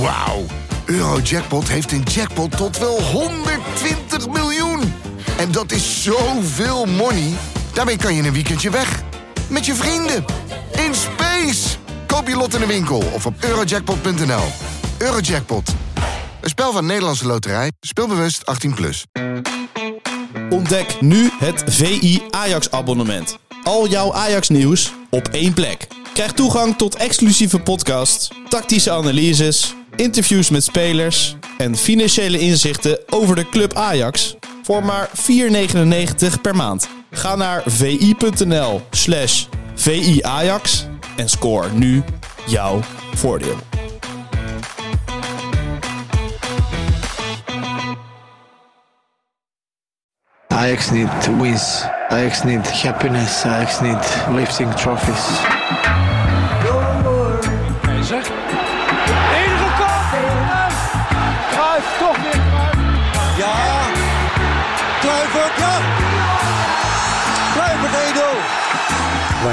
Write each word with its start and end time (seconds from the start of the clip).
Wauw. 0.00 0.44
Eurojackpot 0.84 1.68
heeft 1.68 1.92
een 1.92 2.02
jackpot 2.02 2.56
tot 2.56 2.78
wel 2.78 3.02
120 3.02 4.28
miljoen. 4.28 4.92
En 5.38 5.52
dat 5.52 5.72
is 5.72 6.02
zoveel 6.02 6.84
money. 6.86 7.32
Daarmee 7.72 7.96
kan 7.96 8.14
je 8.14 8.22
een 8.22 8.32
weekendje 8.32 8.70
weg. 8.70 9.02
Met 9.48 9.66
je 9.66 9.74
vrienden. 9.74 10.24
In 10.72 10.94
space. 10.94 11.76
Koop 12.06 12.28
je 12.28 12.36
lot 12.36 12.54
in 12.54 12.60
de 12.60 12.66
winkel 12.66 13.02
of 13.12 13.26
op 13.26 13.34
eurojackpot.nl. 13.40 14.44
Eurojackpot. 14.98 15.74
Een 16.40 16.48
spel 16.48 16.72
van 16.72 16.86
Nederlandse 16.86 17.26
Loterij. 17.26 17.72
Speelbewust 17.80 18.42
18+. 18.68 18.74
Plus. 18.74 19.04
Ontdek 20.50 21.00
nu 21.00 21.30
het 21.38 21.64
VI 21.66 22.22
Ajax 22.30 22.70
abonnement. 22.70 23.38
Al 23.62 23.88
jouw 23.88 24.12
Ajax 24.12 24.48
nieuws 24.48 24.92
op 25.10 25.28
één 25.28 25.52
plek. 25.52 25.86
Krijg 26.14 26.32
toegang 26.32 26.76
tot 26.76 26.96
exclusieve 26.96 27.58
podcasts, 27.58 28.30
tactische 28.48 28.90
analyses, 28.90 29.74
interviews 29.98 30.50
met 30.50 30.64
spelers 30.64 31.36
en 31.56 31.76
financiële 31.76 32.38
inzichten 32.38 32.98
over 33.10 33.36
de 33.36 33.48
club 33.48 33.74
Ajax 33.74 34.36
voor 34.62 34.84
maar 34.84 35.08
4,99 35.08 36.40
per 36.42 36.56
maand. 36.56 36.88
Ga 37.10 37.36
naar 37.36 37.62
vi.nl 37.66 38.82
slash 38.90 39.46
viajax 39.74 40.86
en 41.16 41.28
score 41.28 41.68
nu 41.72 42.02
jouw 42.46 42.80
voordeel. 43.14 43.56
Ajax 50.48 50.90
need 50.90 51.40
wins. 51.40 51.84
Ajax 52.08 52.42
need 52.42 52.82
happiness. 52.82 53.44
Ajax 53.44 53.80
need 53.80 54.16
lifting 54.30 54.74
trophies. 54.74 55.26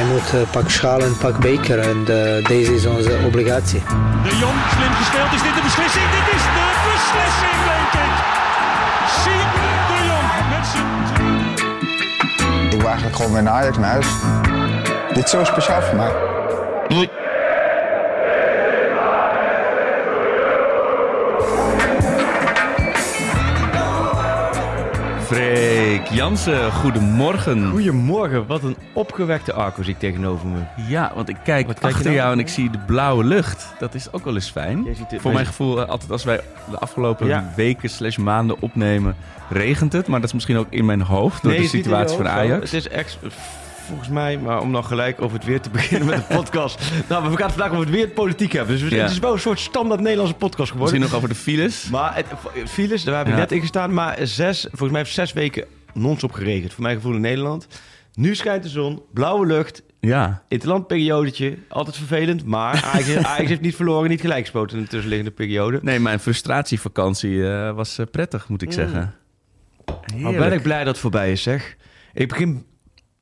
Wij 0.06 0.14
moeten 0.14 0.48
pak 0.50 0.70
schaal 0.70 1.00
en 1.00 1.18
pak 1.18 1.38
beker 1.40 1.80
en 1.80 1.98
eh, 1.98 2.46
deze 2.48 2.76
is 2.76 2.86
onze 2.86 3.20
obligatie. 3.26 3.80
De 4.24 4.38
Jong, 4.38 4.60
slim 4.76 4.92
gespeeld. 4.92 5.34
Is 5.34 5.42
dit 5.42 5.56
de 5.56 5.62
beslissing? 5.62 6.06
Dit 6.18 6.36
is 6.36 6.44
de 6.58 6.68
beslissing, 6.92 7.60
denk 7.72 7.94
ik. 8.04 8.14
Siem 9.22 9.50
de 9.90 10.00
Jong 10.10 10.30
met 10.50 10.66
zijn... 10.68 10.94
Ik 12.66 12.78
wil 12.78 12.88
eigenlijk 12.88 13.16
gewoon 13.16 13.34
weer 13.34 13.44
naar 13.44 13.54
Ajax 13.54 13.78
naar 13.78 13.90
huis. 13.90 14.08
Dit 15.14 15.24
is 15.24 15.32
zo 15.32 15.44
speciaal 15.44 15.82
voor 15.82 15.96
mij. 15.96 16.14
Freek 25.26 26.06
Jansen, 26.08 26.72
goedemorgen. 26.72 27.70
Goedemorgen, 27.70 28.46
wat 28.48 28.64
een 28.64 28.76
opgewekte 28.94 29.54
Arco 29.54 29.84
zie 29.84 29.94
ik 29.94 30.00
tegenover 30.00 30.48
me. 30.48 30.60
Ja, 30.88 31.12
want 31.16 31.30
ik 31.30 31.36
kijk 31.44 31.68
Wat 31.68 31.80
kijk 31.80 31.86
je 31.92 31.98
achter 31.98 32.06
nou? 32.12 32.16
jou 32.16 32.34
en 32.34 32.40
ik 32.40 32.48
zie 32.48 32.70
de 32.70 32.78
blauwe 32.78 33.24
lucht. 33.24 33.74
Dat 33.80 33.94
is 33.94 34.12
ook 34.14 34.24
wel 34.26 34.34
eens 34.34 34.50
fijn. 34.50 34.86
Het- 35.10 35.22
Voor 35.22 35.34
mijn 35.34 35.46
gevoel, 35.46 35.82
eh, 35.82 35.90
altijd 35.90 36.12
als 36.12 36.24
wij 36.24 36.40
de 36.70 36.78
afgelopen 36.78 37.28
Ja. 37.28 37.52
weken 37.56 37.90
slash 37.90 38.18
maanden 38.18 38.56
opnemen, 38.62 39.16
regent 39.50 39.94
het. 39.94 40.08
Maar 40.08 40.20
dat 40.20 40.28
is 40.28 40.34
misschien 40.34 40.58
ook 40.58 40.68
in 40.70 40.86
mijn 40.86 41.02
hoofd 41.02 41.42
door 41.44 41.52
Nee, 41.52 41.62
de 41.62 41.68
situatie 41.68 42.18
van 42.18 42.28
Ajax. 42.28 42.72
Het 42.72 42.74
is 42.74 42.88
ex, 42.90 43.18
volgens 43.86 44.10
mij, 44.10 44.38
maar 44.38 44.62
om 44.62 44.72
dan 44.72 44.84
gelijk 44.86 45.22
over 45.22 45.38
het 45.38 45.46
weer 45.48 45.62
te 45.62 45.70
beginnen 45.80 46.08
met 46.08 46.28
de 46.28 46.36
podcast. 46.36 46.80
nou, 47.10 47.24
we 47.30 47.38
gaan 47.38 47.46
het 47.48 47.56
vandaag 47.56 47.72
over 47.72 47.86
het 47.86 47.96
weer 47.96 48.08
politiek 48.08 48.52
hebben. 48.52 48.80
Dus 48.80 48.90
Ja. 48.90 48.98
het 49.02 49.12
is 49.12 49.20
wel 49.20 49.34
een 49.34 49.40
soort 49.40 49.60
standaard 49.60 50.00
Nederlandse 50.02 50.36
podcast 50.36 50.72
geworden. 50.72 51.00
Misschien 51.00 51.20
nog 51.20 51.24
over 51.24 51.30
de 51.46 51.52
files. 51.52 51.90
Maar 51.90 52.16
het, 52.16 52.26
files, 52.70 53.04
daar 53.04 53.24
we 53.26 53.30
Ja. 53.30 53.36
net 53.38 53.52
in 53.52 53.60
gestaan. 53.60 53.94
Maar 53.94 54.18
zes, 54.28 54.62
volgens 54.70 54.92
mij 54.92 55.00
heeft 55.02 55.14
zes 55.14 55.34
weken 55.34 55.66
non-stop 55.94 56.32
geregend. 56.32 56.74
Voor 56.74 56.84
mijn 56.84 56.96
gevoel 56.96 57.14
in 57.14 57.22
Nederland. 57.22 57.68
Nu 58.14 58.36
schijnt 58.36 58.64
de 58.64 58.70
zon, 58.70 59.02
blauwe 59.14 59.46
lucht, 59.46 59.84
Ja, 60.00 60.44
interlandperiodetje. 60.48 61.58
Altijd 61.70 61.96
vervelend, 61.98 62.46
maar 62.46 62.84
Ajax, 62.94 63.38
heeft 63.48 63.62
niet 63.62 63.76
verloren, 63.76 64.10
niet 64.10 64.22
gelijk 64.22 64.42
gespoten 64.42 64.78
in 64.78 64.84
de 64.84 64.90
tussenliggende 64.90 65.32
periode. 65.32 65.80
nee, 65.82 66.00
mijn 66.00 66.20
frustratievakantie 66.20 67.50
eh, 67.52 67.72
was 67.72 67.98
eh, 67.98 68.06
prettig, 68.12 68.48
moet 68.50 68.62
ik 68.62 68.72
zeggen. 68.72 69.14
Maar 70.18 70.34
ben 70.34 70.54
ik 70.54 70.62
blij 70.62 70.78
dat 70.78 70.88
het 70.88 70.98
voorbij 70.98 71.32
is, 71.32 71.44
zeg. 71.44 71.76
Ik 72.14 72.28
begin 72.28 72.66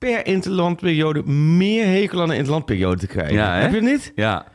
per 0.03 0.25
interlandperiode 0.25 1.23
meer 1.31 1.85
hekel 1.85 2.21
aan 2.21 2.29
een 2.29 2.35
interlandperiode 2.35 2.97
te 2.97 3.07
krijgen. 3.07 3.33
Ja? 3.33 3.55
Heb 3.55 3.69
je 3.69 3.75
het 3.75 3.85
niet? 3.85 4.11
Ja, 4.15 4.45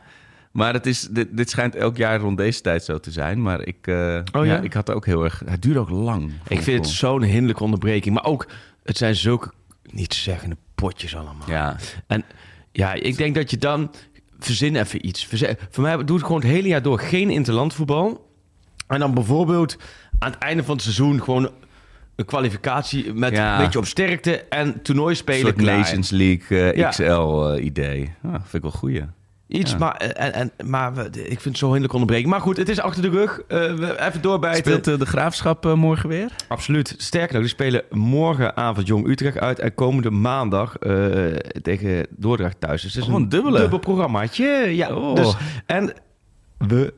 maar 0.51 0.73
het 0.73 0.85
is, 0.85 1.07
dit, 1.11 1.37
dit 1.37 1.49
schijnt 1.49 1.75
elk 1.75 1.97
jaar 1.97 2.19
rond 2.19 2.37
deze 2.37 2.61
tijd 2.61 2.83
zo 2.83 2.99
te 2.99 3.11
zijn. 3.11 3.41
Maar 3.41 3.61
ik, 3.61 3.87
eh, 3.87 4.19
Oh, 4.31 4.45
ja? 4.45 4.53
ja? 4.53 4.59
ik 4.59 4.73
had 4.73 4.91
ook 4.91 5.05
heel 5.05 5.23
erg... 5.23 5.41
Het 5.45 5.61
duurde 5.61 5.79
ook 5.79 5.89
lang. 5.89 6.31
Ik 6.47 6.61
vind 6.61 6.85
het 6.85 6.95
zo'n 6.95 7.23
hinderlijke 7.23 7.63
onderbreking. 7.63 8.15
Maar 8.15 8.25
ook, 8.25 8.47
het 8.83 8.97
zijn 8.97 9.15
zulke 9.15 9.51
niet 9.91 10.13
zeggende 10.13 10.57
potjes 10.75 11.15
allemaal. 11.15 11.47
Ja, 11.47 11.75
En 12.07 12.23
ja, 12.71 12.93
ik 12.93 13.17
denk 13.17 13.35
dat 13.35 13.49
je 13.49 13.57
dan... 13.57 13.91
Verzin 14.39 14.75
even 14.75 15.07
iets. 15.07 15.25
Verzin, 15.25 15.57
voor 15.69 15.83
mij 15.83 16.03
doe 16.03 16.15
het 16.15 16.25
gewoon 16.25 16.41
het 16.41 16.49
hele 16.49 16.67
jaar 16.67 16.81
door 16.81 16.99
geen 16.99 17.29
interlandvoetbal. 17.29 18.29
En 18.87 18.99
dan 18.99 19.13
bijvoorbeeld 19.13 19.77
aan 20.19 20.31
het 20.31 20.39
einde 20.39 20.63
van 20.63 20.73
het 20.73 20.83
seizoen 20.83 21.23
gewoon 21.23 21.49
een 22.19 22.25
kwalificatie 22.25 23.13
met 23.13 23.31
Ja. 23.35 23.57
een 23.57 23.63
beetje 23.63 23.79
op 23.79 23.85
sterkte 23.85 24.43
en 24.49 24.81
toernooi 24.81 25.15
spelen. 25.15 25.63
Nations 25.63 26.09
League 26.09 26.71
eh, 26.71 26.75
Ja. 26.77 26.89
XL-idee. 26.89 28.13
Ah, 28.23 28.31
vind 28.31 28.53
ik 28.53 28.61
wel 28.61 28.71
goeie. 28.71 29.01
Iets, 29.47 29.71
Ja. 29.71 29.77
maar, 29.77 29.95
en, 29.95 30.33
en, 30.33 30.51
maar 30.69 30.93
we- 30.93 31.09
ik 31.11 31.27
vind 31.27 31.43
het 31.43 31.57
zo 31.57 31.65
hinderlijk 31.65 31.93
onderbreken. 31.93 32.29
Maar 32.29 32.41
goed, 32.41 32.57
het 32.57 32.69
is 32.69 32.79
achter 32.79 33.01
de 33.01 33.09
rug. 33.09 33.41
Eh, 33.47 33.61
even 34.07 34.21
doorbijten. 34.21 34.59
Speelt 34.63 34.87
eh, 34.87 34.97
de 34.99 35.05
Graafschap 35.05 35.65
eh, 35.65 35.73
morgen 35.73 36.09
weer? 36.09 36.31
Absoluut. 36.47 36.93
Sterker 36.97 37.33
nog, 37.33 37.41
die 37.41 37.51
spelen 37.51 37.83
morgenavond 37.89 38.87
Jong 38.87 39.07
Utrecht 39.07 39.37
uit. 39.39 39.59
En 39.59 39.73
komende 39.75 40.09
maandag 40.11 40.75
eh, 40.77 41.25
tegen 41.61 42.07
Dordrecht 42.09 42.59
thuis. 42.59 42.81
Dus 42.81 42.93
het 42.93 43.03
is 43.03 43.09
Oh, 43.09 43.15
een 43.15 43.29
dubbele. 43.29 43.59
dubbel 43.59 43.79
programmaatje. 43.79 44.45
Ja, 44.75 44.95
Oh. 44.95 45.15
dus, 45.15 45.35
en 45.65 45.93
we 46.57 46.93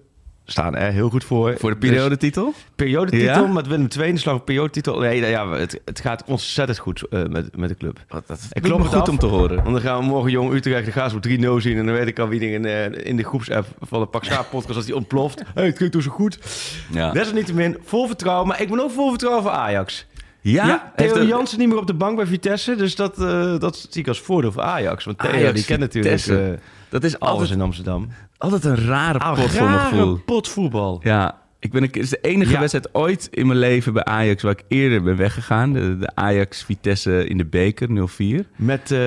staan 0.52 0.76
er 0.76 0.92
heel 0.92 1.10
goed 1.10 1.24
voor. 1.24 1.56
Voor 1.58 1.70
de 1.74 1.78
Dus 1.80 1.90
periodetitel? 1.90 2.54
periodetitel 2.76 3.44
Ja? 3.46 3.52
met 3.52 3.68
Willem 3.68 3.88
II 3.98 4.08
in 4.08 4.14
de 4.14 4.20
slag 4.20 4.44
periodetitel. 4.44 5.00
Nee, 5.00 5.20
nou 5.20 5.32
ja, 5.32 5.50
het, 5.50 5.82
het 5.86 6.00
gaat 6.00 6.24
ontzettend 6.26 6.78
goed 6.80 7.04
eh, 7.10 7.24
met, 7.26 7.58
met 7.58 7.70
de 7.70 7.76
club. 7.76 8.00
Wat, 8.10 8.24
dat 8.28 8.40
Ik 8.50 8.56
ik 8.56 8.62
klop 8.62 8.78
me 8.78 8.84
het 8.84 8.94
goed 8.94 9.02
af. 9.02 9.10
om 9.10 9.18
te 9.18 9.26
horen. 9.26 9.56
Want 9.56 9.72
dan 9.72 9.82
gaan 9.82 10.00
we 10.00 10.06
morgen 10.06 10.32
Jong 10.32 10.54
Utrecht, 10.54 10.90
gaan 10.92 11.10
ze 11.10 11.16
op 11.16 11.28
3-0 11.60 11.62
zien. 11.62 11.78
En 11.78 11.86
dan 11.86 11.96
weet 11.96 12.08
ik 12.08 12.20
al 12.20 12.28
wie 12.28 12.40
in, 12.52 12.66
eh, 12.66 13.06
in 13.06 13.18
de 13.18 13.24
groepsapp 13.24 13.68
van 13.82 14.00
de 14.00 14.06
Pak 14.06 14.24
Schaap 14.24 14.50
podcast, 14.50 14.76
als 14.76 14.86
die 14.86 14.96
ontploft. 14.96 15.42
hey, 15.54 15.66
het 15.66 15.76
klinkt 15.76 15.94
toch 15.96 16.04
zo 16.04 16.12
goed. 16.12 16.40
Ja, 16.92 17.12
Desalniettemin, 17.12 17.78
vol 17.84 18.08
vertrouwen. 18.08 18.48
Maar 18.48 18.62
ik 18.62 18.70
ben 18.70 18.80
ook 18.80 18.92
vol 18.92 19.10
vertrouwen 19.10 19.44
voor 19.44 19.52
Ajax. 19.52 20.06
ja? 20.42 20.66
Ja, 20.68 20.92
Theo 20.96 21.14
de- 21.14 21.26
Jansen 21.26 21.60
niet 21.60 21.68
meer 21.68 21.78
op 21.78 21.88
de 21.88 21.94
bank 21.94 22.16
bij 22.16 22.26
Vitesse. 22.26 22.76
Dus 22.76 22.96
dat, 22.96 23.20
eh, 23.22 23.60
dat 23.60 23.88
zie 23.90 24.02
ik 24.02 24.08
als 24.08 24.20
voordeel 24.20 24.52
voor 24.52 24.62
Ajax. 24.62 25.06
Want 25.06 25.18
Theo, 25.18 25.32
Ajax, 25.32 25.54
die 25.54 25.66
kent 25.66 25.80
natuurlijk 25.80 26.22
Dat 26.90 27.04
is 27.04 27.20
alles 27.20 27.32
altijd, 27.40 27.50
in 27.52 27.62
Amsterdam. 27.62 28.08
Altijd 28.42 28.64
een 28.64 28.86
rare 28.86 29.18
pot 29.36 29.52
voor 29.52 29.70
mijn 29.70 29.80
gevoel. 29.80 31.00
Ja, 31.04 31.40
ik 31.60 31.72
ben, 31.72 31.84
het 31.84 31.98
is 31.98 32.10
de 32.10 32.20
enige 32.22 32.52
Ja. 32.52 32.60
wedstrijd 32.60 32.90
ooit 32.92 33.28
in 33.32 33.48
mijn 33.48 33.60
leven 33.60 33.94
bij 33.94 34.04
Ajax 34.04 34.44
waar 34.44 34.52
ik 34.52 34.64
eerder 34.68 35.04
ben 35.04 35.18
weggegaan. 35.18 35.74
De, 35.74 35.98
de 35.98 36.10
Ajax-Vitesse 36.16 37.28
in 37.28 37.38
de 37.38 37.46
beker, 37.46 37.88
0-4. 38.44 38.48
Met, 38.56 38.92
eh, 38.92 38.98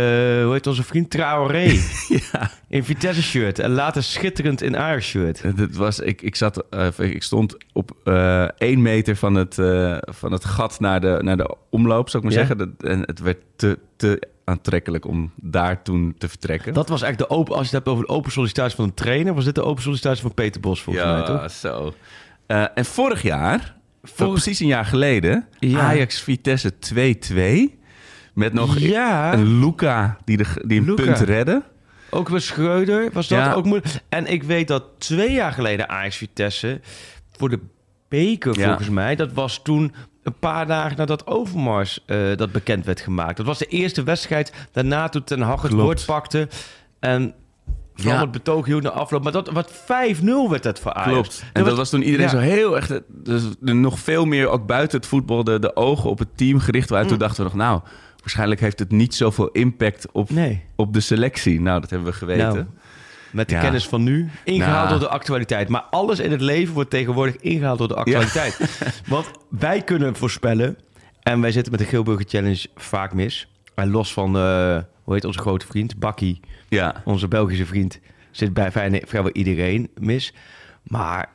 hoe 0.43 0.49
heet 0.53 0.67
onze 0.67 0.83
vriend 0.83 1.11
Traoré. 1.11 1.65
ja. 2.33 2.51
in 2.69 2.85
Vitesse-shirt. 2.85 3.59
En 3.59 3.71
later 3.71 4.03
schitterend 4.03 4.63
in 4.63 4.77
Ajax-shirt. 4.77 5.43
Het 5.43 5.77
was, 5.77 5.99
ik, 6.01 6.23
ik, 6.23 6.37
zat, 6.37 6.65
eh, 6.71 6.89
ik 6.99 7.23
stond 7.23 7.57
op 7.73 7.91
eh 8.05 8.43
één 8.59 8.83
meter 8.83 9.17
van 9.17 9.35
het, 9.35 9.59
eh, 9.59 9.97
van 10.01 10.33
het 10.33 10.45
gat 10.45 10.81
naar 10.81 11.01
de, 11.01 11.19
naar 11.23 11.37
de 11.37 11.57
omloop, 11.71 12.09
zou 12.09 12.23
ik 12.25 12.31
maar 12.31 12.39
Ja. 12.41 12.47
zeggen. 12.47 12.59
Dat, 12.77 12.91
en 12.91 13.01
het 13.01 13.21
werd 13.21 13.39
te, 13.57 13.79
te 13.97 14.29
aantrekkelijk 14.45 15.07
om 15.07 15.33
daar 15.37 15.83
toen 15.83 16.15
te 16.19 16.29
vertrekken. 16.29 16.75
Dat 16.75 16.89
was 16.89 17.03
echt 17.03 17.19
de 17.19 17.31
open... 17.31 17.53
Als 17.55 17.69
je 17.71 17.77
het 17.77 17.85
hebt 17.85 17.89
over 17.97 18.07
de 18.07 18.13
open 18.13 18.33
sollicitatie 18.33 18.77
van 18.77 18.85
een 18.85 18.95
trainer... 18.95 19.35
was 19.35 19.45
dit 19.45 19.55
de 19.55 19.63
open 19.65 19.83
sollicitatie 19.83 20.23
van 20.23 20.35
Peter 20.35 20.61
Bos, 20.61 20.83
volgens 20.83 21.05
mij, 21.05 21.23
toch? 21.25 21.51
zo. 21.51 21.95
Eh, 22.47 22.65
en 22.75 22.85
vorig 22.85 23.23
jaar, 23.23 23.77
voor 24.03 24.31
precies 24.31 24.61
een 24.61 24.67
jaar 24.67 24.85
geleden, 24.85 25.47
Ja. 25.59 25.81
Ajax-Vitesse 25.81 26.73
2-2. 26.79 27.79
Met 28.35 28.53
nog 28.53 28.79
Ja. 28.79 29.33
een 29.33 29.59
Luca 29.59 30.17
die, 30.25 30.37
de, 30.37 30.45
die 30.67 30.81
een 30.81 30.87
Luca. 30.87 31.03
punt 31.03 31.19
redde. 31.19 31.63
Ook 32.11 32.29
weer 32.29 32.41
Schreuder 32.41 33.11
was 33.13 33.29
dat 33.29 33.39
Ja. 33.39 33.53
ook 33.53 33.65
moeilijk. 33.65 33.95
En 34.09 34.27
ik 34.27 34.43
weet 34.43 34.69
dat 34.69 34.85
twee 34.99 35.33
jaar 35.33 35.53
geleden 35.53 35.89
Ajax 35.89 36.17
Vitesse 36.17 36.81
voor 37.37 37.49
de 37.49 37.61
beker 38.09 38.59
Ja. 38.59 38.67
volgens 38.67 38.89
mij, 38.89 39.17
dat 39.17 39.33
was 39.33 39.63
toen 39.63 39.95
een 40.25 40.39
paar 40.39 40.67
dagen 40.67 40.97
nadat 40.97 41.27
Overmars 41.27 42.01
eh, 42.07 42.19
dat 42.37 42.53
bekend 42.53 42.85
werd 42.85 43.01
gemaakt. 43.01 43.37
Dat 43.37 43.47
was 43.47 43.59
de 43.59 43.67
eerste 43.67 44.03
wedstrijd 44.03 44.53
daarna 44.73 45.09
toen 45.09 45.25
Ten 45.25 45.41
Hag 45.41 45.63
het 45.63 45.73
woord 45.73 46.05
pakte 46.07 46.49
en 47.01 47.35
vooral 47.95 48.15
Ja. 48.15 48.21
het 48.21 48.31
betoog 48.31 48.67
hield 48.67 48.83
na 48.83 48.91
afloop. 48.91 49.23
Maar 49.23 49.33
dat 49.33 49.51
wat 49.51 49.71
5-0 49.73 50.51
werd 50.51 50.63
dat 50.63 50.81
voor 50.81 50.93
Ajax. 50.93 51.13
Klopt. 51.13 51.45
En 51.53 51.65
dat 51.65 51.77
was 51.77 51.91
toen 51.91 52.03
iedereen 52.03 52.27
ja. 52.27 52.31
zo 52.33 52.39
heel 52.39 52.77
echt... 52.77 53.01
Dus 53.09 53.43
nog 53.61 53.99
veel 53.99 54.25
meer, 54.25 54.49
ook 54.49 54.67
buiten 54.67 54.99
het 54.99 55.07
voetbal, 55.09 55.45
de, 55.45 55.59
de 55.59 55.77
ogen 55.77 56.11
op 56.11 56.19
het 56.19 56.37
team 56.37 56.59
gericht 56.59 56.89
waren. 56.89 57.07
Toen 57.09 57.19
dachten 57.19 57.37
we 57.37 57.51
nog, 57.51 57.59
nou, 57.59 57.81
waarschijnlijk 58.21 58.61
heeft 58.61 58.79
het 58.79 58.91
niet 58.91 59.15
zoveel 59.15 59.49
impact 59.49 60.07
op, 60.13 60.31
Nee. 60.31 60.63
op 60.77 60.93
de 60.93 61.01
selectie. 61.01 61.61
Nou, 61.61 61.81
dat 61.81 61.91
hebben 61.91 62.09
we 62.09 62.15
geweten. 62.17 62.55
Nou. 62.55 62.65
Met 63.35 63.49
de 63.49 63.55
Ja. 63.55 63.61
kennis 63.61 63.89
van 63.89 64.03
nu, 64.03 64.31
ingehaald 64.45 64.77
Nou. 64.89 64.89
door 64.89 64.99
de 65.09 65.09
actualiteit. 65.15 65.69
Maar 65.69 65.81
alles 65.91 66.19
in 66.19 66.31
het 66.31 66.41
leven 66.41 66.75
wordt 66.75 66.91
tegenwoordig 66.91 67.37
ingehaald 67.37 67.79
door 67.79 67.89
de 67.89 67.95
actualiteit. 67.95 68.79
Want 69.09 69.31
wij 69.49 69.83
kunnen 69.83 70.17
voorspellen, 70.17 70.79
en 71.23 71.41
wij 71.41 71.53
zitten 71.53 71.73
met 71.73 71.81
de 71.81 71.87
Geelburger 71.87 72.27
Challenge 72.29 72.67
vaak 72.77 73.13
mis. 73.15 73.49
En 73.75 73.91
los 73.91 74.13
van, 74.13 74.37
eh, 74.37 74.79
hoe 75.03 75.15
heet 75.15 75.25
onze 75.25 75.39
grote 75.39 75.67
vriend, 75.67 75.99
Bakkie, 75.99 76.41
Ja, 76.69 77.03
onze 77.05 77.29
Belgische 77.29 77.67
vriend, 77.67 78.01
zit 78.31 78.53
bij 78.55 78.71
vrijwel 79.07 79.31
iedereen 79.33 79.91
mis. 80.01 80.35
Maar 80.83 81.29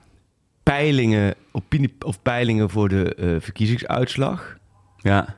peilingen, 0.63 1.35
opinie, 1.51 1.95
of 2.05 2.21
peilingen 2.21 2.69
voor 2.69 2.89
de 2.89 3.15
eh, 3.15 3.35
verkiezingsuitslag, 3.39 4.57
ja. 4.97 5.37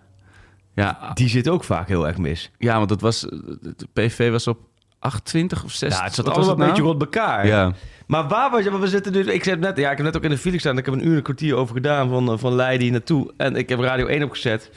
Ja, 0.74 1.12
die 1.13 1.30
zit 1.30 1.50
ook 1.50 1.63
vaak 1.63 1.88
heel 1.88 2.08
erg 2.08 2.18
mis. 2.18 2.52
ja, 2.58 2.78
want 2.78 2.90
dat 2.90 3.02
was... 3.02 3.19
De 3.62 3.88
PV 3.94 4.31
was 4.31 4.48
op 4.48 4.60
28 5.01 5.63
of 5.63 5.71
60. 5.71 6.00
Ja, 6.00 6.06
het 6.06 6.13
zat 6.15 6.25
allemaal 6.25 6.44
een 6.44 6.50
het 6.50 6.57
beetje 6.59 6.83
nou? 6.83 6.88
rond 6.98 7.01
elkaar. 7.01 7.48
Ja, 7.48 7.74
Maar 8.07 8.27
waar 8.27 8.51
was 8.51 8.63
je? 8.63 8.69
Want 8.71 8.83
we 8.83 8.89
zitten 8.89 9.13
dus. 9.13 9.25
Ik, 9.25 9.44
zei 9.44 9.56
net, 9.59 9.77
ja, 9.77 9.92
ik 9.92 9.98
heb 9.98 10.06
net 10.06 10.18
ook 10.18 10.24
in 10.24 10.30
de 10.30 10.38
file 10.38 10.53
gestaan. 10.53 10.77
Ik 10.77 10.86
heb 10.86 10.94
een 10.94 11.06
uur 11.06 11.09
en 11.09 11.15
een 11.18 11.24
kwartier 11.24 11.56
over 11.56 11.75
gedaan 11.75 12.09
van, 12.09 12.31
eh, 12.31 12.38
van 12.38 12.53
Leiden 12.53 12.81
hier 12.81 12.92
naartoe. 12.92 13.33
En 13.38 13.56
ik 13.56 13.69
heb 13.69 13.80
Radio 13.80 14.06
1 14.07 14.24
opgezet. 14.24 14.69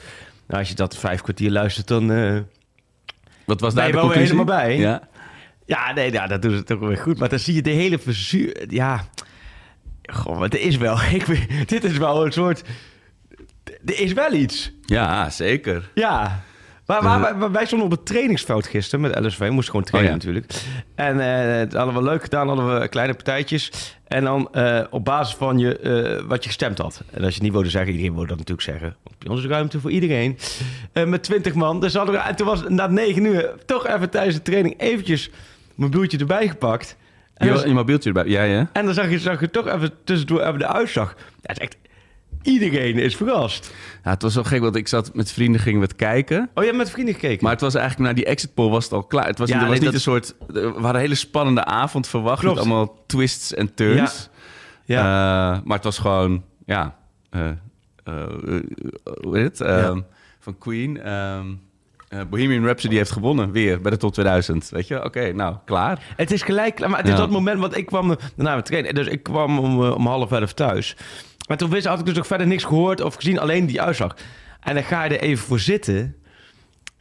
Nou, 0.47 0.61
als 0.61 0.69
je 0.69 0.75
dat 0.75 0.97
vijf 0.97 1.21
kwartier 1.21 1.50
luistert, 1.50 1.88
dan. 1.88 2.12
eh, 2.12 2.38
wat 3.44 3.61
was 3.61 3.75
daar 3.75 3.93
de 3.93 3.99
conclusie? 3.99 4.23
helemaal 4.23 4.44
bij? 4.44 4.76
Ja. 4.79 5.09
ja, 5.67 5.93
nee, 5.93 6.11
nou, 6.11 6.29
dat 6.29 6.43
doen 6.43 6.56
ze 6.56 6.62
toch 6.62 6.79
weer 6.79 6.97
goed. 6.97 7.19
Maar 7.19 7.29
dan 7.29 7.38
zie 7.38 7.55
je 7.55 7.62
de 7.62 7.71
hele 7.71 7.99
verzuur. 7.99 8.65
Ja. 8.69 9.05
Goh, 10.12 10.38
maar 10.38 10.49
er 10.49 10.61
is 10.61 10.76
wel. 10.76 10.99
Ik, 11.12 11.49
dit 11.69 11.85
is 11.85 11.97
wel 11.97 12.25
een 12.26 12.32
soort. 12.32 12.62
Er 13.85 14.00
is 14.00 14.12
wel 14.12 14.32
iets. 14.32 14.73
ja, 14.82 15.31
zeker. 15.31 15.91
Ja. 15.94 16.43
Maar, 16.87 17.03
maar, 17.03 17.21
maar- 17.21 17.37
maar 17.37 17.53
wij 17.53 17.67
stonden 17.67 17.87
op 17.87 17.93
het 17.93 18.07
trainingsveld 18.07 18.67
gisteren 18.67 19.01
met 19.01 19.25
LSV. 19.25 19.49
Moesten 19.51 19.65
gewoon 19.71 19.85
trainen 19.85 20.15
Oh 20.15 20.21
ja. 20.21 20.25
natuurlijk. 20.27 20.53
En 20.95 21.21
eh 21.21 21.59
het 21.59 21.73
hadden 21.73 21.95
we 21.95 22.03
leuk 22.03 22.23
gedaan. 22.23 22.49
Hadden 22.49 22.81
we 22.81 22.89
kleine 22.89 23.15
partijtjes. 23.15 23.71
En 24.09 24.25
dan 24.25 24.49
eh, 24.53 24.81
op 24.91 25.05
basis 25.05 25.35
van 25.35 25.59
je, 25.59 25.79
eh, 25.79 26.23
wat 26.29 26.43
je 26.43 26.49
gestemd 26.49 26.79
had. 26.79 27.03
En 27.11 27.17
als 27.19 27.29
je 27.29 27.35
het 27.35 27.43
niet 27.43 27.53
wilde 27.53 27.69
zeggen, 27.71 27.91
iedereen 27.91 28.13
wilde 28.13 28.29
dat 28.29 28.37
natuurlijk 28.39 28.69
zeggen. 28.69 28.97
Ons 29.29 29.41
is 29.41 29.47
ruimte 29.47 29.81
voor 29.81 29.91
iedereen. 29.91 30.39
Eh, 30.93 31.05
met 31.05 31.23
20 31.23 31.55
man. 31.55 31.81
Dus 31.81 31.95
hadden 31.95 32.15
we, 32.15 32.21
en 32.21 32.37
toen 32.37 32.47
was 32.47 32.63
na 32.69 32.87
9 32.87 33.25
uur 33.25 33.51
toch 33.67 33.87
even 33.87 34.11
tijdens 34.11 34.35
de 34.37 34.43
training 34.43 34.81
eventjes 34.81 35.31
mijn 35.75 35.91
bloedje 35.91 36.19
erbij 36.19 36.49
gepakt. 36.49 36.97
En 37.35 37.47
Je, 37.47 37.53
dan, 37.53 37.69
je 37.69 37.75
mobieltje 37.75 38.09
erbij. 38.09 38.27
Ja, 38.27 38.43
ja. 38.43 38.69
en 38.73 38.85
dan 38.85 38.95
zag 38.95 39.11
je, 39.11 39.19
zag 39.19 39.41
je 39.41 39.51
toch 39.51 39.67
even 39.67 39.91
tussendoor 40.05 40.41
even 40.41 40.59
de 40.59 40.67
uitslag. 40.67 41.15
Ja, 41.19 41.23
het 41.43 41.57
is 41.57 41.63
echt... 41.65 41.77
Iedereen 42.44 42.99
is 42.99 43.17
verrast. 43.17 43.75
ja. 44.05 44.11
Het 44.11 44.23
was 44.23 44.35
wel 44.35 44.44
gek, 44.44 44.61
want 44.61 44.76
ik 44.76 44.88
zat 44.88 45.14
met 45.14 45.32
vrienden, 45.32 45.61
gingen 45.61 45.81
we 45.81 45.87
het 45.87 45.96
kijken. 45.96 46.38
Oh, 46.41 46.49
je 46.55 46.64
hebt 46.64 46.76
met 46.76 46.91
vrienden 46.91 47.14
gekeken? 47.14 47.43
Maar 47.43 47.52
het 47.52 47.61
was 47.61 47.75
eigenlijk, 47.75 48.08
na 48.08 48.14
die 48.17 48.25
exit 48.25 48.55
poll 48.55 48.70
was 48.70 48.85
het 48.85 48.93
al 48.93 49.02
klaar. 49.05 49.26
Het 49.26 49.38
was, 49.38 49.49
Ja, 49.49 49.55
er 49.55 49.61
was 49.61 49.70
nee, 49.70 49.79
niet 49.79 49.85
dat- 49.85 49.94
een 49.94 50.00
soort... 50.00 50.35
We 50.46 50.61
hadden 50.61 50.94
een 50.94 51.00
hele 51.00 51.14
spannende 51.14 51.64
avond 51.64 52.06
verwacht. 52.08 52.41
Klopt. 52.41 52.55
Met 52.56 52.64
allemaal 52.64 53.02
twists 53.06 53.55
en 53.55 53.75
turns. 53.75 54.29
Ja. 54.85 54.99
Eh, 55.00 55.61
maar 55.64 55.76
het 55.76 55.85
was 55.85 55.99
gewoon, 55.99 56.43
ja... 56.67 56.96
hoe 59.23 59.37
heet 59.38 59.58
het? 59.58 59.61
Ehm, 59.61 60.00
Van 60.38 60.58
Queen. 60.58 61.00
eh, 61.02 61.40
Bohemian 62.31 62.64
Rhapsody 62.64 62.94
heeft 62.97 63.11
gewonnen 63.11 63.50
weer 63.50 63.81
bij 63.81 63.90
de 63.90 63.97
Top 63.97 64.12
2000. 64.12 64.69
Weet 64.69 64.88
je? 64.88 65.05
Oké, 65.05 65.32
nou, 65.32 65.56
klaar. 65.64 66.02
Het 66.17 66.31
is 66.31 66.43
gelijk, 66.43 66.79
maar 66.88 66.99
het 66.99 67.06
is 67.06 67.12
Ja. 67.12 67.19
dat 67.19 67.31
moment, 67.31 67.61
want 67.61 67.76
ik 67.76 67.87
kwam 67.87 68.17
daarna 68.37 68.55
met 68.55 68.64
trainen. 68.64 68.94
Dus 68.94 69.06
ik 69.06 69.23
kwam 69.23 69.58
om, 69.58 69.81
om 69.82 70.06
half 70.06 70.32
elf 70.32 70.52
thuis. 70.52 70.97
En 71.46 71.56
toen 71.56 71.70
wist, 71.70 71.87
had 71.87 71.99
ik 71.99 72.05
dus 72.06 72.19
ook 72.19 72.26
verder 72.26 72.46
niks 72.46 72.64
gehoord 72.64 73.00
of 73.00 73.14
gezien, 73.14 73.38
alleen 73.38 73.67
die 73.67 73.81
uitslag. 73.81 74.17
En 74.61 74.75
dan 74.75 74.85
ga 74.85 75.05
je 75.05 75.11
er 75.19 75.20
even 75.23 75.44
voor 75.46 75.58
zitten. 75.61 76.17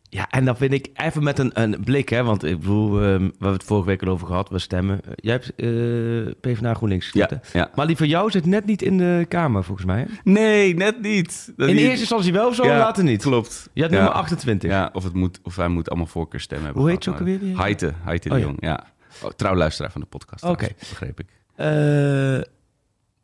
Ja, 0.09 0.27
en 0.29 0.45
dan 0.45 0.57
vind 0.57 0.73
ik 0.73 0.89
even 0.93 1.23
met 1.23 1.39
een, 1.39 1.61
een 1.61 1.77
blik, 1.83 2.09
hè, 2.09 2.23
want 2.23 2.43
ik 2.43 2.59
bedoel, 2.59 3.01
ehm, 3.01 3.17
we 3.19 3.31
hebben 3.31 3.53
het 3.53 3.63
vorige 3.63 3.87
week 3.87 4.01
al 4.03 4.07
over 4.11 4.27
gehad, 4.27 4.49
we 4.49 4.59
stemmen. 4.59 4.99
Eh, 5.05 5.11
Jij 5.15 5.33
hebt 5.33 5.55
eh 5.55 6.33
PvdA 6.41 6.73
GroenLinks 6.73 7.05
gestemd, 7.09 7.49
Ja, 7.53 7.59
ja. 7.59 7.69
Maar 7.75 7.87
die 7.87 7.97
van 7.97 8.07
jou 8.07 8.31
zit 8.31 8.45
net 8.45 8.65
niet 8.65 8.81
in 8.81 8.97
de 8.97 9.25
Kamer, 9.27 9.63
volgens 9.63 9.87
mij. 9.87 9.99
hè? 9.99 10.05
Nee, 10.31 10.75
net 10.75 11.01
niet. 11.01 11.53
Dat 11.57 11.67
In 11.67 11.75
niet- 11.75 11.83
eerste 11.83 11.99
instantie 11.99 12.33
wel, 12.33 12.53
zo 12.53 12.63
Ja, 12.65 12.77
later 12.77 13.03
niet. 13.03 13.21
Klopt. 13.21 13.69
Je 13.73 13.81
had 13.81 13.91
Ja. 13.91 13.97
nummer 13.97 14.13
28. 14.15 14.69
Ja, 14.71 14.89
of, 14.93 15.03
het 15.03 15.13
moet, 15.13 15.39
of 15.43 15.55
hij 15.55 15.67
moet 15.67 15.89
allemaal 15.89 16.07
voorkeurstemmen 16.07 16.65
hebben. 16.65 16.83
Hoe 16.83 16.91
heet 16.91 17.03
ze 17.03 17.09
ook 17.09 17.19
maar- 17.19 17.33
alweer, 17.33 17.57
Heite, 17.59 17.93
Heite 18.03 18.27
de 18.29 18.33
Oh, 18.35 18.39
ja. 18.39 18.45
Jong, 18.45 18.57
ja. 18.61 18.83
Oh, 19.23 19.29
trouw 19.31 19.55
luisteraar 19.55 19.91
van 19.91 20.01
de 20.01 20.07
podcast. 20.07 20.43
Oké. 20.43 20.67
Begreep 20.79 21.19
ik. 21.19 21.27
Eh, 21.55 22.39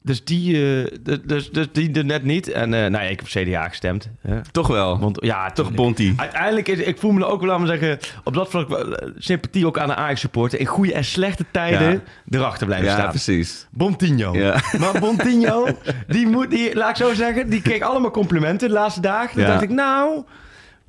dus 0.01 0.24
die, 0.24 0.56
eh, 0.84 1.18
dus, 1.24 1.50
dus 1.51 1.68
die 1.72 1.92
er 1.94 2.06
net 2.06 2.24
niet. 2.24 2.51
En 2.51 2.74
eh, 2.74 2.80
nou 2.80 3.04
ja, 3.04 3.10
ik 3.10 3.19
heb 3.19 3.46
CDA 3.46 3.68
gestemd. 3.68 4.10
Hè? 4.22 4.42
Toch 4.51 4.68
wel. 4.68 5.00
Want 5.00 5.18
ja, 5.22 5.51
Toch. 5.51 5.72
Bonti. 5.74 6.13
Uiteindelijk 6.18 6.68
is, 6.68 6.78
ik 6.80 6.98
voel 7.00 7.12
me 7.12 7.25
ook 7.25 7.40
wel, 7.42 7.50
laten 7.50 7.66
we 7.66 7.78
zeggen, 7.78 8.00
op 8.24 8.34
dat 8.34 8.50
vlak 8.50 8.72
eh, 8.72 9.07
sympathie 9.18 9.66
ook 9.66 9.78
aan 9.80 9.88
de 9.88 9.96
Ajax 9.96 10.19
supporter. 10.19 10.60
In 10.60 10.66
goede 10.66 10.94
en 10.94 11.04
slechte 11.06 11.46
tijden 11.51 11.92
Ja. 12.25 12.38
erachter 12.40 12.66
blijven 12.66 12.88
Ja, 12.88 12.94
staan. 12.98 13.10
precies. 13.10 13.68
Bontinho. 13.72 14.34
Ja. 14.36 14.62
Maar 14.80 15.00
Bontinho, 15.00 15.68
die 16.07 16.28
moet, 16.28 16.50
die, 16.50 16.75
laat 16.75 16.90
ik 16.90 16.96
zo 17.06 17.13
zeggen, 17.13 17.50
die 17.50 17.62
kreeg 17.62 17.81
allemaal 17.81 18.12
complimenten 18.12 18.68
de 18.68 18.74
laatste 18.74 19.01
dagen. 19.01 19.34
Toen 19.34 19.42
Ja. 19.42 19.48
dacht 19.48 19.62
ik, 19.62 19.69
nou... 19.69 20.24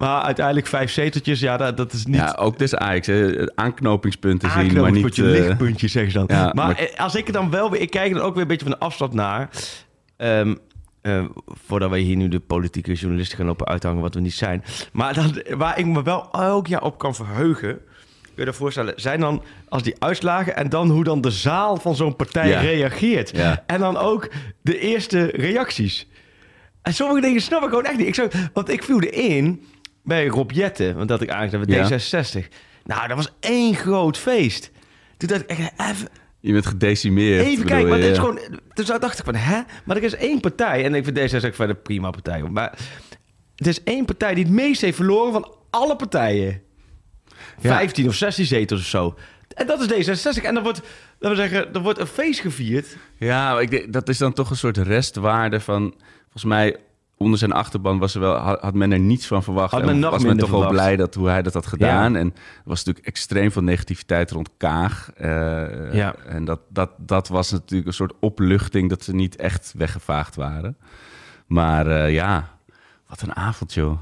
Maar 0.01 0.23
uiteindelijk 0.23 0.67
vijf 0.67 0.91
zeteltjes, 0.91 1.41
ja, 1.41 1.57
dat, 1.57 1.77
dat 1.77 1.93
is 1.93 2.07
niet... 2.07 2.17
Ja, 2.17 2.37
ook 2.39 2.59
dus 2.59 2.75
Ajax. 2.75 3.07
hè. 3.07 3.47
Aanknopingspunten 3.57 4.49
zien, 4.51 4.57
maar 4.59 4.67
niet... 4.67 4.77
Aanknopingspuntje, 4.77 5.25
eh, 5.39 5.47
lichtpuntje, 5.47 5.89
zeggen 5.89 6.13
ze 6.13 6.19
dan. 6.19 6.27
ja, 6.37 6.45
maar, 6.45 6.55
maar- 6.55 6.77
eh, 6.77 7.01
als 7.01 7.15
ik 7.15 7.27
er 7.27 7.33
dan 7.33 7.51
wel 7.51 7.71
weer... 7.71 7.81
Ik 7.81 7.91
kijk 7.91 8.15
er 8.15 8.23
ook 8.23 8.33
weer 8.33 8.43
een 8.43 8.49
beetje 8.49 8.67
van 8.67 8.75
de 8.79 8.85
afstand 8.85 9.13
naar. 9.13 9.51
Ehm, 10.17 10.55
eh, 11.03 11.25
voordat 11.67 11.91
wij 11.91 12.01
hier 12.01 12.17
nu 12.17 12.29
de 12.29 12.41
politieke 12.41 12.93
journalisten 12.93 13.37
gaan 13.37 13.47
lopen 13.47 13.67
uithangen, 13.67 14.03
wat 14.03 14.15
we 14.15 14.21
niet 14.21 14.35
zijn. 14.35 14.65
Maar 14.93 15.15
dan, 15.15 15.43
waar 15.57 15.79
ik 15.79 15.87
me 15.87 16.03
wel 16.03 16.29
elk 16.33 16.67
jaar 16.67 16.83
op 16.83 16.99
kan 16.99 17.15
verheugen... 17.15 17.79
Kun 18.23 18.33
je 18.35 18.41
je 18.41 18.45
dat 18.45 18.57
voorstellen? 18.57 18.93
Zijn 18.97 19.21
dan 19.21 19.43
als 19.69 19.83
die 19.83 19.95
uitslagen 19.99 20.57
en 20.57 20.69
dan 20.69 20.91
hoe 20.91 21.05
dan 21.05 21.21
de 21.21 21.31
zaal 21.31 21.77
van 21.77 21.97
zo'n 21.97 22.17
partij 22.17 22.49
Ja. 22.49 22.61
reageert. 22.61 23.37
Ja. 23.37 23.63
En 23.67 23.81
dan 23.81 23.97
ook 23.97 24.29
de 24.63 24.79
eerste 24.79 25.25
reacties. 25.25 26.09
En 26.83 26.95
sommige 26.95 27.21
dingen 27.21 27.41
snap 27.41 27.63
ik 27.63 27.69
gewoon 27.69 27.85
echt 27.85 27.97
niet. 27.99 28.07
Ik 28.07 28.15
zou, 28.15 28.31
want 28.53 28.69
ik 28.69 28.83
viel 28.83 29.01
erin 29.01 29.65
bij 30.03 30.27
Rob 30.27 30.51
Jetten, 30.51 30.97
want 30.97 31.09
dat 31.09 31.21
ik 31.21 31.31
aangezet 31.31 31.61
met 31.61 31.71
Ja. 31.71 31.89
D66. 31.89 32.49
Nou, 32.85 33.09
dat 33.09 33.17
was 33.17 33.33
één 33.41 33.75
groot 33.75 34.19
feest. 34.19 34.71
Toen 35.17 35.29
dacht 35.29 35.43
ik, 35.51 35.59
even, 35.77 36.09
Je 36.41 36.53
bent 36.53 36.67
gedecimeerd. 36.67 37.47
even 37.47 37.65
kijken, 37.65 37.89
maar 37.89 37.99
dit 38.01 38.11
is 38.11 38.19
gewoon... 38.19 38.39
Toen 38.75 38.99
dacht 39.01 39.19
ik 39.19 39.25
van, 39.25 39.35
hè? 39.35 39.61
Maar 39.85 39.97
er 39.97 40.03
is 40.03 40.15
één 40.15 40.41
partij, 40.41 40.85
en 40.85 40.95
ik 40.95 41.05
vind 41.05 41.19
D66 41.19 41.55
verder 41.55 41.69
een 41.77 41.83
prima 41.83 42.11
partij. 42.11 42.43
Maar 42.43 42.79
er 43.57 43.67
is 43.67 43.83
één 43.83 44.05
partij 44.05 44.35
die 44.35 44.45
het 44.45 44.53
meest 44.53 44.81
heeft 44.81 44.97
verloren 44.97 45.33
van 45.33 45.55
alle 45.71 45.97
partijen. 45.97 46.63
Ja. 47.61 47.71
15 47.77 48.07
of 48.09 48.15
16 48.15 48.45
zetels 48.45 48.81
of 48.81 48.87
zo. 48.87 49.15
En 49.55 49.67
dat 49.67 49.81
is 49.91 50.09
D66. 50.09 50.43
En 50.45 50.55
dan 50.55 50.63
wordt, 50.63 50.81
laten 51.19 51.43
we 51.43 51.49
zeggen, 51.49 51.75
er 51.75 51.81
wordt 51.81 51.99
een 51.99 52.07
feest 52.07 52.41
gevierd. 52.41 52.97
Ja, 53.19 53.61
ik 53.61 53.71
denk, 53.71 53.93
dat 53.93 54.09
is 54.09 54.19
dan 54.19 54.33
toch 54.33 54.51
een 54.51 54.57
soort 54.57 54.77
restwaarde 54.77 55.61
van... 55.61 55.95
Volgens 56.23 56.45
mij, 56.45 56.77
onder 57.23 57.39
zijn 57.39 57.53
achterban 57.53 57.99
was 57.99 58.15
er 58.15 58.21
wel, 58.21 58.37
had, 58.37 58.75
men 58.75 58.93
er 58.93 58.99
niets 58.99 59.27
van 59.27 59.43
verwacht. 59.43 59.71
Had 59.71 59.81
En 59.81 59.87
men 59.87 59.99
nog 59.99 60.11
was 60.11 60.23
men 60.25 60.37
toch 60.37 60.51
wel 60.51 60.69
blij 60.69 60.97
dat, 60.97 61.15
hoe 61.15 61.29
hij 61.29 61.43
dat 61.43 61.55
had 61.55 61.67
gedaan. 61.67 62.17
En 62.17 62.27
er 62.35 62.63
was 62.65 62.79
natuurlijk 62.79 63.07
extreem 63.07 63.53
veel 63.53 63.63
negativiteit 63.63 64.31
rond 64.31 64.51
Kaag. 64.57 65.11
Eh, 65.17 65.93
Ja. 65.95 66.15
En 66.27 66.45
dat, 66.45 66.61
dat, 66.69 66.91
dat 66.99 67.29
was 67.29 67.51
natuurlijk 67.51 67.87
een 67.89 67.95
soort 67.95 68.13
opluchting... 68.21 68.89
dat 68.89 69.05
ze 69.05 69.15
niet 69.15 69.37
echt 69.37 69.73
weggevaagd 69.77 70.37
waren. 70.37 70.77
Maar 71.47 71.87
eh, 71.87 72.13
ja, 72.13 72.49
wat 73.07 73.21
een 73.23 73.37
avond, 73.37 73.75
joh. 73.75 73.99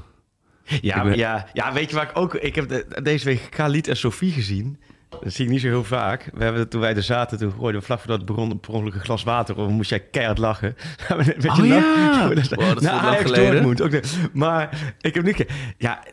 Ja, 0.81 1.03
ben- 1.03 1.17
ja, 1.17 1.45
ja, 1.53 1.73
weet 1.73 1.89
je 1.89 1.95
waar 1.95 2.09
ik 2.09 2.17
ook... 2.17 2.33
Ik 2.35 2.55
heb 2.55 2.69
de- 2.69 2.85
deze 3.03 3.25
week 3.25 3.47
Khalid 3.49 3.87
en 3.87 3.97
Sophie 3.97 4.31
gezien. 4.31 4.79
Dat 5.09 5.33
zie 5.33 5.45
ik 5.45 5.51
niet 5.51 5.61
zo 5.61 5.67
heel 5.67 5.83
vaak. 5.83 6.29
We 6.33 6.43
hebben, 6.43 6.69
toen 6.69 6.81
wij 6.81 6.95
er 6.95 7.03
zaten, 7.03 7.37
toen 7.37 7.51
gooiden 7.51 7.79
we 7.81 7.85
vlak 7.87 7.99
voordat 7.99 8.17
het 8.17 8.25
begon... 8.25 8.59
per 8.59 8.73
ongeluk 8.73 8.93
een 8.93 8.99
glas 8.99 9.23
water 9.23 9.57
op. 9.57 9.69
moest 9.69 9.89
jij 9.89 9.99
keihard 9.99 10.37
lachen. 10.37 10.75
Weet 11.17 11.41
je 11.43 11.49
Oh 11.49 11.65
ja! 11.65 12.27
Dat 12.27 12.47
Wow, 12.49 12.67
dat 12.73 12.81
Na 12.81 12.91
lang 12.93 13.05
Ajax 13.05 13.21
geleden. 13.21 13.51
Dortmund 13.51 13.81
ook. 13.81 13.91
de- 13.91 14.27
Maar 14.33 14.93
ik 15.01 15.13
heb 15.15 15.23
niet... 15.23 15.45
Ja, 15.77 16.03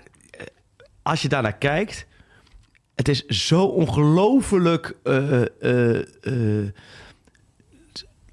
als 1.03 1.23
je 1.23 1.29
daarnaar 1.29 1.57
kijkt... 1.57 2.07
Het 2.95 3.09
is 3.09 3.27
zo 3.27 3.65
ongelooflijk... 3.65 4.97
laten 5.03 5.53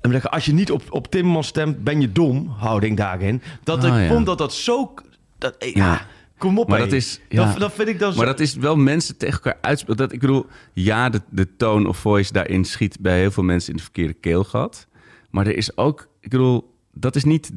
we 0.01 0.11
zeggen, 0.11 0.31
als 0.31 0.45
je 0.45 0.53
niet 0.53 0.71
op, 0.71 0.81
op 0.89 1.07
Timmermans 1.11 1.47
stemt, 1.47 1.83
ben 1.83 2.01
je 2.01 2.11
dom, 2.11 2.47
houding 2.47 2.97
daarin. 2.97 3.41
Dat 3.63 3.83
Ah, 3.83 3.95
ik 3.95 4.01
ja. 4.03 4.13
vond 4.13 4.25
dat 4.25 4.37
dat 4.37 4.53
zo... 4.53 4.93
Dat, 5.37 5.55
ja, 5.59 5.71
Ja. 5.73 6.05
Kom 6.43 6.59
op 6.59 6.67
Maar 6.67 6.77
hé. 6.79 6.83
dat 6.83 6.93
is- 6.93 7.19
ja. 7.29 7.45
Dat, 7.45 7.59
dat 7.59 7.73
vind 7.73 7.87
ik 7.87 7.99
dan 7.99 8.11
zo... 8.11 8.17
Maar 8.17 8.25
dat 8.25 8.39
is 8.39 8.55
wel 8.55 8.75
mensen 8.75 9.17
tegen 9.17 9.33
elkaar 9.35 9.57
uitspelen. 9.61 9.97
Dat, 9.97 10.11
ik 10.11 10.19
bedoel, 10.19 10.45
ja, 10.73 11.09
de, 11.09 11.21
de 11.29 11.55
tone 11.55 11.87
of 11.87 11.97
voice 11.97 12.33
daarin 12.33 12.65
schiet 12.65 12.97
bij 12.99 13.19
heel 13.19 13.31
veel 13.31 13.43
mensen 13.43 13.69
in 13.71 13.75
de 13.77 13.83
verkeerde 13.83 14.13
keelgat. 14.13 14.87
Maar 15.29 15.47
er 15.47 15.57
is 15.57 15.77
ook, 15.77 16.07
ik 16.21 16.29
bedoel, 16.29 16.73
dat 16.93 17.15
is 17.15 17.23
niet, 17.23 17.51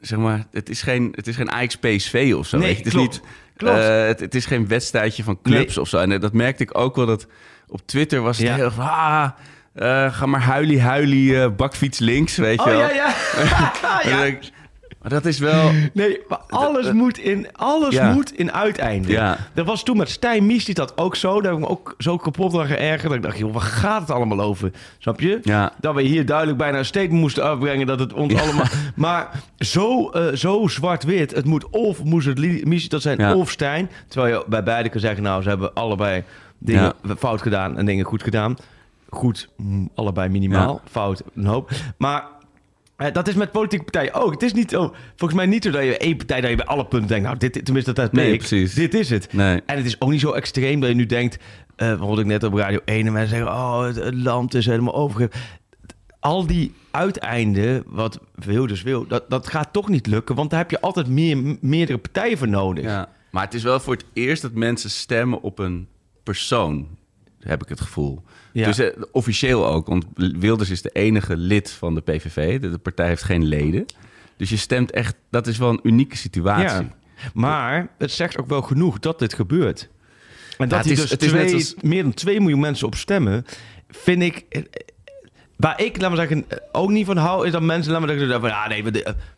zeg 0.00 0.18
maar, 0.18 0.46
het 0.50 0.68
is 0.68 0.82
geen, 0.82 1.12
het 1.14 1.26
is 1.26 1.36
geen 1.36 1.50
Ajax 1.50 1.76
PSV 1.76 2.34
of 2.36 2.46
zo. 2.46 2.58
Nee, 2.58 2.66
weet 2.66 2.76
je. 2.76 2.82
Het 2.84 2.92
klopt. 2.92 3.14
is 3.14 3.20
niet, 3.20 3.30
Klopt. 3.56 3.78
eh, 3.78 4.06
het, 4.06 4.20
het 4.20 4.34
is 4.34 4.46
geen 4.46 4.68
wedstrijdje 4.68 5.22
van 5.22 5.42
clubs 5.42 5.74
Nee. 5.74 5.80
of 5.80 5.88
zo. 5.88 5.98
En 5.98 6.12
eh, 6.12 6.20
dat 6.20 6.32
merkte 6.32 6.62
ik 6.62 6.78
ook 6.78 6.96
wel 6.96 7.06
dat 7.06 7.26
op 7.68 7.86
Twitter 7.86 8.20
was 8.20 8.38
het 8.38 8.46
Ja. 8.46 8.54
heel 8.54 8.70
van, 8.70 8.84
ah, 8.84 9.28
eh, 9.74 10.14
ga 10.14 10.26
maar 10.26 10.40
huilie, 10.42 10.80
huilie, 10.80 11.50
bakfiets 11.50 11.98
links, 11.98 12.36
weet 12.36 12.54
je 12.64 12.70
Oh 12.70 12.76
wel. 12.76 12.78
ja, 12.78 12.90
ja. 12.90 13.14
Maar 15.06 15.14
dat 15.14 15.26
is 15.26 15.38
wel... 15.38 15.70
Nee, 15.92 16.20
maar 16.28 16.38
alles 16.48 16.92
moet 16.92 17.18
in, 17.18 17.46
alles 17.52 17.94
Ja. 17.94 18.12
moet 18.12 18.32
in 18.38 18.52
uiteinde. 18.52 19.08
Ja. 19.08 19.36
Dat 19.54 19.66
was 19.66 19.82
toen 19.82 19.96
met 19.96 20.08
Stijn 20.10 20.46
Mies, 20.46 20.64
die 20.64 20.74
dat 20.74 20.98
ook 20.98 21.16
zo. 21.16 21.40
Daar 21.40 21.52
heb 21.52 21.60
ik 21.60 21.66
me 21.66 21.72
ook 21.72 21.94
zo 21.98 22.16
kapot 22.16 22.54
aan 22.54 22.66
geërgerd. 22.66 23.02
Dat 23.02 23.14
ik 23.14 23.22
dacht, 23.22 23.38
joh, 23.38 23.52
waar 23.52 23.62
gaat 23.62 24.00
het 24.00 24.10
allemaal 24.10 24.40
over? 24.40 24.70
Snap 24.98 25.20
je? 25.20 25.38
Ja. 25.42 25.72
Dat 25.80 25.94
we 25.94 26.02
hier 26.02 26.26
duidelijk 26.26 26.58
bijna 26.58 26.78
een 26.78 26.84
statement 26.84 27.20
moesten 27.20 27.44
afbrengen 27.44 27.86
dat 27.86 27.98
het 27.98 28.12
ons 28.12 28.34
allemaal... 28.34 28.66
Maar 28.94 29.30
zo, 29.58 30.10
eh, 30.10 30.34
zo 30.34 30.66
zwart-wit. 30.66 31.34
Het 31.34 31.44
moet 31.44 31.70
of 31.70 32.04
moest 32.04 32.26
het 32.26 32.64
Mies 32.64 32.88
dat 32.88 33.02
zijn 33.02 33.34
of 33.34 33.50
Stijn. 33.50 33.90
Terwijl 34.08 34.34
je 34.34 34.44
bij 34.48 34.62
beide 34.62 34.88
kan 34.88 35.00
zeggen, 35.00 35.22
nou, 35.22 35.42
ze 35.42 35.48
hebben 35.48 35.74
allebei 35.74 36.22
dingen 36.58 36.92
fout 37.18 37.42
gedaan 37.42 37.78
en 37.78 37.86
dingen 37.86 38.04
goed 38.04 38.22
gedaan. 38.22 38.56
Goed, 39.08 39.48
allebei 39.94 40.28
minimaal. 40.28 40.80
Fout, 40.90 41.22
een 41.34 41.46
hoop. 41.46 41.70
Maar 41.96 42.24
eh, 42.96 43.12
dat 43.12 43.28
is 43.28 43.34
met 43.34 43.52
politieke 43.52 43.84
partijen 43.84 44.14
ook. 44.14 44.32
Het 44.32 44.42
is 44.42 44.52
niet 44.52 44.70
zo, 44.70 44.94
volgens 45.16 45.40
mij 45.40 45.46
niet 45.48 45.64
zo 45.64 45.70
dat 45.70 45.82
je 45.82 45.96
één 45.98 46.16
partij 46.16 46.40
dat 46.40 46.50
je 46.50 46.56
bij 46.56 46.66
alle 46.66 46.86
punten 46.86 47.08
denkt, 47.08 47.24
nou, 47.24 47.38
dit, 47.38 47.64
tenminste 47.64 47.92
dat 47.92 48.12
Nee, 48.12 48.24
nee, 48.24 48.32
ik. 48.32 48.38
precies. 48.38 48.74
Dit 48.74 48.94
is 48.94 49.10
het. 49.10 49.32
Nee. 49.32 49.62
En 49.66 49.76
het 49.76 49.86
is 49.86 50.00
ook 50.00 50.10
niet 50.10 50.20
zo 50.20 50.32
extreem 50.32 50.80
dat 50.80 50.88
je 50.88 50.94
nu 50.94 51.06
denkt, 51.06 51.38
wat 51.76 51.98
hoorde 51.98 52.20
ik 52.20 52.26
net 52.26 52.42
op 52.44 52.54
Radio 52.54 52.78
1 52.84 53.06
en 53.06 53.12
mensen 53.12 53.36
zeggen, 53.36 53.54
oh, 53.54 53.82
het, 53.84 53.96
het 53.96 54.14
land 54.14 54.54
is 54.54 54.66
helemaal 54.66 54.94
overgegeven. 54.94 55.40
Al 56.20 56.46
die 56.46 56.74
uiteinden, 56.90 57.82
wat 57.86 58.20
Wilders 58.34 58.82
wil, 58.82 59.06
dat, 59.06 59.30
dat 59.30 59.46
gaat 59.48 59.72
toch 59.72 59.88
niet 59.88 60.06
lukken, 60.06 60.34
want 60.34 60.50
daar 60.50 60.58
heb 60.58 60.70
je 60.70 60.80
altijd 60.80 61.06
meer, 61.08 61.56
meerdere 61.60 61.98
partijen 61.98 62.38
voor 62.38 62.48
nodig. 62.48 62.84
Ja. 62.84 63.08
Maar 63.30 63.44
het 63.44 63.54
is 63.54 63.62
wel 63.62 63.80
voor 63.80 63.94
het 63.94 64.04
eerst 64.12 64.42
dat 64.42 64.52
mensen 64.52 64.90
stemmen 64.90 65.42
op 65.42 65.58
een 65.58 65.88
persoon, 66.22 66.88
heb 67.40 67.62
ik 67.62 67.68
het 67.68 67.80
gevoel. 67.80 68.22
Ja. 68.58 68.66
Dus 68.66 68.78
eh, 68.78 69.02
officieel 69.12 69.66
ook, 69.66 69.86
want 69.86 70.04
Wilders 70.14 70.70
is 70.70 70.82
de 70.82 70.90
enige 70.92 71.36
lid 71.36 71.70
van 71.70 71.94
de 71.94 72.00
PVV. 72.00 72.60
De, 72.60 72.70
de 72.70 72.78
partij 72.78 73.06
heeft 73.06 73.22
geen 73.22 73.44
leden. 73.44 73.84
Dus 74.36 74.50
je 74.50 74.56
stemt 74.56 74.90
echt, 74.90 75.14
dat 75.30 75.46
is 75.46 75.58
wel 75.58 75.68
een 75.70 75.80
unieke 75.82 76.16
situatie. 76.16 76.86
Ja. 76.86 76.96
Maar 77.34 77.88
het 77.98 78.10
zegt 78.12 78.38
ook 78.38 78.48
wel 78.48 78.62
genoeg 78.62 78.98
dat 78.98 79.18
dit 79.18 79.34
gebeurt. 79.34 79.88
En 80.58 80.68
dat 80.68 80.84
hier 80.84 80.92
is- 80.92 81.00
dus 81.00 81.10
het 81.10 81.22
is 81.22 81.32
net 81.32 81.40
twee, 81.42 81.54
als- 81.54 81.74
meer 81.80 82.02
dan 82.02 82.14
2 82.14 82.40
miljoen 82.40 82.60
mensen 82.60 82.86
op 82.86 82.94
stemmen, 82.94 83.44
vind 83.88 84.22
ik... 84.22 84.44
eh, 84.48 84.60
eh, 84.60 84.64
Waar 85.56 85.80
ik, 85.82 86.00
laat 86.00 86.08
maar 86.10 86.18
zeggen, 86.18 86.46
ook 86.72 86.90
niet 86.90 87.06
van 87.06 87.16
hou, 87.16 87.46
is 87.46 87.52
dat 87.52 87.62
mensen, 87.62 87.92
laat 87.92 88.00
maar 88.00 88.18
zeggen, 88.18 88.40
van, 88.40 88.48
ja, 88.48 88.68
nee, 88.68 88.84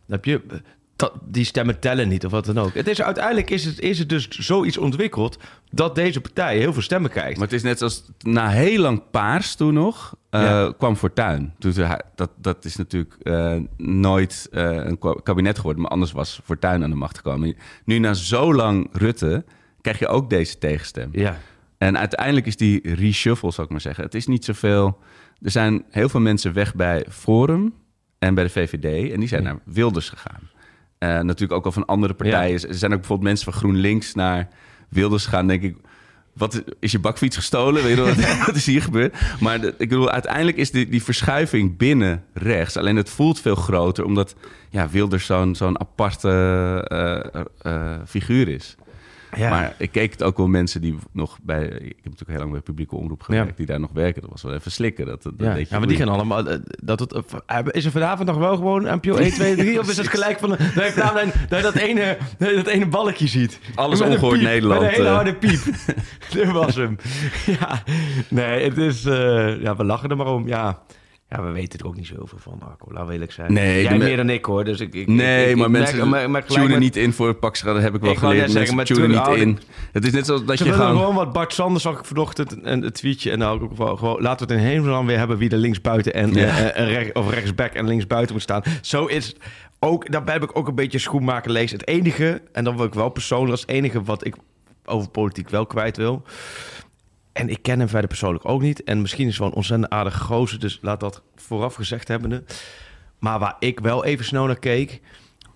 heb 0.09 0.25
je, 0.25 0.41
die 1.25 1.45
stemmen 1.45 1.79
tellen 1.79 2.09
niet 2.09 2.25
of 2.25 2.31
wat 2.31 2.45
dan 2.45 2.59
ook. 2.59 2.75
Het 2.75 2.89
is, 2.89 3.03
uiteindelijk 3.03 3.51
is 3.51 3.65
het, 3.65 3.81
is 3.81 3.99
het 3.99 4.09
dus 4.09 4.29
zoiets 4.29 4.79
ontwikkeld 4.79 5.39
dat 5.71 5.95
deze 5.95 6.21
partij 6.21 6.59
heel 6.59 6.73
veel 6.73 6.83
stemmen 6.83 7.11
krijgt. 7.11 7.39
Maar 7.39 7.47
het 7.47 7.57
is 7.57 7.63
net 7.63 7.83
als 7.83 8.05
na 8.19 8.49
heel 8.49 8.81
lang 8.81 9.03
paars 9.11 9.55
toen 9.55 9.75
nog, 9.75 10.17
eh, 10.31 10.41
Ja. 10.41 10.73
kwam 10.79 10.97
Fortuyn. 10.97 11.55
Toen 11.59 11.73
dat, 12.15 12.31
dat 12.37 12.65
is 12.65 12.77
natuurlijk 12.77 13.17
eh, 13.23 13.57
nooit 13.77 14.49
eh, 14.53 14.71
een 14.71 14.99
kabinet 15.23 15.57
geworden, 15.57 15.83
maar 15.83 15.91
anders 15.91 16.13
was 16.13 16.41
Fortuyn 16.45 16.83
aan 16.83 16.91
de 16.91 16.97
macht 16.97 17.17
gekomen. 17.17 17.57
Nu 17.85 17.99
na 17.99 18.15
zo 18.15 18.55
lang 18.55 18.89
Rutte 18.93 19.45
krijg 19.81 19.99
je 19.99 20.09
ook 20.09 20.31
deze 20.31 20.59
tegenstem. 20.59 21.09
Ja. 21.13 21.39
En 21.79 21.99
uiteindelijk 21.99 22.47
is 22.47 22.57
die 22.57 22.95
reshuffle, 22.95 23.51
zou 23.51 23.67
ik 23.67 23.73
maar 23.73 23.81
zeggen. 23.81 24.05
Het 24.05 24.15
is 24.15 24.27
niet 24.27 24.45
zoveel. 24.45 24.99
Er 25.43 25.51
zijn 25.51 25.85
heel 25.91 26.09
veel 26.09 26.21
mensen 26.21 26.53
weg 26.53 26.75
bij 26.75 27.05
Forum 27.11 27.75
en 28.19 28.35
bij 28.35 28.45
de 28.45 28.51
VVD. 28.51 29.13
En 29.13 29.21
die 29.21 29.29
zijn 29.29 29.43
naar 29.43 29.59
Wilders 29.65 30.09
gegaan. 30.09 30.41
Eh, 30.99 31.09
natuurlijk 31.21 31.53
ook 31.53 31.65
al 31.65 31.73
van 31.73 31.85
andere 31.87 32.15
partijen. 32.15 32.53
Er 32.69 32.75
zijn 32.75 32.93
ook 32.93 32.99
bijvoorbeeld 32.99 33.29
mensen 33.29 33.53
van 33.53 33.61
GroenLinks 33.61 34.15
naar 34.15 34.49
Wilders 34.89 35.25
gegaan. 35.25 35.47
Denk 35.47 35.63
ik, 35.63 35.77
wat 36.33 36.63
is- 36.81 36.91
je 36.93 36.99
bakfiets 36.99 37.37
gestolen? 37.37 37.83
Weet 37.83 37.97
je 37.97 38.03
wat, 38.15 38.47
wat 38.47 38.55
is 38.57 38.67
hier 38.67 38.83
gebeurd? 38.83 39.17
Maar 39.41 39.61
de- 39.61 39.75
ik 39.79 39.89
bedoel, 39.89 40.11
uiteindelijk 40.11 40.57
is 40.57 40.71
die, 40.71 40.89
die 40.89 41.03
verschuiving 41.03 41.77
binnen 41.77 42.25
rechts. 42.33 42.77
Alleen 42.77 42.97
het 42.97 43.11
voelt 43.11 43.41
veel 43.41 43.55
groter, 43.55 44.05
omdat 44.05 44.35
ja, 44.71 44.89
Wilders 44.89 45.27
zo'n 45.27 45.55
zo'n 45.55 45.81
aparte 45.81 46.29
eh, 46.89 47.41
eh, 47.73 47.99
figuur 48.07 48.49
is. 48.49 48.77
Ja. 49.37 49.51
Maar 49.51 49.75
ik 49.79 49.91
keek 49.93 50.13
het 50.13 50.23
ook 50.23 50.37
wel 50.37 50.47
mensen 50.47 50.81
die 50.81 50.97
nog 51.13 51.39
bij... 51.43 51.65
Ik 51.65 51.71
heb 51.81 52.05
natuurlijk 52.05 52.31
heel 52.31 52.39
lang 52.39 52.51
bij 52.53 52.61
publieke 52.61 52.97
omroep 52.97 53.23
gewerkt... 53.23 53.49
Ja. 53.49 53.55
die 53.57 53.67
daar 53.67 53.81
nog 53.81 53.91
werken. 53.93 54.21
Dat 54.23 54.31
was 54.31 54.43
wel 54.43 54.55
even 54.55 54.71
slikken. 54.71 55.07
Dat, 55.07 55.23
dat 55.23 55.33
Ja, 55.37 55.55
deed 55.55 55.69
je 55.69 55.75
ja, 55.75 55.79
maar 55.79 55.89
die 55.89 55.97
gaan 55.97 56.09
allemaal. 56.09 56.47
eh, 56.49 56.59
Dat 56.65 57.01
het, 57.01 57.13
eh, 57.47 57.59
is 57.71 57.85
er 57.85 57.91
vanavond 57.91 58.29
nog 58.29 58.39
wel 58.39 58.57
gewoon 58.57 58.83
NPO 58.83 59.17
1, 59.17 59.31
2, 59.31 59.57
3? 59.57 59.79
Of 59.79 59.89
is 59.91 59.97
het 59.97 60.09
gelijk 60.19 60.39
van. 60.39 60.49
Dat 60.49 60.59
je 60.95 61.33
dat 61.49 61.63
dat 61.63 61.75
ene, 61.75 62.17
dat, 62.39 62.55
dat 62.55 62.67
ene 62.67 62.87
balkje 62.87 63.27
ziet? 63.27 63.59
Alles 63.75 64.01
ongehoord 64.01 64.39
piep, 64.39 64.43
Nederland, 64.49 64.81
Met 64.81 64.89
een 64.91 64.95
hele 64.97 65.09
eh. 65.09 65.15
harde 65.15 65.35
piep. 65.35 65.61
Dit 66.33 66.51
was 66.51 66.75
hem. 66.75 66.97
Ja, 67.47 67.83
nee, 68.29 68.65
het 68.65 68.79
is. 68.79 69.05
eh, 69.05 69.61
ja, 69.63 69.77
we 69.77 69.85
lachen 69.85 70.11
er 70.11 70.17
maar 70.17 70.33
om. 70.35 70.47
Ja. 70.49 70.79
Ja, 71.31 71.43
we 71.43 71.51
weten 71.51 71.79
er 71.81 71.87
ook 71.87 71.97
niet 71.97 72.07
zoveel 72.07 72.39
van, 72.39 72.57
Marco. 72.61 72.87
Laten 72.93 73.07
we 73.07 73.13
eerlijk 73.13 73.33
zijn. 73.33 73.53
Nee, 73.53 73.83
Jij 73.83 73.99
meer 73.99 74.17
dan 74.17 74.31
ik, 74.31 74.45
hoor. 74.45 74.65
Dus 74.65 74.81
ik, 74.81 74.95
ik, 74.95 75.07
Nee, 75.09 75.45
ik- 75.45 75.51
ik- 75.51 75.57
maar 75.57 75.67
ik 75.67 75.73
mensen 75.73 76.09
merk- 76.09 76.29
merk- 76.29 76.47
tunen 76.47 76.71
met- 76.71 76.79
niet 76.79 76.97
in 76.97 77.13
voor 77.13 77.35
pak 77.35 77.63
Dat 77.63 77.81
heb 77.83 77.95
ik 77.95 78.01
wel 78.01 78.11
Ik 78.11 78.19
geleerd. 78.19 78.51
zeggen, 78.51 78.77
mensen 78.77 78.97
tunen 78.97 79.11
niet 79.29 79.37
in. 79.41 79.59
Het 79.93 80.05
is 80.07 80.13
net 80.13 80.27
zoals 80.27 80.45
dat 80.45 80.59
Ze 80.59 80.65
je 80.65 80.73
gewoon... 80.73 80.97
gewoon 80.97 81.15
wat 81.15 81.33
Bart 81.33 81.53
Sanders 81.53 81.83
zag 81.83 81.99
ik 81.99 82.05
vanochtend 82.05 82.53
een, 82.53 82.85
een 82.85 82.93
tweetje 82.93 83.31
en 83.31 83.39
nou 83.39 83.63
ook 83.63 83.99
gewoon 83.99 84.23
laten 84.23 84.47
we 84.47 84.53
het 84.55 84.63
in 84.63 84.69
hemelsnaam 84.69 85.07
weer 85.07 85.19
hebben 85.19 85.39
wie 85.39 85.51
er 85.51 85.57
linksbuiten 85.57 86.15
en 86.15 86.33
Ja. 86.35 86.47
eh, 86.47 86.83
eh, 86.83 86.93
recht, 86.93 87.15
of 87.15 87.31
rechtsback 87.31 87.73
en 87.73 87.87
linksbuiten 87.87 88.33
moet 88.35 88.43
staan. 88.43 88.63
Zo 88.83 89.07
is 89.07 89.27
het 89.27 89.37
ook. 89.79 90.11
Daarbij 90.13 90.35
heb 90.35 90.43
ik 90.43 90.59
ook 90.59 90.69
een 90.69 90.75
beetje 90.75 90.99
schoenmaker 90.99 91.51
lezen. 91.51 91.79
Het 91.79 91.89
enige 91.89 92.43
en 92.53 92.65
dan 92.65 92.77
wil 92.77 92.87
ik 92.87 92.95
wel 92.95 93.09
persoonlijk 93.09 93.51
als 93.51 93.61
het 93.61 93.71
enige 93.71 94.03
wat 94.03 94.27
ik 94.27 94.35
over 94.85 95.09
politiek 95.11 95.49
wel 95.49 95.67
kwijt 95.67 95.97
wil. 95.97 96.23
En 97.39 97.49
ik 97.49 97.59
ken 97.63 97.79
hem 97.79 97.89
verder 97.89 98.09
persoonlijk 98.09 98.49
ook 98.49 98.63
niet. 98.63 98.85
En 98.85 99.01
misschien 99.01 99.25
is 99.27 99.31
het 99.31 99.39
wel 99.41 99.49
een 99.49 99.55
ontzettend 99.55 99.91
aardige 99.93 100.19
gozer. 100.21 100.59
Dus 100.61 100.79
laat 100.83 101.01
dat 101.01 101.23
vooraf 101.37 101.75
gezegd 101.75 102.09
hebbende. 102.09 102.43
Maar 103.19 103.39
waar 103.39 103.57
ik 103.59 103.81
wel 103.81 104.05
even 104.05 104.25
snel 104.25 104.47
naar 104.47 104.59
keek. 104.59 105.01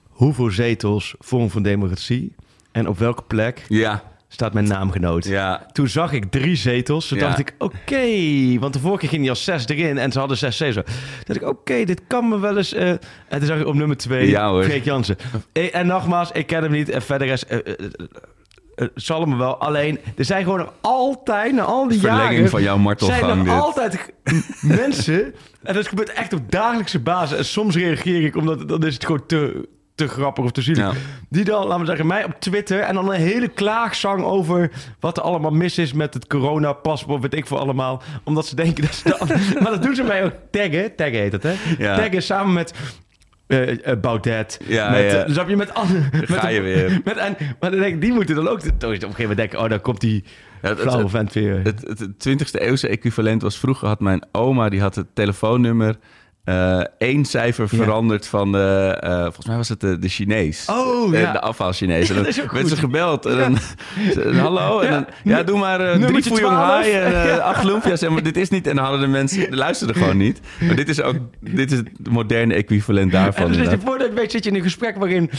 Hoeveel 0.09 0.51
zetels 0.51 1.15
Vorm 1.19 1.51
van 1.51 1.63
Democratie? 1.63 2.35
En 2.73 2.89
op 2.89 2.99
welke 2.99 3.23
plek 3.23 3.65
Ja, 3.69 4.03
staat 4.29 4.53
mijn 4.53 4.67
naamgenoot? 4.69 5.25
ja. 5.25 5.67
Toen 5.73 5.89
zag 5.89 6.13
ik 6.13 6.31
drie 6.31 6.57
zetels. 6.57 7.09
Toen 7.09 7.19
Ja. 7.19 7.27
dacht 7.27 7.39
ik, 7.39 7.55
oké. 7.59 8.07
Want 8.59 8.73
de 8.73 8.79
vorige 8.81 9.01
keer 9.01 9.09
ging 9.09 9.21
hij 9.21 9.31
als 9.31 9.45
zes 9.45 9.67
erin 9.69 9.99
en 9.99 10.13
ze 10.13 10.19
hadden 10.19 10.37
zes 10.37 10.57
zetels. 10.57 10.85
Toen 10.87 10.95
dacht 11.27 11.41
ik, 11.41 11.49
oké, 11.49 11.85
dit 11.85 12.01
kan 12.07 12.29
me 12.29 12.39
wel 12.39 12.57
eens... 12.57 12.73
eh, 12.73 12.89
En 12.89 12.99
toen 13.29 13.45
zag 13.47 13.59
ik 13.61 13.67
op 13.67 13.75
nummer 13.75 13.97
twee, 13.97 14.29
Ja. 14.29 14.63
Freek 14.63 14.85
Jansen. 14.85 15.17
Eh, 15.53 15.75
En 15.75 15.87
nogmaals, 15.87 16.33
ik 16.33 16.47
ken 16.47 16.63
hem 16.63 16.73
niet. 16.73 16.89
En 16.89 17.03
verder 17.03 17.29
is... 17.29 17.45
eh, 17.47 17.59
eh, 18.75 18.85
eh, 18.85 18.91
zal 18.95 19.25
me 19.25 19.37
wel. 19.37 19.57
Alleen, 19.57 19.99
er 20.17 20.25
zijn 20.25 20.43
gewoon 20.45 20.59
nog 20.59 20.73
altijd, 20.81 21.53
na 21.53 21.63
al 21.63 21.89
die 21.89 22.01
Verlenging 22.01 22.33
jaren... 22.33 22.51
van 22.51 22.63
jouw 22.63 22.79
martelgang, 22.79 23.21
zijn 23.21 23.39
er 23.39 23.45
dit. 23.45 23.53
altijd 23.53 24.13
mensen... 24.61 25.35
En 25.63 25.75
dat 25.75 25.89
gebeurt 25.89 26.13
echt 26.13 26.33
op 26.33 26.51
dagelijkse 26.51 26.99
basis. 26.99 27.39
En 27.39 27.45
soms 27.45 27.77
reageer 27.77 28.25
ik, 28.25 28.37
omdat 28.37 28.69
dan 28.69 28.87
is 28.87 28.95
het 28.95 29.05
gewoon 29.05 29.27
te, 29.27 29.69
te 29.95 30.09
grappig 30.09 30.45
of 30.45 30.51
te 30.51 30.63
zielig. 30.63 30.93
Ja. 30.93 30.99
Die 31.29 31.45
dan, 31.45 31.67
laten 31.67 31.81
we 31.81 31.87
zeggen, 31.87 32.07
mij 32.07 32.25
op 32.25 32.35
Twitter... 32.39 32.81
en 32.81 32.95
dan 32.95 33.09
een 33.09 33.21
hele 33.21 33.49
klaagzang 33.49 34.25
over 34.25 34.71
wat 35.01 35.17
er 35.17 35.23
allemaal 35.23 35.51
mis 35.51 35.79
is... 35.79 35.93
met 35.93 36.15
het 36.15 36.27
corona-paspoort, 36.27 37.23
weet 37.23 37.35
ik 37.35 37.47
voor 37.47 37.59
allemaal. 37.59 38.03
Omdat 38.25 38.47
ze 38.47 38.57
denken 38.57 38.85
dat 38.85 38.95
ze 38.95 39.17
dan... 39.19 39.29
maar 39.63 39.73
dat 39.73 39.83
doen 39.83 39.95
ze 39.95 40.03
mij 40.03 40.25
ook 40.25 40.35
taggen. 40.51 40.95
Taggen 40.97 41.19
heet 41.19 41.31
dat, 41.31 41.43
hè? 41.43 41.55
Ja. 41.79 41.97
Taggen 41.97 42.23
samen 42.23 42.53
met... 42.53 42.75
eh 43.53 43.87
eh, 43.93 44.01
Baudet. 44.01 44.61
Ja, 44.65 44.91
met, 44.91 45.03
ja. 45.03 45.25
eh, 45.25 45.33
snap 45.33 45.49
je, 45.49 45.57
met 45.57 45.75
andere... 45.75 46.01
Met 46.21 46.29
Ga 46.29 46.49
je 46.49 46.61
weer. 46.61 47.01
Met, 47.05 47.17
en, 47.17 47.37
maar 47.61 47.71
dan 47.71 47.81
denk 47.81 47.95
ik, 47.95 48.01
die 48.01 48.13
moeten 48.13 48.35
dan 48.35 48.49
ook... 48.49 48.61
Toch 48.61 48.71
op 48.73 48.83
een 48.83 48.91
gegeven 48.99 49.21
moment 49.21 49.37
denken... 49.39 49.61
oh, 49.61 49.69
dan 49.69 49.81
komt 49.81 50.01
die 50.01 50.25
Ja, 50.63 50.69
het- 50.69 50.81
flauwe 50.81 51.09
vent 51.09 51.33
weer. 51.33 51.61
Het, 51.63 51.85
het, 51.87 51.99
het 51.99 52.29
20e 52.29 52.61
eeuwse 52.61 52.89
equivalent 52.89 53.43
was 53.43 53.59
vroeger 53.59 53.89
had 53.89 54.01
mijn 54.01 54.25
oma 54.33 54.69
die 54.69 54.81
had 54.81 54.95
het 54.95 55.07
telefoonnummer 55.15 55.97
één 56.99 57.25
cijfer 57.25 57.69
veranderd 57.69 58.27
van 58.27 58.53
de 58.53 58.97
eh, 59.01 59.23
volgens 59.23 59.47
mij 59.47 59.57
was 59.57 59.69
het 59.69 59.81
de, 59.81 59.99
de 59.99 60.09
Chinees. 60.09 60.67
Oh, 60.71 61.15
Eh, 61.15 61.21
ja. 61.21 61.33
De 61.33 61.41
afhaal 61.41 61.73
Chinees. 61.73 62.09
En 62.09 62.15
dan 62.15 62.25
werd 62.53 62.69
ze 62.69 62.77
gebeld 62.77 63.27
en 63.27 63.37
dan 63.39 63.59
hallo 64.45 64.81
en 64.81 64.91
Ja. 64.91 64.97
dan 64.99 65.07
ja 65.25 65.43
doe 65.43 65.59
maar 65.59 65.81
eh, 65.81 66.05
drie 66.07 66.23
12. 66.23 66.41
haai 66.55 66.93
en 66.93 67.31
eh, 67.31 67.39
acht. 67.53 67.99
Zeg 67.99 68.11
maar 68.11 68.23
dit 68.23 68.37
is 68.37 68.49
niet 68.51 68.67
en 68.67 68.75
dan 68.77 68.85
hadden 68.85 69.01
de 69.03 69.07
mensen 69.07 69.51
de 69.51 69.57
luisterden 69.57 69.97
gewoon 69.97 70.17
niet. 70.17 70.41
Maar 70.61 70.77
dit 70.77 70.89
is 70.89 71.03
ook 71.03 71.17
dit 71.41 71.73
is 71.73 71.79
het 71.79 71.89
moderne 72.11 72.55
equivalent 72.55 73.13
daarvan. 73.13 73.55
En 73.55 73.81
voordat 73.81 74.09
je 74.09 74.15
weet, 74.15 74.31
zit 74.31 74.45
je 74.45 74.51
in 74.51 74.57
een 74.57 74.63
gesprek 74.63 74.97
waarin 74.97 75.31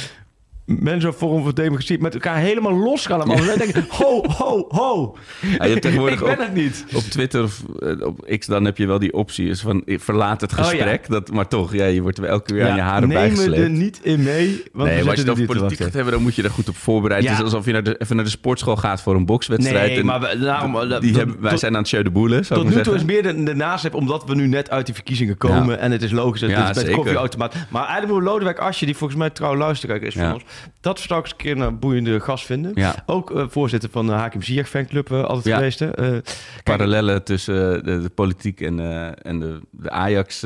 mensen 0.65 1.13
vorm 1.13 1.43
van 1.43 1.51
democratie 1.53 1.99
met 1.99 2.13
elkaar 2.13 2.37
helemaal 2.37 2.73
los 2.77 3.05
gaan. 3.05 3.17
allemaal. 3.21 3.37
En 3.37 3.45
dan 3.45 3.57
denk 3.57 3.75
ik, 3.75 3.85
ho, 3.91 4.23
ho, 4.27 4.65
ho. 4.69 5.15
Ja, 5.41 5.63
je 5.63 5.69
hebt 5.69 5.81
tegenwoordig 5.81 6.19
ik 6.19 6.25
ben 6.25 6.33
op- 6.33 6.39
het 6.43 6.53
niet. 6.53 6.85
Op 6.93 7.01
Twitter 7.01 7.43
of 7.43 7.63
eh, 7.79 8.05
op 8.05 8.35
X 8.39 8.45
dan 8.47 8.65
heb 8.65 8.77
je 8.77 8.85
wel 8.87 8.99
die 8.99 9.13
optie 9.13 9.49
is 9.49 9.61
van 9.61 9.83
verlaat 9.85 10.41
het 10.41 10.51
Oh, 10.51 10.57
ja. 10.57 10.63
gesprek. 10.65 11.09
dat, 11.09 11.31
maar 11.31 11.47
toch, 11.47 11.73
ja, 11.73 11.85
je 11.85 12.01
wordt 12.01 12.17
er 12.17 12.23
elke 12.25 12.53
keer 12.53 12.67
aan 12.69 12.75
je 12.75 12.81
haren 12.81 13.07
neem 13.07 13.17
bijgesleept. 13.17 13.61
er 13.63 13.69
niet 13.69 13.99
in 14.03 14.23
mee, 14.23 14.63
want 14.73 14.89
nee, 14.89 14.97
we 14.97 15.03
maar 15.05 15.13
als 15.15 15.23
je 15.23 15.31
het 15.31 15.45
politiek 15.45 15.79
gaat 15.79 15.93
hebben, 15.93 16.13
dan 16.13 16.21
moet 16.21 16.35
je 16.35 16.43
er 16.43 16.49
goed 16.49 16.69
op 16.69 16.75
voorbereid. 16.77 17.23
Ja. 17.23 17.29
Het 17.29 17.37
is 17.37 17.43
alsof 17.43 17.65
je 17.65 17.71
naar 17.71 17.83
de, 17.83 17.95
even 17.97 18.15
naar 18.15 18.25
de 18.25 18.31
sportschool 18.31 18.75
gaat 18.75 19.01
voor 19.01 19.15
een 19.15 19.25
bokswedstrijd. 19.25 19.87
Nee, 19.89 19.99
en 19.99 20.05
maar 20.05 20.19
we- 20.19 20.37
daarom, 20.39 20.79
die 20.79 20.99
tot- 20.99 21.15
hebben, 21.15 21.41
wij 21.41 21.49
tot- 21.51 21.59
zijn 21.59 21.73
aan 21.73 21.79
het 21.79 21.87
show 21.87 22.03
de 22.03 22.09
boelen, 22.11 22.45
Tot 22.47 22.75
nu 22.75 22.81
toe 22.81 22.95
is 22.95 23.03
meer 23.03 23.23
de, 23.23 23.43
de 23.43 23.55
nasleep, 23.55 23.93
omdat 23.93 24.23
we 24.25 24.35
nu 24.35 24.47
net 24.47 24.69
uit 24.69 24.85
die 24.85 24.95
verkiezingen 24.95 25.37
komen. 25.37 25.79
En 25.79 25.91
het 25.91 26.01
is 26.01 26.11
logisch 26.11 26.39
dat 26.41 26.49
Ja, 26.49 26.55
dit 26.59 26.69
is 26.69 26.75
met 26.75 26.85
zeker. 26.85 26.95
koffieautomaat. 26.95 27.53
Maar 27.69 27.83
eigenlijk 27.87 28.13
moet 28.13 28.23
Lodewijk 28.23 28.59
Asje, 28.59 28.85
die 28.85 28.95
volgens 28.97 29.19
mij 29.19 29.29
trouw 29.29 29.55
luisteraar 29.55 30.01
is 30.01 30.13
van 30.13 30.33
ons. 30.33 30.43
Dat 30.81 30.99
zou 30.99 31.19
ik 31.19 31.25
eens 31.25 31.31
een 31.33 31.37
keer 31.55 31.57
een 31.65 31.79
boeiende 31.79 32.19
gast 32.19 32.45
vinden. 32.45 32.71
Ja. 32.75 32.95
Ook 33.05 33.31
eh, 33.35 33.45
voorzitter 33.49 33.89
van 33.89 34.05
de 34.05 34.11
Hakim 34.11 34.41
Ziyech 34.41 34.69
fanclub 34.69 35.11
eh, 35.11 35.23
altijd 35.23 35.45
Ja. 35.45 35.55
geweest. 35.55 35.79
hè. 35.79 35.91
Eh, 35.95 36.17
Parallellen 36.63 37.23
tussen 37.23 37.83
de, 37.83 38.01
de 38.01 38.09
politiek 38.09 38.61
en, 38.61 38.79
en 39.21 39.39
de, 39.39 39.59
de 39.71 39.89
Ajax 39.89 40.39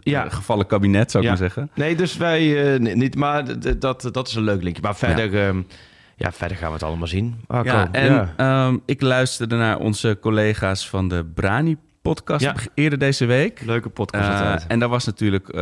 Ja. 0.00 0.28
gevallen 0.28 0.66
kabinet, 0.66 1.10
zou 1.10 1.22
ik 1.22 1.28
maar 1.28 1.38
zeggen. 1.38 1.70
Nee, 1.74 1.96
dus 1.96 2.16
wij 2.16 2.78
niet, 2.78 3.16
maar 3.16 3.44
dat, 3.78 4.08
dat 4.12 4.28
is 4.28 4.34
een 4.34 4.42
leuk 4.44 4.62
linkje. 4.62 4.82
Maar 4.82 4.96
verder, 4.96 5.32
ja. 5.54 5.62
ja, 6.16 6.32
verder 6.32 6.56
gaan 6.56 6.68
we 6.68 6.74
het 6.74 6.82
allemaal 6.82 7.06
zien. 7.08 7.34
Marco, 7.46 7.68
Ja, 7.70 7.88
en 7.92 8.12
ja. 8.12 8.32
ehm, 8.36 8.76
ik 8.86 9.00
luisterde 9.00 9.56
naar 9.56 9.78
onze 9.78 10.18
collega's 10.20 10.88
van 10.88 11.08
de 11.08 11.24
Brani-podcast 11.34 12.42
Ja. 12.42 12.54
eerder 12.74 12.98
deze 12.98 13.24
week. 13.26 13.60
leuke 13.64 13.88
podcast 13.88 14.64
en 14.68 14.78
daar 14.78 14.88
was 14.88 15.04
natuurlijk 15.04 15.56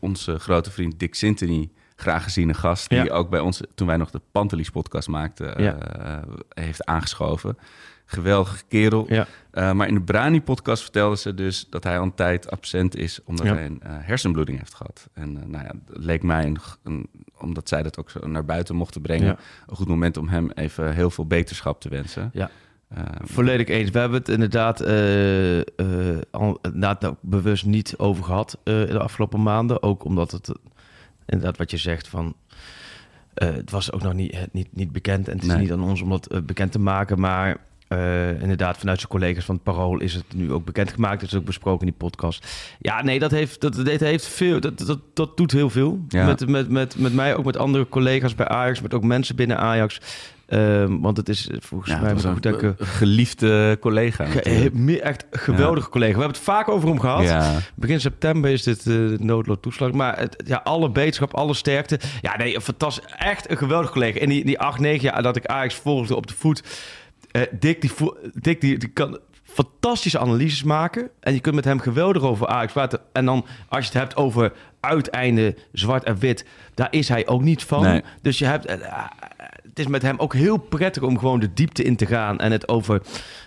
onze 0.00 0.38
grote 0.38 0.70
vriend 0.70 0.98
Dick 0.98 1.14
Sintony 1.14 1.70
graag 2.00 2.22
geziene 2.22 2.54
gast... 2.54 2.88
die 2.88 3.04
Ja. 3.04 3.12
ook 3.14 3.30
bij 3.30 3.40
ons, 3.40 3.60
toen 3.74 3.86
wij 3.86 3.96
nog 3.96 4.10
de 4.10 4.20
Pantelis 4.32 4.70
podcast 4.70 5.08
maakten, 5.08 5.56
eh, 5.56 6.16
heeft 6.48 6.84
aangeschoven. 6.84 7.58
Geweldige 8.04 8.62
kerel. 8.68 9.04
Ja. 9.08 9.26
Eh, 9.50 9.72
maar 9.72 9.88
in 9.88 9.94
de 9.94 10.00
Brani-podcast 10.02 10.82
vertelde 10.82 11.16
ze 11.16 11.34
dus 11.34 11.66
dat 11.70 11.84
hij 11.84 11.98
al 11.98 12.02
een 12.04 12.14
tijd 12.14 12.50
absent 12.50 12.96
is... 12.96 13.20
omdat 13.24 13.46
hij 13.46 13.64
een 13.66 13.80
eh, 13.82 13.90
hersenbloeding 14.00 14.58
heeft 14.58 14.74
gehad. 14.74 15.08
En 15.12 15.32
nou 15.32 15.64
ja, 15.64 15.72
het 15.88 16.04
leek 16.04 16.22
mij, 16.22 16.44
een, 16.44 16.56
een- 16.82 17.08
omdat 17.38 17.68
zij 17.68 17.82
dat 17.82 17.98
ook 17.98 18.10
zo 18.10 18.28
naar 18.28 18.44
buiten 18.44 18.76
mochten 18.76 19.00
brengen... 19.02 19.38
Een 19.66 19.76
goed 19.76 19.88
moment 19.88 20.16
om 20.16 20.28
hem 20.28 20.50
even 20.50 20.94
heel 20.94 21.10
veel 21.10 21.26
beterschap 21.26 21.80
te 21.80 21.88
wensen. 21.88 22.30
Ja. 22.32 22.50
Eh, 22.88 23.02
Volledig 23.22 23.66
eens. 23.68 23.90
We 23.90 23.98
hebben 23.98 24.18
het 24.18 24.28
inderdaad, 24.28 24.80
eh, 24.80 25.58
eh, 25.58 25.64
al, 26.30 26.58
inderdaad 26.62 27.04
ook 27.04 27.16
bewust 27.20 27.64
niet 27.66 27.94
over 27.96 28.24
gehad 28.24 28.58
eh, 28.64 28.74
de 28.86 28.98
afgelopen 28.98 29.42
maanden. 29.42 29.82
Ook 29.82 30.04
omdat 30.04 30.30
het, 30.30 30.52
inderdaad 31.30 31.58
wat 31.58 31.70
je 31.70 31.76
zegt 31.76 32.08
van... 32.08 32.34
eh, 33.34 33.48
het 33.48 33.70
was 33.70 33.92
ook 33.92 34.02
nog 34.02 34.12
niet, 34.12 34.36
het 34.36 34.52
niet, 34.52 34.68
niet 34.72 34.92
bekend 34.92 35.28
en 35.28 35.34
het 35.38 35.46
is 35.46 35.54
niet 35.54 35.72
aan 35.72 35.82
ons 35.82 36.02
om 36.02 36.10
dat 36.10 36.26
eh, 36.26 36.40
bekend 36.40 36.72
te 36.72 36.78
maken. 36.78 37.20
Maar 37.20 37.56
eh, 37.88 38.40
inderdaad, 38.40 38.78
vanuit 38.78 38.98
zijn 38.98 39.10
collega's 39.10 39.44
van 39.44 39.54
het 39.54 39.64
Parool 39.64 40.00
is 40.00 40.14
het 40.14 40.34
nu 40.34 40.52
ook 40.52 40.64
bekendgemaakt. 40.64 41.20
Het 41.20 41.32
is 41.32 41.38
ook 41.38 41.44
besproken 41.44 41.86
in 41.86 41.92
die 41.92 42.08
podcast. 42.08 42.46
Ja, 42.78 43.02
nee, 43.02 43.18
dat 43.18 43.30
heeft, 43.30 43.60
dat, 43.60 43.74
dat 43.74 44.00
heeft 44.00 44.26
veel, 44.26 44.60
dat, 44.60 44.78
dat, 44.78 45.00
dat 45.14 45.36
doet 45.36 45.52
heel 45.52 45.70
veel. 45.70 46.04
Ja. 46.08 46.26
Met, 46.26 46.48
met, 46.48 46.68
met, 46.68 46.98
met 46.98 47.14
mij, 47.14 47.36
ook 47.36 47.44
met 47.44 47.56
andere 47.56 47.88
collega's 47.88 48.34
bij 48.34 48.48
Ajax, 48.48 48.80
met 48.80 48.94
ook 48.94 49.04
mensen 49.04 49.36
binnen 49.36 49.58
Ajax. 49.58 50.00
Ehm, 50.50 51.00
want 51.00 51.16
het 51.16 51.28
is 51.28 51.48
eh, 51.48 51.56
volgens 51.60 51.90
ja, 51.90 52.00
mij... 52.00 52.10
een 52.10 52.54
een 52.54 52.76
geliefde 52.78 53.76
collega. 53.80 54.24
Ge- 54.24 55.00
echt 55.02 55.24
geweldige 55.30 55.88
collega. 55.88 56.12
We 56.12 56.18
hebben 56.18 56.36
het 56.36 56.46
vaak 56.46 56.68
over 56.68 56.88
hem 56.88 57.00
gehad. 57.00 57.22
Ja. 57.22 57.58
Begin 57.74 58.00
september 58.00 58.50
is 58.50 58.62
dit 58.62 58.86
uh, 58.86 59.18
noodloodtoeslag. 59.18 59.92
Maar 59.92 60.18
het, 60.18 60.42
ja, 60.46 60.60
alle 60.64 60.90
beterschap, 60.90 61.34
alle 61.34 61.54
sterkte. 61.54 62.00
Ja, 62.20 62.36
nee, 62.36 62.60
fantastisch. 62.60 63.04
Echt 63.16 63.50
een 63.50 63.56
geweldig 63.56 63.90
collega. 63.90 64.18
In 64.20 64.28
die, 64.28 64.44
die 64.44 64.58
acht, 64.58 64.78
negen 64.78 65.02
jaar 65.02 65.22
dat 65.22 65.36
ik 65.36 65.46
Ajax 65.46 65.74
volgde 65.74 66.16
op 66.16 66.26
de 66.26 66.34
voet. 66.34 66.62
eh 67.30 67.42
Dick, 67.60 67.80
die, 67.80 67.90
Dick 68.34 68.60
die, 68.60 68.78
die 68.78 68.88
kan 68.88 69.18
fantastische 69.42 70.18
analyses 70.18 70.62
maken. 70.62 71.08
En 71.20 71.32
je 71.34 71.40
kunt 71.40 71.54
met 71.54 71.64
hem 71.64 71.80
geweldig 71.80 72.22
over 72.22 72.46
Ajax 72.46 72.72
praten. 72.72 73.00
En 73.12 73.24
dan 73.24 73.46
als 73.68 73.84
je 73.84 73.90
het 73.92 74.00
hebt 74.00 74.16
over 74.16 74.52
uiteinde 74.80 75.56
zwart 75.72 76.04
en 76.04 76.18
wit. 76.18 76.44
Daar 76.74 76.88
is 76.90 77.08
hij 77.08 77.26
ook 77.26 77.42
niet 77.42 77.64
van. 77.64 77.82
Nee. 77.82 78.02
Dus 78.22 78.38
je 78.38 78.44
hebt... 78.44 78.78
het 79.70 79.78
is 79.78 79.86
met 79.86 80.02
hem 80.02 80.18
ook 80.18 80.34
heel 80.34 80.56
prettig 80.56 81.02
om 81.02 81.18
gewoon 81.18 81.40
de 81.40 81.52
diepte 81.52 81.82
in 81.82 81.96
te 81.96 82.06
gaan. 82.06 82.38
En 82.38 82.52
het 82.52 82.68
over 82.68 83.00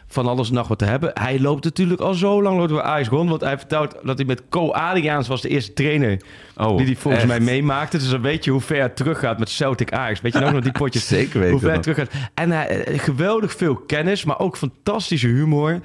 van 0.08 0.28
alles 0.28 0.50
en 0.50 0.56
nog 0.56 0.68
wat 0.68 0.80
te 0.80 0.86
hebben. 0.86 1.12
Hij 1.14 1.40
loopt 1.40 1.64
natuurlijk 1.64 2.02
al 2.02 2.14
zo 2.14 2.42
lang 2.42 2.58
loopt 2.58 2.72
bij 2.72 2.82
Ajax 2.82 3.08
rond. 3.08 3.30
Want 3.30 3.42
hij 3.42 3.58
vertelt 3.58 3.96
dat 4.04 4.18
hij 4.18 4.26
met 4.26 4.42
Co 4.50 4.72
Adriaans 4.72 5.28
was 5.28 5.42
de 5.42 5.50
eerste 5.50 5.74
trainer... 5.74 6.22
Oh, 6.58 6.78
die 6.78 6.86
hij 6.86 6.96
volgens 6.96 7.24
echt? 7.24 7.32
mij 7.32 7.40
meemaakte. 7.40 7.98
Dus 7.98 8.10
dan 8.10 8.22
weet 8.22 8.44
je 8.44 8.52
hoe 8.52 8.62
ver 8.62 8.82
het 8.82 8.96
teruggaat 8.96 9.40
met 9.40 9.50
Celtic 9.50 9.94
Ajax. 9.94 10.22
Weet 10.22 10.34
je 10.34 10.40
nog 10.40 10.52
nog 10.52 10.62
die 10.64 10.72
potjes? 10.72 11.08
Zeker 11.18 11.40
weten 11.40 11.52
Hoe 11.52 11.62
ver 11.62 11.72
het 11.72 11.82
teruggaat. 11.84 12.12
En 12.34 12.52
hij, 12.52 12.84
eh, 12.84 13.00
geweldig 13.00 13.54
veel 13.54 13.76
kennis, 13.76 14.24
maar 14.24 14.40
ook 14.40 14.58
fantastische 14.58 15.28
humor. 15.28 15.80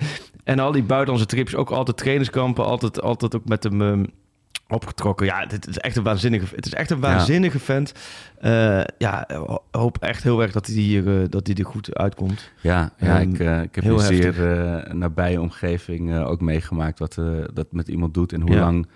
En 0.45 0.59
al 0.59 0.73
die 0.73 0.83
buitenlandse 0.83 1.27
trips, 1.27 1.55
ook 1.55 1.71
altijd 1.71 1.97
trainerskampen. 1.97 2.65
Altijd, 2.65 3.03
altijd 3.03 3.37
ook 3.37 3.45
met 3.45 3.63
hem... 3.63 3.83
ehm, 3.83 4.05
opgetrokken. 4.69 5.27
Ja, 5.27 5.47
dit 5.47 5.67
is 5.69 5.79
echt 5.79 5.97
een 5.97 6.03
waanzinnige, 6.03 6.55
het 6.55 6.67
is 6.67 6.75
echt 6.75 6.91
een 6.91 7.01
waanzinnige 7.01 7.59
vent. 7.59 7.93
Eh, 8.39 8.81
ja, 8.99 9.25
ho- 9.33 9.63
hoop 9.71 9.99
echt 9.99 10.23
heel 10.23 10.43
erg 10.43 10.53
dat 10.53 10.67
hij 10.67 10.75
hier, 10.75 11.21
eh, 11.21 11.29
dat 11.29 11.47
hij 11.47 11.57
er 11.57 11.65
goed 11.65 11.95
uitkomt. 11.95 12.53
Ja, 12.61 12.91
ja 12.99 13.21
Ehm, 13.21 13.31
ik, 13.31 13.39
eh, 13.41 13.63
ik 13.63 13.75
heb 13.75 13.85
heel 13.85 13.95
een 13.95 14.01
zeer 14.01 14.25
heftig. 14.25 14.93
nabije 14.93 15.41
omgeving 15.41 16.19
ook 16.19 16.41
meegemaakt 16.41 16.99
wat 16.99 17.15
dat 17.55 17.67
met 17.73 17.89
iemand 17.89 18.15
doet 18.15 18.33
en 18.33 18.41
hoe 18.41 18.51
Ja. 18.53 18.61
lang 18.61 18.87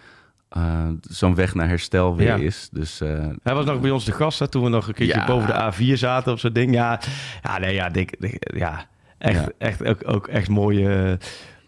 zo'n 1.00 1.34
weg 1.34 1.54
naar 1.54 1.68
herstel 1.68 2.16
weer 2.16 2.26
Ja. 2.26 2.36
is. 2.36 2.68
Dus 2.72 2.98
Hij 3.42 3.54
was 3.54 3.64
nog 3.64 3.80
bij 3.80 3.90
ons 3.90 4.04
de 4.04 4.12
gast, 4.12 4.38
hè, 4.38 4.48
toen 4.48 4.62
we 4.62 4.68
nog 4.68 4.88
een 4.88 4.94
keertje 4.94 5.24
boven 5.26 5.46
de 5.46 5.72
A4 5.72 5.96
zaten 5.98 6.32
op 6.32 6.38
zo'n 6.38 6.52
ding. 6.52 6.74
Ja, 6.74 7.00
ja, 7.42 7.58
nee, 7.58 7.74
ja, 7.74 7.88
dik, 7.88 8.14
dik- 8.20 8.52
ja 8.56 8.86
echt, 9.18 9.40
Ja. 9.40 9.48
echt 9.58 9.84
ook, 9.84 10.08
ook 10.08 10.28
echt 10.28 10.48
mooie, 10.48 11.18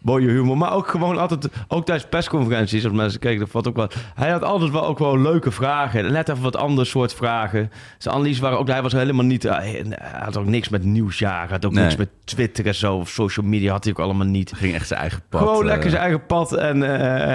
mooie 0.05 0.29
humor. 0.29 0.57
Maar 0.57 0.73
ook 0.73 0.87
gewoon 0.87 1.17
altijd, 1.17 1.47
ook 1.67 1.85
tijdens 1.85 2.09
persconferenties, 2.09 2.83
als 2.83 2.93
mensen 2.93 3.19
kijken, 3.19 3.39
dat 3.39 3.49
valt 3.49 3.67
ook 3.67 3.75
wel. 3.75 3.89
Hij 4.15 4.29
had 4.29 4.43
altijd 4.43 4.71
wel 4.71 4.85
ook 4.85 4.99
wel 4.99 5.19
leuke 5.19 5.51
vragen. 5.51 6.11
Net 6.11 6.29
even 6.29 6.43
wat 6.43 6.55
ander 6.55 6.85
soort 6.85 7.13
vragen. 7.13 7.71
Zijn 7.97 8.15
analyse 8.15 8.41
waren 8.41 8.59
ook, 8.59 8.67
hij 8.67 8.81
was 8.81 8.91
helemaal 8.91 9.25
niet, 9.25 9.43
hij 9.43 9.85
had 10.19 10.37
ook 10.37 10.45
niks 10.45 10.69
met 10.69 10.83
nieuwsjaar, 10.83 11.39
hij 11.41 11.49
had 11.49 11.65
ook 11.65 11.71
Nee. 11.71 11.83
niks 11.83 11.95
met 11.95 12.09
Twitter 12.23 12.65
en 12.67 12.75
zo, 12.75 12.95
of 12.95 13.09
social 13.09 13.45
media 13.45 13.71
had 13.71 13.83
hij 13.83 13.93
ook 13.93 13.99
allemaal 13.99 14.27
niet. 14.27 14.51
ging 14.55 14.73
echt 14.73 14.87
zijn 14.87 14.99
eigen 14.99 15.21
pad. 15.29 15.41
Gewoon 15.41 15.59
eh, 15.59 15.65
lekker 15.65 15.89
zijn 15.89 16.01
eigen 16.01 16.25
pad. 16.25 16.53
En 16.53 16.83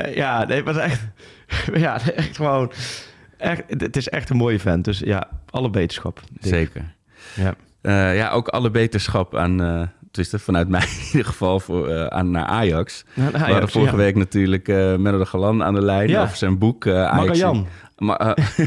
eh, 0.05 0.15
ja, 0.15 0.45
nee, 0.45 0.65
was 0.65 0.77
echt, 0.77 1.01
ja, 1.75 2.01
echt 2.15 2.37
gewoon, 2.37 2.73
echt, 3.37 3.63
het 3.69 3.97
is 3.97 4.09
echt 4.09 4.31
een 4.31 4.37
mooie 4.37 4.59
vent. 4.61 4.85
Dus 4.85 4.99
ja, 4.99 5.29
alle 5.51 5.71
beterschap. 5.71 6.21
Zeker. 6.41 6.95
Ja. 7.35 7.55
Eh, 7.81 8.17
ja, 8.17 8.31
ook 8.31 8.49
alle 8.49 8.71
beterschap 8.71 9.37
aan, 9.37 9.63
eh 9.63 9.83
tenminste 10.11 10.39
vanuit 10.39 10.69
mij 10.69 10.81
in 10.81 11.07
ieder 11.13 11.25
geval, 11.27 11.61
voor, 11.61 11.89
eh, 11.89 12.07
aan, 12.07 12.31
naar 12.31 12.45
Ajax. 12.47 13.05
Naar 13.15 13.33
We 13.33 13.39
hadden 13.39 13.69
vorige 13.69 13.91
ja. 13.97 13.97
week 14.03 14.15
natuurlijk 14.17 14.69
eh 14.69 14.77
Menno 14.77 15.19
de 15.19 15.27
Galan 15.27 15.63
aan 15.65 15.75
de 15.75 15.83
lijn 15.83 16.09
Ja. 16.09 16.23
over 16.23 16.37
zijn 16.37 16.59
boek 16.59 16.87
eh 16.87 16.95
Ajax. 17.05 17.17
Magajan. 17.41 17.67
Ma- 17.99 18.17
eh, 18.19 18.67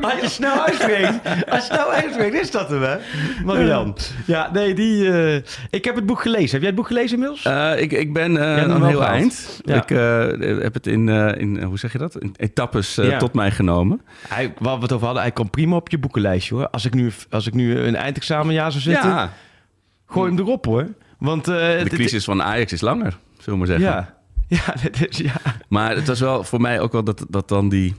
Als 0.00 0.20
je 0.20 0.28
snel 0.28 0.64
uitspreekt, 0.66 1.20
als 1.48 1.66
je 1.66 1.72
snel 1.74 1.90
uitspreekt, 1.92 2.34
is 2.34 2.50
dat 2.50 2.68
hem, 2.70 2.82
hè? 2.82 2.96
Marian. 3.44 3.96
Ja, 4.26 4.50
nee, 4.52 4.74
die... 4.74 5.12
eh, 5.12 5.42
ik 5.70 5.84
heb 5.84 5.94
het 5.94 6.06
boek 6.06 6.20
gelezen. 6.20 6.50
Heb 6.50 6.58
jij 6.58 6.66
het 6.66 6.74
boek 6.74 6.86
gelezen 6.86 7.12
inmiddels? 7.12 7.44
Eh, 7.44 7.80
ik, 7.80 7.92
ik 7.92 8.12
ben 8.12 8.36
eh 8.36 8.62
een 8.62 8.80
wel 8.80 8.88
heel 8.88 9.04
eind. 9.04 9.60
Ja. 9.64 9.74
Ik 9.74 9.90
eh, 9.90 10.62
heb 10.62 10.74
het 10.74 10.86
in, 10.86 11.08
eh, 11.08 11.40
in, 11.40 11.62
hoe 11.62 11.78
zeg 11.78 11.92
je 11.92 11.98
dat? 11.98 12.16
In 12.18 12.34
etappes 12.36 12.94
Ja. 12.94 13.18
tot 13.18 13.34
mij 13.34 13.50
genomen. 13.50 14.00
Hij, 14.28 14.52
waar 14.58 14.76
we 14.76 14.82
het 14.82 14.92
over 14.92 15.04
hadden, 15.06 15.22
hij 15.22 15.32
kan 15.32 15.50
prima 15.50 15.76
op 15.76 15.88
je 15.90 15.98
boekenlijstje, 15.98 16.54
hoor. 16.54 16.68
Als 16.70 16.84
ik 16.84 16.94
nu, 16.94 17.12
als 17.30 17.46
ik 17.46 17.54
nu 17.54 17.78
een 17.78 17.96
eindexamenjaar 17.96 18.70
zou 18.70 18.82
zitten, 18.82 19.10
Ja, 19.10 19.30
gooi 20.10 20.30
hem 20.30 20.38
erop, 20.38 20.64
hoor. 20.64 20.88
Want... 21.18 21.48
eh, 21.48 21.54
de 21.82 21.88
crisis 21.88 22.24
van 22.24 22.42
Ajax 22.42 22.72
is 22.72 22.80
langer, 22.80 23.18
zullen 23.38 23.60
we 23.60 23.66
maar 23.66 23.78
zeggen. 23.78 23.86
Ja. 23.88 24.18
Ja, 24.48 24.74
dit 24.82 25.08
is, 25.10 25.16
ja. 25.18 25.40
Maar 25.68 25.94
het 25.96 26.06
was 26.06 26.20
wel 26.20 26.44
voor 26.44 26.60
mij 26.60 26.80
ook 26.80 26.92
wel 26.92 27.04
dat, 27.04 27.26
dat 27.28 27.48
dan 27.48 27.68
die... 27.68 27.94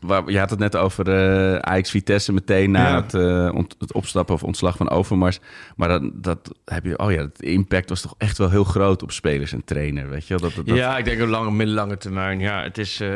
Waar, 0.00 0.30
je 0.30 0.38
had 0.38 0.50
het 0.50 0.58
net 0.58 0.76
over 0.76 1.08
eh 1.08 1.56
Ajax 1.58 1.90
Vitesse 1.90 2.32
meteen 2.32 2.70
na 2.70 2.88
Ja. 2.88 2.94
het, 3.02 3.14
eh, 3.14 3.50
ont- 3.54 3.76
het 3.78 3.92
opstappen 3.92 4.34
of 4.34 4.42
ontslag 4.42 4.76
van 4.76 4.90
Overmars. 4.90 5.38
Maar 5.76 5.88
dat, 5.88 6.02
dat 6.14 6.52
heb 6.64 6.84
je... 6.84 6.98
Oh 6.98 7.12
ja, 7.12 7.28
de 7.36 7.46
impact 7.46 7.88
was 7.88 8.00
toch 8.00 8.14
echt 8.18 8.38
wel 8.38 8.50
heel 8.50 8.64
groot 8.64 9.02
op 9.02 9.12
spelers 9.12 9.52
en 9.52 9.64
trainer, 9.64 10.08
weet 10.08 10.26
je 10.26 10.34
wel? 10.38 10.42
Dat, 10.48 10.54
dat, 10.56 10.66
dat- 10.66 10.76
ja, 10.76 10.98
ik 10.98 11.04
denk 11.04 11.22
op 11.22 11.28
lange, 11.28 11.50
middellange 11.50 11.96
termijn. 11.96 12.40
Ja, 12.40 12.62
het 12.62 12.78
is... 12.78 13.00
eh, 13.00 13.10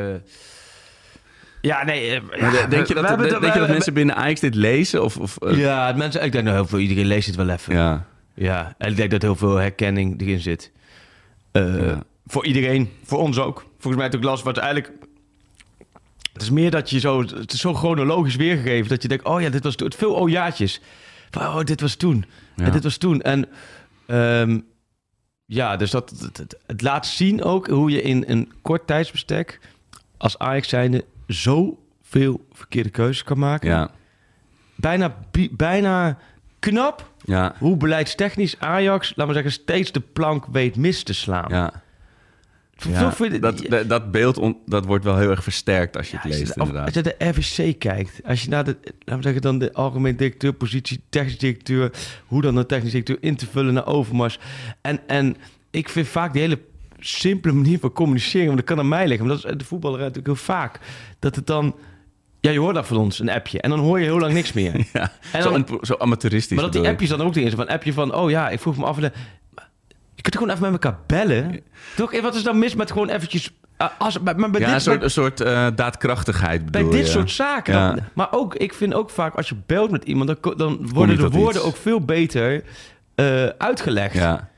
Ja, 1.63 1.85
nee... 1.85 2.21
eh, 2.21 2.41
ja, 2.53 2.67
denk 2.67 2.87
je 2.87 2.95
we- 2.95 3.01
dat, 3.01 3.11
we 3.11 3.17
denk 3.17 3.53
je 3.53 3.59
dat 3.59 3.67
we- 3.67 3.73
mensen 3.73 3.95
binnen 3.95 4.17
Ajax 4.17 4.41
dit 4.41 4.55
lezen? 4.55 5.03
Of, 5.05 5.17
of, 5.17 5.37
eh, 5.39 5.59
Ja, 5.59 5.87
het 5.87 5.97
mensen, 5.97 6.25
ik 6.25 6.33
denk 6.33 6.45
nou 6.45 6.57
heel 6.57 6.67
veel, 6.67 6.79
iedereen 6.79 7.07
leest 7.07 7.27
het 7.27 7.37
wel 7.37 7.49
even. 7.49 7.75
Ja. 7.75 8.07
ja. 8.35 8.75
en 8.79 8.91
ik 8.91 8.97
denk 8.97 9.11
dat 9.11 9.23
heel 9.23 9.37
veel 9.37 9.57
herkenning 9.57 10.21
erin 10.21 10.41
zit. 10.41 10.73
Eh, 11.53 11.87
Ja. 11.87 12.03
Voor 12.27 12.47
iedereen, 12.47 12.91
voor 13.05 13.19
ons 13.19 13.39
ook. 13.39 13.65
Volgens 13.79 13.97
mij 13.97 14.05
het 14.07 14.17
ook 14.17 14.23
last 14.23 14.45
wat 14.45 14.57
eigenlijk... 14.57 14.93
Het 16.33 16.43
is 16.43 16.51
meer 16.51 16.71
dat 16.71 16.91
je 16.91 16.99
zo... 17.01 17.21
Het 17.23 17.53
is 17.53 17.61
zo 17.61 17.75
chronologisch 17.75 18.37
weergegeven 18.37 18.89
dat 18.89 19.03
je 19.03 19.09
denkt... 19.09 19.25
Oh 19.25 19.41
ja, 19.41 19.49
dit 19.49 19.63
was 19.65 19.75
toen. 19.77 19.87
Het 19.87 19.97
veel 19.97 20.17
ojaatjes. 20.19 20.81
Van, 21.31 21.43
Oh, 21.43 21.61
dit 21.65 21.81
was 21.81 21.95
toen. 21.95 22.25
Ja. 22.57 22.65
En 22.65 22.73
dit 22.73 22.83
was 22.83 22.97
toen. 22.97 23.21
En 23.23 23.49
ehm, 24.07 24.59
ja, 25.47 25.77
dus 25.77 25.91
dat, 25.91 26.11
het, 26.21 26.37
het, 26.37 26.59
het 26.67 26.83
laat 26.83 27.07
zien 27.07 27.43
ook 27.43 27.67
hoe 27.69 27.91
je 27.91 28.03
in 28.03 28.25
een 28.27 28.53
kort 28.63 28.87
tijdsbestek... 28.87 29.61
als 30.17 30.39
Ajax 30.39 30.69
zijnde 30.69 31.05
zoveel 31.27 32.47
verkeerde 32.53 32.91
keuzes 32.91 33.23
kan 33.25 33.39
maken. 33.39 33.69
Ja, 33.69 33.91
Bijna, 34.77 35.17
bi- 35.31 35.51
bijna 35.53 36.19
knap 36.59 37.11
ja, 37.25 37.55
hoe 37.59 37.77
beleidstechnisch 37.77 38.59
Ajax, 38.59 39.09
laten 39.09 39.27
we 39.27 39.33
zeggen, 39.33 39.53
steeds 39.53 39.93
de 39.93 40.01
plank 40.01 40.47
weet 40.47 40.77
mis 40.77 41.03
te 41.03 41.15
slaan. 41.15 41.49
ja. 41.49 41.83
Dat, 43.41 43.59
dat, 43.69 43.89
dat 43.89 44.11
beeld 44.11 44.39
on- 44.39 44.59
dat 44.67 44.85
wordt 44.85 45.05
wel 45.05 45.17
heel 45.19 45.31
erg 45.31 45.43
versterkt 45.43 45.97
als 45.97 46.07
je 46.11 46.17
Ja, 46.17 46.23
het 46.23 46.31
als, 46.31 46.39
leest, 46.41 46.55
je, 46.55 46.61
of 46.61 46.67
inderdaad. 46.69 46.95
als 46.95 47.05
je 47.05 47.15
naar 47.19 47.33
de 47.33 47.41
RVC 47.41 47.79
kijkt, 47.79 48.21
als 48.25 48.43
je 48.43 48.49
naar 48.49 48.65
de, 48.65 48.77
laten 48.83 49.17
we 49.17 49.23
zeggen, 49.23 49.43
dan 49.43 49.59
de 49.59 49.73
algemeen 49.73 50.17
directeur, 50.17 50.53
positie, 50.53 51.01
technisch 51.09 51.39
directeur, 51.39 51.91
hoe 52.27 52.43
dan 52.43 52.57
een 52.57 52.67
technisch 52.67 52.91
directeur 52.91 53.17
in 53.21 53.37
te 53.37 53.47
vullen 53.47 53.75
naar 53.75 53.87
Overmars. 53.87 54.39
En, 54.81 55.09
en 55.09 55.37
ik 55.71 55.89
vind 55.89 56.09
vaak 56.09 56.33
die 56.33 56.43
hele 56.43 56.59
simpele 57.07 57.55
manier 57.55 57.79
van 57.79 57.93
communiceren, 57.93 58.47
want 58.47 58.59
dat 58.59 58.67
kan 58.67 58.79
aan 58.79 58.89
mij 58.89 59.07
liggen, 59.07 59.27
maar 59.27 59.37
dat 59.37 59.45
is 59.53 59.59
de 59.59 59.65
voetballer 59.65 59.99
natuurlijk 59.99 60.27
heel 60.27 60.37
vaak, 60.37 60.79
dat 61.19 61.37
het 61.37 61.47
dan 61.47 61.75
Ja, 62.41 62.51
je 62.51 62.59
hoort 62.59 62.75
dat 62.75 62.87
van 62.87 62.97
ons, 62.97 63.19
een 63.19 63.31
appje. 63.31 63.61
En 63.61 63.71
dan 63.71 63.79
hoor 63.79 63.99
je 63.99 64.05
heel 64.05 64.19
lang 64.19 64.33
niks 64.33 64.53
meer. 64.53 64.87
Ja, 64.93 65.13
En 65.33 65.43
zo, 65.43 65.51
dan- 65.53 65.71
on- 65.71 65.79
zo 65.85 65.95
amateuristisch. 65.99 66.57
maar 66.57 66.65
dat 66.65 66.73
die 66.83 66.89
appjes 66.89 67.09
dan 67.09 67.21
ook 67.21 67.31
erin 67.35 67.43
zijn. 67.51 67.57
Van 67.57 67.67
een 67.69 67.75
appje 67.75 67.93
van, 67.93 68.15
oh 68.15 68.31
ja, 68.31 68.49
ik 68.49 68.61
vroeg 68.61 68.77
me 68.77 68.85
af... 68.85 68.97
en 68.97 69.03
de- 69.03 69.13
Je 70.15 70.23
kunt 70.23 70.37
gewoon 70.37 70.51
even 70.51 70.63
met 70.73 70.85
elkaar 70.85 70.99
bellen. 71.07 71.61
Toch? 71.97 72.13
Eh, 72.13 72.23
Wat 72.23 72.35
is 72.35 72.43
dan 72.43 72.59
mis 72.59 72.75
met 72.75 72.91
gewoon 72.91 73.09
eventjes... 73.09 73.51
eh, 73.77 73.87
Als, 73.99 74.19
maar 74.21 74.39
maar 74.39 74.51
bij 74.51 74.61
Ja, 74.61 74.67
dit, 74.67 74.75
een 74.75 74.81
soort, 74.81 74.97
bij, 74.97 75.05
een 75.05 75.11
soort 75.11 75.41
eh, 75.41 75.67
daadkrachtigheid 75.75 76.71
bij 76.71 76.83
dit 76.83 76.93
je. 76.95 77.07
soort 77.07 77.31
zaken. 77.31 77.75
Ja. 77.75 77.97
maar 78.15 78.29
ook, 78.33 78.55
ik 78.55 78.75
vind 78.75 78.95
ook 78.95 79.11
vaak 79.11 79.35
als 79.35 79.49
je 79.49 79.55
belt 79.67 79.91
met 79.91 80.05
iemand... 80.05 80.29
dan, 80.43 80.55
dan 80.57 80.89
worden 80.93 81.17
de 81.17 81.29
woorden 81.29 81.57
iets. 81.61 81.65
ook 81.71 81.77
veel 81.77 82.01
beter 82.01 82.63
eh, 83.15 83.45
uitgelegd. 83.47 84.15
Ja. 84.15 84.51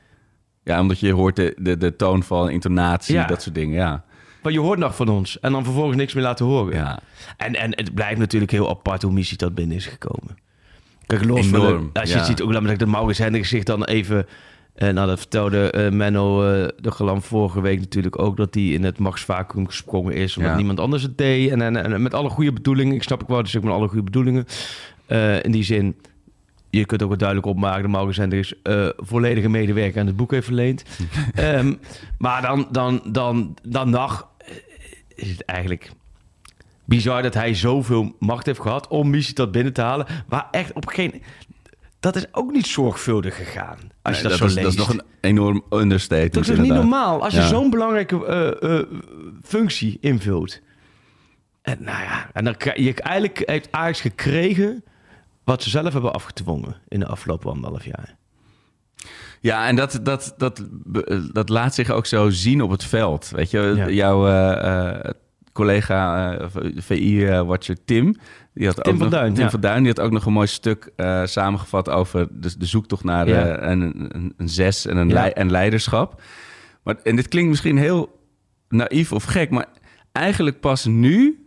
Ja, 0.65 0.81
omdat 0.81 0.99
je 0.99 1.11
hoort 1.13 1.35
de, 1.35 1.55
de, 1.57 1.77
de 1.77 1.95
toonval, 1.95 2.47
intonatie, 2.47 3.15
Ja. 3.15 3.25
dat 3.27 3.41
soort 3.41 3.55
dingen. 3.55 3.75
Ja. 3.75 4.03
Maar 4.43 4.51
je 4.51 4.59
hoort 4.59 4.79
nog 4.79 4.95
van 4.95 5.09
ons. 5.09 5.39
En 5.39 5.51
dan 5.51 5.63
vervolgens 5.63 5.97
niks 5.97 6.13
meer 6.13 6.23
laten 6.23 6.45
horen. 6.45 6.73
Ja. 6.75 6.99
En, 7.37 7.55
en 7.55 7.71
het 7.75 7.93
blijft 7.93 8.19
natuurlijk 8.19 8.51
heel 8.51 8.69
apart 8.69 9.01
hoe 9.01 9.11
Missie 9.11 9.37
dat 9.37 9.55
binnen 9.55 9.75
is 9.77 9.85
gekomen. 9.85 10.37
Kijk, 11.05 11.25
los 11.25 11.47
van 11.47 11.59
Enorm, 11.59 11.89
de, 11.93 11.99
als 11.99 12.11
je 12.11 12.17
ja. 12.17 12.23
ziet, 12.23 12.41
ook 12.41 12.51
laat 12.53 12.61
maar 12.61 12.77
de 12.77 12.85
Maurits 12.85 13.19
Hendricks 13.19 13.49
zich 13.49 13.63
dan 13.63 13.83
even... 13.83 14.25
eh 14.75 14.89
nou, 14.89 15.07
dat 15.07 15.19
vertelde 15.19 15.71
eh, 15.71 15.91
Menno 15.91 16.43
eh, 16.43 16.67
de 16.81 16.91
Galam 16.91 17.21
vorige 17.21 17.61
week 17.61 17.79
natuurlijk 17.79 18.19
ook... 18.19 18.37
dat 18.37 18.53
hij 18.53 18.63
in 18.63 18.83
het 18.83 18.97
machtsvacuum 18.99 19.65
gesprongen 19.65 20.13
is... 20.13 20.35
omdat 20.37 20.51
Ja. 20.51 20.57
niemand 20.57 20.79
anders 20.79 21.03
het 21.03 21.17
deed. 21.17 21.51
En, 21.51 21.61
en, 21.61 21.75
en 21.93 22.01
met 22.01 22.13
alle 22.13 22.29
goede 22.29 22.53
bedoelingen. 22.53 22.95
Ik 22.95 23.03
snap 23.03 23.21
ook 23.21 23.29
wel, 23.29 23.43
dus 23.43 23.55
ik 23.55 23.63
met 23.63 23.73
alle 23.73 23.87
goede 23.87 24.03
bedoelingen. 24.03 24.45
In 25.41 25.51
die 25.51 25.63
zin, 25.63 25.95
je 26.77 26.85
kunt 26.85 27.03
ook 27.03 27.09
het 27.09 27.19
duidelijk 27.19 27.47
opmaken... 27.49 27.81
dat 27.81 27.91
Maurits 27.91 28.17
Hendricks 28.17 28.61
eh, 28.63 28.87
volledige 28.97 29.49
medewerker 29.49 29.99
aan 29.99 30.07
het 30.07 30.15
boek 30.15 30.31
heeft 30.31 30.45
verleend. 30.45 30.83
Ehm, 31.35 31.73
maar 32.17 32.41
dan, 32.41 32.67
dan, 32.71 33.01
dan, 33.05 33.57
dan 33.63 33.89
nog 33.89 34.27
eh, 34.37 34.47
is 35.15 35.29
het 35.29 35.45
eigenlijk 35.45 35.91
bizar 36.85 37.21
dat 37.21 37.33
hij 37.33 37.53
zoveel 37.53 38.15
macht 38.19 38.45
heeft 38.45 38.59
gehad 38.59 38.87
om 38.87 39.09
missie 39.09 39.35
tot 39.35 39.51
binnen 39.51 39.73
te 39.73 39.81
halen. 39.81 40.05
Maar 40.27 40.47
echt 40.51 40.73
op 40.73 40.85
geen. 40.87 41.21
Dat 41.99 42.15
is 42.15 42.25
ook 42.31 42.51
niet 42.51 42.67
zorgvuldig 42.67 43.35
gegaan. 43.35 43.77
Als 44.01 44.15
je 44.17 44.21
Nee, 44.21 44.29
dat, 44.31 44.39
zo 44.39 44.45
is, 44.45 44.53
leest. 44.53 44.63
dat 44.65 44.73
is 44.73 44.79
nog 44.79 44.89
een 44.89 45.01
enorm 45.21 45.63
understatement. 45.69 46.33
Dat 46.33 46.47
is 46.47 46.57
niet 46.57 46.73
normaal 46.73 47.23
als 47.23 47.33
je 47.33 47.39
Ja. 47.39 47.47
zo'n 47.47 47.69
belangrijke 47.69 48.25
eh, 48.25 48.79
functie 49.43 49.97
invult. 50.01 50.61
En 51.61 51.77
nou 51.79 52.03
ja, 52.03 52.29
en 52.33 52.43
dan 52.43 52.57
krijg 52.57 52.77
je 52.77 52.93
eigenlijk 52.93 53.43
heeft 53.45 53.67
Ajax 53.71 54.01
gekregen 54.01 54.83
wat 55.45 55.63
ze 55.63 55.69
zelf 55.69 55.93
hebben 55.93 56.13
afgedwongen 56.13 56.75
in 56.87 56.99
de 56.99 57.07
afgelopen 57.07 57.51
anderhalf 57.51 57.85
jaar. 57.85 58.15
Ja, 59.41 59.67
en 59.67 59.75
dat, 59.75 59.99
dat, 60.03 60.33
dat, 60.37 60.61
be- 60.69 61.29
dat 61.33 61.49
laat 61.49 61.75
zich 61.75 61.89
ook 61.89 62.05
zo 62.05 62.29
zien 62.29 62.61
op 62.61 62.69
het 62.69 62.83
veld. 62.83 63.29
Weet 63.29 63.51
je, 63.51 63.73
Ja. 63.75 63.89
jouw 63.89 64.27
eh, 64.27 64.89
eh, 65.05 65.11
collega 65.53 66.31
eh, 66.37 66.47
VI-watcher 66.75 67.77
Tim... 67.85 68.15
Die 68.53 68.67
had 68.67 68.75
Tim 68.83 68.93
ook 68.93 68.99
van 68.99 69.09
nog, 69.09 69.19
Duin, 69.19 69.33
Tim 69.33 69.43
ja. 69.43 69.49
van 69.49 69.59
Duin, 69.59 69.83
die 69.83 69.87
had 69.95 69.99
ook 70.05 70.11
nog 70.11 70.25
een 70.25 70.33
mooi 70.33 70.47
stuk 70.47 70.91
eh, 70.95 71.25
samengevat 71.25 71.89
over 71.89 72.27
de, 72.31 72.57
de 72.57 72.65
zoektocht 72.65 73.03
naar 73.03 73.27
Ja. 73.27 73.45
eh, 73.57 73.69
een, 73.71 73.81
een, 74.15 74.33
een 74.37 74.49
zes 74.49 74.85
en 74.85 74.97
een, 74.97 75.13
lei- 75.13 75.31
en 75.31 75.51
leiderschap. 75.51 76.21
Maar, 76.83 76.95
en 77.03 77.15
dit 77.15 77.27
klinkt 77.27 77.49
misschien 77.49 77.77
heel 77.77 78.19
naïef 78.69 79.11
of 79.11 79.23
gek, 79.23 79.49
maar 79.49 79.65
eigenlijk 80.11 80.59
pas 80.59 80.85
nu 80.85 81.45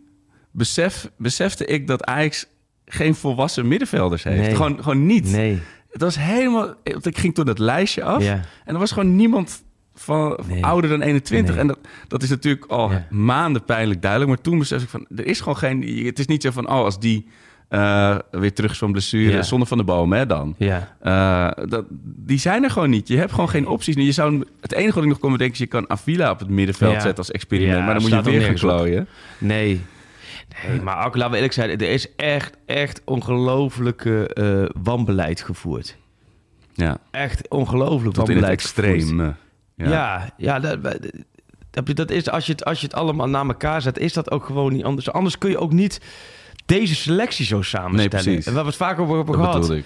besef, 0.51 1.11
besefte 1.17 1.65
ik 1.65 1.87
dat 1.87 2.05
Ajax 2.05 2.47
geen 2.89 3.15
volwassen 3.15 3.69
middenvelders 3.69 4.25
heeft. 4.25 4.41
Nee. 4.41 4.55
Gewoon, 4.55 4.83
gewoon 4.83 5.07
niet. 5.07 5.31
Nee. 5.33 5.59
Het 5.91 6.01
was 6.03 6.19
helemaal... 6.19 6.75
Ik 7.01 7.19
ging 7.19 7.35
toen 7.35 7.45
dat 7.45 7.59
lijstje 7.59 8.03
af. 8.05 8.23
Ja. 8.23 8.41
En 8.65 8.75
er 8.75 8.79
was 8.79 8.93
gewoon 8.93 9.17
niemand 9.17 9.63
van 9.95 10.39
Nee. 10.47 10.65
ouder 10.65 10.91
dan 10.91 11.01
21. 11.01 11.51
Nee. 11.55 11.61
En 11.61 11.67
dat, 11.69 11.79
dat 12.09 12.23
is 12.23 12.29
natuurlijk 12.29 12.65
al 12.67 12.91
Ja. 12.91 13.07
maanden 13.11 13.65
pijnlijk 13.65 14.03
duidelijk. 14.03 14.31
Maar 14.31 14.41
toen 14.41 14.59
besef 14.59 14.83
ik 14.83 14.89
van... 14.89 15.07
Er 15.17 15.27
is 15.27 15.39
gewoon 15.39 15.57
geen... 15.57 16.05
Het 16.05 16.19
is 16.19 16.27
niet 16.27 16.43
zo 16.43 16.51
van... 16.51 16.69
Oh, 16.69 16.85
als 16.85 17.01
die 17.01 17.27
eh, 17.69 18.17
weer 18.31 18.53
terug 18.53 18.71
is 18.71 18.79
van 18.79 18.93
blessure... 18.93 19.33
Ja. 19.33 19.43
Zonder 19.43 19.69
van 19.69 19.79
de 19.79 19.85
boom, 19.85 20.13
hè, 20.13 20.27
dan. 20.27 20.55
Ja. 20.59 20.95
Eh, 21.01 21.65
dat, 21.69 21.85
die 22.03 22.39
zijn 22.39 22.65
er 22.65 22.71
gewoon 22.71 22.91
niet. 22.91 23.09
Je 23.09 23.17
hebt 23.17 23.31
gewoon 23.33 23.49
geen 23.49 23.67
opties. 23.67 23.95
Je 23.95 24.13
zou, 24.13 24.45
het 24.61 24.73
enige 24.73 24.95
wat 24.95 25.03
ik 25.03 25.09
nog 25.09 25.19
kon 25.19 25.33
bedenken 25.33 25.55
is... 25.55 25.61
je 25.61 25.67
kan 25.67 25.91
Avila 25.91 26.31
op 26.31 26.39
het 26.39 26.49
middenveld 26.49 26.93
zetten 26.93 27.17
als 27.17 27.31
experiment. 27.31 27.85
Maar 27.85 27.93
dan 27.95 28.03
moet 28.03 28.11
je 28.11 28.17
er 28.17 28.23
weer 28.25 28.41
gaan 28.43 28.55
klooien. 28.55 29.09
Nee. 29.39 29.81
Maar 30.83 31.07
ook, 31.07 31.15
laten 31.15 31.31
we 31.31 31.37
eerlijk 31.37 31.53
zijn, 31.53 31.71
er 31.71 31.83
is 31.83 32.15
echt, 32.17 32.57
echt 32.67 33.03
ongelooflijke 33.05 34.29
eh, 34.29 34.83
wanbeleid 34.83 35.41
gevoerd. 35.43 35.97
Ja, 36.75 36.99
Echt 37.11 37.49
ongelooflijk 37.49 38.15
tot 38.15 38.29
in 38.29 38.37
het 38.37 38.45
wanbeleid 38.45 38.63
gevoerd. 38.63 38.87
extreem. 38.87 39.21
Ja. 39.75 39.89
Ja, 39.89 40.31
ja, 40.37 40.61
dat, 40.61 40.83
dat, 41.85 42.11
is, 42.11 42.31
als, 42.31 42.47
je 42.47 42.53
het, 42.53 42.65
als 42.65 42.81
je 42.81 42.87
het 42.87 42.95
allemaal 42.95 43.29
naar 43.29 43.47
elkaar 43.47 43.83
zet, 43.83 43.99
is 43.99 44.13
dat 44.13 44.31
ook 44.31 44.45
gewoon 44.45 44.73
niet 44.73 44.85
anders. 44.85 45.13
Anders 45.13 45.39
kun 45.39 45.51
je 45.51 45.59
ook 45.59 45.73
niet 45.73 46.01
deze 46.67 46.95
selectie 46.95 47.45
zo 47.47 47.63
samenstellen. 47.63 48.25
Nee, 48.25 48.35
precies. 48.35 48.47
En 48.47 48.61
we 48.61 48.67
het 48.67 48.77
vaak 48.77 48.99
over 48.99 49.17
hebben 49.17 49.39
dat 49.39 49.45
gehad. 49.45 49.71
ik. 49.71 49.85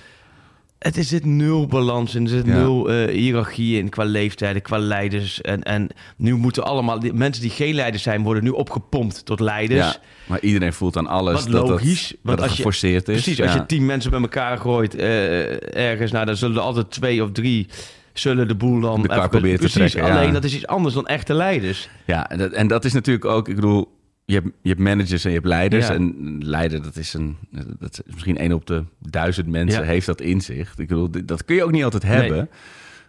Het 0.83 0.97
is 0.97 1.09
zit 1.09 1.25
nul 1.25 1.67
balans 1.67 2.15
in, 2.15 2.23
er 2.23 2.29
zit 2.29 2.47
Ja. 2.47 2.55
nul 2.55 2.91
eh, 2.91 3.09
hiërarchie 3.15 3.79
in 3.79 3.89
qua 3.89 4.05
leeftijden, 4.05 4.63
qua 4.63 4.79
leiders. 4.79 5.41
En, 5.41 5.63
en 5.63 5.89
nu 6.17 6.35
moeten 6.35 6.65
allemaal, 6.65 6.99
die, 7.01 7.13
mensen 7.13 7.43
die 7.43 7.51
geen 7.51 7.75
leiders 7.75 8.03
zijn, 8.03 8.23
worden 8.23 8.45
nu 8.45 8.51
opgepompt 8.51 9.25
tot 9.25 9.41
leiders. 9.41 9.87
Ja, 9.87 9.97
maar 10.27 10.41
iedereen 10.41 10.73
voelt 10.73 10.97
aan 10.97 11.07
alles 11.07 11.43
Wat 11.45 11.53
dat, 11.53 11.69
logisch, 11.69 12.09
dat, 12.09 12.19
want 12.23 12.23
dat 12.23 12.33
het 12.39 12.41
als 12.41 12.51
je- 12.51 12.57
geforceerd 12.57 13.09
is. 13.09 13.23
Precies, 13.23 13.43
als 13.43 13.53
je 13.53 13.67
tien 13.67 13.87
mensen 13.87 14.11
bij 14.11 14.21
elkaar 14.21 14.59
gooit 14.59 14.95
eh, 14.95 15.77
ergens, 15.91 16.13
nou, 16.13 16.27
dan 16.27 16.37
zullen 16.37 16.57
er 16.57 16.63
altijd 16.63 16.91
twee 16.91 17.23
of 17.23 17.31
drie 17.33 17.67
zullen 18.13 18.49
de 18.49 18.55
boel 18.55 18.81
dan 18.81 19.03
De 19.03 19.13
even- 19.13 19.29
proberen 19.29 19.61
te 19.61 19.71
trekken, 19.71 20.05
ja. 20.07 20.17
alleen 20.19 20.33
dat 20.33 20.45
is 20.45 20.55
iets 20.55 20.67
anders 20.67 20.95
dan 20.95 21.07
echte 21.07 21.35
leiders. 21.35 21.89
Ja, 22.07 22.31
en 22.31 22.39
dat, 22.39 22.53
en 22.53 22.67
dat 22.67 22.85
is 22.85 22.93
natuurlijk 22.93 23.25
ook, 23.25 23.49
ik 23.49 23.55
bedoel, 23.55 23.89
je 24.25 24.35
hebt, 24.35 24.47
je 24.63 24.69
hebt 24.69 24.81
managers 24.81 25.25
en 25.25 25.31
je 25.31 25.37
hebt 25.37 25.49
leiders. 25.49 25.87
Ja. 25.89 25.95
En 25.95 26.39
leider, 26.45 26.83
dat 26.83 26.97
is, 26.97 27.15
een, 27.15 27.37
dat 27.79 27.93
is 27.93 28.13
misschien 28.15 28.37
één 28.39 28.53
op 28.53 28.67
de 28.67 28.85
duizend 28.99 29.47
mensen 29.47 29.81
Ja. 29.81 29.87
heeft 29.87 30.07
dat 30.07 30.21
inzicht. 30.21 30.79
Ik 30.79 30.89
bedoel, 30.89 31.11
dat 31.25 31.45
kun 31.45 31.55
je 31.57 31.65
ook 31.65 31.71
niet 31.71 31.85
altijd 31.85 32.03
hebben. 32.03 32.37
Nee. 32.37 32.47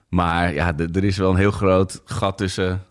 Maar 0.09 0.53
ja, 0.53 0.77
er 0.77 1.03
is 1.03 1.17
wel 1.17 1.29
een 1.31 1.37
heel 1.37 1.51
groot 1.51 2.01
gat 2.05 2.37
tussen 2.37 2.81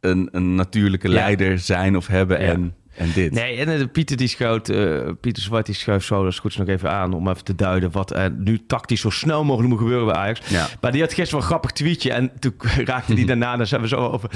een, 0.00 0.28
een 0.32 0.54
natuurlijke 0.54 1.08
Ja. 1.08 1.14
leider 1.14 1.58
zijn 1.58 1.96
of 1.96 2.06
hebben 2.06 2.38
en, 2.38 2.74
en 2.94 3.10
dit. 3.14 3.32
Nee, 3.32 3.56
en 3.56 3.68
eh, 3.80 3.86
Pieter 3.92 4.16
die 4.16 4.28
schoot, 4.28 4.68
eh, 4.68 5.08
Pieter 5.20 5.42
Zwart 5.42 5.66
die 5.66 5.74
schuift 5.74 6.06
zo, 6.06 6.24
dat 6.24 6.36
goed 6.38 6.58
nog 6.58 6.68
even 6.68 6.90
aan 6.90 7.12
om 7.12 7.28
even 7.28 7.44
te 7.44 7.54
duiden 7.54 7.90
wat 7.90 8.10
er 8.16 8.30
nu 8.30 8.66
tactisch 8.66 9.00
zo 9.00 9.10
snel 9.10 9.44
mogelijk 9.44 9.70
moet 9.70 9.78
gebeuren 9.78 10.06
bij 10.06 10.14
Ajax. 10.16 10.48
Ja. 10.48 10.66
Maar 10.80 10.92
die 10.92 11.00
had 11.00 11.12
gisteren 11.12 11.32
wel 11.34 11.40
een 11.42 11.46
grappig 11.46 11.70
tweetje 11.70 12.12
en 12.12 12.30
toen 12.38 12.54
raakte 12.84 13.14
die 13.14 13.26
daarna, 13.26 13.56
daar 13.56 13.66
zijn 13.66 13.80
we 13.80 13.88
zo 13.88 13.96
over, 13.96 14.30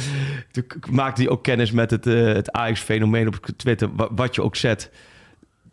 toen 0.51 0.65
maakte 0.91 1.23
hij 1.23 1.31
ook 1.31 1.43
kennis 1.43 1.71
met 1.71 1.91
het, 1.91 2.07
eh, 2.07 2.15
het 2.25 2.53
Ajax-fenomeen 2.53 3.27
op 3.27 3.47
Twitter, 3.57 3.89
wa- 3.97 4.09
wat 4.15 4.35
je 4.35 4.43
ook 4.43 4.57
zet. 4.57 4.91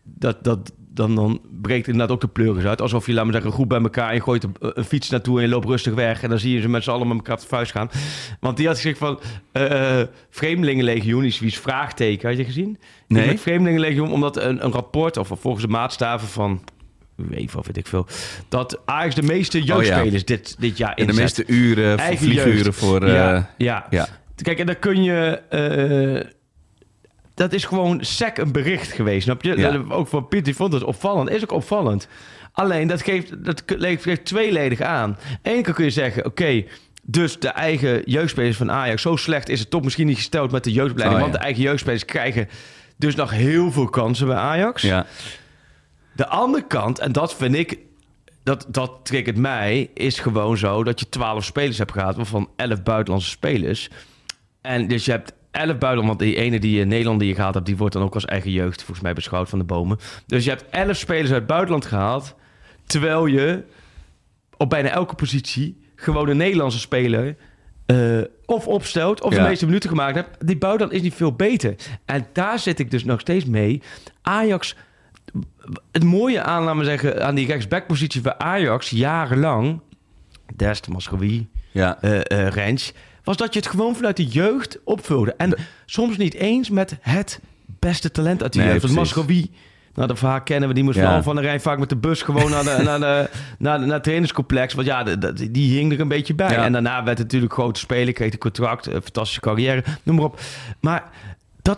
Dat, 0.04 0.44
dat, 0.44 0.72
dan, 0.94 1.16
dan 1.16 1.42
breekt 1.62 1.88
inderdaad 1.88 2.16
ook 2.16 2.22
de 2.22 2.28
pleuris 2.28 2.66
uit. 2.66 2.82
Alsof 2.82 3.06
je, 3.06 3.14
laat 3.14 3.24
maar 3.24 3.34
zeggen, 3.34 3.50
een 3.52 3.56
groep 3.56 3.70
bij 3.70 3.82
elkaar... 3.82 4.10
en 4.10 4.16
je 4.16 4.22
gooit 4.22 4.44
een, 4.44 4.56
een 4.60 4.84
fiets 4.84 5.10
naartoe 5.10 5.38
en 5.38 5.44
je 5.44 5.50
loopt 5.50 5.68
rustig 5.68 5.94
weg... 5.94 6.24
en 6.24 6.30
dan 6.30 6.40
zie 6.40 6.54
je 6.54 6.62
ze 6.62 6.70
met 6.70 6.84
z'n 6.84 6.90
allen 6.90 7.08
met 7.08 7.18
elkaar 7.18 7.36
op 7.36 7.42
de 7.42 7.48
vuist 7.48 7.72
gaan. 7.72 7.90
Want 8.40 8.58
die 8.58 8.68
had 8.68 8.76
gezegd 8.76 8.98
van... 8.98 9.20
eh 9.52 10.02
Vreemdelingenlegioen 10.30 11.24
is 11.24 11.40
wie's 11.40 11.58
vraagteken. 11.58 12.30
Had 12.30 12.38
je 12.38 12.46
gezien? 12.46 12.78
Nee. 13.08 13.28
Het 13.28 13.40
Vreemdelingenlegioen, 13.40 14.12
omdat 14.12 14.38
een, 14.38 14.66
een 14.66 14.72
rapport... 14.72 15.18
of 15.18 15.28
volgens 15.28 15.64
de 15.64 15.72
maatstaven 15.72 16.28
van... 16.28 16.64
UEFA 17.32 17.60
of 17.60 17.66
weet 17.66 17.78
ik 17.78 17.88
veel... 17.88 18.08
dat 18.50 18.82
Ajax 18.86 19.16
de 19.16 19.24
meeste 19.24 19.64
jeugdspelers 19.64 20.26
dit, 20.26 20.56
dit 20.60 20.78
jaar 20.78 20.94
en 20.94 21.08
de 21.08 21.14
meeste 21.14 21.44
uren, 21.48 22.00
vlieguren 22.00 22.74
voor... 22.74 23.04
eh, 23.04 23.14
ja, 23.14 23.54
ja. 23.58 23.86
ja. 23.90 24.08
Kijk, 24.36 24.60
en 24.60 24.66
dan 24.66 24.80
kun 24.80 25.04
je... 25.04 26.30
dat 27.34 27.54
is 27.54 27.66
gewoon 27.66 28.04
sec 28.04 28.38
een 28.38 28.52
bericht 28.52 28.92
geweest, 28.92 29.24
snap 29.24 29.44
je? 29.44 29.58
Ja. 29.58 29.84
Ook 29.90 30.08
van 30.08 30.28
Piet, 30.28 30.46
die 30.46 30.56
vond 30.56 30.74
het 30.74 30.84
opvallend. 30.84 31.30
Is 31.30 31.44
ook 31.44 31.52
opvallend. 31.52 32.08
Alleen, 32.52 32.88
dat 32.88 33.02
geeft, 33.02 33.46
dat 33.46 33.64
geeft 33.66 34.26
tweeledig 34.26 34.82
aan. 34.82 35.18
Eén 35.42 35.64
keer 35.64 35.74
kun 35.74 35.84
je 35.84 35.90
zeggen, 35.90 36.26
oké... 36.26 36.64
dus 37.04 37.40
de 37.40 37.48
eigen 37.48 38.02
jeugdspelers 38.06 38.58
van 38.58 38.72
Ajax... 38.72 39.02
zo 39.02 39.16
slecht 39.16 39.50
is 39.50 39.60
het 39.60 39.70
toch 39.70 39.84
misschien 39.84 40.08
niet 40.08 40.16
gesteld 40.16 40.52
met 40.52 40.64
de 40.64 40.72
jeugdopleiding... 40.72 41.22
Oh, 41.22 41.26
ja. 41.26 41.32
want 41.32 41.42
de 41.42 41.48
eigen 41.48 41.64
jeugdspelers 41.64 42.06
krijgen 42.06 42.48
dus 42.98 43.16
nog 43.16 43.32
heel 43.32 43.72
veel 43.72 43.90
kansen 43.90 44.28
bij 44.28 44.36
Ajax. 44.36 44.82
ja. 44.82 45.06
De 46.16 46.28
andere 46.28 46.68
kant, 46.68 47.00
en 47.00 47.12
dat 47.12 47.36
vind 47.36 47.56
ik, 47.56 47.78
dat, 48.44 48.66
dat 48.70 49.00
triggert 49.04 49.38
mij, 49.38 49.90
is 49.94 50.20
gewoon 50.20 50.58
zo 50.58 50.84
dat 50.84 51.00
je 51.00 51.10
12 51.10 51.44
spelers 51.44 51.78
hebt 51.78 51.92
gehad, 51.92 52.16
waarvan 52.16 52.50
11 52.56 52.84
buitenlandse 52.84 53.30
spelers. 53.30 53.90
En 54.62 54.88
dus 54.88 55.06
je 55.06 55.12
hebt 55.12 55.34
11 55.52 55.78
buitenlandse, 55.78 56.08
want 56.08 56.20
die 56.20 56.36
ene 56.36 56.60
die 56.60 56.80
in 56.80 56.88
Nederland 56.88 57.20
die 57.20 57.30
je 57.30 57.36
gehaald 57.36 57.54
hebt, 57.54 57.66
die 57.66 57.78
wordt 57.78 57.94
dan 57.94 58.04
ook 58.04 58.14
als 58.14 58.26
eigen 58.26 58.52
jeugd 58.52 58.78
volgens 58.80 59.02
mij 59.02 59.14
beschouwd 59.14 59.50
van 59.50 59.60
de 59.60 59.66
bomen. 59.66 59.98
Dus 60.26 60.44
je 60.44 60.50
hebt 60.50 60.66
11 60.70 60.96
spelers 60.98 61.30
uit 61.30 61.38
het 61.40 61.48
buitenland 61.48 61.86
gehaald, 61.86 62.36
terwijl 62.86 63.26
je 63.26 63.64
op 64.58 64.70
bijna 64.70 64.90
elke 64.90 65.16
positie 65.16 65.80
gewoon 65.96 66.30
een 66.30 66.38
Nederlandse 66.38 66.80
speler 66.80 67.36
eh, 67.86 68.22
of 68.46 68.68
opstelt 68.68 69.22
of 69.22 69.34
Ja. 69.36 69.42
de 69.44 69.48
meeste 69.50 69.66
minuten 69.66 69.90
gemaakt 69.90 70.16
hebt. 70.16 70.48
Die 70.48 70.58
buitenland 70.58 70.94
is 70.98 71.02
niet 71.02 71.14
veel 71.14 71.34
beter. 71.34 71.76
En 72.06 72.28
daar 72.34 72.60
zit 72.60 72.80
ik 72.80 72.92
dus 72.92 73.04
nog 73.04 73.20
steeds 73.20 73.46
mee. 73.46 73.82
Ajax 74.22 74.76
het 75.92 76.04
mooie 76.04 76.42
aan, 76.42 76.64
laten 76.64 76.80
we 76.80 76.86
zeggen, 76.86 77.26
aan 77.26 77.36
die 77.36 77.48
rechtsbackpositie 77.48 78.22
bij 78.22 78.38
Ajax 78.38 78.90
jarenlang, 78.90 79.80
Dest, 80.56 80.88
Mascowie, 80.88 81.50
ja. 81.72 82.02
eh 82.02 82.20
eh 82.20 82.48
Rens, 82.54 82.94
was 83.24 83.38
dat 83.38 83.54
je 83.54 83.60
het 83.60 83.70
gewoon 83.70 83.96
vanuit 83.96 84.18
de 84.18 84.26
jeugd 84.26 84.78
opvulde. 84.84 85.34
En 85.38 85.56
soms 85.86 86.18
niet 86.18 86.34
eens 86.34 86.70
met 86.70 86.98
het 87.02 87.40
beste 87.80 88.12
talent 88.12 88.44
uit 88.44 88.54
de 88.54 88.60
Nee, 88.60 88.68
jeugd. 88.68 88.90
Mascowie, 88.90 89.52
Nou, 89.96 90.08
dat 90.08 90.18
verhaal 90.20 90.42
kennen 90.42 90.68
we. 90.70 90.76
Die 90.76 90.84
moest 90.84 90.98
Ja. 90.98 91.24
van 91.24 91.36
de 91.36 91.42
Rijn 91.42 91.62
vaak 91.62 91.80
met 91.80 91.90
de 91.90 91.96
bus 91.96 92.22
gewoon 92.22 92.52
naar, 92.52 92.64
de, 92.64 92.78
naar, 92.84 93.00
de, 93.00 93.30
naar, 93.58 93.80
de- 93.80 93.86
naar 93.86 93.94
het 93.94 94.04
trainingscomplex. 94.04 94.74
Want 94.74 94.88
ja, 94.88 95.04
de- 95.04 95.18
de- 95.18 95.52
die 95.52 95.78
hing 95.78 95.92
er 95.94 96.00
een 96.00 96.08
beetje 96.08 96.34
bij. 96.34 96.52
Ja. 96.52 96.64
En 96.66 96.72
daarna 96.72 96.96
werd 97.04 97.18
het 97.18 97.28
natuurlijk 97.28 97.54
grote 97.54 97.80
speler, 97.80 98.14
kreeg 98.14 98.32
een 98.32 98.38
contract, 98.40 98.86
een 98.86 99.02
fantastische 99.02 99.40
carrière, 99.42 99.84
noem 100.04 100.16
maar 100.16 100.26
op. 100.26 100.40
Maar 100.80 101.04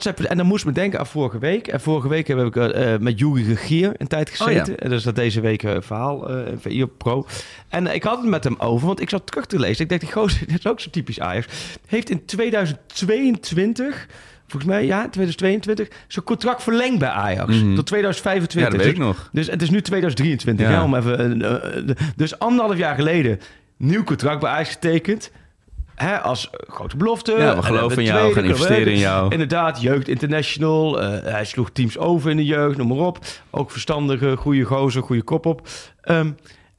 dat 0.01 0.19
en 0.19 0.37
dan 0.37 0.45
moest 0.45 0.65
me 0.65 0.71
denken 0.71 0.99
aan 0.99 1.07
vorige 1.07 1.39
week. 1.39 1.67
En 1.67 1.81
vorige 1.81 2.07
week 2.07 2.27
heb 2.27 2.39
ik 2.39 2.55
eh, 2.55 2.93
eh, 2.93 2.99
met 3.01 3.19
Juri 3.19 3.43
Regier 3.47 3.91
een 3.97 4.07
tijd 4.07 4.29
gezeten. 4.29 4.73
Oh, 4.73 4.79
En 4.83 4.89
dus 4.89 5.03
dat 5.03 5.15
deze 5.15 5.41
week 5.41 5.63
een 5.63 5.83
verhaal 5.83 6.29
eh 6.29 6.51
in 6.51 6.59
VI 6.59 6.83
op 6.83 6.91
Pro. 6.97 7.25
En 7.69 7.87
eh, 7.87 7.95
ik 7.95 8.03
had 8.03 8.17
het 8.17 8.29
met 8.29 8.43
hem 8.43 8.55
over, 8.57 8.87
want 8.87 9.01
ik 9.01 9.09
zat 9.09 9.27
terug 9.27 9.45
te 9.45 9.59
lezen. 9.59 9.83
Ik 9.83 9.89
dacht, 9.89 10.01
die 10.01 10.11
gozer, 10.11 10.39
dit 10.47 10.57
is 10.59 10.67
ook 10.67 10.79
zo 10.79 10.89
typisch 10.89 11.19
Ajax. 11.19 11.47
Heeft 11.87 12.09
in 12.09 12.25
2022, 12.25 14.07
volgens 14.47 14.71
mij, 14.71 14.85
ja, 14.85 14.99
2022, 15.09 15.87
zijn 16.07 16.25
contract 16.25 16.63
verlengd 16.63 16.99
bij 16.99 17.09
Ajax. 17.09 17.61
Mhm. 17.61 17.75
Tot 17.75 17.85
2025. 17.85 18.71
Ja, 18.71 18.77
dat 18.77 18.85
weet 18.85 18.95
ik 18.95 19.05
nog. 19.05 19.29
Dus 19.31 19.47
het 19.47 19.61
is 19.61 19.69
nu 19.69 19.81
2023, 19.81 20.67
Ja. 20.69 20.83
om 20.83 20.95
even, 20.95 21.41
eh, 21.41 21.77
eh, 21.77 21.97
dus 22.15 22.39
anderhalf 22.39 22.77
jaar 22.77 22.95
geleden 22.95 23.39
nieuw 23.77 24.03
contract 24.03 24.39
bij 24.39 24.49
Ajax 24.51 24.69
getekend. 24.69 25.31
Hè, 25.95 26.19
als 26.21 26.49
grote 26.67 26.97
belofte. 26.97 27.31
Ja, 27.31 27.37
we 27.37 27.55
En 27.55 27.63
geloven 27.63 27.97
in 27.97 28.03
jou, 28.03 28.19
tweede, 28.19 28.33
gaan 28.39 28.49
investeren 28.49 28.91
in 28.93 28.99
jou. 28.99 29.31
Inderdaad, 29.31 29.81
Jeugd 29.81 30.07
International. 30.07 31.01
eh, 31.01 31.31
hij 31.31 31.45
sloeg 31.45 31.69
teams 31.71 31.97
over 31.97 32.29
in 32.31 32.37
de 32.37 32.45
jeugd, 32.45 32.77
noem 32.77 32.87
maar 32.87 32.97
op. 32.97 33.19
Ook 33.49 33.71
verstandige, 33.71 34.35
goede 34.37 34.63
gozer, 34.63 35.01
goede 35.03 35.23
kop 35.23 35.45
op. 35.45 35.67
Ehm, 36.01 36.31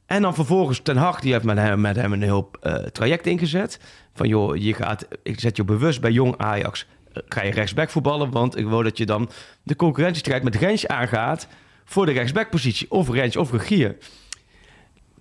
en 0.07 0.23
dan 0.23 0.35
vervolgens 0.35 0.81
Ten 0.83 0.97
Hag, 0.97 1.21
die 1.21 1.33
heeft 1.33 1.45
met 1.45 1.57
hem, 1.59 1.81
met 1.81 1.97
hem 1.97 2.13
een 2.13 2.23
heel 2.23 2.51
eh, 2.61 2.75
traject 2.75 3.27
ingezet. 3.27 3.81
Van 4.15 4.29
joh, 4.29 4.57
je 4.57 4.75
gaat, 4.75 5.07
ik 5.23 5.41
zet 5.41 5.57
je 5.57 5.65
bewust 5.65 6.01
bij 6.01 6.11
jong 6.11 6.35
Ajax. 6.37 6.87
eh, 7.13 7.23
ga 7.29 7.43
je 7.43 7.53
rechtsback 7.53 7.91
voetballen, 7.91 8.31
want 8.31 8.57
ik 8.59 8.67
wil 8.67 8.83
dat 8.83 8.99
je 8.99 9.07
dan 9.07 9.31
de 9.63 9.77
concurrentiestrijd 9.77 10.43
met 10.43 10.57
Rens 10.57 10.87
aangaat 10.87 11.49
voor 11.85 12.07
de 12.07 12.13
rechtsbackpositie. 12.13 12.91
Of 12.91 13.11
Rens 13.11 13.37
of 13.37 13.53
Regier. 13.53 13.97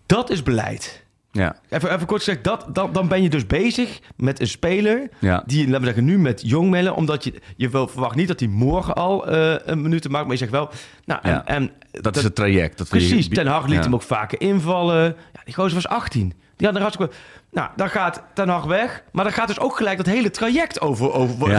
Dat 0.05 0.29
is 0.29 0.43
beleid. 0.43 1.02
Ja, 1.35 1.55
Even, 1.69 1.93
even 1.93 2.05
kort 2.07 2.23
gezegd, 2.23 2.43
dat, 2.43 2.65
dat, 2.73 2.93
dan 2.93 3.07
ben 3.07 3.21
je 3.23 3.29
dus 3.29 3.47
bezig 3.47 3.99
met 4.15 4.39
een 4.39 4.47
speler 4.47 5.09
ja. 5.19 5.43
die, 5.45 5.63
laten 5.65 5.79
we 5.79 5.85
zeggen, 5.85 6.05
nu 6.05 6.19
met 6.19 6.41
jong 6.45 6.69
melden, 6.69 6.95
omdat 6.95 7.23
je, 7.23 7.33
je 7.55 7.69
wil, 7.69 7.87
verwacht 7.87 8.15
niet 8.15 8.27
dat 8.27 8.39
hij 8.39 8.49
morgen 8.49 8.93
al 8.93 9.27
eh, 9.27 9.55
een 9.65 9.81
minuut 9.81 10.09
maakt, 10.09 10.23
maar 10.23 10.31
je 10.33 10.37
zegt 10.39 10.51
wel, 10.51 10.69
nou, 11.05 11.19
en, 11.23 11.31
Ja, 11.31 11.45
en 11.45 11.71
Dat 11.91 12.15
is 12.15 12.23
het 12.23 12.35
traject. 12.35 12.77
Dat 12.77 12.87
je- 12.87 12.95
precies, 12.97 13.29
Ten 13.29 13.47
Hag 13.47 13.65
liet 13.65 13.75
Ja. 13.75 13.81
hem 13.81 13.93
ook 13.93 14.01
vaker 14.01 14.41
invallen. 14.41 15.03
Ja, 15.33 15.41
die 15.45 15.53
gozer 15.53 15.73
was 15.73 15.87
18. 15.87 16.33
Die 16.55 16.67
had 16.67 16.75
er 16.75 16.81
hartstikke... 16.81 17.13
Nou, 17.51 17.69
dan 17.75 17.89
gaat 17.89 18.23
Ten 18.33 18.49
Hag 18.49 18.63
weg, 18.63 19.03
maar 19.11 19.23
dan 19.23 19.33
gaat 19.33 19.47
dus 19.47 19.59
ook 19.59 19.77
gelijk 19.77 19.97
dat 19.97 20.05
hele 20.05 20.31
traject 20.31 20.81
over... 20.81 21.11
over, 21.13 21.49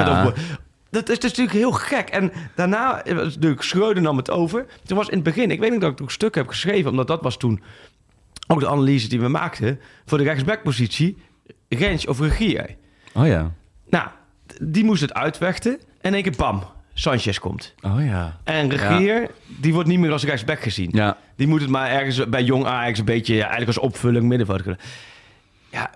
dat 0.90 1.08
is, 1.08 1.18
dat 1.18 1.24
is 1.24 1.30
natuurlijk 1.30 1.56
heel 1.56 1.72
gek. 1.72 2.08
En 2.08 2.32
daarna 2.54 3.02
eh, 3.04 3.14
natuurlijk 3.14 3.62
Schreuder 3.62 4.02
nam 4.02 4.16
het 4.16 4.30
over. 4.30 4.66
Toen 4.84 4.96
was 4.96 5.08
in 5.08 5.14
het 5.14 5.24
begin, 5.24 5.50
ik 5.50 5.60
weet 5.60 5.70
niet 5.70 5.80
dat 5.80 5.90
ik 5.90 5.96
toen 5.96 6.06
een 6.06 6.12
stuk 6.12 6.34
heb 6.34 6.48
geschreven, 6.48 6.90
omdat 6.90 7.06
dat 7.06 7.22
was 7.22 7.37
toen 7.37 7.62
ook 8.46 8.61
de 8.61 8.68
analyse 8.68 9.09
die 9.09 9.20
we 9.20 9.28
maakten 9.28 9.80
voor 10.04 10.18
de 10.18 10.24
rechtsbackpositie, 10.24 11.16
Rens 11.68 12.07
of 12.07 12.20
Regier. 12.20 12.76
Oh 13.12 13.26
ja. 13.26 13.52
Nou, 13.88 14.09
die 14.62 14.85
moest 14.85 15.00
het 15.00 15.14
uitvechten. 15.14 15.72
En 15.72 15.80
in 16.00 16.14
één 16.14 16.22
keer 16.22 16.37
bam, 16.37 16.62
Sanchez 16.94 17.38
komt. 17.38 17.74
Oh 17.83 18.04
ja. 18.04 18.40
En 18.44 18.70
Regier, 18.70 19.30
die 19.46 19.72
wordt 19.72 19.88
niet 19.88 19.98
meer 19.98 20.12
als 20.12 20.24
rechtsback 20.24 20.61
gezien. 20.61 20.90
Ja. 20.92 21.16
Die 21.37 21.46
moet 21.46 21.61
het 21.61 21.70
maar 21.70 21.90
ergens 21.90 22.28
bij 22.28 22.42
jong 22.42 22.64
Ajax 22.64 22.98
een 22.98 23.04
beetje... 23.04 23.35
Ja, 23.35 23.40
eigenlijk 23.40 23.78
als 23.78 23.87
opvulling 23.87 24.24
middenveld 24.24 24.62
kunnen. 24.62 24.80
Ja, 25.70 25.90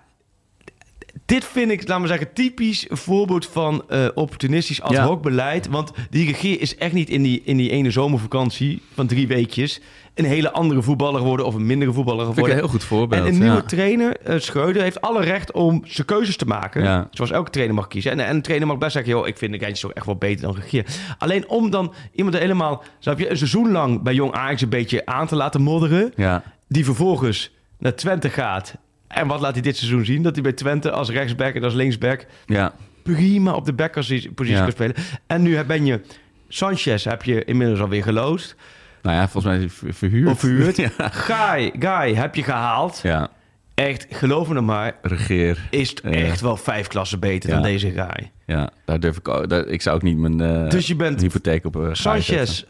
dit 1.29 1.45
vind 1.45 1.71
ik, 1.71 1.87
laten 1.87 2.01
we 2.01 2.07
zeggen, 2.07 2.33
typisch 2.33 2.89
een 2.89 2.97
voorbeeld 2.97 3.45
van 3.45 3.83
eh, 3.87 4.05
opportunistisch 4.13 4.81
ad 4.81 4.91
Ja. 4.91 5.05
hoc 5.05 5.21
beleid. 5.21 5.67
Want 5.67 5.91
die 6.09 6.25
regier 6.25 6.61
is 6.61 6.75
echt 6.77 6.93
niet 6.93 7.09
in 7.09 7.23
die, 7.23 7.41
in 7.45 7.57
die 7.57 7.69
ene 7.69 7.91
zomervakantie 7.91 8.81
van 8.93 9.07
drie 9.07 9.27
weekjes... 9.27 9.81
een 10.13 10.25
hele 10.25 10.51
andere 10.51 10.81
voetballer 10.81 11.19
geworden 11.19 11.45
of 11.45 11.55
een 11.55 11.65
mindere 11.65 11.93
voetballer 11.93 12.25
Vind 12.25 12.37
ik 12.37 12.43
geworden. 12.43 12.63
een 12.63 12.69
heel 12.69 12.79
goed 12.79 12.87
voorbeeld. 12.87 13.21
En 13.21 13.27
een 13.33 13.39
nieuwe 13.39 13.55
ja. 13.55 13.61
trainer, 13.61 14.17
eh 14.17 14.39
Schreuder, 14.39 14.81
heeft 14.81 15.01
alle 15.01 15.21
recht 15.23 15.51
om 15.51 15.83
zijn 15.85 16.07
keuzes 16.07 16.37
te 16.37 16.45
maken. 16.45 16.83
Ja. 16.83 17.07
Zoals 17.11 17.31
elke 17.31 17.49
trainer 17.49 17.75
mag 17.75 17.87
kiezen. 17.87 18.11
En, 18.11 18.19
en 18.19 18.35
een 18.35 18.41
trainer 18.41 18.67
mag 18.67 18.77
best 18.77 18.91
zeggen, 18.91 19.11
joh, 19.11 19.27
ik 19.27 19.37
vind 19.37 19.51
de 19.51 19.57
Rijntjes 19.57 19.81
toch 19.81 19.93
echt 19.93 20.05
wel 20.05 20.15
beter 20.15 20.41
dan 20.41 20.55
Regier. 20.55 20.85
Alleen 21.17 21.49
om 21.49 21.69
dan 21.69 21.93
iemand 22.13 22.35
er 22.35 22.41
helemaal, 22.41 22.83
snap 22.99 23.19
je, 23.19 23.29
een 23.29 23.37
seizoen 23.37 23.71
lang 23.71 24.01
bij 24.01 24.13
Jong 24.13 24.33
Ajax 24.33 24.61
een 24.61 24.69
beetje 24.69 25.05
aan 25.05 25.27
te 25.27 25.35
laten 25.35 25.61
modderen. 25.61 26.13
Ja. 26.15 26.43
Die 26.67 26.85
vervolgens 26.85 27.51
naar 27.79 27.95
Twente 27.95 28.29
gaat. 28.29 28.75
En 29.09 29.27
wat 29.27 29.39
laat 29.39 29.53
hij 29.53 29.61
dit 29.61 29.77
seizoen 29.77 30.05
zien? 30.05 30.21
Dat 30.23 30.33
hij 30.33 30.43
bij 30.43 30.53
Twente 30.53 30.91
als 30.91 31.09
rechtsback 31.09 31.53
en 31.53 31.63
als 31.63 31.73
linksback 31.73 32.25
Ja. 32.45 32.73
prima 33.03 33.53
op 33.53 33.65
de 33.65 33.73
backpositie 33.73 34.31
Ja. 34.45 34.61
kan 34.61 34.71
spelen. 34.71 34.95
En 35.27 35.41
nu 35.41 35.63
ben 35.63 35.85
je, 35.85 36.01
Sanchez 36.47 37.03
heb 37.05 37.23
je 37.23 37.43
inmiddels 37.45 37.79
alweer 37.79 38.03
geloosd. 38.03 38.55
Nou 39.01 39.15
ja, 39.15 39.27
volgens 39.29 39.45
mij 39.53 39.55
is 39.55 39.59
hij 39.61 39.69
ver- 39.69 39.93
verhuurd. 39.93 40.29
Of 40.31 40.39
verhuurd. 40.39 40.77
ja. 40.85 40.89
Guy, 40.97 41.71
Guy 41.79 42.13
heb 42.15 42.35
je 42.35 42.43
gehaald. 42.43 42.99
ja. 43.03 43.29
Echt, 43.73 44.05
geloof 44.09 44.47
me 44.47 44.53
nou 44.53 44.65
maar, 44.65 44.95
Regeer. 45.01 45.67
is 45.69 45.89
het 45.89 46.01
Ja. 46.03 46.09
echt 46.09 46.41
wel 46.41 46.57
vijf 46.57 46.87
klassen 46.87 47.19
beter 47.19 47.49
dan 47.49 47.61
deze 47.61 47.91
guy. 47.91 48.31
Ja, 48.45 48.69
daar 48.85 48.99
durf 48.99 49.17
ik 49.17 49.27
ook. 49.27 49.49
Daar, 49.49 49.65
ik 49.67 49.81
zou 49.81 49.95
ook 49.95 50.01
niet 50.01 50.17
mijn 50.17 50.41
eh, 50.41 50.69
Dus 50.69 50.87
je 50.87 50.95
bent 50.95 51.21
hypotheek 51.21 51.65
op. 51.65 51.75
eh, 51.75 51.89
Sanchez, 51.91 52.63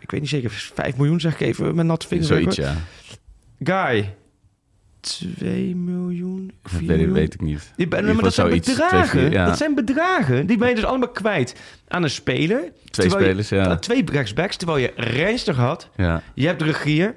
ik 0.00 0.10
weet 0.10 0.20
niet 0.20 0.28
zeker, 0.30 0.50
5 0.50 0.96
miljoen 0.96 1.20
zeg 1.20 1.32
ik 1.34 1.40
even 1.40 1.74
met 1.74 1.86
natte 1.86 2.06
vingers. 2.06 2.28
Zoiets, 2.28 2.56
ja. 2.56 2.74
Guy, 3.62 4.14
2 5.06 5.76
miljoen, 5.76 6.52
4 6.62 6.78
Dat 6.78 6.80
weet, 6.80 6.90
ik- 6.90 6.96
miljoen. 6.96 7.12
weet 7.12 7.34
ik 7.34 7.40
niet. 7.40 7.72
Die, 7.76 7.86
maar 7.88 8.16
dat 8.22 8.34
zijn 8.34 8.48
bedragen. 8.48 9.30
ja. 9.30 9.46
Dat 9.46 9.56
zijn 9.56 9.74
bedragen. 9.74 10.46
Die 10.46 10.56
ben 10.58 10.68
je 10.68 10.74
dus 10.74 10.84
allemaal 10.84 11.08
kwijt 11.08 11.54
aan 11.88 12.02
een 12.02 12.10
speler. 12.10 12.72
Twee 12.90 13.10
spelers, 13.10 13.48
je, 13.48 13.56
ja. 13.56 13.76
twee 13.76 14.04
rechtsbacks, 14.10 14.56
terwijl 14.56 14.78
je 14.78 14.92
Reinster 14.96 15.54
had. 15.54 15.88
Ja. 15.96 16.22
Je 16.34 16.46
hebt 16.46 16.58
de 16.58 16.64
regier. 16.64 17.14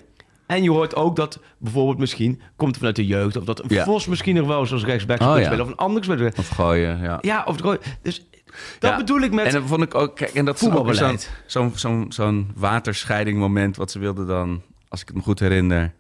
En 0.48 0.64
je 0.64 0.70
hoort 0.72 0.96
ook 0.96 1.16
dat 1.16 1.40
bijvoorbeeld 1.58 1.98
misschien, 1.98 2.42
komt 2.56 2.70
het 2.70 2.78
vanuit 2.78 2.96
de 2.96 3.06
jeugd... 3.06 3.36
of 3.36 3.44
dat 3.44 3.60
een 3.60 3.66
Ja. 3.68 3.84
Vos 3.84 4.08
misschien 4.08 4.36
nog 4.36 4.48
wel 4.48 4.60
eens 4.60 4.72
als 4.72 4.84
rechtsback 4.86 5.22
Oh, 5.22 5.36
spelen... 5.36 5.62
of 5.62 5.68
een 5.68 5.76
ander 5.76 6.04
speler. 6.04 6.34
Of 6.38 6.48
gooien, 6.50 7.00
ja. 7.02 7.18
Ja, 7.22 7.44
of 7.46 7.52
het 7.56 7.62
gooi- 7.62 7.78
Dus 8.02 8.28
dat 8.80 8.92
Ja. 8.92 8.98
bedoel 8.98 9.20
ik 9.22 9.32
met... 9.32 9.46
En 9.46 9.52
dan 9.54 9.68
vond 9.68 9.82
ik 9.82 9.96
ook, 9.96 10.16
kijk, 10.16 10.34
en 10.34 10.46
dat 10.46 10.60
zo'n 10.60 10.72
Voetbalbeleid. 10.72 11.32
zo'n 11.46 11.72
zo'n 11.76 12.06
zo'n 12.12 12.52
waterscheiding 12.56 13.38
moment 13.38 13.76
wat 13.76 13.92
ze 13.92 14.00
wilden 14.00 14.28
dan, 14.28 14.62
als 14.88 15.02
ik 15.02 15.08
het 15.08 15.16
me 15.16 15.22
goed 15.22 15.40
herinner, 15.40 15.94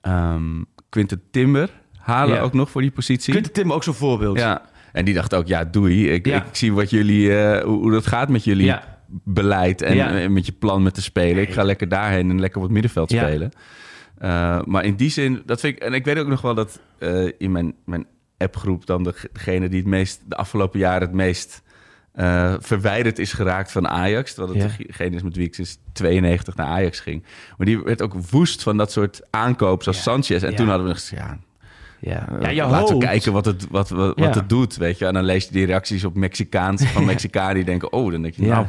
ehm 0.00 0.62
Quinten 0.94 1.22
Timber 1.30 1.70
halen 1.98 2.34
Ja. 2.36 2.40
ook 2.42 2.52
nog 2.52 2.70
voor 2.70 2.80
die 2.80 2.90
positie. 2.90 3.32
Quinten 3.32 3.52
Tim 3.52 3.72
ook 3.72 3.82
zo'n 3.84 3.94
voorbeeld. 3.94 4.38
Ja, 4.38 4.62
en 4.92 5.04
die 5.04 5.14
dacht 5.14 5.34
ook, 5.34 5.46
ja, 5.46 5.64
doei. 5.64 6.10
Ik, 6.10 6.26
Ja. 6.26 6.36
ik 6.44 6.54
zie 6.56 6.72
wat 6.72 6.90
jullie, 6.90 7.36
eh, 7.38 7.64
hoe, 7.64 7.78
hoe 7.80 7.90
dat 7.90 8.06
gaat 8.06 8.28
met 8.28 8.44
jullie 8.44 8.64
Ja. 8.66 8.98
beleid 9.24 9.82
en 9.82 10.20
eh, 10.22 10.28
met 10.28 10.46
je 10.46 10.52
plan 10.52 10.82
met 10.82 10.94
te 10.94 11.02
spelen. 11.02 11.42
Ik 11.42 11.52
ga 11.52 11.62
lekker 11.62 11.88
daarheen 11.88 12.30
en 12.30 12.40
lekker 12.40 12.56
op 12.58 12.62
het 12.64 12.72
middenveld 12.72 13.10
spelen. 13.10 13.50
Eh, 14.18 14.60
maar 14.64 14.84
in 14.84 14.94
die 14.94 15.10
zin, 15.10 15.42
dat 15.46 15.60
vind 15.60 15.76
ik, 15.76 15.82
en 15.82 15.92
ik 15.92 16.04
weet 16.04 16.18
ook 16.18 16.26
nog 16.28 16.40
wel 16.40 16.54
dat 16.54 16.80
in 17.38 17.52
mijn, 17.52 17.74
mijn 17.84 18.06
appgroep 18.38 18.86
dan 18.86 19.02
de- 19.02 19.28
degene 19.32 19.68
die 19.68 19.78
het 19.78 19.88
meest, 19.88 20.22
de 20.28 20.36
afgelopen 20.36 20.78
jaren 20.78 21.00
het 21.06 21.16
meest 21.16 21.62
eh, 22.14 22.54
verwijderd 22.58 23.18
is 23.18 23.32
geraakt 23.32 23.72
van 23.72 23.88
Ajax. 23.88 24.34
Terwijl 24.34 24.58
het 24.58 24.76
Ja. 24.78 24.84
degene 24.86 25.16
is 25.16 25.22
met 25.22 25.36
wie 25.36 25.46
ik 25.46 25.54
sinds 25.54 25.78
92 25.92 26.56
naar 26.56 26.66
Ajax 26.66 27.00
ging. 27.00 27.24
Maar 27.56 27.66
die 27.66 27.82
werd 27.82 28.02
ook 28.02 28.14
woest 28.30 28.62
van 28.62 28.76
dat 28.76 28.92
soort 28.92 29.20
aankoop 29.30 29.82
zoals 29.82 29.96
Ja. 29.98 30.02
Sanchez. 30.04 30.42
En 30.42 30.50
Ja. 30.50 30.56
toen 30.56 30.68
hadden 30.68 30.86
we 30.86 30.92
gezegd, 30.94 31.22
ja, 31.22 31.38
Ja, 32.00 32.28
eh, 32.28 32.40
ja 32.40 32.48
je 32.48 32.70
laten 32.70 32.98
we 32.98 33.04
kijken 33.04 33.32
wat 33.32 33.44
het, 33.44 33.66
wat, 33.70 33.88
wat, 33.88 34.34
het 34.34 34.48
doet, 34.48 34.76
weet 34.76 34.98
je. 34.98 35.06
En 35.06 35.14
dan 35.14 35.24
lees 35.24 35.44
je 35.44 35.52
die 35.52 35.66
reacties 35.66 36.04
op 36.04 36.14
Mexicaans 36.16 36.84
van 36.86 37.04
Mexicanen 37.14 37.54
die 37.54 37.64
denken, 37.64 37.92
oh, 37.92 38.10
dan 38.12 38.22
denk 38.22 38.34
je, 38.34 38.42
Ja. 38.44 38.54
nou, 38.54 38.66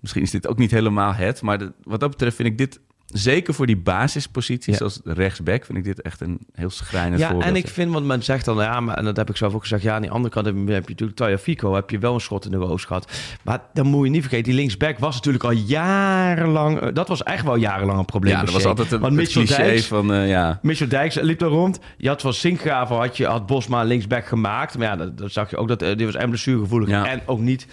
misschien 0.00 0.22
is 0.22 0.30
dit 0.30 0.46
ook 0.46 0.58
niet 0.58 0.70
helemaal 0.70 1.14
het. 1.14 1.42
Maar 1.42 1.58
de- 1.58 1.72
wat 1.82 2.00
dat 2.00 2.10
betreft 2.10 2.36
vind 2.36 2.48
ik 2.48 2.58
dit, 2.58 2.80
zeker 3.12 3.54
voor 3.54 3.66
die 3.66 3.76
basisposities, 3.76 4.72
Ja. 4.72 4.76
zoals 4.78 5.00
rechtsback, 5.04 5.64
vind 5.64 5.78
ik 5.78 5.84
dit 5.84 6.02
echt 6.02 6.20
een 6.20 6.38
heel 6.52 6.70
schrijnend 6.70 7.20
Ja, 7.20 7.28
voorbeeld. 7.30 7.50
en 7.50 7.56
ik 7.56 7.68
vind, 7.68 7.92
want 7.92 8.06
men 8.06 8.22
zegt 8.22 8.44
dan, 8.44 8.56
ja, 8.56 8.80
maar, 8.80 8.96
en 8.96 9.04
dat 9.04 9.16
heb 9.16 9.30
ik 9.30 9.36
zelf 9.36 9.54
ook 9.54 9.62
gezegd, 9.62 9.82
ja, 9.82 9.94
aan 9.94 10.02
die 10.02 10.10
andere 10.10 10.34
kant 10.34 10.46
heb 10.46 10.54
je, 10.66 10.72
heb 10.72 10.82
je 10.84 10.90
natuurlijk 10.90 11.18
Taya 11.18 11.38
Fico, 11.38 11.74
heb 11.74 11.90
je 11.90 11.98
wel 11.98 12.14
een 12.14 12.20
schot 12.20 12.44
in 12.44 12.50
de 12.50 12.56
roos 12.56 12.84
gehad. 12.84 13.12
Maar 13.44 13.60
dan 13.74 13.86
moet 13.86 14.04
je 14.04 14.10
niet 14.10 14.20
vergeten, 14.20 14.44
die 14.44 14.54
linksback 14.54 14.98
was 14.98 15.14
natuurlijk 15.14 15.44
al 15.44 15.50
jarenlang, 15.50 16.80
eh, 16.80 16.88
dat 16.94 17.08
was 17.08 17.22
echt 17.22 17.44
wel 17.44 17.56
jarenlang 17.56 17.98
een 17.98 18.04
probleem. 18.04 18.32
ja, 18.34 18.40
dat 18.44 18.52
was 18.52 18.64
altijd 18.64 18.92
een, 18.92 19.00
Want 19.00 19.12
het 19.12 19.20
Mitchell 19.22 19.44
cliché 19.44 19.62
Dijks, 19.62 19.86
van, 19.86 20.12
eh, 20.12 20.28
ja... 20.28 20.58
Michel 20.62 20.88
Dijks 20.88 21.14
liep 21.20 21.38
daar 21.38 21.48
rond. 21.48 21.78
Je 21.96 22.08
had 22.08 22.20
van 22.20 22.34
Sinkgraven 22.34 22.96
had, 22.96 23.16
je, 23.16 23.26
had 23.26 23.46
Bosma 23.46 23.82
linksback 23.82 24.26
gemaakt. 24.26 24.78
Maar 24.78 24.86
ja, 24.86 24.96
dat, 24.96 25.18
dat 25.18 25.32
zag 25.32 25.50
je 25.50 25.56
ook. 25.56 25.68
Dat, 25.68 25.82
eh, 25.82 25.96
die 25.96 26.06
was 26.06 26.14
en 26.14 26.28
blessuregevoelig 26.28 26.88
Ja. 26.88 27.06
en 27.06 27.20
ook 27.26 27.40
niet. 27.40 27.66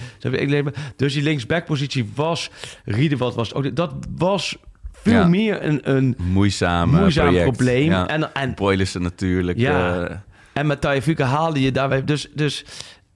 Dus 0.95 1.13
die 1.13 1.23
linksback-positie 1.23 2.11
was... 2.15 2.49
Riedewald 2.85 3.35
was 3.35 3.53
ook... 3.53 3.75
Dat 3.75 3.93
was 4.17 4.57
veel 5.03 5.13
Ja. 5.13 5.27
meer 5.27 5.63
een, 5.65 5.79
een 5.95 6.15
Moeizaam, 6.17 6.93
eh, 6.93 6.99
moeizaam 6.99 7.25
project. 7.25 7.43
probleem. 7.55 7.89
Ja. 7.89 8.07
En, 8.07 8.33
en, 8.33 8.53
Boylissen 8.55 9.01
natuurlijk. 9.01 9.57
Ja. 9.57 10.05
eh, 10.07 10.15
en 10.53 10.67
met 10.67 10.81
Taifika 10.81 11.25
haalde 11.25 11.61
je 11.61 11.71
daarbij... 11.71 12.03
Dus, 12.03 12.27
dus 12.33 12.65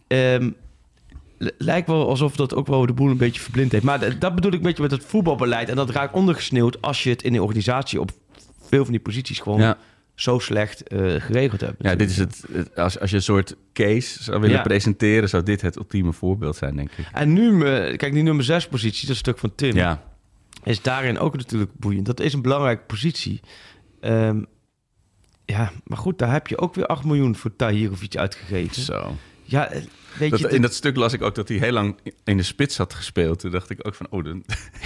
ehm, 0.07 0.49
lijkt 1.57 1.87
wel 1.87 2.07
alsof 2.09 2.35
dat 2.35 2.55
ook 2.55 2.67
wel 2.67 2.85
de 2.85 2.93
boel 2.93 3.09
een 3.09 3.17
beetje 3.17 3.41
verblind 3.41 3.71
heeft. 3.71 3.83
Maar 3.83 4.19
dat 4.19 4.35
bedoel 4.35 4.51
ik 4.51 4.57
een 4.57 4.63
beetje 4.63 4.81
met 4.83 4.91
het 4.91 5.03
voetbalbeleid. 5.05 5.69
En 5.69 5.75
dat 5.75 5.89
raakt 5.89 6.13
ondergesneeuwd 6.13 6.81
als 6.81 7.03
je 7.03 7.09
het 7.09 7.23
in 7.23 7.33
de 7.33 7.41
organisatie... 7.43 7.99
op 7.99 8.11
veel 8.67 8.83
van 8.83 8.91
die 8.91 9.01
posities 9.01 9.39
gewoon 9.39 9.59
ja. 9.59 9.77
zo 10.15 10.39
slecht 10.39 10.87
eh, 10.87 10.99
geregeld 11.17 11.61
hebt. 11.61 11.75
ja, 11.79 11.95
dit 11.95 12.09
is 12.09 12.17
het, 12.17 12.43
het- 12.53 12.75
als, 12.75 12.99
als 12.99 13.09
je 13.09 13.15
een 13.15 13.21
soort 13.21 13.55
case 13.73 14.23
zou 14.23 14.39
willen 14.41 14.55
Ja. 14.55 14.61
presenteren, 14.61 15.29
zou 15.29 15.43
dit 15.43 15.61
het 15.61 15.75
ultieme 15.77 16.13
voorbeeld 16.13 16.55
zijn, 16.55 16.75
denk 16.75 16.91
ik. 16.97 17.05
En 17.13 17.33
nu, 17.33 17.51
me- 17.51 17.93
kijk, 17.97 18.13
die 18.13 18.23
nummer 18.23 18.43
6 18.43 18.67
positie, 18.67 19.07
dat 19.07 19.17
stuk 19.17 19.37
van 19.37 19.51
Tim. 19.55 19.75
Ja, 19.75 20.01
is 20.63 20.81
daarin 20.81 21.19
ook 21.19 21.37
natuurlijk 21.37 21.71
boeiend. 21.73 22.05
Dat 22.05 22.19
is 22.19 22.33
een 22.33 22.41
belangrijke 22.41 22.83
positie. 22.83 23.39
Ehm, 23.99 24.43
ja, 25.45 25.71
maar 25.83 25.97
goed, 25.97 26.19
daar 26.19 26.31
heb 26.31 26.47
je 26.47 26.57
ook 26.57 26.75
weer 26.75 26.85
8 26.85 27.03
miljoen 27.03 27.35
voor 27.35 27.55
Tahirovic 27.55 28.15
uitgegeven. 28.15 28.81
Zo. 28.81 29.15
Ja, 29.43 29.67
eh, 29.67 29.81
weet 30.17 30.31
Dat, 30.31 30.39
je... 30.39 30.49
in 30.49 30.61
dat 30.61 30.73
stuk 30.73 30.95
las 30.95 31.13
ik 31.13 31.21
ook 31.21 31.35
dat 31.35 31.47
hij 31.47 31.57
heel 31.57 31.71
lang 31.71 31.97
in 32.23 32.37
de 32.37 32.43
spits 32.43 32.77
had 32.77 32.93
gespeeld. 32.93 33.39
Toen 33.39 33.51
dacht 33.51 33.69
ik 33.69 33.87
ook 33.87 33.95
van, 33.95 34.07
oh, 34.09 34.23
dan, 34.23 34.43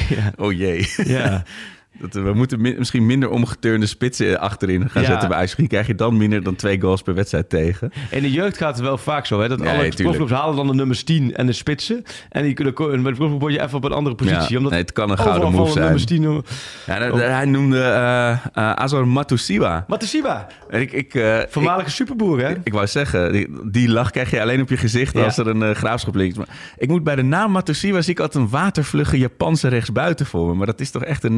ja, 0.09 0.33
oh 0.45 0.51
jee. 0.51 0.87
ja. 0.95 1.43
Dat, 1.99 2.13
we 2.13 2.33
moeten 2.33 2.61
mi- 2.61 2.75
misschien 2.77 3.05
minder 3.05 3.29
omgeturende 3.29 3.85
spitsen 3.85 4.39
achterin 4.39 4.89
gaan 4.89 5.01
Ja. 5.01 5.07
zetten 5.07 5.29
bij. 5.29 5.41
Misschien 5.41 5.67
krijg 5.67 5.87
je 5.87 5.95
dan 5.95 6.17
minder 6.17 6.43
dan 6.43 6.55
twee 6.55 6.81
goals 6.81 7.01
per 7.01 7.13
wedstrijd 7.13 7.49
tegen. 7.49 7.91
In 8.11 8.21
de 8.21 8.31
jeugd 8.31 8.57
gaat 8.57 8.75
het 8.75 8.85
wel 8.85 8.97
vaak 8.97 9.25
zo, 9.25 9.41
hè? 9.41 9.47
Dat 9.47 9.59
Nee, 9.59 9.69
alle 9.77 9.89
profclubs 9.89 10.31
halen 10.31 10.55
dan 10.55 10.67
de 10.67 10.73
nummers 10.73 11.03
10 11.03 11.35
en 11.35 11.45
de 11.45 11.53
spitsen. 11.53 12.03
En 12.29 12.43
die 12.43 12.53
kunnen 12.53 12.73
bij 12.75 13.11
de 13.11 13.17
profclub 13.17 13.39
word 13.39 13.53
je 13.53 13.61
even 13.61 13.77
op 13.77 13.83
een 13.83 13.91
andere 13.91 14.15
positie. 14.15 14.51
Ja, 14.51 14.57
omdat 14.57 14.71
nee, 14.71 14.81
het 14.81 14.91
kan 14.91 15.09
een 15.11 15.17
gouden 15.17 15.51
move 15.51 15.71
zijn. 15.71 16.05
10... 16.05 16.29
om- 16.29 16.43
Ja, 16.85 16.99
dat- 16.99 17.17
Hij 17.19 17.45
noemde 17.45 17.81
eh 17.81 18.31
eh, 18.31 18.37
Azor 18.53 19.07
Matusiwa. 19.07 19.85
Matasiba, 19.87 20.47
En 20.69 20.81
Ik, 20.81 20.91
ik, 20.91 21.13
eh, 21.15 21.39
voormalige 21.49 21.89
superboer, 21.89 22.39
hè? 22.39 22.49
ik, 22.49 22.57
ik 22.63 22.73
wou 22.73 22.87
zeggen, 22.87 23.31
die, 23.31 23.47
die 23.71 23.89
lach 23.89 24.11
krijg 24.11 24.31
je 24.31 24.41
alleen 24.41 24.61
op 24.61 24.69
je 24.69 24.77
gezicht 24.77 25.15
als 25.15 25.37
er 25.37 25.47
een 25.47 25.63
eh, 25.63 25.75
graafschap 25.75 26.15
ligt. 26.15 26.37
Maar 26.37 26.47
ik 26.77 26.87
moet 26.89 27.03
bij 27.03 27.15
de 27.15 27.21
naam 27.23 27.51
Matusiwa 27.51 28.01
zie 28.01 28.11
ik 28.13 28.19
altijd 28.19 28.43
een 28.43 28.49
watervlugge 28.49 29.17
Japanse 29.17 29.67
rechtsbuiten 29.67 30.25
voor 30.25 30.47
me. 30.47 30.53
Maar 30.53 30.65
dat 30.65 30.79
is 30.79 30.91
toch 30.91 31.03
echt 31.03 31.23
een 31.23 31.35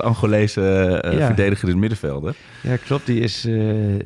Eh, 0.00 1.18
Ja. 1.18 1.26
verdediger 1.26 1.64
in 1.64 1.70
het 1.70 1.78
middenvelder. 1.80 2.34
Ja, 2.62 2.76
klopt. 2.76 3.06
Die, 3.06 3.20
is, 3.20 3.44
eh, 3.44 3.54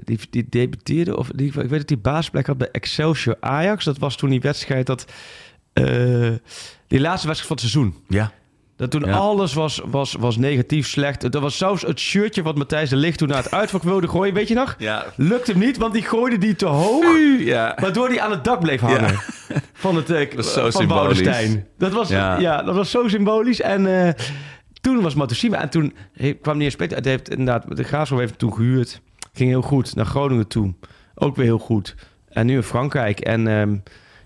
die, 0.04 0.18
die 0.30 0.46
debuteerde, 0.48 1.16
of 1.16 1.28
die, 1.34 1.46
ik 1.46 1.54
weet 1.54 1.70
dat 1.70 1.88
die 1.88 1.96
baasplek 1.96 2.46
had 2.46 2.58
bij 2.58 2.68
Excelsior 2.72 3.36
Ajax. 3.40 3.84
Dat 3.84 3.98
was 3.98 4.16
toen 4.16 4.30
die 4.30 4.40
wedstrijd 4.40 4.86
dat... 4.86 5.04
eh, 5.72 5.84
die 6.86 7.00
laatste 7.00 7.26
wedstrijd 7.26 7.46
van 7.46 7.56
het 7.56 7.60
seizoen. 7.60 7.94
Ja. 8.08 8.32
Dat 8.76 8.90
toen 8.90 9.04
Ja. 9.04 9.12
alles 9.16 9.54
was, 9.54 9.80
was, 9.86 10.16
was 10.18 10.36
negatief, 10.36 10.86
slecht. 10.88 11.32
Dat 11.32 11.42
was 11.42 11.56
zelfs 11.58 11.82
het 11.82 12.00
shirtje 12.00 12.42
wat 12.42 12.56
Matthijs 12.56 12.88
de 12.90 12.96
Ligt 12.96 13.18
toen 13.18 13.28
naar 13.28 13.42
het 13.42 13.50
uitvak 13.50 13.82
wilde 13.82 14.08
gooien. 14.08 14.34
Weet 14.34 14.48
je 14.48 14.54
nog? 14.54 14.74
Ja. 14.78 15.04
Lukt 15.16 15.46
hem 15.46 15.58
niet, 15.58 15.76
want 15.76 15.92
die 15.92 16.02
gooide 16.02 16.38
die 16.38 16.56
te 16.56 16.66
hoog. 16.66 17.04
Ja. 17.38 17.76
Waardoor 17.80 18.08
hij 18.08 18.20
aan 18.20 18.30
het 18.30 18.44
dak 18.44 18.60
bleef 18.60 18.80
hangen. 18.80 19.14
Van 19.72 19.96
het 19.96 20.06
Dat 20.06 20.18
is 20.38 20.52
zo 20.52 20.60
van 20.60 20.72
symbolisch. 20.72 21.22
Boudestein. 21.22 21.66
Dat 21.78 21.92
was, 21.92 22.08
ja. 22.08 22.38
Ja. 22.38 22.62
dat 22.62 22.74
was 22.74 22.90
zo 22.90 23.08
symbolisch. 23.08 23.60
En 23.60 24.14
toen 24.82 25.02
was 25.02 25.14
Matosima. 25.14 25.60
En 25.60 25.70
toen 25.70 25.94
kwam 26.40 26.56
hij 26.56 26.64
in 26.64 26.70
spelen. 26.70 26.96
Het 26.96 27.04
heeft 27.04 27.30
inderdaad, 27.30 27.76
de 27.76 27.82
Graafschap 27.82 28.18
heeft 28.18 28.38
toen 28.38 28.54
gehuurd. 28.54 29.00
Ging 29.32 29.50
heel 29.50 29.62
goed. 29.62 29.94
Naar 29.94 30.06
Groningen 30.06 30.46
toe. 30.46 30.74
Ook 31.14 31.36
weer 31.36 31.44
heel 31.44 31.58
goed. 31.58 31.94
En 32.28 32.46
nu 32.46 32.54
in 32.54 32.62
Frankrijk. 32.62 33.20
En 33.20 33.46
ehm, 33.46 33.70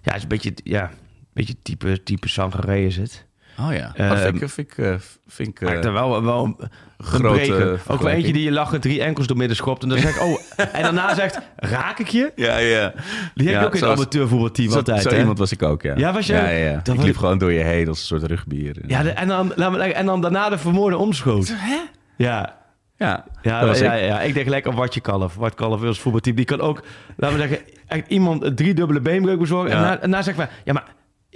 ja, 0.03 0.13
het 0.13 0.17
is 0.17 0.23
een 0.23 0.29
beetje, 0.29 0.53
ja, 0.65 0.83
een 0.83 0.97
beetje 1.33 1.57
type, 1.63 2.03
type 2.03 2.29
Sangaré 2.29 2.79
is 2.79 2.97
het. 2.97 3.27
Oh 3.59 3.73
ja. 3.73 3.95
Ehm, 3.95 4.09
dat 4.09 4.19
vind 4.19 4.43
ik, 4.43 4.49
vind 4.49 4.71
ik, 4.71 4.79
eh, 4.79 4.95
vind 5.27 5.49
ik, 5.49 5.61
eh, 5.61 5.85
er 5.85 5.93
wel, 5.93 6.23
wel 6.23 6.57
grote. 6.99 7.79
Ook 7.87 8.01
wel 8.03 8.13
eentje 8.13 8.33
die 8.33 8.43
je 8.43 8.51
lachend 8.53 8.83
drie 8.83 9.03
enkels 9.03 9.27
door 9.27 9.37
midden 9.37 9.57
schopt. 9.57 9.83
En 9.83 9.89
dan 9.89 9.99
zeg 9.99 10.15
ik, 10.17 10.23
oh. 10.23 10.39
En 10.73 10.83
daarna 10.83 11.15
zegt, 11.15 11.39
raak 11.57 11.99
ik 11.99 12.09
je? 12.09 12.33
Ja, 12.37 12.57
ja. 12.57 12.93
Die 13.35 13.47
heb 13.47 13.55
Ja, 13.55 13.61
je 13.61 13.67
ook 13.67 13.75
in 13.75 13.83
het 13.83 13.91
amateurvoetbalteam 13.91 14.71
Zo, 14.71 14.77
altijd, 14.77 15.03
zo 15.03 15.09
hè? 15.09 15.19
iemand 15.19 15.39
was 15.39 15.53
ik 15.53 15.63
ook, 15.63 15.83
ja. 15.83 15.95
Ja, 15.97 16.13
was 16.13 16.27
jij? 16.27 16.61
Ja, 16.61 16.71
ja. 16.71 16.81
Dat 16.83 16.95
Ik 16.95 17.03
liep 17.03 17.17
gewoon 17.17 17.39
door 17.39 17.53
je 17.53 17.63
heen 17.63 17.89
als 17.89 17.99
een 17.99 18.07
soort 18.07 18.23
rugbier. 18.23 18.77
Ja, 18.87 19.03
de- 19.03 19.11
en, 19.11 19.29
dan, 19.29 19.53
laat 19.57 19.71
me 19.73 19.79
en 19.79 20.07
dan 20.07 20.21
daarna 20.21 20.49
de 20.49 20.59
vermoorde 20.59 20.97
omschoot. 20.97 21.49
Hè? 21.55 21.77
Ja. 22.17 22.55
ja. 22.97 23.25
Ja, 23.43 23.61
dat 23.61 23.69
was 23.69 23.79
ja, 23.79 23.93
ik. 23.93 24.05
ja, 24.09 24.21
ik 24.21 24.33
denk 24.35 24.45
gelijk 24.47 24.67
aan 24.67 24.75
Watje 24.75 25.01
Kalf. 25.01 25.35
Wat 25.35 25.55
Kalf 25.55 25.83
is 25.83 25.99
voetbalteam. 26.01 26.37
Die 26.37 26.45
kan 26.45 26.61
ook, 26.61 26.83
laten 27.17 27.37
we 27.39 27.49
zeggen, 27.49 27.67
echt 27.87 28.09
iemand 28.09 28.43
een 28.45 28.55
driedubbele 28.55 29.01
beenbreuk 29.01 29.39
bezorgen. 29.39 29.71
En, 29.71 29.77
Ja. 29.77 29.83
na, 29.83 29.93
en 29.93 29.99
daarna 30.01 30.23
zeggen 30.23 30.45
we, 30.45 30.51
ja, 30.65 30.73
maar 30.73 30.85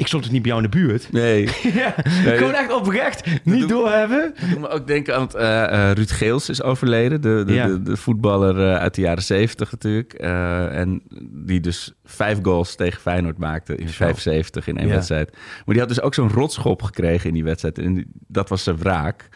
ik 0.00 0.06
stond 0.06 0.22
dus 0.22 0.32
niet 0.32 0.42
bij 0.42 0.50
jou 0.50 0.64
in 0.64 0.70
de 0.70 0.76
buurt. 0.76 1.12
Nee. 1.12 1.48
ja, 1.74 1.94
Nee, 2.24 2.36
gewoon 2.36 2.52
echt 2.54 2.72
oprecht 2.72 3.44
niet 3.44 3.68
doorhebben. 3.68 4.32
Ik 4.36 4.48
moet 4.50 4.58
me 4.60 4.68
ook 4.68 4.86
denken 4.86 5.14
aan 5.14 5.22
het, 5.22 5.34
eh, 5.34 5.64
eh, 5.88 5.92
Ruud 5.96 6.10
Geels 6.10 6.48
is 6.48 6.62
overleden. 6.62 7.20
De, 7.20 7.42
de, 7.46 7.52
Ja. 7.52 7.66
de, 7.66 7.82
de 7.82 7.96
voetballer 7.96 8.58
eh, 8.72 8.76
uit 8.76 8.94
de 8.94 9.00
jaren 9.00 9.22
zeventig 9.22 9.70
natuurlijk. 9.70 10.12
En 10.12 11.02
die 11.30 11.60
dus 11.60 11.92
vijf 12.04 12.38
goals 12.42 12.74
tegen 12.76 13.00
Feyenoord 13.00 13.38
maakte 13.38 13.76
in 13.76 13.88
75 13.88 14.66
in 14.66 14.76
één 14.78 14.86
Ja. 14.88 14.94
wedstrijd. 14.94 15.30
Maar 15.32 15.74
die 15.74 15.78
had 15.78 15.88
dus 15.88 16.00
ook 16.00 16.14
zo'n 16.14 16.30
rotschop 16.30 16.82
gekregen 16.82 17.28
in 17.28 17.34
die 17.34 17.44
wedstrijd. 17.44 17.78
En 17.78 17.94
die- 17.94 18.06
dat 18.28 18.48
was 18.48 18.62
zijn 18.62 18.76
wraak. 18.78 19.28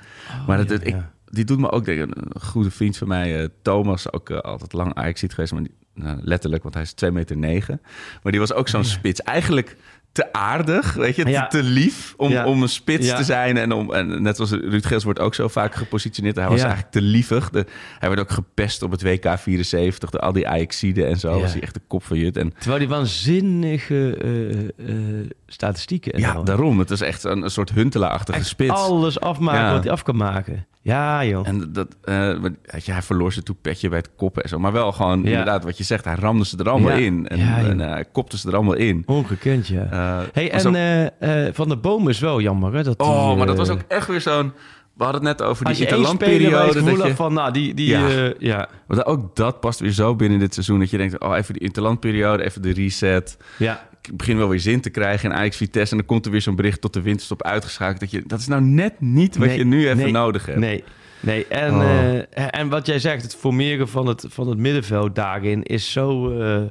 maar 0.46 0.56
dat, 0.56 0.68
ja, 0.68 0.74
ik, 0.86 0.94
ja. 0.94 1.12
die 1.24 1.44
doet 1.44 1.58
me 1.58 1.70
ook 1.70 1.84
denken. 1.84 2.08
Een 2.34 2.40
goede 2.40 2.70
vriend 2.70 2.96
van 2.96 3.08
mij, 3.08 3.48
Thomas, 3.62 4.12
ook 4.12 4.30
altijd 4.30 4.72
lang 4.72 4.94
ajax 4.94 5.24
geweest. 5.28 5.52
Maar 5.52 5.62
die, 5.62 5.74
nou, 5.94 6.18
letterlijk, 6.22 6.62
want 6.62 6.74
hij 6.74 6.82
is 6.82 6.92
2 6.92 7.10
meter 7.10 7.36
negen. 7.36 7.80
Maar 8.22 8.32
die 8.32 8.40
was 8.40 8.52
ook 8.52 8.68
zo'n 8.68 8.84
spits. 8.84 9.22
Eigenlijk 9.22 9.76
te 10.14 10.32
aardig, 10.32 10.92
weet 10.94 11.16
je, 11.16 11.24
te- 11.24 11.30
Ja. 11.30 11.46
te 11.46 11.62
lief 11.62 12.14
om, 12.16 12.30
Ja. 12.30 12.46
om 12.46 12.62
een 12.62 12.68
spits 12.68 13.06
Ja. 13.06 13.16
te 13.16 13.24
zijn. 13.24 13.56
En, 13.56 13.72
om, 13.72 13.92
en 13.92 14.22
net 14.22 14.36
zoals 14.36 14.50
Ruud 14.50 14.86
Geels 14.86 15.04
wordt 15.04 15.18
ook 15.18 15.34
zo 15.34 15.48
vaak 15.48 15.74
gepositioneerd. 15.74 16.36
Hij 16.36 16.48
was 16.48 16.60
eigenlijk 16.60 16.90
te 16.90 17.00
lievig. 17.00 17.50
De, 17.50 17.66
hij 17.98 18.08
werd 18.08 18.20
ook 18.20 18.30
gepest 18.30 18.82
op 18.82 18.90
het 18.90 19.02
WK 19.02 19.38
74 19.38 20.10
door 20.10 20.20
al 20.20 20.32
die 20.32 20.48
Ajaxiden 20.48 21.08
en 21.08 21.16
zo. 21.16 21.40
Was 21.40 21.52
hij 21.52 21.60
echt 21.62 21.74
de 21.74 21.80
kop 21.86 22.04
van 22.04 22.18
Jut. 22.18 22.36
En 22.36 22.52
Terwijl 22.58 22.78
die 22.78 22.88
waanzinnige 22.88 24.16
eh, 24.22 24.88
eh, 24.88 25.28
statistieken. 25.46 26.12
en 26.12 26.20
ja, 26.20 26.42
daarom. 26.42 26.78
Het 26.78 26.90
is 26.90 27.00
echt 27.00 27.24
een, 27.24 27.42
een 27.42 27.50
soort 27.50 27.70
huntelaarachtige 27.72 28.44
spits. 28.44 28.72
alles 28.72 29.20
afmaken 29.20 29.72
wat 29.72 29.82
hij 29.82 29.92
af 29.92 30.02
kan 30.02 30.16
maken. 30.16 30.66
Ja, 30.84 31.24
joh. 31.24 31.48
En 31.48 31.72
dat, 31.72 31.96
eh, 32.02 32.28
weet 32.40 32.84
je, 32.84 32.92
hij 32.92 33.02
verloor 33.02 33.32
zijn 33.32 33.44
toepetje 33.44 33.88
bij 33.88 33.98
het 33.98 34.10
koppen 34.16 34.42
en 34.42 34.48
zo. 34.48 34.58
Maar 34.58 34.72
wel 34.72 34.92
gewoon, 34.92 35.22
Ja. 35.22 35.28
inderdaad, 35.30 35.64
wat 35.64 35.78
je 35.78 35.84
zegt. 35.84 36.04
Hij 36.04 36.14
ramde 36.14 36.44
ze 36.46 36.56
er 36.58 36.68
allemaal 36.68 36.90
Ja. 36.96 37.04
in. 37.04 37.28
En, 37.28 37.38
Ja, 37.38 37.58
en 37.58 37.80
eh, 37.80 37.90
hij 37.90 38.04
kopte 38.12 38.38
ze 38.38 38.48
er 38.48 38.54
allemaal 38.54 38.74
in. 38.74 39.02
Ongekend, 39.06 39.66
ja. 39.66 39.86
Eh, 39.90 40.18
hey, 40.32 40.50
en 40.50 40.74
eh, 40.74 41.46
eh, 41.46 41.54
Van 41.54 41.68
de 41.68 41.76
Boom 41.76 42.08
is 42.08 42.18
wel 42.20 42.40
jammer, 42.40 42.74
hè? 42.74 42.82
Dat 42.82 42.98
die, 42.98 43.08
oh, 43.08 43.36
maar 43.36 43.46
dat 43.46 43.54
eh, 43.54 43.60
was 43.60 43.70
ook 43.70 43.82
echt 43.88 44.06
weer 44.06 44.20
zo'n... 44.20 44.52
We 44.96 45.04
hadden 45.04 45.26
het 45.26 45.38
net 45.38 45.48
over 45.48 45.64
die 45.64 45.76
interlandperiode. 45.76 46.82
dat 46.82 47.06
je- 47.06 47.14
van, 47.14 47.32
nou, 47.32 47.52
die... 47.52 47.74
die 47.74 47.86
Ja. 47.88 48.08
ja. 48.08 48.32
ja, 48.38 48.68
Want 48.86 49.06
ook 49.06 49.36
dat 49.36 49.60
past 49.60 49.80
weer 49.80 49.90
zo 49.92 50.14
binnen 50.16 50.38
dit 50.38 50.54
seizoen. 50.54 50.78
Dat 50.78 50.90
je 50.90 50.96
denkt, 50.96 51.20
oh, 51.20 51.36
even 51.36 51.52
die 51.54 51.62
interlandperiode, 51.62 52.44
even 52.44 52.62
de 52.62 52.72
reset. 52.72 53.36
ja. 53.58 53.86
Ik 54.08 54.16
begin 54.16 54.36
wel 54.36 54.48
weer 54.48 54.60
zin 54.60 54.80
te 54.80 54.90
krijgen 54.90 55.30
in 55.30 55.36
Ajax 55.36 55.56
Vitesse. 55.56 55.90
En 55.92 55.96
dan 55.98 56.06
komt 56.06 56.24
er 56.24 56.30
weer 56.32 56.40
zo'n 56.40 56.56
bericht 56.56 56.80
tot 56.80 56.92
de 56.92 57.02
winterstop 57.02 57.42
uitgeschakeld. 57.42 58.00
Dat, 58.00 58.10
je, 58.10 58.22
dat 58.26 58.38
is 58.40 58.46
nou 58.46 58.62
net 58.62 59.00
niet 59.00 59.36
wat 59.36 59.46
Nee, 59.46 59.58
je 59.58 59.64
nu 59.64 59.84
even 59.84 59.96
nee, 59.96 60.12
nodig 60.12 60.46
hebt. 60.46 60.58
Nee, 60.58 60.84
nee. 61.20 61.46
En, 61.46 61.74
Oh. 61.74 62.14
eh, 62.14 62.22
en 62.50 62.68
wat 62.68 62.86
jij 62.86 62.98
zegt, 62.98 63.22
het 63.22 63.34
formeren 63.36 63.88
van 63.88 64.06
het, 64.06 64.24
van 64.28 64.48
het 64.48 64.58
middenveld 64.58 65.14
daarin 65.14 65.62
is 65.62 65.92
zo, 65.92 66.38
eh, 66.40 66.62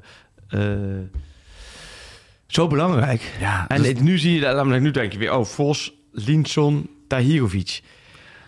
eh, 0.49 0.99
zo 2.47 2.67
belangrijk. 2.67 3.31
Ja, 3.39 3.65
En 3.67 3.81
dus- 3.81 3.99
nu 3.99 4.17
zie 4.17 4.33
je 4.33 4.39
dat, 4.39 4.65
nu 4.65 4.91
denk 4.91 5.11
je 5.11 5.17
weer, 5.19 5.33
oh, 5.37 5.45
Vos, 5.45 5.93
Linson, 6.11 6.89
Tahirovic. 7.07 7.81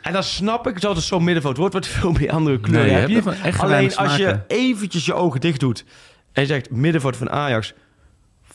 En 0.02 0.13
dan 0.13 0.24
snap 0.24 0.67
ik 0.67 0.82
dat 0.82 0.95
het 0.95 1.06
zo'n 1.06 1.24
middenveld 1.24 1.58
wordt, 1.58 1.74
wat 1.74 1.88
veel 1.88 2.12
meer 2.12 2.32
andere 2.32 2.60
kleuren 2.60 2.86
Nee, 2.91 3.08
je 3.08 3.13
heb 3.15 3.24
hebt 3.26 3.38
je. 3.38 3.43
echt 3.43 3.60
Alleen 3.60 3.95
als 3.95 4.15
je 4.15 4.39
eventjes 4.48 5.06
je 5.06 5.13
ogen 5.13 5.39
dicht 5.39 5.60
doet 5.60 5.86
en 6.32 6.41
je 6.41 6.48
zegt 6.48 6.69
middenveld 6.71 7.17
van 7.17 7.30
Ajax, 7.30 7.74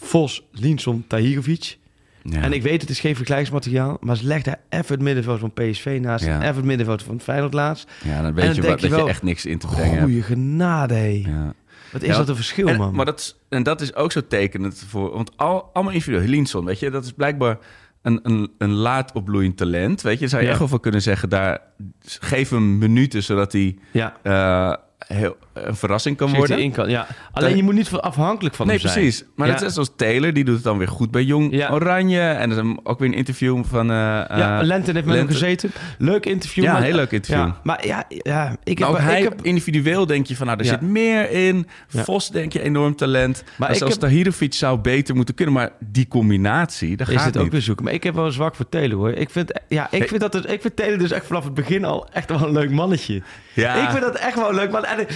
Vos, 0.01 0.43
Linson, 0.53 1.05
Tahirovic. 1.07 1.79
Ja. 2.23 2.41
En 2.43 2.53
ik 2.53 2.63
weet, 2.63 2.81
het 2.81 2.91
is 2.91 3.01
geen 3.01 3.17
vergelijksmateriaal, 3.17 3.97
maar 4.01 4.19
leg 4.23 4.43
daar 4.43 4.61
even 4.69 4.95
het 4.95 5.03
middenveld 5.03 5.39
van 5.41 5.53
PSV 5.53 5.99
naast 6.03 6.25
Ja. 6.25 6.35
en 6.35 6.43
even 6.43 6.55
het 6.57 6.65
middenveld 6.65 7.03
van 7.03 7.21
Feyenoord 7.21 7.53
laatst. 7.55 7.91
ja, 8.05 8.17
dan 8.17 8.25
En 8.27 8.35
weet 8.35 8.45
dan 8.45 8.55
je, 8.55 8.61
wat, 8.61 8.71
je 8.71 8.77
dat 8.89 8.91
je 8.91 8.97
wel, 8.97 9.09
echt 9.09 9.23
niks 9.23 9.47
in 9.47 9.59
te 9.59 9.67
brengen. 9.67 10.03
Goeie 10.03 10.23
genade, 10.23 10.95
hé. 10.95 11.23
Ja. 11.27 11.55
Wat 11.93 12.03
is 12.03 12.09
Ja, 12.09 12.17
dat 12.17 12.29
een 12.29 12.37
verschil, 12.37 12.69
en, 12.69 12.77
man. 12.77 12.95
Maar 12.95 13.05
dat, 13.05 13.19
is- 13.21 13.37
en 13.49 13.63
dat 13.63 13.81
is 13.81 13.95
ook 13.95 14.13
zo 14.13 14.21
tekenend 14.29 14.85
voor... 14.89 15.11
Want 15.13 15.37
al, 15.37 15.71
allemaal 15.73 15.93
individueel. 15.93 16.29
Linson, 16.29 16.65
weet 16.65 16.79
je, 16.79 16.91
dat 16.91 17.05
is 17.05 17.13
blijkbaar 17.13 17.59
een, 18.03 18.21
een, 18.23 18.51
een 18.59 18.71
laat 18.73 19.13
opbloeiend 19.13 19.57
talent. 19.57 20.03
Weet 20.03 20.19
je, 20.19 20.29
zou 20.29 20.39
je 20.41 20.45
Ja. 20.47 20.51
echt 20.53 20.61
wel 20.61 20.69
van 20.71 20.81
kunnen 20.81 21.03
zeggen... 21.03 21.29
Daar, 21.29 21.61
geef 22.05 22.51
hem 22.51 22.79
minuten, 22.79 23.23
zodat 23.23 23.53
hij 23.53 23.79
ja, 23.91 24.17
eh, 24.23 24.75
heel, 25.17 25.37
een 25.67 25.77
verrassing 25.77 26.17
kan 26.17 26.35
worden. 26.35 26.59
in 26.59 26.71
kan. 26.73 26.91
Ja. 26.91 27.07
Alleen 27.33 27.57
je 27.57 27.63
moet 27.63 27.75
niet 27.75 27.91
afhankelijk 27.93 28.55
van 28.55 28.67
Nee, 28.67 28.79
hem 28.79 28.89
zijn. 28.89 29.01
precies. 29.01 29.25
Maar 29.37 29.47
ja. 29.47 29.53
dat 29.53 29.63
is 29.63 29.73
zoals 29.73 29.91
Taylor, 29.97 30.33
die 30.33 30.45
doet 30.45 30.55
het 30.55 30.65
dan 30.65 30.79
weer 30.79 30.89
goed 30.89 31.11
bij 31.11 31.23
Jong 31.23 31.53
Ja. 31.55 31.71
Oranje. 31.71 32.21
En 32.21 32.51
er 32.51 32.65
is 32.65 32.75
ook 32.83 32.99
weer 32.99 33.09
een 33.09 33.15
interview 33.15 33.65
van... 33.65 33.91
eh 33.91 33.97
ja, 33.97 34.61
eh, 34.61 34.67
Lenten 34.67 34.95
heeft 34.95 35.07
met 35.07 35.17
hem 35.17 35.27
gezeten. 35.27 35.71
Leuk 35.99 36.27
interview. 36.27 36.65
Ja, 36.65 36.73
maar, 36.73 36.83
heel 36.83 36.95
leuk 36.95 37.11
interview. 37.11 37.47
Ja, 37.47 37.61
maar 37.63 37.87
ja, 37.87 38.05
ja 38.09 38.57
ik 38.65 38.79
heb... 38.79 38.89
ook 38.89 38.99
hij, 38.99 39.19
ik 39.23 39.29
heb 39.29 39.43
individueel 39.43 40.07
denk 40.07 40.27
je 40.27 40.37
van, 40.37 40.47
nou, 40.47 40.59
er 40.59 40.65
zit 40.65 40.81
meer 40.81 41.31
in. 41.31 41.67
Vos 41.89 42.31
denk 42.31 42.53
je 42.53 42.61
enorm 42.63 42.97
talent. 42.97 43.45
Maar 43.57 43.71
ik 43.71 43.77
zelfs 43.77 43.93
heb- 43.93 44.03
Tahirovic 44.03 44.55
zou 44.55 44.79
beter 44.79 45.15
moeten 45.15 45.35
kunnen. 45.35 45.55
Maar 45.55 45.71
die 45.79 46.09
combinatie, 46.09 46.97
daar 46.97 47.07
gaat 47.07 47.25
het 47.25 47.37
ook 47.37 47.51
weer 47.51 47.61
zoeken. 47.63 47.85
Maar 47.85 47.95
ik 47.95 48.03
heb 48.03 48.15
wel 48.15 48.31
zwak 48.31 48.55
voor 48.55 48.69
Taylor, 48.69 48.99
hoor. 48.99 49.11
Ik 49.13 49.31
vind, 49.31 49.61
ja, 49.69 49.89
ik 49.91 50.09
vind, 50.09 50.21
dat 50.21 50.33
het, 50.33 50.51
ik 50.51 50.61
vind 50.61 50.77
Taylor 50.77 50.99
dus 50.99 51.11
echt 51.11 51.27
vanaf 51.27 51.45
het 51.45 51.55
begin 51.55 51.85
al 51.85 52.09
echt 52.13 52.29
wel 52.31 52.43
een 52.43 52.53
leuk 52.53 52.71
mannetje. 52.71 53.23
Ja. 53.55 53.75
Ik 53.83 53.91
vind 53.91 54.03
dat 54.03 54.15
echt 54.15 54.35
wel 54.35 54.49
een 54.49 54.55
leuk 54.55 54.71
man. 54.71 54.85
En 54.85 55.07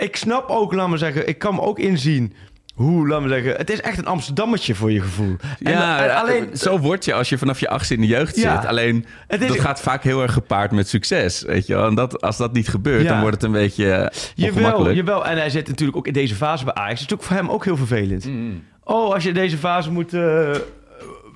ik, 0.00 0.16
snap 0.16 0.48
ook, 0.48 0.72
laat 0.72 0.88
me 0.88 0.96
zeggen, 0.96 1.28
ik 1.28 1.38
kan 1.38 1.54
me 1.54 1.60
ook 1.60 1.78
inzien 1.78 2.32
hoe, 2.74 3.08
laat 3.08 3.22
me 3.22 3.28
zeggen, 3.28 3.54
het 3.56 3.70
is 3.70 3.80
echt 3.80 3.98
een 3.98 4.06
Amsterdammetje 4.06 4.74
voor 4.74 4.92
je 4.92 5.00
gevoel. 5.00 5.36
En, 5.62 5.72
Ja, 5.72 6.04
en 6.04 6.16
alleen, 6.16 6.48
zo 6.56 6.78
word 6.78 7.04
je 7.04 7.14
als 7.14 7.28
je 7.28 7.38
vanaf 7.38 7.60
je 7.60 7.68
achtste 7.68 7.94
in 7.94 8.00
de 8.00 8.06
jeugd 8.06 8.36
Ja. 8.36 8.56
zit. 8.60 8.68
Alleen, 8.70 9.06
Het 9.26 9.42
is- 9.42 9.48
dat 9.48 9.60
gaat 9.60 9.80
vaak 9.80 10.02
heel 10.02 10.22
erg 10.22 10.32
gepaard 10.32 10.70
met 10.70 10.88
succes. 10.88 11.42
Weet 11.42 11.66
je 11.66 11.74
wel? 11.74 11.86
En 11.86 11.94
dat, 11.94 12.20
als 12.22 12.36
dat 12.36 12.52
niet 12.52 12.68
gebeurt, 12.68 13.02
Ja. 13.02 13.08
dan 13.08 13.20
wordt 13.20 13.34
het 13.34 13.44
een 13.44 13.52
beetje 13.52 13.92
eh, 13.92 14.18
Jawel, 14.34 14.92
jawel. 14.92 15.26
En 15.26 15.36
hij 15.36 15.50
zit 15.50 15.68
natuurlijk 15.68 15.98
ook 15.98 16.06
in 16.06 16.12
deze 16.12 16.34
fase 16.34 16.64
bij 16.64 16.74
Ajax. 16.74 16.88
Dat 16.90 17.00
is 17.00 17.00
natuurlijk 17.10 17.28
voor 17.28 17.36
hem 17.36 17.50
ook 17.50 17.64
heel 17.64 17.76
vervelend. 17.76 18.24
Mm. 18.24 18.62
Oh, 18.84 19.12
als 19.14 19.22
je 19.22 19.28
in 19.28 19.34
deze 19.34 19.56
fase 19.56 19.90
moet... 19.90 20.14
eh, 20.14 20.50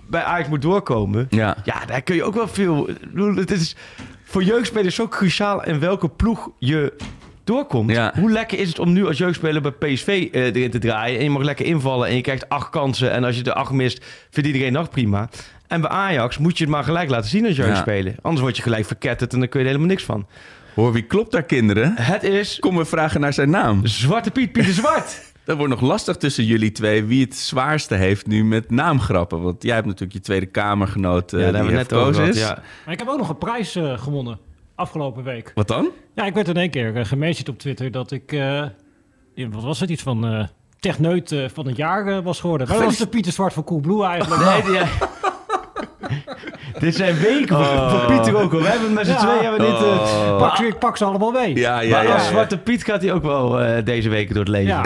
bij 0.08 0.22
Ajax 0.22 0.48
moet 0.48 0.62
doorkomen. 0.62 1.26
Ja. 1.30 1.56
Ja, 1.64 1.84
daar 1.86 2.02
kun 2.02 2.14
je 2.14 2.24
ook 2.24 2.34
wel 2.34 2.48
veel... 2.48 2.88
Het 3.34 3.50
is 3.50 3.76
voor 4.24 4.42
jeugdspelers 4.42 4.94
zo 4.94 5.08
cruciaal 5.08 5.64
in 5.64 5.80
welke 5.80 6.08
ploeg 6.08 6.50
je 6.58 6.92
doorkomt. 7.45 7.90
Ja. 7.90 8.12
Hoe 8.18 8.30
lekker 8.30 8.59
is 8.59 8.68
het 8.68 8.78
om 8.78 8.92
nu 8.92 9.07
als 9.07 9.18
jeugdspeler 9.18 9.62
bij 9.62 9.70
PSV 9.70 10.28
eh, 10.32 10.45
erin 10.45 10.70
te 10.70 10.78
draaien... 10.78 11.18
en 11.18 11.24
je 11.24 11.30
mag 11.30 11.42
lekker 11.42 11.66
invallen 11.66 12.09
en 12.09 12.14
je 12.14 12.20
krijgt 12.20 12.49
acht 12.49 12.70
kansen... 12.70 13.11
en 13.11 13.24
als 13.24 13.36
je 13.36 13.42
de 13.42 13.55
acht 13.55 13.72
mist, 13.72 14.05
vindt 14.30 14.49
iedereen 14.49 14.72
nog 14.72 14.88
prima. 14.88 15.28
En 15.66 15.80
bij 15.80 15.90
Ajax 15.90 16.38
moet 16.38 16.59
je 16.59 16.64
het 16.64 16.72
maar 16.72 16.84
gelijk 16.84 17.11
laten 17.11 17.30
zien 17.30 17.47
als 17.47 17.57
jeugdspeler. 17.57 18.14
Anders 18.22 18.42
word 18.42 18.57
je 18.57 18.62
gelijk 18.62 18.86
verketterd 18.86 19.32
en 19.32 19.38
dan 19.38 19.49
kun 19.49 19.61
je 19.61 19.66
er 19.66 19.72
helemaal 19.72 19.95
niks 19.95 20.05
van. 20.05 20.26
Hoor, 20.74 20.92
wie 20.92 21.03
klopt 21.03 21.32
daar, 21.32 21.42
kinderen? 21.42 21.95
Het 21.97 22.22
is 22.22 22.59
Kom, 22.59 22.76
we 22.76 22.84
vragen 22.84 23.20
naar 23.20 23.32
zijn 23.32 23.51
naam. 23.51 23.86
Zwarte 23.86 24.30
Piet, 24.30 24.53
Pieter 24.53 24.72
Zwart. 24.82 25.32
Dat 25.45 25.57
wordt 25.57 25.72
nog 25.72 25.80
lastig 25.80 26.16
tussen 26.16 26.45
jullie 26.45 26.72
twee 26.72 27.05
wie 27.05 27.24
het 27.24 27.36
zwaarste 27.36 27.95
heeft 27.95 28.26
nu 28.26 28.45
met 28.45 28.70
naamgrappen. 28.70 29.42
Want 29.42 29.62
jij 29.62 29.74
hebt 29.74 29.86
natuurlijk 29.86 30.12
je 30.12 30.20
Tweede 30.20 30.47
Kamergenoot 30.47 31.32
uh, 31.32 31.40
ja, 31.40 31.51
daar 31.51 31.62
die 31.62 31.70
hebben 31.70 31.88
we 31.88 31.95
net 31.95 32.07
over 32.07 32.28
is. 32.28 32.38
ja. 32.38 32.62
Maar 32.84 32.95
ik 32.95 32.99
heb 32.99 33.09
ook 33.09 33.18
nog 33.18 33.28
een 33.28 33.38
prijs 33.38 33.76
eh, 33.76 33.99
gewonnen 33.99 34.38
afgelopen 34.74 35.24
week. 35.24 35.52
Wat 35.54 35.68
dan? 35.68 35.88
Ja, 36.14 36.24
ik 36.24 36.34
werd 36.34 36.48
in 36.48 36.56
één 36.56 36.70
keer 36.70 36.96
uh, 36.96 37.04
op 37.48 37.58
Twitter 37.58 37.90
dat 37.90 38.10
ik... 38.10 38.32
eh, 38.32 38.64
ja, 39.34 39.48
wat 39.48 39.62
was 39.62 39.80
het? 39.80 39.90
Iets 39.90 40.02
van 40.02 40.26
eh 40.26 40.46
techneut 40.80 41.32
eh, 41.32 41.48
van 41.48 41.66
het 41.66 41.76
jaar 41.76 42.22
was 42.22 42.40
geworden. 42.40 42.66
Dat 42.66 42.78
was 42.84 42.96
de 42.96 43.06
Pieter 43.06 43.32
Zwart 43.32 43.52
van 43.52 43.64
Coolblue 43.64 44.04
eigenlijk. 44.04 44.42
Nee, 44.44 44.62
die- 44.62 44.80
Dit 46.78 46.94
zijn 46.96 47.16
weken 47.18 47.56
voor, 47.64 47.90
voor 47.90 48.00
Pieter 48.16 48.36
ook 48.42 48.52
al. 48.52 48.60
We 48.60 48.66
hebben 48.68 48.92
met 48.92 49.06
z'n 49.06 49.12
Ja. 49.12 49.18
tweeën 49.18 49.42
hebben 49.42 49.60
dit... 49.60 49.68
eh, 49.68 49.82
Oh. 49.84 50.38
Pak, 50.38 50.56
ze- 50.56 50.66
ik 50.66 50.78
pak 50.78 50.96
ze 50.96 51.04
allemaal 51.04 51.30
mee. 51.30 51.56
Ja, 51.56 51.80
ja, 51.80 51.90
maar 51.96 52.06
ja. 52.06 52.14
als. 52.14 52.26
Zwarte 52.26 52.58
Piet 52.58 52.84
gaat 52.84 53.02
hij 53.02 53.12
ook 53.12 53.22
wel 53.22 53.60
eh, 53.60 53.84
deze 53.84 54.08
weken 54.08 54.34
door 54.34 54.44
het 54.44 54.52
leven. 54.52 54.80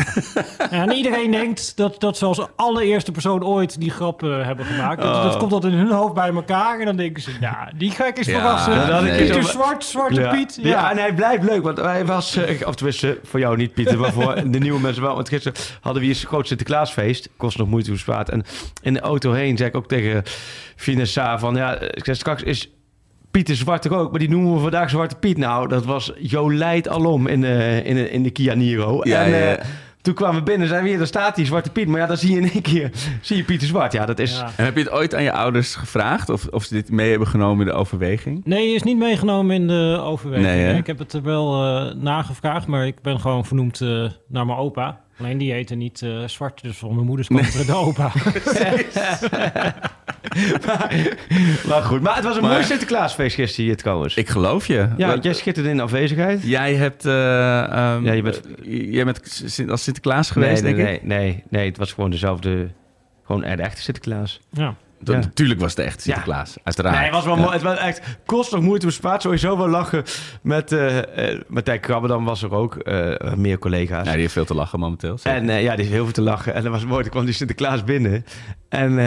En 0.71 0.93
iedereen 0.93 1.31
denkt 1.31 1.77
dat, 1.77 2.01
dat 2.01 2.17
ze 2.19 2.25
als 2.25 2.41
allereerste 2.57 3.13
persoon 3.13 3.45
ooit 3.45 3.81
die 3.81 3.91
grap 3.91 4.23
eh, 4.23 4.45
hebben 4.45 4.65
gemaakt. 4.65 5.03
Dat, 5.03 5.23
dat 5.23 5.37
komt 5.37 5.53
altijd 5.53 5.73
in 5.73 5.79
hun 5.79 5.91
hoofd 5.91 6.15
bij 6.15 6.29
elkaar. 6.35 6.79
En 6.79 6.87
dan 6.87 6.97
denken 6.97 7.23
ze, 7.23 7.31
ja, 7.41 7.71
die 7.77 7.91
gek 7.91 8.19
is 8.19 8.27
Ja, 8.27 8.33
verrassen. 8.39 8.87
dat 8.87 9.05
ik 9.05 9.17
Pieter 9.17 9.37
eens 9.37 9.51
Zwart, 9.51 9.85
Zwarte 9.85 10.21
Ja. 10.21 10.31
Piet. 10.31 10.59
Ja. 10.63 10.69
Ja. 10.69 10.91
en 10.91 10.97
hij 10.99 11.15
blijft 11.15 11.43
leuk, 11.43 11.63
want 11.63 11.79
hij 11.79 12.07
was, 12.07 12.39
of 12.67 12.75
tenminste, 12.75 13.19
voor 13.25 13.41
jou 13.41 13.57
niet 13.57 13.75
Pieter, 13.75 13.99
maar 13.99 14.13
voor 14.13 14.35
de 14.47 14.59
nieuwe 14.59 14.81
mensen 14.81 15.03
wel. 15.03 15.15
Want 15.15 15.29
gisteren 15.29 15.59
hadden 15.81 16.03
we 16.03 16.09
hier 16.09 16.19
een 16.23 16.29
groot 16.29 16.47
Sinterklaasfeest, 16.47 17.29
kost 17.37 17.59
nog 17.59 17.69
moeite 17.69 17.91
hoe 17.91 17.99
zwaar. 17.99 18.29
En 18.29 18.45
in 18.83 18.95
de 18.95 19.01
auto 19.01 19.33
heen 19.33 19.57
zei 19.57 19.69
ik 19.69 19.77
ook 19.77 19.89
tegen 19.89 20.23
Finessa 20.77 21.39
van, 21.39 21.55
ja, 21.57 21.78
ik 21.81 22.05
zei 22.05 22.17
straks 22.17 22.43
is 22.43 22.73
Pieter 23.31 23.57
Zwart 23.57 23.91
ook, 23.91 24.11
maar 24.11 24.21
die 24.21 24.29
noemen 24.29 24.55
we 24.55 24.61
vandaag 24.61 24.91
Zwarte 24.91 25.17
Piet. 25.17 25.39
Nou, 25.39 25.69
dat 25.69 25.85
was 25.85 26.13
Jolijt 26.19 26.89
alom 26.89 27.27
in 27.27 27.41
de, 27.41 27.81
in 27.85 27.95
de, 27.95 28.11
in 28.11 28.23
de 28.23 28.31
Kia 28.31 28.55
Niro. 28.55 29.01
Ja, 29.03 29.25
en, 29.25 29.31
ja, 29.31 29.57
eh, 29.57 29.65
toen 30.03 30.15
kwamen 30.15 30.39
we 30.39 30.43
binnen, 30.43 30.69
zijn 30.69 30.83
we 30.83 30.89
hier, 30.89 30.99
daar 30.99 31.07
staat 31.07 31.37
die 31.37 31.47
Zwarte 31.47 31.71
Piet. 31.71 31.89
Maar 31.89 32.01
ja, 32.01 32.07
dan 32.07 32.17
zie 32.17 32.31
je 32.31 32.41
in 32.41 32.51
één 32.51 32.63
keer 32.63 32.91
zie 33.21 33.37
je 33.37 33.45
Pieter 33.45 33.67
Zwart. 33.67 33.93
Ja, 33.93 34.07
dat 34.07 34.19
is... 34.19 34.37
Ja. 34.37 34.51
En 34.57 34.65
heb 34.65 34.75
je 34.75 34.83
het 34.83 34.91
ooit 34.91 35.15
aan 35.15 35.23
je 35.23 35.33
ouders 35.33 35.75
gevraagd 35.75 36.29
of, 36.29 36.47
of 36.47 36.65
ze 36.65 36.75
dit 36.75 36.91
mee 36.91 37.11
hebben 37.11 37.29
genomen 37.29 37.67
in 37.67 37.73
de 37.73 37.79
overweging? 37.79 38.41
Nee, 38.45 38.75
is 38.75 38.83
niet 38.83 38.99
meegenomen 38.99 39.55
in 39.55 39.67
de 39.67 40.01
overweging. 40.03 40.47
Nee, 40.47 40.77
ik 40.77 40.87
heb 40.87 40.99
het 40.99 41.13
er 41.13 41.23
wel 41.23 41.65
eh, 41.65 41.95
nagevraagd, 41.95 42.67
maar 42.67 42.87
ik 42.87 43.03
ben 43.03 43.21
gewoon 43.21 43.45
vernoemd 43.45 43.81
eh, 43.81 43.89
naar 44.29 44.47
mijn 44.47 44.59
opa. 44.59 45.01
Alleen 45.19 45.39
die 45.39 45.53
heette 45.53 45.75
niet 45.75 46.03
eh, 46.03 46.25
Zwart, 46.27 46.63
dus 46.63 46.77
van 46.77 46.95
mijn 46.95 47.07
moeders 47.07 47.29
kant 47.29 47.67
de 47.67 47.75
opa. 47.75 48.13
Maar 51.69 51.83
goed, 51.83 52.01
maar 52.03 52.15
het 52.15 52.25
was 52.25 52.37
een 52.37 52.43
Maar- 52.43 52.51
mooi 52.51 52.65
Sinterklaasfeest 52.65 53.35
gisteren 53.35 53.65
hier 53.67 53.77
trouwens. 53.77 54.15
Ik 54.17 54.29
geloof 54.29 54.67
je. 54.67 54.89
ja, 54.97 55.09
Wat- 55.09 55.25
jij 55.25 55.33
schitterde 55.33 55.69
in 55.71 55.81
afwezigheid. 55.81 56.43
Jij 56.43 56.75
hebt, 56.75 57.05
eh, 57.07 57.63
ehm, 57.65 58.05
Ja, 58.05 58.13
je 58.13 58.23
bent- 58.23 58.41
eh, 58.67 58.93
jij 58.93 59.05
bent 59.05 59.43
als 59.71 59.83
Sinterklaas 59.83 60.31
geweest, 60.31 60.63
nee, 60.63 60.75
nee, 60.75 60.85
denk 60.85 60.97
ik? 60.97 61.07
nee, 61.07 61.19
nee, 61.19 61.45
nee, 61.49 61.67
het 61.69 61.77
was 61.79 61.93
gewoon 61.93 62.11
dezelfde, 62.11 62.69
gewoon 63.27 63.41
de 63.41 63.47
echte 63.47 63.83
Sinterklaas. 63.83 64.41
ja. 64.51 64.75
Dat- 65.01 65.15
Ja. 65.15 65.21
Natuurlijk 65.21 65.61
was 65.61 65.71
het 65.77 65.85
echt 65.87 66.03
Sinterklaas, 66.03 66.57
uiteraard. 66.65 66.95
Nee, 66.97 67.05
het 67.05 67.15
was 67.15 67.25
wel 67.25 67.35
Ja. 67.35 67.41
mooi. 67.41 67.53
Het 67.53 67.63
was 67.63 67.79
echt 67.79 68.01
kost 68.27 68.53
nog 68.53 68.61
moeite 68.63 68.87
bespaard. 68.87 69.23
Sowieso 69.23 69.57
wel 69.59 69.69
lachen 69.69 70.03
met 70.43 70.73
eh 70.73 71.33
eh 71.33 71.41
Martijn 71.49 71.81
Krabbedam 71.81 72.25
was 72.25 72.43
er 72.43 72.53
ook. 72.55 72.77
eh, 72.77 73.35
meer 73.35 73.59
collega's. 73.59 74.05
Ja, 74.07 74.13
die 74.13 74.21
heeft 74.21 74.33
veel 74.33 74.45
te 74.45 74.55
lachen 74.55 74.79
momenteel. 74.79 75.19
zeker. 75.19 75.39
En 75.51 75.63
ja, 75.63 75.77
die 75.77 75.85
is 75.85 75.91
heel 75.91 76.05
veel 76.05 76.13
te 76.13 76.23
lachen. 76.23 76.55
En 76.55 76.63
dat 76.63 76.73
was 76.73 76.85
mooi. 76.85 77.03
Toen 77.03 77.11
kwam 77.11 77.25
die 77.25 77.35
Sinterklaas 77.35 77.85
binnen. 77.85 78.25
En 78.69 78.99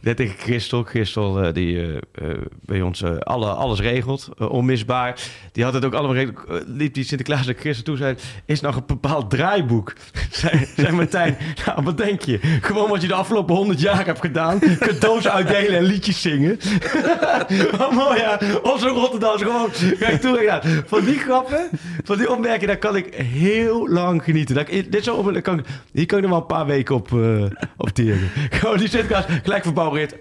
dat 0.00 0.16
tegen 0.16 0.38
Christel. 0.38 0.82
Christel 0.82 1.42
eh, 1.42 1.54
die 1.54 1.82
eh, 1.82 1.96
eh, 1.96 2.38
bij 2.60 2.82
ons 2.82 3.04
alle, 3.04 3.46
alles 3.46 3.80
regelt. 3.80 4.28
onmisbaar. 4.38 5.20
Die 5.52 5.64
had 5.64 5.72
het 5.72 5.84
ook 5.84 5.94
allemaal 5.94 6.14
regeld. 6.14 6.64
Liep 6.66 6.94
die 6.94 7.04
Sinterklaas 7.04 7.46
naar 7.46 7.54
Christel 7.54 7.84
toe. 7.84 7.96
Zei, 7.96 8.16
is 8.46 8.60
nog 8.60 8.76
een 8.76 8.82
bepaald 8.86 9.30
draaiboek? 9.30 9.92
zei, 10.30 10.66
zei 10.76 10.92
Martijn. 10.92 11.36
Nou, 11.66 11.82
wat 11.82 11.96
denk 11.96 12.22
je? 12.22 12.38
Gewoon 12.60 12.88
wat 12.88 13.02
je 13.02 13.08
de 13.08 13.14
afgelopen 13.14 13.54
honderd 13.54 13.80
jaar 13.80 14.06
hebt 14.06 14.20
gedaan. 14.20 14.58
Cadeaus 14.78 15.28
uitdelen 15.28 15.78
en 15.78 15.84
liedjes 15.84 16.20
zingen. 16.20 16.58
Wat 17.78 17.92
mooi, 17.92 18.18
ja. 18.18 18.40
Onze 18.62 18.88
Rotterdamse 18.88 19.44
gewoon. 19.44 19.70
Kijk 19.98 20.20
toe, 20.20 20.42
ja. 20.42 20.62
Van 20.86 21.04
die 21.04 21.18
grappen, 21.18 21.68
van 22.04 22.18
die 22.18 22.30
opmerkingen, 22.30 22.66
daar 22.66 22.78
kan 22.78 22.96
ik 22.96 23.14
heel 23.14 23.88
lang 23.88 24.24
genieten. 24.24 24.54
Dat 24.54 24.66
dit 24.66 25.04
zo 25.04 25.14
op, 25.14 25.42
kan, 25.42 25.64
hier 25.92 26.06
kan 26.06 26.18
ik 26.18 26.24
nog 26.24 26.32
wel 26.32 26.40
een 26.40 26.46
paar 26.46 26.66
weken 26.66 26.94
op, 26.94 27.12
op 27.76 27.88
teren. 27.88 28.30
Gewoon 28.50 28.78
die 28.78 28.88
Sinterklaas 28.88 29.24
gelijk 29.42 29.64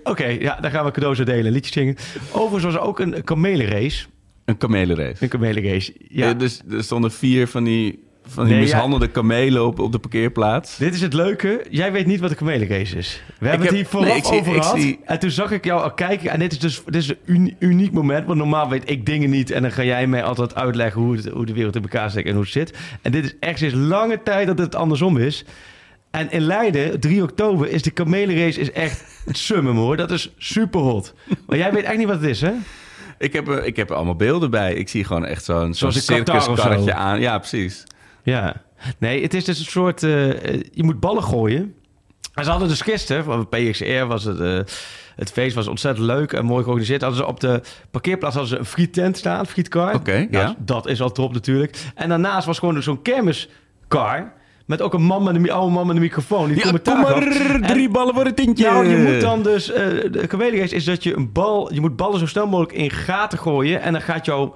Oké, 0.04 0.26
ja, 0.26 0.58
dan 0.62 0.72
gaan 0.72 0.86
we 0.86 0.92
cadeaus 0.92 1.18
uitdelen 1.18 1.46
en 1.46 1.52
liedjes 1.52 1.74
zingen. 1.74 1.96
Overigens 2.32 2.64
was 2.64 2.74
er 2.74 2.88
ook 2.88 3.00
een 3.00 3.24
kamelenrace. 3.24 4.06
Een 4.46 4.58
kamelenrace. 4.58 5.24
Een 5.24 5.30
kamelenrace, 5.30 5.94
ja. 6.10 6.30
Eh, 6.30 6.38
dus 6.40 6.62
er 6.72 6.84
stonden 6.84 7.12
vier 7.12 7.48
van 7.48 7.64
die, 7.64 8.00
van 8.28 8.44
die 8.46 8.54
Nee, 8.56 8.66
ja. 8.66 8.70
mishandelde 8.74 9.08
kamelen 9.08 9.66
op, 9.66 9.80
op 9.80 9.92
de 9.92 10.00
parkeerplaats. 10.00 10.78
Dit 10.78 10.94
is 10.94 11.02
het 11.02 11.14
leuke. 11.14 11.66
Jij 11.70 11.92
weet 11.92 12.06
niet 12.06 12.20
wat 12.20 12.30
een 12.30 12.36
kamelenrace 12.36 12.98
is. 12.98 13.22
We 13.40 13.48
hebben 13.48 13.68
heb- 13.68 13.76
het 13.76 13.78
hier 13.78 13.86
vooraf 13.86 14.08
nee, 14.08 14.18
ik 14.18 14.24
zie- 14.26 14.40
over 14.40 14.56
ik 14.56 14.62
gehad. 14.62 14.80
zie- 14.80 15.00
En 15.06 15.20
toen 15.20 15.30
zag 15.32 15.52
ik 15.52 15.66
jou 15.66 15.82
al 15.82 15.92
kijken. 15.94 16.30
En 16.30 16.40
dit 16.40 16.52
is 16.52 16.60
dus 16.60 16.82
dit 16.86 16.96
is 16.96 17.08
een 17.10 17.18
uni- 17.26 17.56
uniek 17.60 17.92
moment. 17.92 18.26
Want 18.26 18.38
normaal 18.40 18.70
weet 18.70 18.90
ik 18.90 19.06
dingen 19.06 19.30
niet. 19.30 19.52
En 19.52 19.62
dan 19.62 19.72
ga 19.72 19.84
jij 19.84 20.08
mij 20.08 20.24
altijd 20.24 20.56
uitleggen 20.56 21.02
hoe, 21.02 21.16
het, 21.16 21.26
hoe 21.28 21.46
de 21.46 21.54
wereld 21.54 21.76
in 21.76 21.82
elkaar 21.82 22.10
steekt 22.10 22.28
en 22.28 22.34
hoe 22.34 22.44
het 22.44 22.52
zit. 22.52 22.78
En 23.02 23.12
dit 23.12 23.24
is 23.26 23.36
echt 23.40 23.60
sinds 23.60 23.76
lange 23.76 24.24
tijd 24.24 24.48
dat 24.48 24.58
het 24.58 24.76
andersom 24.76 25.18
is. 25.18 25.46
En 26.12 26.32
in 26.32 26.42
Leiden, 26.42 27.00
3 27.00 27.24
oktober, 27.24 27.70
is 27.70 27.82
de 27.82 27.92
kamelenrace 27.92 28.60
is 28.60 28.72
echt 28.72 29.04
het 29.26 29.38
summum 29.38 29.76
hoor. 29.76 29.98
Dat 29.98 30.12
is 30.12 30.34
super 30.38 30.80
hot. 30.80 31.14
Maar 31.48 31.58
jij 31.58 31.74
weet 31.74 31.84
echt 31.84 31.98
niet 31.98 32.08
wat 32.08 32.20
het 32.22 32.30
is, 32.30 32.42
hè? 32.42 32.52
Ik 33.18 33.34
heb, 33.34 33.48
er- 33.48 33.66
ik 33.66 33.76
heb 33.76 33.90
er 33.90 33.96
allemaal 33.96 34.16
beelden 34.16 34.50
bij. 34.52 34.74
Ik 34.74 34.90
zie 34.90 35.04
gewoon 35.04 35.26
echt 35.26 35.44
zo'n 35.44 35.74
zo'n 35.74 35.92
circuskarretje 35.92 36.94
aan. 36.94 37.20
Ja, 37.20 37.38
precies. 37.38 37.84
Ja. 38.24 38.62
Nee, 38.98 39.22
het 39.22 39.34
is 39.34 39.44
dus 39.46 39.60
een 39.60 39.66
soort... 39.66 40.04
eh, 40.04 40.30
eh, 40.54 40.62
je 40.72 40.84
moet 40.84 41.00
ballen 41.00 41.24
gooien. 41.24 41.74
En 42.34 42.44
ze 42.44 42.50
hadden 42.50 42.68
dus 42.68 42.82
gisteren, 42.82 43.24
van 43.24 43.50
PXR 43.50 44.04
was 44.06 44.24
het... 44.24 44.40
eh, 44.40 44.60
het 45.16 45.32
feest 45.32 45.56
was 45.56 45.68
ontzettend 45.68 46.06
leuk 46.06 46.34
en 46.34 46.46
mooi 46.46 46.64
georganiseerd. 46.64 47.02
Hadden 47.02 47.20
ze 47.20 47.26
op 47.28 47.40
de 47.40 47.62
parkeerplaats 47.92 48.36
hadden 48.36 48.54
ze 48.54 48.60
een 48.60 48.66
friettent 48.66 49.18
staan, 49.18 49.46
frietkar. 49.46 49.94
Oké, 49.96 50.28
Nou, 50.32 50.46
ja. 50.48 50.56
Dat 50.60 50.88
is 50.88 51.02
al 51.02 51.12
top 51.12 51.34
natuurlijk. 51.34 51.78
En 51.96 52.10
daarnaast 52.10 52.46
was 52.46 52.60
gewoon 52.60 52.84
zo'n 52.84 53.02
kermiskar... 53.02 54.34
met 54.68 54.82
ook 54.82 54.94
een 54.94 55.04
man 55.04 55.24
met 55.24 55.36
een 55.36 55.52
oude 55.52 55.74
man 55.74 55.88
met 55.88 55.96
een 55.96 56.02
microfoon. 56.02 56.48
Die 56.48 56.58
Ja, 56.66 56.72
kom 56.84 57.02
maar. 57.02 57.22
En- 57.28 57.62
drie 57.62 57.90
ballen 57.90 58.14
voor 58.14 58.26
het 58.26 58.36
tintje. 58.36 58.66
nou, 58.66 58.88
je 58.88 58.98
moet 58.98 59.22
dan 59.22 59.44
dus... 59.44 59.72
eh 59.72 59.86
de 60.12 60.28
kamelenrace 60.28 60.76
is 60.76 60.84
dat 60.84 61.04
je 61.04 61.16
een 61.16 61.32
bal... 61.32 61.74
Je 61.74 61.82
moet 61.82 61.96
ballen 61.96 62.20
zo 62.20 62.26
snel 62.26 62.48
mogelijk 62.48 62.74
in 62.78 62.90
gaten 62.92 63.40
gooien... 63.40 63.82
en 63.82 63.92
dan 63.92 64.02
gaat 64.02 64.26
jouw 64.26 64.56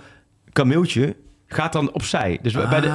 kameeltje 0.53 1.15
gaat 1.47 1.73
dan 1.73 1.91
opzij. 1.91 2.39
Dus 2.41 2.53
bij 2.53 2.81
de, 2.81 2.87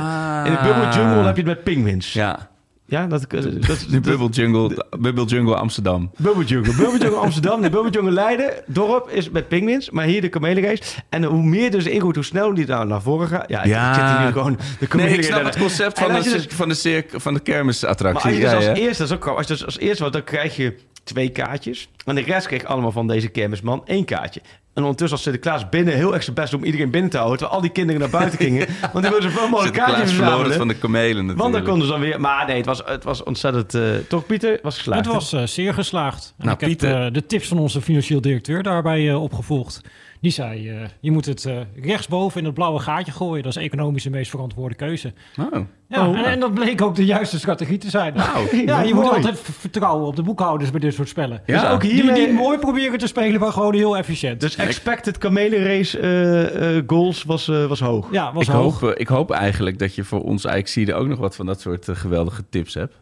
in 0.45 0.53
de 0.53 0.59
Bubble 0.63 0.89
Jungle 0.93 1.23
heb 1.25 1.37
je 1.37 1.43
het 1.43 1.51
met 1.55 1.63
pinguïns. 1.65 2.13
Ja, 2.13 2.51
Ja, 2.89 3.07
dat, 3.07 3.21
dat, 3.31 3.43
dat, 3.67 3.87
de 3.91 4.01
Bubble 4.01 4.29
Jungle, 4.29 4.85
Bubble 4.99 5.25
Jungle 5.25 5.55
Amsterdam. 5.57 6.11
Bubble 6.17 6.45
Jungle. 6.45 6.75
Bubble 6.75 6.99
Jungle 6.99 7.19
Amsterdam. 7.19 7.63
De 7.63 7.71
Bubble 7.71 7.91
Jungle 7.91 8.13
Leiden. 8.13 8.51
Dorp 8.67 9.09
is 9.11 9.31
met 9.31 9.49
pinguïns. 9.49 9.91
Maar 9.91 10.05
hier 10.05 10.21
de 10.21 10.29
kamelenrace. 10.29 10.83
En 11.09 11.25
hoe 11.25 11.43
meer 11.43 11.71
dus 11.71 11.87
ingoed, 11.87 12.15
hoe 12.15 12.25
sneller 12.25 12.55
die 12.55 12.67
daar 12.67 12.87
naar 12.87 13.03
voren 13.03 13.29
gaat. 13.29 13.49
Ja, 13.49 13.63
ik- 13.63 13.69
Ja. 13.69 13.89
ik 13.89 13.95
zit 13.95 14.17
hier 14.17 14.27
nu 14.27 14.33
gewoon 14.33 14.59
de 14.79 14.97
Nee, 14.97 15.17
ik 15.17 15.23
snap 15.25 15.45
het 15.45 15.59
concept 15.59 15.99
van 15.99 16.13
de, 16.15 16.23
dus- 16.23 16.47
van 16.49 16.69
de, 16.69 16.75
circ, 16.75 17.11
van 17.11 17.35
de 17.35 17.41
Maar 17.45 17.55
kermisattractie. 17.55 18.25
als 18.25 18.35
je 18.35 18.41
dus 18.41 18.51
Ja, 18.51 18.57
als 18.57 18.65
ja. 18.65 18.75
eerste, 18.75 19.03
dat 19.03 19.11
is 19.11 19.17
ook. 19.17 19.27
Als 19.27 19.47
je 19.47 19.53
dus 19.53 19.65
als 19.65 19.79
eerste 19.79 20.03
wat, 20.03 20.13
dan 20.13 20.25
krijg 20.25 20.57
je 20.57 20.77
twee 21.05 21.29
kaartjes. 21.29 21.89
En 22.05 22.15
de 22.15 22.21
rest 22.23 22.47
kreeg 22.47 22.65
allemaal 22.65 22.93
van 22.93 23.07
deze 23.07 23.29
kermisman 23.29 23.83
één 23.87 24.05
kaartje. 24.05 24.41
En 24.77 24.83
ondertussen 24.83 25.17
als 25.17 25.23
Sinterklaas 25.23 25.69
binnen 25.69 25.95
heel 25.95 26.15
erg 26.15 26.23
zijn 26.23 26.35
best 26.37 26.55
om 26.55 26.65
iedereen 26.65 26.91
binnen 26.91 27.11
te 27.11 27.17
houden. 27.17 27.39
Terwijl 27.39 27.57
al 27.59 27.65
die 27.67 27.73
kinderen 27.75 28.01
naar 28.01 28.11
buiten 28.11 28.39
gingen. 28.39 28.67
Want 28.93 29.05
die 29.05 29.11
wilden 29.13 29.31
zoveel 29.31 29.49
mogelijk 29.49 29.75
kaartjes 29.75 29.99
Sinterklaas 29.99 30.31
verloren 30.31 30.45
het 30.45 30.55
verzamelen. 30.55 30.57
van 30.57 30.69
de 30.69 30.75
kamelen 30.99 31.27
natuurlijk. 31.27 31.39
Want 31.41 31.53
dan 31.53 31.63
konden 31.63 31.87
ze 31.87 31.93
dan 31.93 32.01
weer... 32.01 32.21
Maar 32.21 32.47
nee, 32.47 32.57
het 32.57 32.67
was, 32.67 32.83
het 32.85 33.05
was 33.05 33.23
ontzettend... 33.23 33.75
eh, 33.75 33.83
toch, 34.09 34.27
Pieter? 34.27 34.53
Het 34.53 34.63
was 34.63 34.77
geslaagd. 34.77 35.05
Het 35.05 35.15
was 35.15 35.33
eh, 35.33 35.43
zeer 35.47 35.75
geslaagd. 35.75 36.35
En 36.39 36.45
Nou, 36.45 36.55
ik 36.55 36.61
heb 36.61 36.69
Pieter. 36.71 37.07
eh, 37.07 37.13
de 37.13 37.27
tips 37.27 37.49
van 37.49 37.59
onze 37.59 37.81
financieel 37.83 38.21
directeur 38.21 38.63
daarbij 38.63 39.09
eh, 39.09 39.23
opgevolgd. 39.23 39.81
Die 40.21 40.31
zei, 40.31 40.69
eh, 40.71 40.77
je 41.01 41.11
moet 41.11 41.27
het 41.27 41.45
eh, 41.45 41.57
rechtsboven 41.83 42.39
in 42.41 42.45
het 42.47 42.55
blauwe 42.55 42.79
gaatje 42.79 43.13
gooien. 43.13 43.43
Dat 43.43 43.57
is 43.57 43.63
economisch 43.63 44.03
de 44.03 44.11
meest 44.11 44.31
verantwoorde 44.31 44.75
keuze. 44.75 45.13
Oh. 45.41 45.47
Ja, 45.89 46.09
Oh. 46.09 46.19
en, 46.19 46.25
en 46.25 46.41
dat 46.41 46.55
bleek 46.55 46.83
ook 46.83 46.95
de 46.95 47.05
juiste 47.05 47.39
strategie 47.39 47.79
te 47.79 47.91
zijn. 47.91 48.15
Nou, 48.15 48.57
ja, 48.67 48.81
je 48.83 48.95
moet 48.95 49.11
altijd 49.11 49.41
vertrouwen 49.41 50.07
op 50.07 50.17
de 50.17 50.23
boekhouders 50.23 50.71
bij 50.71 50.81
dit 50.81 50.95
soort 50.95 51.09
spellen. 51.09 51.43
Ja. 51.47 51.61
Dus 51.61 51.71
ook 51.71 51.81
Die, 51.81 51.93
hiermee... 51.93 52.15
die 52.15 52.33
mooi 52.35 52.59
proberen 52.59 52.99
te 52.99 53.07
spelen, 53.07 53.41
maar 53.41 53.53
gewoon 53.53 53.75
heel 53.75 53.97
efficiënt. 53.97 54.41
Dus 54.41 54.57
expected 54.57 55.19
kamelenrace 55.19 55.99
eh, 55.99 56.77
eh, 56.77 56.83
goals 56.87 57.23
was, 57.23 57.49
eh, 57.49 57.67
was 57.67 57.81
hoog. 57.81 58.09
ja, 58.11 58.33
was 58.33 58.47
ik, 58.47 58.53
hoog. 58.53 58.81
hoop, 58.81 58.95
ik 58.95 59.09
hoop 59.09 59.31
eigenlijk 59.31 59.79
dat 59.79 59.95
je 59.95 60.05
voor 60.05 60.23
ons 60.23 60.47
Ajaxide 60.47 60.95
ook 60.95 61.07
nog 61.07 61.19
wat 61.19 61.37
van 61.37 61.47
dat 61.47 61.61
soort 61.61 61.89
geweldige 61.93 62.43
tips 62.51 62.75
hebt. 62.75 62.95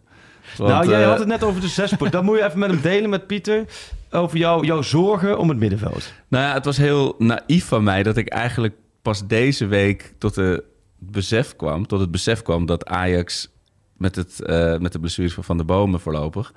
Want, 0.57 0.71
nou, 0.71 0.89
jij 0.89 1.03
eh, 1.03 1.09
had 1.09 1.19
het 1.19 1.29
net 1.29 1.43
over 1.43 1.61
de 1.61 1.69
zespoort. 1.69 2.13
Dan 2.13 2.25
moet 2.25 2.39
je 2.39 2.45
even 2.45 2.59
met 2.59 2.71
hem 2.71 2.81
delen 2.81 3.11
met 3.11 3.27
Pieter 3.27 3.65
over 4.11 4.39
jou, 4.39 4.67
jouw 4.67 4.83
zorgen 4.83 5.39
om 5.39 5.49
het 5.49 5.59
middenveld. 5.59 6.13
Nou 6.29 6.45
ja, 6.45 6.53
het 6.53 6.65
was 6.65 6.77
heel 6.77 7.15
naïef 7.19 7.65
van 7.65 7.83
mij 7.83 8.03
dat 8.03 8.17
ik 8.17 8.29
eigenlijk 8.29 8.75
pas 9.03 9.27
deze 9.27 9.67
week 9.67 10.15
tot, 10.19 10.35
de 10.35 10.65
besef 10.99 11.57
kwam, 11.57 11.87
tot 11.87 12.01
het 12.01 12.11
besef 12.11 12.43
kwam 12.43 12.67
dat 12.67 12.87
Ajax 12.87 13.53
met, 13.97 14.17
het, 14.17 14.43
eh, 14.43 14.79
met 14.79 14.93
de 14.93 15.01
blessures 15.01 15.35
van 15.35 15.45
Van 15.45 15.57
der 15.57 15.67
Bomen 15.67 16.01
voorlopig 16.01 16.53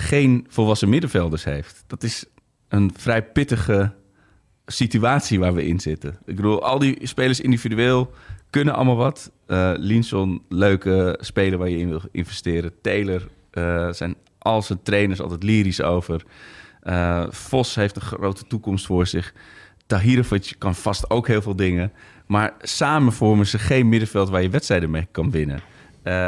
geen 0.00 0.46
volwassen 0.48 0.88
middenvelders 0.88 1.44
heeft. 1.44 1.84
Dat 1.86 2.02
is 2.02 2.24
een 2.68 2.92
vrij 2.96 3.24
pittige 3.24 3.92
situatie 4.66 5.38
waar 5.38 5.54
we 5.54 5.66
in 5.66 5.80
zitten. 5.80 6.18
Ik 6.24 6.36
bedoel, 6.36 6.62
al 6.62 6.78
die 6.78 6.98
spelers 7.02 7.40
individueel 7.40 8.10
kunnen 8.50 8.74
allemaal 8.74 8.96
wat. 8.96 9.30
Eh 9.46 9.72
Linson, 9.76 10.42
leuke 10.48 11.18
speler 11.20 11.58
waar 11.58 11.68
je 11.68 11.78
in 11.78 11.88
wil 11.88 12.02
investeren. 12.12 12.72
Taylor 12.82 13.28
eh, 13.50 13.88
zijn 13.92 14.14
al 14.38 14.62
zijn 14.62 14.82
trainers 14.82 15.20
altijd 15.20 15.42
lyrisch 15.42 15.82
over. 15.82 16.24
Eh, 16.82 17.24
Vos 17.30 17.74
heeft 17.74 17.96
een 17.96 18.02
grote 18.02 18.46
toekomst 18.46 18.86
voor 18.86 19.06
zich. 19.06 19.34
Tahirovic 19.86 20.54
kan 20.58 20.74
vast 20.74 21.10
ook 21.10 21.26
heel 21.26 21.42
veel 21.42 21.56
dingen. 21.56 21.92
Maar 22.26 22.54
samen 22.60 23.12
vormen 23.12 23.46
ze 23.46 23.58
geen 23.58 23.88
middenveld 23.88 24.28
waar 24.28 24.42
je 24.42 24.50
wedstrijden 24.50 24.90
mee 24.90 25.06
kan 25.10 25.30
winnen. 25.30 25.60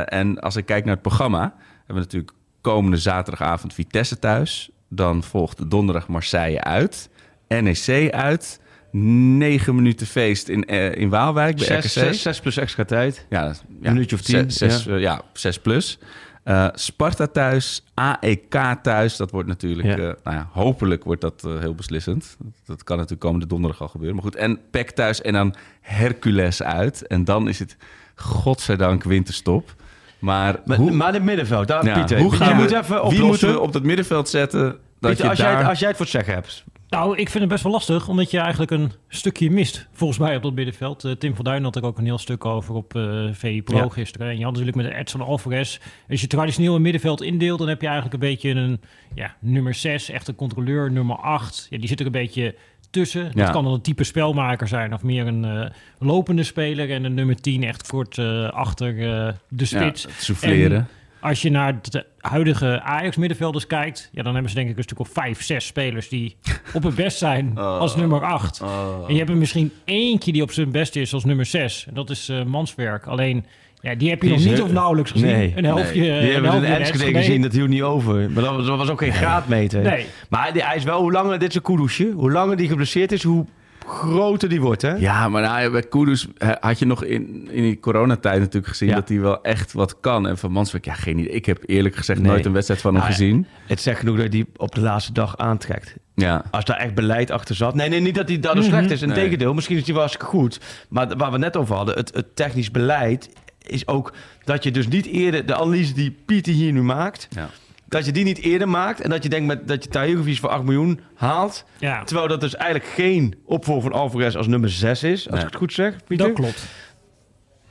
En 0.05 0.39
als 0.39 0.57
ik 0.57 0.67
kijk 0.67 0.85
naar 0.85 0.95
het 0.95 1.03
programma... 1.03 1.55
hebben 1.77 1.95
we 1.95 2.01
natuurlijk 2.01 2.33
komende 2.61 2.97
zaterdagavond 2.97 3.75
Vitesse 3.75 4.19
thuis. 4.19 4.71
Dan 4.89 5.23
volgt 5.23 5.71
donderdag 5.71 6.09
Marseille 6.09 6.65
uit. 6.65 7.11
NEC 7.49 8.13
uit. 8.13 8.61
Negen 8.93 9.75
minuten 9.75 10.07
feest 10.07 10.49
in, 10.49 10.65
eh, 10.65 10.95
in 10.95 11.09
Waalwijk 11.09 11.57
bij 11.57 11.65
Zes, 11.67 11.79
RKC. 11.85 11.91
zes, 11.91 12.23
zes 12.23 12.41
plus 12.41 12.57
extra 12.57 12.85
tijd. 12.85 13.27
Ja, 13.31 13.43
ja, 13.45 13.49
Een 13.83 13.93
minuutje 13.93 14.17
of 14.17 14.23
tien, 14.23 14.51
Zes, 14.51 14.85
ja. 14.85 14.97
ja, 14.97 15.23
zes 15.33 15.59
plus. 15.59 15.99
Eh, 16.45 16.69
Sparta 16.75 17.27
thuis, 17.27 17.85
AEK 17.95 18.57
thuis. 18.83 19.17
Dat 19.17 19.31
wordt 19.31 19.49
natuurlijk, 19.49 19.89
Ja. 19.89 19.95
eh, 19.97 19.99
nou 20.25 20.37
ja, 20.37 20.49
hopelijk 20.53 21.05
wordt 21.05 21.21
dat 21.21 21.43
heel 21.43 21.75
beslissend. 21.75 22.37
Dat, 22.67 22.85
kan 22.85 22.95
natuurlijk 22.97 23.23
komende 23.23 23.47
donderdag 23.47 23.81
al 23.81 23.89
gebeuren. 23.89 24.15
Maar 24.17 24.25
goed, 24.25 24.37
en 24.37 24.59
PEC 24.71 24.91
thuis 24.91 25.21
en 25.21 25.33
dan 25.33 25.55
Hercules 25.81 26.63
uit. 26.63 27.07
En 27.07 27.25
dan 27.25 27.49
is 27.49 27.59
het, 27.59 27.77
godzijdank, 28.15 29.03
winterstop. 29.05 29.75
Maar, 30.19 30.61
Maar, 30.65 30.77
hoe, 30.77 30.91
maar 30.91 31.09
in 31.09 31.15
het 31.15 31.23
middenveld, 31.23 31.69
daar, 31.69 31.85
ja, 31.85 31.95
Pieter. 31.95 32.19
hoe 32.19 32.33
gaan 32.35 32.57
moet 32.57 32.71
we, 32.71 32.79
even 32.79 33.09
wie 33.09 33.23
moeten 33.23 33.53
we 33.53 33.61
op 33.61 33.73
dat 33.73 33.83
middenveld 33.83 34.29
zetten? 34.29 34.63
Dat 34.63 35.11
Pieter, 35.11 35.25
je 35.25 35.31
als, 35.31 35.39
daar... 35.39 35.53
jij, 35.61 35.65
als 35.69 35.79
jij 35.79 35.89
het 35.89 35.97
voor 35.97 36.07
het 36.07 36.15
zeggen 36.15 36.35
hebt. 36.35 36.65
Nou, 36.91 37.17
ik 37.17 37.29
vind 37.29 37.41
het 37.43 37.49
best 37.53 37.63
wel 37.63 37.73
lastig, 37.73 38.09
omdat 38.09 38.31
je 38.31 38.39
eigenlijk 38.39 38.71
een 38.71 38.93
stukje 39.09 39.51
mist, 39.51 39.87
volgens 39.93 40.19
mij, 40.19 40.37
op 40.37 40.43
dat 40.43 40.55
middenveld. 40.55 41.05
Eh, 41.05 41.13
Tim 41.13 41.35
van 41.35 41.45
Duin 41.45 41.63
had 41.65 41.77
er 41.77 41.85
ook 41.85 41.99
een 41.99 42.05
heel 42.05 42.19
stuk 42.19 42.45
over 42.45 42.75
op 42.75 42.95
eh 42.97 43.29
VI 43.33 43.63
Pro 43.63 43.77
Ja. 43.77 43.89
gisteren. 43.89 44.29
En 44.29 44.39
je 44.39 44.43
had 44.45 44.53
natuurlijk 44.53 44.77
met 44.77 44.93
Edson 44.93 45.21
Alvarez. 45.21 45.79
Als 46.11 46.21
je 46.21 46.27
traditioneel 46.27 46.75
een 46.75 46.83
middenveld 46.83 47.23
indeelt, 47.23 47.59
dan 47.59 47.69
heb 47.69 47.81
je 47.81 47.87
eigenlijk 47.87 48.15
een 48.23 48.29
beetje 48.29 48.51
een 48.51 48.81
ja, 49.15 49.37
nummer 49.41 49.75
6, 49.75 50.11
echt 50.11 50.29
een 50.29 50.35
controleur, 50.35 50.91
nummer 50.93 51.17
8. 51.17 51.67
Ja, 51.71 51.79
die 51.79 51.89
zit 51.89 52.01
er 52.01 52.07
een 52.07 52.13
beetje 52.13 52.55
tussen. 52.91 53.25
Dat 53.25 53.35
Ja. 53.35 53.51
kan 53.51 53.65
dan 53.65 53.73
een 53.73 53.81
type 53.81 54.05
spelmaker 54.05 54.69
zijn, 54.69 54.95
of 54.95 55.03
meer 55.03 55.27
een 55.27 55.45
eh, 55.45 55.71
lopende 55.99 56.43
speler. 56.43 56.91
En 56.91 57.05
een 57.05 57.15
nummer 57.15 57.41
10 57.41 57.65
echt 57.65 57.87
kort 57.89 58.19
achter 58.53 58.95
de 58.97 59.35
ja, 59.49 59.65
spits. 59.65 60.03
het 60.03 60.13
souffleren. 60.23 60.77
En 60.79 60.89
als 61.21 61.43
je 61.43 61.51
naar 61.51 61.79
de 61.83 62.07
huidige 62.19 62.81
Ajax-middenvelders 62.83 63.67
kijkt... 63.67 64.09
Ja, 64.13 64.23
dan 64.23 64.33
hebben 64.33 64.51
ze 64.51 64.57
denk 64.57 64.71
ik 64.71 64.77
een 64.77 64.83
stuk 64.83 64.99
of 64.99 65.09
vijf, 65.13 65.43
zes 65.43 65.67
spelers... 65.67 66.09
die 66.09 66.37
op 66.75 66.83
het 66.83 66.95
best 66.95 67.19
zijn 67.19 67.59
als 67.59 67.97
nummer 67.97 68.25
acht. 68.25 68.61
En 69.07 69.13
je 69.13 69.19
hebt 69.19 69.31
er 69.31 69.37
misschien 69.37 69.73
eentje 69.85 70.33
die 70.33 70.43
op 70.43 70.53
zijn 70.53 70.71
best 70.71 70.97
is 70.97 71.15
als 71.15 71.25
nummer 71.25 71.45
zes. 71.47 71.85
En 71.89 71.95
dat 71.95 72.11
is 72.11 72.29
eh, 72.29 72.43
Manswerk. 72.45 73.07
Alleen, 73.07 73.45
ja, 73.81 73.95
die 73.95 74.09
heb 74.11 74.23
je 74.23 74.29
Die 74.29 74.37
nog 74.37 74.47
niet 74.47 74.55
heel- 74.55 74.65
of 74.65 74.73
nauwelijks 74.73 75.11
gezien. 75.11 75.27
Nee. 75.27 75.53
Een 75.57 75.65
helftje. 75.65 76.01
Nee. 76.01 76.21
Die 76.21 76.33
hebben 76.33 76.51
we 76.51 76.57
in 76.67 76.73
Enschede 76.73 77.19
gezien, 77.19 77.43
dat 77.43 77.53
hield 77.53 77.69
niet 77.69 77.83
over. 77.83 78.31
Maar 78.31 78.43
dat 78.43 78.55
was, 78.57 78.67
dat 78.67 78.79
was 78.79 78.89
ook 78.91 78.99
geen 78.99 79.13
graadmeter. 79.13 79.83
Nee. 79.83 80.07
Maar 80.29 80.51
hij 80.53 80.77
is 80.77 80.85
wel, 80.85 81.01
hoe 81.01 81.13
langer 81.13 81.39
dit 81.39 81.49
is 81.49 81.55
een 81.55 81.63
koedoesje, 81.63 82.11
hoe 82.11 82.31
langer 82.33 82.57
die 82.57 82.69
geblesseerd 82.69 83.13
is, 83.13 83.23
hoe 83.23 83.47
groter 83.91 84.49
die 84.49 84.61
wordt, 84.61 84.83
hè? 84.83 84.93
Ja, 84.95 85.29
maar 85.29 85.43
nou, 85.43 85.71
bij 85.71 85.83
Kudus 85.83 86.27
had 86.61 86.79
je 86.79 86.87
nog 86.87 87.05
in, 87.05 87.49
in 87.51 87.63
die 87.63 87.81
coronatijd 87.81 88.39
natuurlijk 88.39 88.67
gezien 88.67 88.89
Ja. 88.89 88.95
dat 88.95 89.09
hij 89.09 89.21
wel 89.21 89.43
echt 89.43 89.73
wat 89.73 90.01
kan. 90.01 90.27
En 90.27 90.39
van 90.39 90.53
Manswerk, 90.53 90.85
ja, 90.85 90.95
geen 90.95 91.19
idee. 91.19 91.33
Ik 91.33 91.47
heb 91.47 91.63
eerlijk 91.67 91.97
gezegd 91.97 92.21
Nee. 92.21 92.31
nooit 92.31 92.47
een 92.47 92.53
wedstrijd 92.53 92.81
van 92.81 92.95
hem 92.95 93.03
Nou 93.03 93.15
gezien. 93.15 93.47
Het 93.67 93.81
zegt 93.81 93.99
genoeg 93.99 94.15
dat 94.15 94.25
hij 94.25 94.33
die 94.33 94.47
op 94.57 94.75
de 94.75 94.81
laatste 94.81 95.13
dag 95.13 95.37
aantrekt. 95.37 95.95
Ja. 96.15 96.45
Als 96.51 96.65
daar 96.65 96.77
echt 96.77 96.95
beleid 96.95 97.31
achter 97.31 97.55
zat. 97.55 97.75
Nee, 97.75 97.89
nee 97.89 98.01
niet 98.01 98.15
dat 98.15 98.29
hij 98.29 98.39
daardoor 98.41 98.65
slecht 98.65 98.91
is. 98.91 99.01
Nee. 99.01 99.09
Integendeel, 99.09 99.55
misschien 99.55 99.77
is 99.77 99.87
hij 99.87 99.95
wel 99.95 100.09
goed. 100.19 100.61
Maar 100.89 101.17
waar 101.17 101.33
we 101.33 101.39
net 101.39 101.57
over 101.57 101.75
hadden, 101.75 101.95
het, 101.97 102.15
het 102.15 102.37
technisch 102.37 102.71
beleid 102.71 103.31
is 103.67 103.87
ook 103.89 104.13
dat 104.45 104.63
je 104.65 104.71
dus 104.71 104.89
niet 104.89 105.07
eerder 105.07 105.47
de 105.47 105.55
analyse 105.57 105.93
die 105.95 106.17
Pieter 106.27 106.53
hier 106.53 106.73
nu 106.73 106.83
maakt, 106.83 107.29
Ja. 107.31 107.49
Dat 107.91 108.05
je 108.07 108.13
die 108.13 108.25
niet 108.25 108.39
eerder 108.39 108.69
maakt 108.69 109.01
en 109.01 109.11
dat 109.11 109.23
je 109.23 109.29
denkt 109.29 109.47
met, 109.47 109.69
dat 109.69 109.85
je 109.85 109.91
Tahirovic 109.91 110.39
voor 110.39 110.49
8 110.49 110.63
miljoen 110.65 111.01
haalt. 111.15 111.65
Ja, 111.79 112.05
Terwijl 112.05 112.29
dat 112.29 112.41
dus 112.41 112.57
eigenlijk 112.57 112.91
geen 112.93 113.35
opvolger 113.45 113.83
van 113.91 114.01
Alvarez 114.01 114.35
als 114.37 114.47
nummer 114.47 114.71
6 114.71 115.03
is, 115.03 115.25
als 115.25 115.31
Nee. 115.35 115.41
ik 115.41 115.47
het 115.47 115.57
goed 115.57 115.73
zeg, 115.73 115.95
Pieter. 116.07 116.27
dat 116.27 116.37
klopt. 116.37 116.65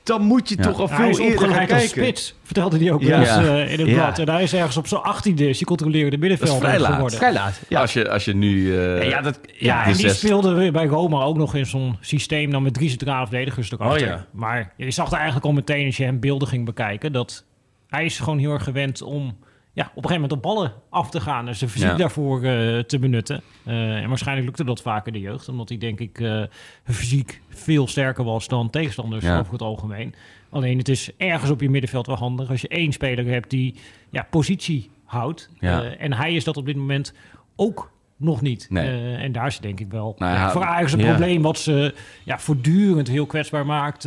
Dan 0.03 0.21
moet 0.21 0.49
je 0.49 0.55
Ja. 0.57 0.63
toch 0.63 0.79
al 0.79 0.87
Ja, 0.89 0.95
hij 0.95 1.09
is 1.09 1.17
veel 1.17 1.25
eerder 1.25 1.49
gaan 1.49 1.65
kijken. 1.65 1.87
spits, 1.89 2.35
vertelde 2.43 2.77
hij 2.77 2.91
ook 2.91 3.01
eens 3.01 3.27
eh, 3.29 3.71
in 3.73 3.79
het 3.79 3.87
Ja. 3.89 3.93
blad. 3.95 4.19
En 4.19 4.29
hij 4.29 4.43
is 4.43 4.53
ergens 4.53 4.77
op 4.77 4.87
zijn 4.87 5.01
achttiende, 5.01 5.49
is 5.49 5.57
hij 5.57 5.65
controleerde 5.67 6.17
middenvelder 6.17 6.57
vrij 6.69 6.79
laat. 6.79 6.93
geworden. 6.93 7.17
Vrij 7.17 7.33
laat. 7.33 7.61
Ja, 7.67 7.81
Als, 7.81 7.93
je, 7.93 8.09
als 8.09 8.25
je 8.25 8.35
nu... 8.35 8.77
eh, 8.79 9.09
ja, 9.09 9.21
dat, 9.21 9.39
Ja, 9.43 9.51
ja, 9.57 9.85
en 9.85 9.91
de 9.91 9.97
die 9.97 10.09
speelde 10.09 10.53
weer 10.53 10.71
bij 10.71 10.85
Roma 10.85 11.21
ook 11.23 11.37
nog 11.37 11.55
in 11.55 11.65
zo'n 11.65 11.97
systeem 12.01 12.51
dan 12.51 12.63
met 12.63 12.73
drie 12.73 12.89
centrale 12.89 13.27
verdedigers 13.27 13.71
erachter. 13.71 14.01
Oh 14.01 14.07
ja. 14.07 14.25
Maar 14.31 14.73
je 14.77 14.91
zag 14.91 15.07
er 15.07 15.15
eigenlijk 15.17 15.45
al 15.45 15.51
meteen 15.53 15.85
als 15.85 15.97
je 15.97 16.03
hem 16.03 16.19
beelden 16.19 16.47
ging 16.47 16.65
bekijken... 16.65 17.11
dat 17.11 17.45
hij 17.87 18.05
is 18.05 18.19
gewoon 18.19 18.37
heel 18.39 18.51
erg 18.51 18.63
gewend 18.63 19.01
om 19.01 19.37
ja, 19.79 19.85
op 19.85 20.03
een 20.03 20.09
gegeven 20.09 20.21
moment 20.21 20.31
op 20.31 20.41
ballen 20.41 20.73
af 20.89 21.09
te 21.09 21.21
gaan. 21.21 21.45
Dus 21.45 21.59
de 21.59 21.69
fysiek 21.69 21.89
Ja. 21.89 21.95
daarvoor 21.95 22.43
eh, 22.43 22.79
te 22.79 22.99
benutten. 22.99 23.41
Eh, 23.65 23.95
en 23.95 24.07
waarschijnlijk 24.09 24.47
lukte 24.47 24.63
dat 24.63 24.81
vaak 24.81 25.07
in 25.07 25.13
de 25.13 25.19
jeugd. 25.19 25.49
Omdat 25.49 25.69
hij 25.69 25.77
denk 25.77 25.99
ik 25.99 26.19
eh, 26.19 26.43
fysiek 26.83 27.41
veel 27.49 27.87
sterker 27.87 28.23
was 28.23 28.47
dan 28.47 28.69
tegenstanders 28.69 29.25
Ja. 29.25 29.39
over 29.39 29.51
het 29.53 29.61
algemeen. 29.61 30.13
Alleen 30.49 30.77
het 30.77 30.89
is 30.89 31.09
ergens 31.17 31.51
op 31.51 31.61
je 31.61 31.69
middenveld 31.69 32.07
wel 32.07 32.15
handig 32.15 32.49
als 32.49 32.61
je 32.61 32.67
één 32.67 32.91
speler 32.91 33.25
hebt 33.25 33.49
die 33.49 33.75
ja, 34.09 34.27
positie 34.29 34.89
houdt. 35.05 35.49
Ja. 35.59 35.83
En 35.83 36.13
hij 36.13 36.33
is 36.33 36.43
dat 36.43 36.57
op 36.57 36.65
dit 36.65 36.75
moment 36.75 37.13
ook 37.55 37.91
nog 38.17 38.41
niet. 38.41 38.67
Nee. 38.69 39.15
En 39.15 39.31
daar 39.31 39.47
is 39.47 39.59
denk 39.59 39.79
ik 39.79 39.91
wel 39.91 40.15
Nou 40.17 40.33
ja, 40.33 40.39
ja, 40.39 40.51
voor 40.51 40.63
Ajax 40.63 40.91
een 40.93 40.99
ja. 40.99 41.07
probleem 41.07 41.41
wat 41.41 41.59
ze 41.59 41.93
ja, 42.23 42.39
voortdurend 42.39 43.07
heel 43.07 43.25
kwetsbaar 43.25 43.65
maakt 43.65 44.05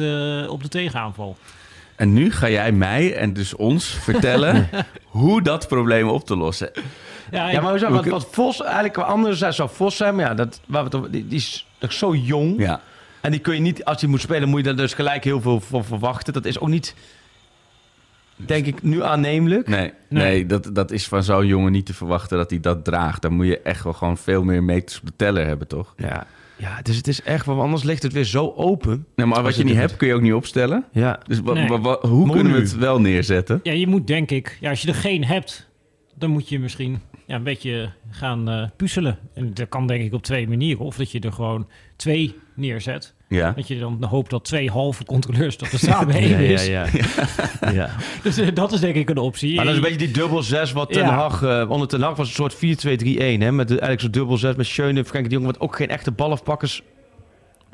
op 0.49 0.63
de 0.63 0.69
tegenaanval. 0.69 1.37
En 2.03 2.13
nu 2.13 2.31
ga 2.33 2.49
jij 2.49 2.73
mij 2.73 3.15
en 3.17 3.33
dus 3.33 3.55
ons 3.57 3.87
vertellen 3.87 4.69
hoe 5.07 5.43
dat 5.43 5.69
probleem 5.69 6.09
op 6.09 6.27
te 6.27 6.37
lossen. 6.37 6.71
Ja, 7.31 7.51
Ja, 7.51 7.61
maar 7.61 7.71
hoe 7.71 7.79
zou- 7.79 7.93
we 7.93 7.99
wat, 7.99 8.07
wat 8.07 8.29
Vos 8.31 8.63
eigenlijk 8.63 8.97
wat 8.97 9.07
anders 9.07 9.39
zijn, 9.39 9.53
zou 9.53 9.69
Vos 9.73 9.97
zijn. 9.97 10.15
Maar 10.15 10.25
ja, 10.25 10.35
dat, 10.35 10.61
waar 10.67 10.81
we 10.81 10.87
het 10.87 10.95
over, 10.95 11.11
die, 11.11 11.27
die 11.29 11.39
is 11.39 11.67
nog 11.81 11.93
zo 11.93 12.15
jong. 12.15 12.61
Ja. 12.61 12.81
En 13.21 13.31
die 13.31 13.41
kun 13.41 13.55
je 13.55 13.61
niet, 13.61 13.85
als 13.85 14.01
hij 14.01 14.11
moet 14.11 14.21
spelen, 14.21 14.49
moet 14.49 14.59
je 14.59 14.65
daar 14.65 14.77
dus 14.77 14.95
gelijk 14.95 15.25
heel 15.25 15.41
veel 15.41 15.61
van 15.61 15.85
verwachten. 15.85 16.33
Dat 16.33 16.45
is 16.45 16.59
ook 16.59 16.69
niet, 16.69 16.95
denk 18.37 18.67
ik, 18.67 18.83
nu 18.83 19.03
aannemelijk. 19.03 19.69
Nee, 19.69 19.93
nee. 20.09 20.47
dat, 20.47 20.71
dat 20.73 20.91
is 20.91 21.09
van 21.09 21.23
zo'n 21.23 21.47
jongen 21.47 21.73
niet 21.73 21.87
te 21.87 21.95
verwachten 21.95 22.37
dat 22.39 22.51
hij 22.51 22.61
dat 22.61 22.85
draagt. 22.85 23.23
Dan 23.23 23.33
moet 23.33 23.47
je 23.47 23.61
echt 23.61 23.85
wel 23.85 23.93
gewoon 23.93 24.17
veel 24.17 24.45
meer 24.45 24.63
meters 24.63 24.99
op 25.01 25.07
de 25.07 25.13
teller 25.17 25.47
hebben, 25.47 25.69
toch? 25.69 25.95
Ja, 25.97 26.27
ja 26.63 26.83
dus 26.83 26.97
het 26.97 27.09
is 27.09 27.23
echt, 27.23 27.47
want 27.47 27.61
anders 27.61 27.83
ligt 27.83 28.03
het 28.03 28.13
weer 28.13 28.25
zo 28.25 28.53
open. 28.57 29.07
Nee, 29.17 29.27
maar 29.27 29.43
wat 29.43 29.53
je 29.55 29.59
je 29.63 29.69
niet 29.69 29.77
hebt, 29.77 29.97
kun 29.97 30.09
je 30.09 30.15
ook 30.15 30.21
niet 30.21 30.33
opstellen. 30.33 30.85
Ja, 30.93 31.21
Dus 31.27 31.43
Nee. 31.43 31.67
hoe 32.01 32.31
kunnen 32.31 32.53
we 32.53 32.59
nu? 32.59 32.65
het 32.65 32.77
wel 32.77 33.01
neerzetten? 33.01 33.61
Ja, 33.63 33.73
je 33.73 33.87
moet 33.87 34.07
denk 34.07 34.31
ik, 34.31 34.59
ja, 34.61 34.71
als 34.71 34.83
je 34.83 34.89
er 34.89 34.95
geen 34.95 35.25
hebt, 35.25 35.71
dan 36.15 36.31
moet 36.31 36.49
je 36.49 36.59
misschien 36.59 37.01
ja, 37.27 37.35
een 37.35 37.43
beetje 37.43 37.93
gaan 38.11 38.49
eh, 38.49 38.69
puzzelen. 38.77 39.19
En 39.35 39.55
dat 39.55 39.69
kan 39.69 39.87
denk 39.87 40.05
ik 40.05 40.13
op 40.13 40.23
twee 40.23 40.49
manieren. 40.49 40.85
Of 40.85 40.97
dat 40.97 41.11
je 41.11 41.21
er 41.21 41.33
gewoon 41.33 41.69
twee 41.97 42.35
neerzet. 42.55 43.15
Ja. 43.33 43.53
Dat 43.57 43.69
je 43.69 43.79
dan 43.79 44.05
hoopt 44.05 44.31
dat 44.31 44.45
twee 44.45 44.71
halve 44.71 45.05
controleurs 45.05 45.57
dat 45.59 45.73
er 45.73 45.79
samen 45.79 46.15
één 46.15 46.29
ja, 46.29 46.37
is. 46.37 46.67
ja, 46.67 46.85
ja. 47.61 47.71
ja. 47.71 47.91
Dus 48.23 48.39
eh, 48.39 48.49
dat 48.55 48.73
is 48.73 48.81
denk 48.81 48.95
ik 48.95 49.11
een 49.11 49.19
optie. 49.19 49.55
Maar 49.55 49.65
dat 49.65 49.73
is 49.75 49.79
een 49.81 49.85
beetje 49.89 50.07
die 50.07 50.11
dubbel 50.15 50.43
6 50.43 50.73
wat 50.73 50.93
Ten. 50.93 51.05
Hag... 51.05 51.43
eh, 51.43 51.71
onder 51.71 51.89
Ten 51.89 52.03
Hag 52.03 52.17
was 52.17 52.29
een 52.29 52.35
soort 52.35 52.55
4-2-3-1, 52.55 52.59
hè. 53.39 53.53
Met 53.53 53.69
de- 53.69 53.81
eigenlijk 53.81 54.01
zo'n 54.01 54.11
dubbel 54.11 54.37
6 54.37 54.55
met 54.55 54.67
Schöne, 54.67 55.05
Frenkie 55.05 55.29
de 55.29 55.35
Jong... 55.35 55.47
wat 55.47 55.61
ook 55.61 55.77
geen 55.77 55.89
echte 55.89 56.11
balafpakkers 56.11 56.83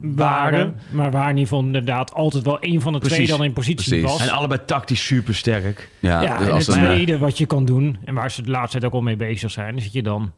waren. 0.00 0.76
Maar 0.90 1.10
waar 1.10 1.22
in 1.30 1.36
ieder 1.36 1.48
geval 1.48 1.60
inderdaad 1.64 2.12
altijd 2.14 2.44
wel 2.44 2.60
één 2.60 2.80
van 2.80 2.92
de 2.92 2.98
twee 2.98 3.26
dan 3.26 3.44
in 3.44 3.52
positie 3.52 3.86
Precies. 3.98 4.02
was. 4.02 4.20
En 4.28 4.30
allebei 4.34 4.60
tactisch 4.66 5.06
super 5.06 5.34
sterk. 5.34 5.90
Ja, 5.98 6.22
Ja, 6.22 6.38
dus 6.38 6.46
en 6.46 6.52
als 6.52 6.66
het 6.66 6.76
eh, 6.76 6.82
tweede 6.84 7.18
wat 7.18 7.38
je 7.38 7.46
kan 7.46 7.64
doen, 7.64 7.98
en 8.04 8.14
waar 8.14 8.30
ze 8.30 8.42
de 8.42 8.50
laatste 8.50 8.70
tijd 8.78 8.84
ook 8.84 8.98
al 8.98 9.04
mee 9.04 9.16
bezig 9.16 9.50
zijn, 9.50 9.76
is 9.76 9.82
dat 9.84 9.92
je 9.92 10.02
dan 10.02 10.32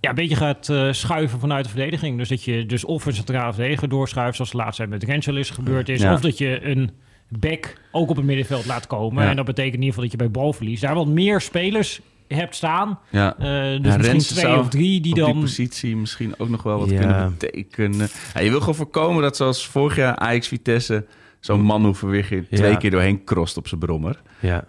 ja, 0.00 0.08
een 0.08 0.14
beetje 0.14 0.36
gaat 0.36 0.68
eh, 0.68 0.92
schuiven 0.92 1.38
vanuit 1.40 1.64
de 1.64 1.70
verdediging. 1.70 2.18
Dus 2.18 2.28
dat 2.28 2.42
je 2.44 2.66
dus 2.66 2.84
of 2.84 3.06
een 3.06 3.14
centrale 3.14 3.52
verdediger 3.52 3.88
doorschuift, 3.88 4.36
zoals 4.36 4.50
de 4.50 4.56
laatste 4.56 4.76
tijd 4.76 4.88
met 5.00 5.04
Renselis 5.10 5.50
gebeurd 5.50 5.88
is, 5.88 6.00
Ja. 6.00 6.12
of 6.12 6.20
dat 6.20 6.38
je 6.38 6.64
een 6.66 6.90
back 7.28 7.80
ook 7.92 8.10
op 8.10 8.16
het 8.16 8.24
middenveld 8.24 8.66
laat 8.66 8.86
komen. 8.86 9.22
Ja. 9.24 9.30
En 9.30 9.36
dat 9.36 9.44
betekent 9.44 9.74
in 9.74 9.80
ieder 9.82 9.94
geval 9.94 10.02
dat 10.10 10.12
je 10.12 10.18
bij 10.30 10.42
balverlies 10.42 10.80
daar 10.80 10.94
wat 10.94 11.06
meer 11.06 11.40
spelers 11.40 12.00
hebt 12.28 12.54
staan. 12.54 12.98
ja. 13.10 13.36
Eh, 13.38 13.82
dus 13.82 13.92
Ja, 13.92 13.96
misschien 13.96 14.36
twee 14.36 14.58
of 14.58 14.68
drie 14.68 15.00
die 15.00 15.10
op 15.12 15.16
die 15.16 15.24
dan... 15.26 15.40
positie 15.40 15.96
misschien 15.96 16.34
ook 16.38 16.48
nog 16.48 16.62
wel 16.62 16.78
wat 16.78 16.90
Ja. 16.90 16.98
kunnen 16.98 17.36
betekenen. 17.38 18.08
Ja, 18.34 18.40
je 18.40 18.50
wil 18.50 18.60
gewoon 18.60 18.74
voorkomen 18.74 19.22
dat 19.22 19.36
zoals 19.36 19.66
vorig 19.66 19.96
jaar 19.96 20.16
Ajax 20.16 20.48
Vitesse 20.48 21.06
zo'n 21.40 21.60
man 21.60 21.84
hoeven 21.84 22.08
weer 22.08 22.26
twee 22.50 22.70
Ja. 22.70 22.76
keer 22.76 22.90
doorheen 22.90 23.24
krost 23.24 23.56
op 23.56 23.68
zijn 23.68 23.80
brommer. 23.80 24.20
Ja. 24.40 24.64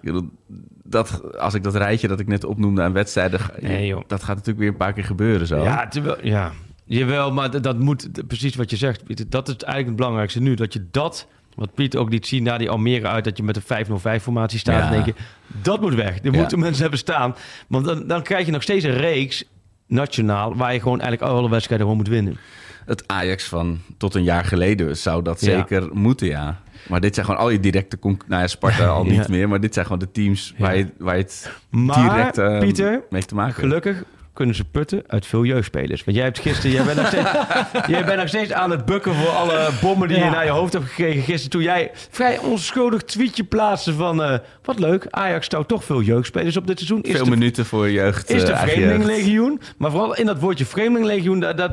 Dat, 0.92 1.38
als 1.38 1.54
ik 1.54 1.64
dat 1.64 1.76
rijtje 1.76 2.08
dat 2.08 2.20
ik 2.20 2.28
net 2.28 2.44
opnoemde 2.44 2.82
aan 2.82 2.94
wedstrijden... 2.94 3.40
Nee, 3.60 3.88
joh. 3.88 4.04
dat 4.08 4.20
gaat 4.20 4.36
natuurlijk 4.36 4.60
weer 4.60 4.68
een 4.68 4.78
paar 4.78 4.94
keer 4.94 5.04
gebeuren 5.04 5.48
zo. 5.48 5.64
Ja, 5.64 5.88
terwijl, 5.88 6.18
ja. 6.24 6.52
Jawel, 6.86 7.32
maar 7.32 7.62
dat, 7.62 7.80
moet, 7.80 8.28
precies 8.28 8.56
wat 8.56 8.70
je 8.70 8.78
zegt. 8.78 9.32
Dat 9.32 9.48
is 9.48 9.56
eigenlijk 9.56 9.88
het 9.88 9.96
belangrijkste 9.96 10.42
nu. 10.42 10.56
Dat 10.56 10.74
je 10.74 10.88
dat, 10.92 11.28
wat 11.56 11.74
Pieter 11.74 12.00
ook 12.00 12.10
liet 12.10 12.28
zien 12.28 12.44
na 12.44 12.58
die 12.58 12.70
Almere 12.70 13.08
uit... 13.08 13.24
dat 13.24 13.38
je 13.38 13.44
met 13.44 13.56
een 13.56 13.86
5-0-5-formatie 13.86 14.60
staat. 14.60 14.76
Ja. 14.76 14.82
Dan 14.82 14.92
denk 14.92 15.06
je, 15.06 15.14
dat 15.62 15.82
moet 15.82 15.94
weg. 15.94 16.24
Ja. 16.24 16.32
moeten 16.32 16.60
mensen 16.60 16.82
hebben 16.82 17.00
staan. 17.00 17.36
Want 17.68 17.86
dan, 17.86 18.08
dan 18.08 18.22
krijg 18.22 18.46
je 18.46 18.52
nog 18.52 18.62
steeds 18.62 18.86
een 18.86 18.98
reeks, 18.98 19.44
nationaal... 19.88 20.56
waar 20.56 20.74
je 20.74 20.80
gewoon 20.80 21.02
eigenlijk 21.02 21.32
alle 21.32 21.50
wedstrijden 21.50 21.88
gewoon 21.88 22.02
moet 22.02 22.14
winnen. 22.14 22.38
Het 22.86 23.04
Ajax 23.08 23.44
van 23.44 23.80
tot 23.98 24.16
een 24.16 24.24
jaar 24.24 24.46
geleden 24.46 24.98
zou 24.98 25.22
dat 25.24 25.42
Ja. 25.42 25.58
zeker 25.58 25.90
moeten, 25.94 26.28
ja. 26.28 26.60
Maar 26.88 27.00
dit 27.00 27.14
zijn 27.14 27.26
gewoon 27.26 27.42
al 27.42 27.50
je 27.50 27.60
directe... 27.60 27.98
Nou 28.02 28.16
ja, 28.28 28.48
Sparta 28.48 28.86
al 28.88 29.04
niet 29.14 29.14
Ja. 29.16 29.26
meer. 29.30 29.50
Maar 29.50 29.60
dit 29.60 29.74
zijn 29.74 29.86
gewoon 29.86 30.00
de 30.02 30.12
teams 30.12 30.54
waar, 30.58 30.78
je, 30.78 30.88
waar 30.98 31.16
je 31.18 31.22
het 31.24 31.52
Maar, 31.70 32.10
direct 32.10 32.38
eh, 32.38 32.60
Pieter, 32.60 33.02
mee 33.10 33.24
te 33.26 33.36
maken 33.36 33.54
hebt. 33.54 33.66
Gelukkig 33.68 34.04
kunnen 34.34 34.56
ze 34.56 34.64
putten 34.66 35.04
uit 35.08 35.26
veel 35.26 35.44
jeugdspelers. 35.46 36.04
Want 36.04 36.18
jij 36.18 36.26
hebt 36.26 36.40
gisteren, 36.40 36.72
jij 36.72 36.84
bent 36.84 36.98
nog 36.98 37.08
steeds, 37.08 37.30
jij 37.96 38.06
bent 38.06 38.18
nog 38.20 38.28
steeds 38.28 38.52
aan 38.54 38.72
het 38.72 38.86
bukken 38.86 39.14
voor 39.16 39.30
alle 39.30 39.70
bommen 39.82 40.08
die 40.08 40.18
je 40.18 40.24
naar 40.30 40.46
je 40.46 40.52
hoofd 40.52 40.74
hebt 40.74 40.86
gekregen 40.86 41.22
gisteren. 41.22 41.50
Toen 41.50 41.62
jij 41.62 41.92
vrij 41.94 42.38
onschuldig 42.38 43.02
tweetje 43.04 43.44
plaatste 43.44 43.94
van, 43.94 44.24
eh, 44.24 44.38
wat 44.64 44.80
leuk, 44.80 45.06
Ajax 45.10 45.46
stout 45.46 45.68
toch 45.68 45.84
veel 45.84 46.02
jeugdspelers 46.02 46.58
op 46.58 46.68
dit 46.68 46.78
seizoen. 46.78 47.02
Is 47.02 47.16
Veel 47.16 47.24
de, 47.24 47.30
minuten 47.30 47.66
voor 47.66 47.90
jeugd. 47.90 48.30
is 48.30 48.46
de 48.46 48.52
eh. 48.52 48.62
Vreemdelingenlegioen. 48.62 49.62
Maar 49.78 49.92
vooral 49.92 50.16
in 50.16 50.26
dat 50.26 50.40
woordje 50.40 50.66
Vreemdelingenlegioen, 50.66 51.40
dat, 51.40 51.58
dat, 51.58 51.72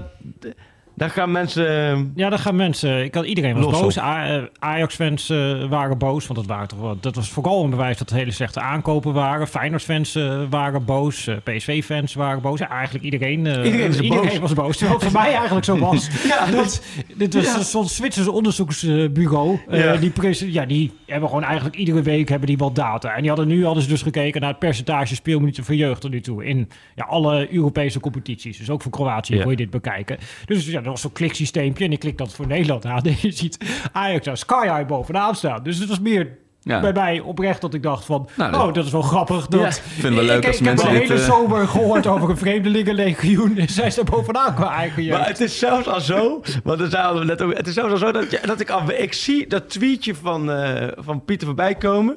daar 0.98 1.10
gaan 1.10 1.30
mensen... 1.32 2.12
Ja, 2.14 2.28
dan 2.28 2.38
gaan 2.38 2.56
mensen. 2.56 3.04
Ik 3.04 3.14
had 3.14 3.24
iedereen 3.24 3.54
was 3.54 3.64
Los 3.64 3.80
boos. 3.80 3.96
eh, 3.96 4.36
Ajax-fans 4.58 5.30
eh, 5.30 5.64
waren 5.68 5.98
boos, 5.98 6.26
want 6.26 6.38
dat, 6.38 6.48
waren 6.48 6.68
toch, 6.68 6.96
dat 7.00 7.14
was 7.14 7.28
vooral 7.28 7.64
een 7.64 7.70
bewijs 7.70 7.98
dat 7.98 8.08
het 8.10 8.18
hele 8.18 8.30
slechte 8.30 8.60
aankopen 8.60 9.12
waren. 9.12 9.48
Feyenoord-fans 9.48 10.14
eh, 10.14 10.40
waren 10.50 10.84
boos. 10.84 11.28
PSV-fans 11.44 12.14
waren 12.14 12.42
boos. 12.42 12.60
Eigenlijk 12.60 13.04
iedereen. 13.04 13.38
Iedereen 13.38 13.88
is 13.88 14.06
boos. 14.08 14.38
was 14.38 14.52
boos. 14.52 14.76
Terwijl 14.76 14.98
het 15.00 15.08
voor 15.10 15.20
mij 15.20 15.32
eigenlijk 15.34 15.64
zo 15.64 15.78
was. 15.78 16.08
Ja, 16.28 16.46
dat, 16.46 16.82
dit 17.16 17.34
was 17.34 17.44
Ja. 17.44 17.62
zo'n 17.62 17.88
Zwitsers 17.88 18.28
onderzoeksbureau. 18.28 19.58
Ja. 19.70 19.96
die, 19.96 20.12
ja, 20.52 20.66
die 20.66 20.92
hebben 21.06 21.28
gewoon 21.28 21.44
eigenlijk 21.44 21.76
iedere 21.76 22.02
week 22.02 22.28
hebben 22.28 22.48
die 22.48 22.58
wat 22.58 22.74
data. 22.74 23.14
En 23.14 23.20
die 23.20 23.28
hadden 23.30 23.48
nu 23.48 23.64
hadden 23.64 23.82
ze 23.82 23.88
dus 23.88 24.02
gekeken 24.02 24.40
naar 24.40 24.50
het 24.50 24.58
percentage 24.58 25.14
speelminuten 25.14 25.64
voor 25.64 25.74
jeugd 25.74 26.00
tot 26.00 26.10
nu 26.10 26.20
toe. 26.20 26.44
In 26.44 26.68
ja, 26.94 27.04
alle 27.04 27.52
Europese 27.54 28.00
competities. 28.00 28.58
Dus 28.58 28.70
ook 28.70 28.82
voor 28.82 28.92
Kroatië 28.92 29.34
Ja. 29.36 29.42
kon 29.42 29.50
je 29.50 29.56
dit 29.56 29.70
bekijken. 29.70 30.18
Dus 30.44 30.66
ja, 30.66 30.80
was 30.90 31.00
zo'n 31.00 31.12
kliksysteempje. 31.12 31.84
En 31.84 31.92
ik 31.92 31.98
klik 31.98 32.18
dat 32.18 32.34
voor 32.34 32.46
Nederland 32.46 32.84
aan. 32.86 33.02
En 33.04 33.16
je 33.20 33.30
ziet 33.32 33.58
Ajax 33.92 34.24
daar 34.24 34.36
sky 34.36 34.62
high 34.68 34.86
bovenaan 34.86 35.34
staan. 35.34 35.62
Dus 35.62 35.78
het 35.78 35.88
was 35.88 36.00
meer 36.00 36.36
Ja. 36.62 36.80
bij 36.80 36.92
mij 36.92 37.20
oprecht 37.20 37.60
dat 37.60 37.74
ik 37.74 37.82
dacht 37.82 38.04
van... 38.04 38.28
Nou, 38.36 38.54
oh, 38.68 38.72
dat- 38.74 38.84
is 38.84 38.90
wel 38.92 39.02
grappig. 39.02 39.46
Dat, 39.46 39.60
Ja, 39.60 39.66
ik 39.66 39.72
vind 39.74 40.02
het 40.02 40.14
wel 40.14 40.24
leuk 40.24 40.38
ik, 40.38 40.46
als 40.46 40.58
ik 40.58 40.64
heb 40.64 40.74
mensen 40.74 40.92
de 40.92 40.98
dit, 40.98 41.08
hele 41.08 41.20
eh, 41.20 41.26
zomer 41.26 41.68
gehoord 41.68 42.06
over 42.06 42.30
een 42.30 42.36
vreemdelingenlegioen. 42.38 43.56
En 43.58 43.68
zij 43.68 43.90
staan 43.90 44.04
bovenaan 44.04 44.54
qua 44.54 44.74
eigen 44.76 45.02
jeugd. 45.02 45.18
Maar 45.18 45.28
het 45.28 45.40
is 45.40 45.58
zelfs 45.58 45.86
al 45.88 46.00
zo, 46.00 46.40
want 46.64 46.78
dat 46.78 46.90
zeiden 46.90 47.18
we 47.18 47.24
net 47.24 47.42
ook, 47.42 47.56
het 47.56 47.66
is 47.66 47.74
zelfs 47.74 47.90
al 47.92 47.98
zo 47.98 48.12
dat, 48.12 48.30
je, 48.30 48.40
dat 48.44 48.60
ik 48.60 48.70
al, 48.70 48.90
ik 48.90 49.12
zie 49.12 49.46
dat 49.46 49.70
tweetje 49.70 50.14
van, 50.14 50.50
eh, 50.52 50.88
van 50.96 51.24
Pieter 51.24 51.46
voorbij 51.46 51.74
komen. 51.74 52.16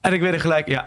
En 0.00 0.12
ik 0.12 0.20
weet 0.20 0.32
er 0.32 0.40
gelijk, 0.40 0.68
ja, 0.68 0.84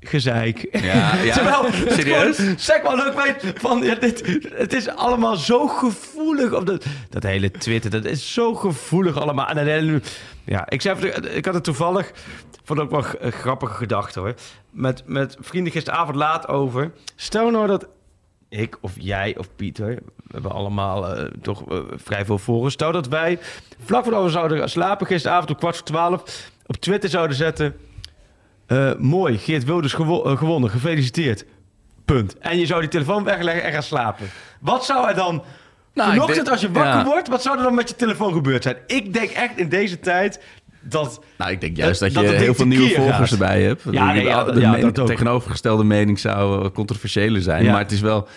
gezeik. 0.00 0.68
Ja, 0.82 1.14
ja. 1.14 1.34
Terwijl, 1.36 1.64
Serieus? 1.72 2.36
gewoon, 2.36 2.58
Zeg 2.58 2.82
maar 2.82 3.06
ook 3.06 3.24
weet 3.24 3.52
van, 3.56 3.82
ja, 3.82 3.94
dit, 3.94 4.40
het 4.54 4.72
is 4.72 4.88
allemaal 4.88 5.36
zo 5.36 5.66
gevoelig. 5.66 6.52
Op 6.52 6.66
dat, 6.66 6.84
dat 7.08 7.22
hele 7.22 7.50
Twitter, 7.50 7.90
dat 7.90 8.04
is 8.04 8.32
zo 8.32 8.54
gevoelig 8.54 9.20
allemaal. 9.20 9.46
En 9.46 9.66
hele, 9.66 10.00
ja, 10.44 10.68
ik, 10.68 10.80
zei, 10.80 11.06
ik 11.10 11.44
had 11.44 11.54
het 11.54 11.64
toevallig, 11.64 12.12
vond 12.64 12.78
ik 12.78 12.84
ook 12.84 12.90
wel 12.90 13.04
een 13.18 13.32
grappige 13.32 13.74
gedachte 13.74 14.20
hoor. 14.20 14.34
Met, 14.70 15.02
met 15.06 15.36
vrienden 15.40 15.72
gisteravond 15.72 16.16
laat 16.16 16.48
over. 16.48 16.92
Stel 17.16 17.50
nou 17.50 17.66
dat 17.66 17.88
ik 18.48 18.78
of 18.80 18.92
jij 18.98 19.36
of 19.38 19.48
Pieter, 19.56 19.94
we 20.16 20.32
hebben 20.32 20.52
allemaal 20.52 21.16
eh, 21.16 21.24
toch 21.42 21.70
eh, 21.70 21.78
vrij 21.94 22.24
veel 22.24 22.38
volgers. 22.38 22.74
Stel 22.74 22.92
dat 22.92 23.08
wij 23.08 23.38
vlak 23.84 24.02
voordat 24.02 24.22
we 24.24 24.30
zouden 24.30 24.70
slapen, 24.70 25.06
gisteravond 25.06 25.50
om 25.50 25.56
kwart 25.56 25.76
voor 25.76 25.86
twaalf, 25.86 26.50
op 26.66 26.76
Twitter 26.76 27.10
zouden 27.10 27.36
zetten. 27.36 27.74
Eh, 28.70 28.90
mooi, 28.98 29.38
Geert 29.38 29.64
Wilders 29.64 29.92
gewo- 29.92 30.22
eh, 30.24 30.36
gewonnen, 30.38 30.70
gefeliciteerd. 30.70 31.44
Punt. 32.04 32.38
En 32.38 32.58
je 32.58 32.66
zou 32.66 32.80
die 32.80 32.88
telefoon 32.90 33.24
wegleggen 33.24 33.64
en 33.64 33.72
gaan 33.72 33.82
slapen. 33.82 34.26
Wat 34.60 34.84
zou 34.84 35.08
er 35.08 35.14
dan... 35.14 35.42
Nou, 35.94 36.10
vanochtend 36.10 36.36
denk- 36.36 36.48
als 36.48 36.60
je 36.60 36.70
wakker 36.70 36.92
ja. 36.98 37.04
wordt, 37.04 37.28
wat 37.28 37.42
zou 37.42 37.56
er 37.56 37.62
dan 37.62 37.74
met 37.74 37.88
je 37.88 37.96
telefoon 37.96 38.32
gebeurd 38.32 38.62
zijn? 38.62 38.76
Ik 38.86 39.12
denk 39.12 39.30
echt 39.30 39.56
in 39.58 39.68
deze 39.68 40.00
tijd 40.00 40.40
dat... 40.80 41.20
Nou, 41.38 41.50
ik 41.50 41.60
denk 41.60 41.76
juist 41.76 42.00
dat, 42.00 42.12
Dat- 42.12 42.24
je 42.24 42.30
dat 42.30 42.40
heel 42.40 42.54
veel 42.54 42.66
nieuwe 42.66 42.88
volgers 42.90 43.16
gaat. 43.18 43.30
erbij 43.30 43.62
hebt. 43.62 43.82
Ja, 43.90 44.12
nee, 44.12 44.24
ja, 44.24 44.44
de 44.44 44.60
ja, 44.60 44.90
tegenovergestelde 44.90 45.84
mening 45.84 46.18
zou 46.18 46.64
eh, 46.64 46.70
controversiëler 46.70 47.42
zijn. 47.42 47.64
Maar 47.66 47.78
het 47.78 47.92
is 47.92 48.00
wel... 48.00 48.28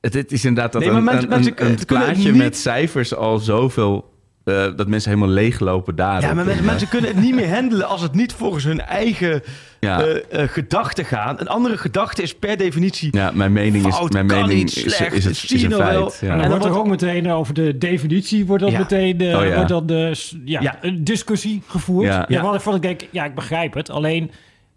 Het, 0.00 0.14
het 0.14 0.32
is 0.32 0.44
inderdaad 0.44 0.72
dat 0.72 0.82
Nee, 0.82 0.90
een, 0.90 1.04
mensen- 1.04 1.32
een, 1.32 1.52
een, 1.56 1.78
plaatje 1.86 2.30
niet- 2.32 2.42
met 2.42 2.56
cijfers 2.56 3.14
al 3.14 3.38
zoveel... 3.38 4.11
eh, 4.44 4.64
dat 4.76 4.88
mensen 4.88 5.10
helemaal 5.10 5.34
leeglopen 5.34 5.96
daar. 5.96 6.20
Ja, 6.20 6.34
maar 6.34 6.44
mensen, 6.44 6.64
mensen 6.64 6.88
kunnen 6.88 7.10
het 7.10 7.20
niet 7.20 7.34
meer 7.34 7.54
handelen 7.54 7.88
als 7.88 8.02
het 8.02 8.14
niet 8.14 8.32
volgens 8.32 8.64
hun 8.64 8.80
eigen 8.80 9.42
Ja. 9.80 10.02
eh, 10.02 10.42
eh, 10.42 10.48
gedachten 10.48 11.04
gaan. 11.04 11.40
Een 11.40 11.48
andere 11.48 11.78
gedachte 11.78 12.22
is 12.22 12.34
per 12.34 12.56
definitie 12.56 13.16
Ja, 13.16 13.30
mijn 13.34 13.52
mening 13.52 13.86
is, 13.86 13.94
fout, 13.94 14.12
mijn 14.12 14.26
kan 14.26 14.40
mening 14.40 14.58
niet, 14.58 14.76
is, 14.86 14.94
slecht, 14.96 15.12
is, 15.14 15.24
het, 15.24 15.50
is 15.52 15.62
een 15.62 15.68
wel. 15.70 15.78
feit. 16.10 16.18
Ja. 16.20 16.26
En 16.28 16.32
En 16.34 16.38
dan 16.40 16.48
wordt 16.48 16.64
er 16.64 16.78
ook 16.78 16.88
meteen 16.88 17.30
over 17.30 17.54
de 17.54 17.78
definitie, 17.78 18.46
wordt 18.46 18.62
dan 18.62 18.72
Ja. 18.72 18.78
meteen 18.78 19.20
eh, 19.20 19.38
Oh 19.38 19.44
ja. 19.44 19.54
wordt 19.54 19.68
dan 19.68 19.86
de, 19.86 20.14
ja, 20.44 20.60
Ja. 20.60 20.78
een 20.80 21.04
discussie 21.04 21.62
gevoerd. 21.66 22.06
Ja. 22.06 22.14
Ja. 22.18 22.24
Ja. 22.28 22.42
Wat 22.42 22.54
ik 22.54 22.60
van 22.60 22.74
ik 22.74 22.82
denk, 22.82 23.00
ja, 23.10 23.24
ik 23.24 23.34
begrijp 23.34 23.74
het. 23.74 23.90
Alleen, 23.90 24.30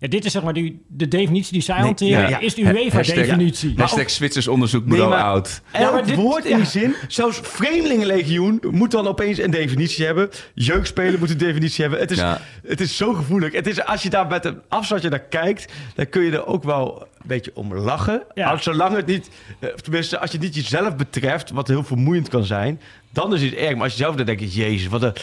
ja, 0.05 0.11
dit 0.11 0.25
is 0.25 0.31
zeg 0.31 0.43
maar 0.43 0.53
die, 0.53 0.81
de 0.87 1.07
definitie 1.07 1.53
die 1.53 1.61
zij 1.61 1.75
Nee, 1.75 1.83
hanteren, 1.85 2.19
ja, 2.21 2.27
ja. 2.29 2.39
is 2.39 2.53
de 2.55 2.61
UEFA-definitie. 2.61 3.73
Hashtag 3.75 4.09
Zwitsers 4.09 4.47
onderzoekbureau 4.47 5.09
Nee, 5.09 5.19
maar- 5.19 5.27
oud. 5.29 5.61
Elk 5.71 5.95
Ja, 5.99 6.01
dit- 6.01 6.15
woord 6.15 6.43
in 6.45 6.49
ja. 6.51 6.57
die 6.57 6.65
zin, 6.65 6.95
zelfs 7.07 7.39
vreemdelingenlegioen 7.43 8.61
moet 8.71 8.91
dan 8.91 9.07
opeens 9.07 9.37
een 9.37 9.51
definitie 9.51 10.05
hebben. 10.05 10.29
Jeugdspelen 10.53 11.19
moet 11.19 11.29
een 11.29 11.37
definitie 11.37 11.81
hebben. 11.81 11.99
Het 11.99 12.11
is, 12.11 12.17
Ja. 12.17 12.41
het 12.67 12.81
is 12.81 12.97
zo 12.97 13.13
gevoelig. 13.13 13.53
Het 13.53 13.67
is, 13.67 13.85
als 13.85 14.03
je 14.03 14.09
daar 14.09 14.27
met 14.27 14.45
een 14.45 14.61
afstandje 14.67 15.09
naar 15.09 15.19
kijkt, 15.19 15.71
dan 15.95 16.09
kun 16.09 16.21
je 16.23 16.31
er 16.31 16.45
ook 16.45 16.63
wel 16.63 17.01
een 17.01 17.27
beetje 17.27 17.51
om 17.53 17.75
lachen. 17.75 18.23
Ja. 18.33 18.49
Als, 18.51 18.63
zolang 18.63 18.95
het 18.95 19.05
niet, 19.05 19.29
eh, 19.59 19.69
tenminste 19.69 20.19
als 20.19 20.31
je 20.31 20.37
niet 20.37 20.55
jezelf 20.55 20.95
betreft, 20.95 21.51
wat 21.51 21.67
heel 21.67 21.83
vermoeiend 21.83 22.29
kan 22.29 22.43
zijn, 22.43 22.79
dan 23.13 23.33
is 23.33 23.41
het 23.41 23.53
erg. 23.53 23.73
Maar 23.73 23.83
als 23.83 23.91
je 23.91 23.97
zelf 23.97 24.15
dan 24.15 24.25
denkt, 24.25 24.53
jezus, 24.53 24.87
wat 24.87 25.03
een... 25.03 25.13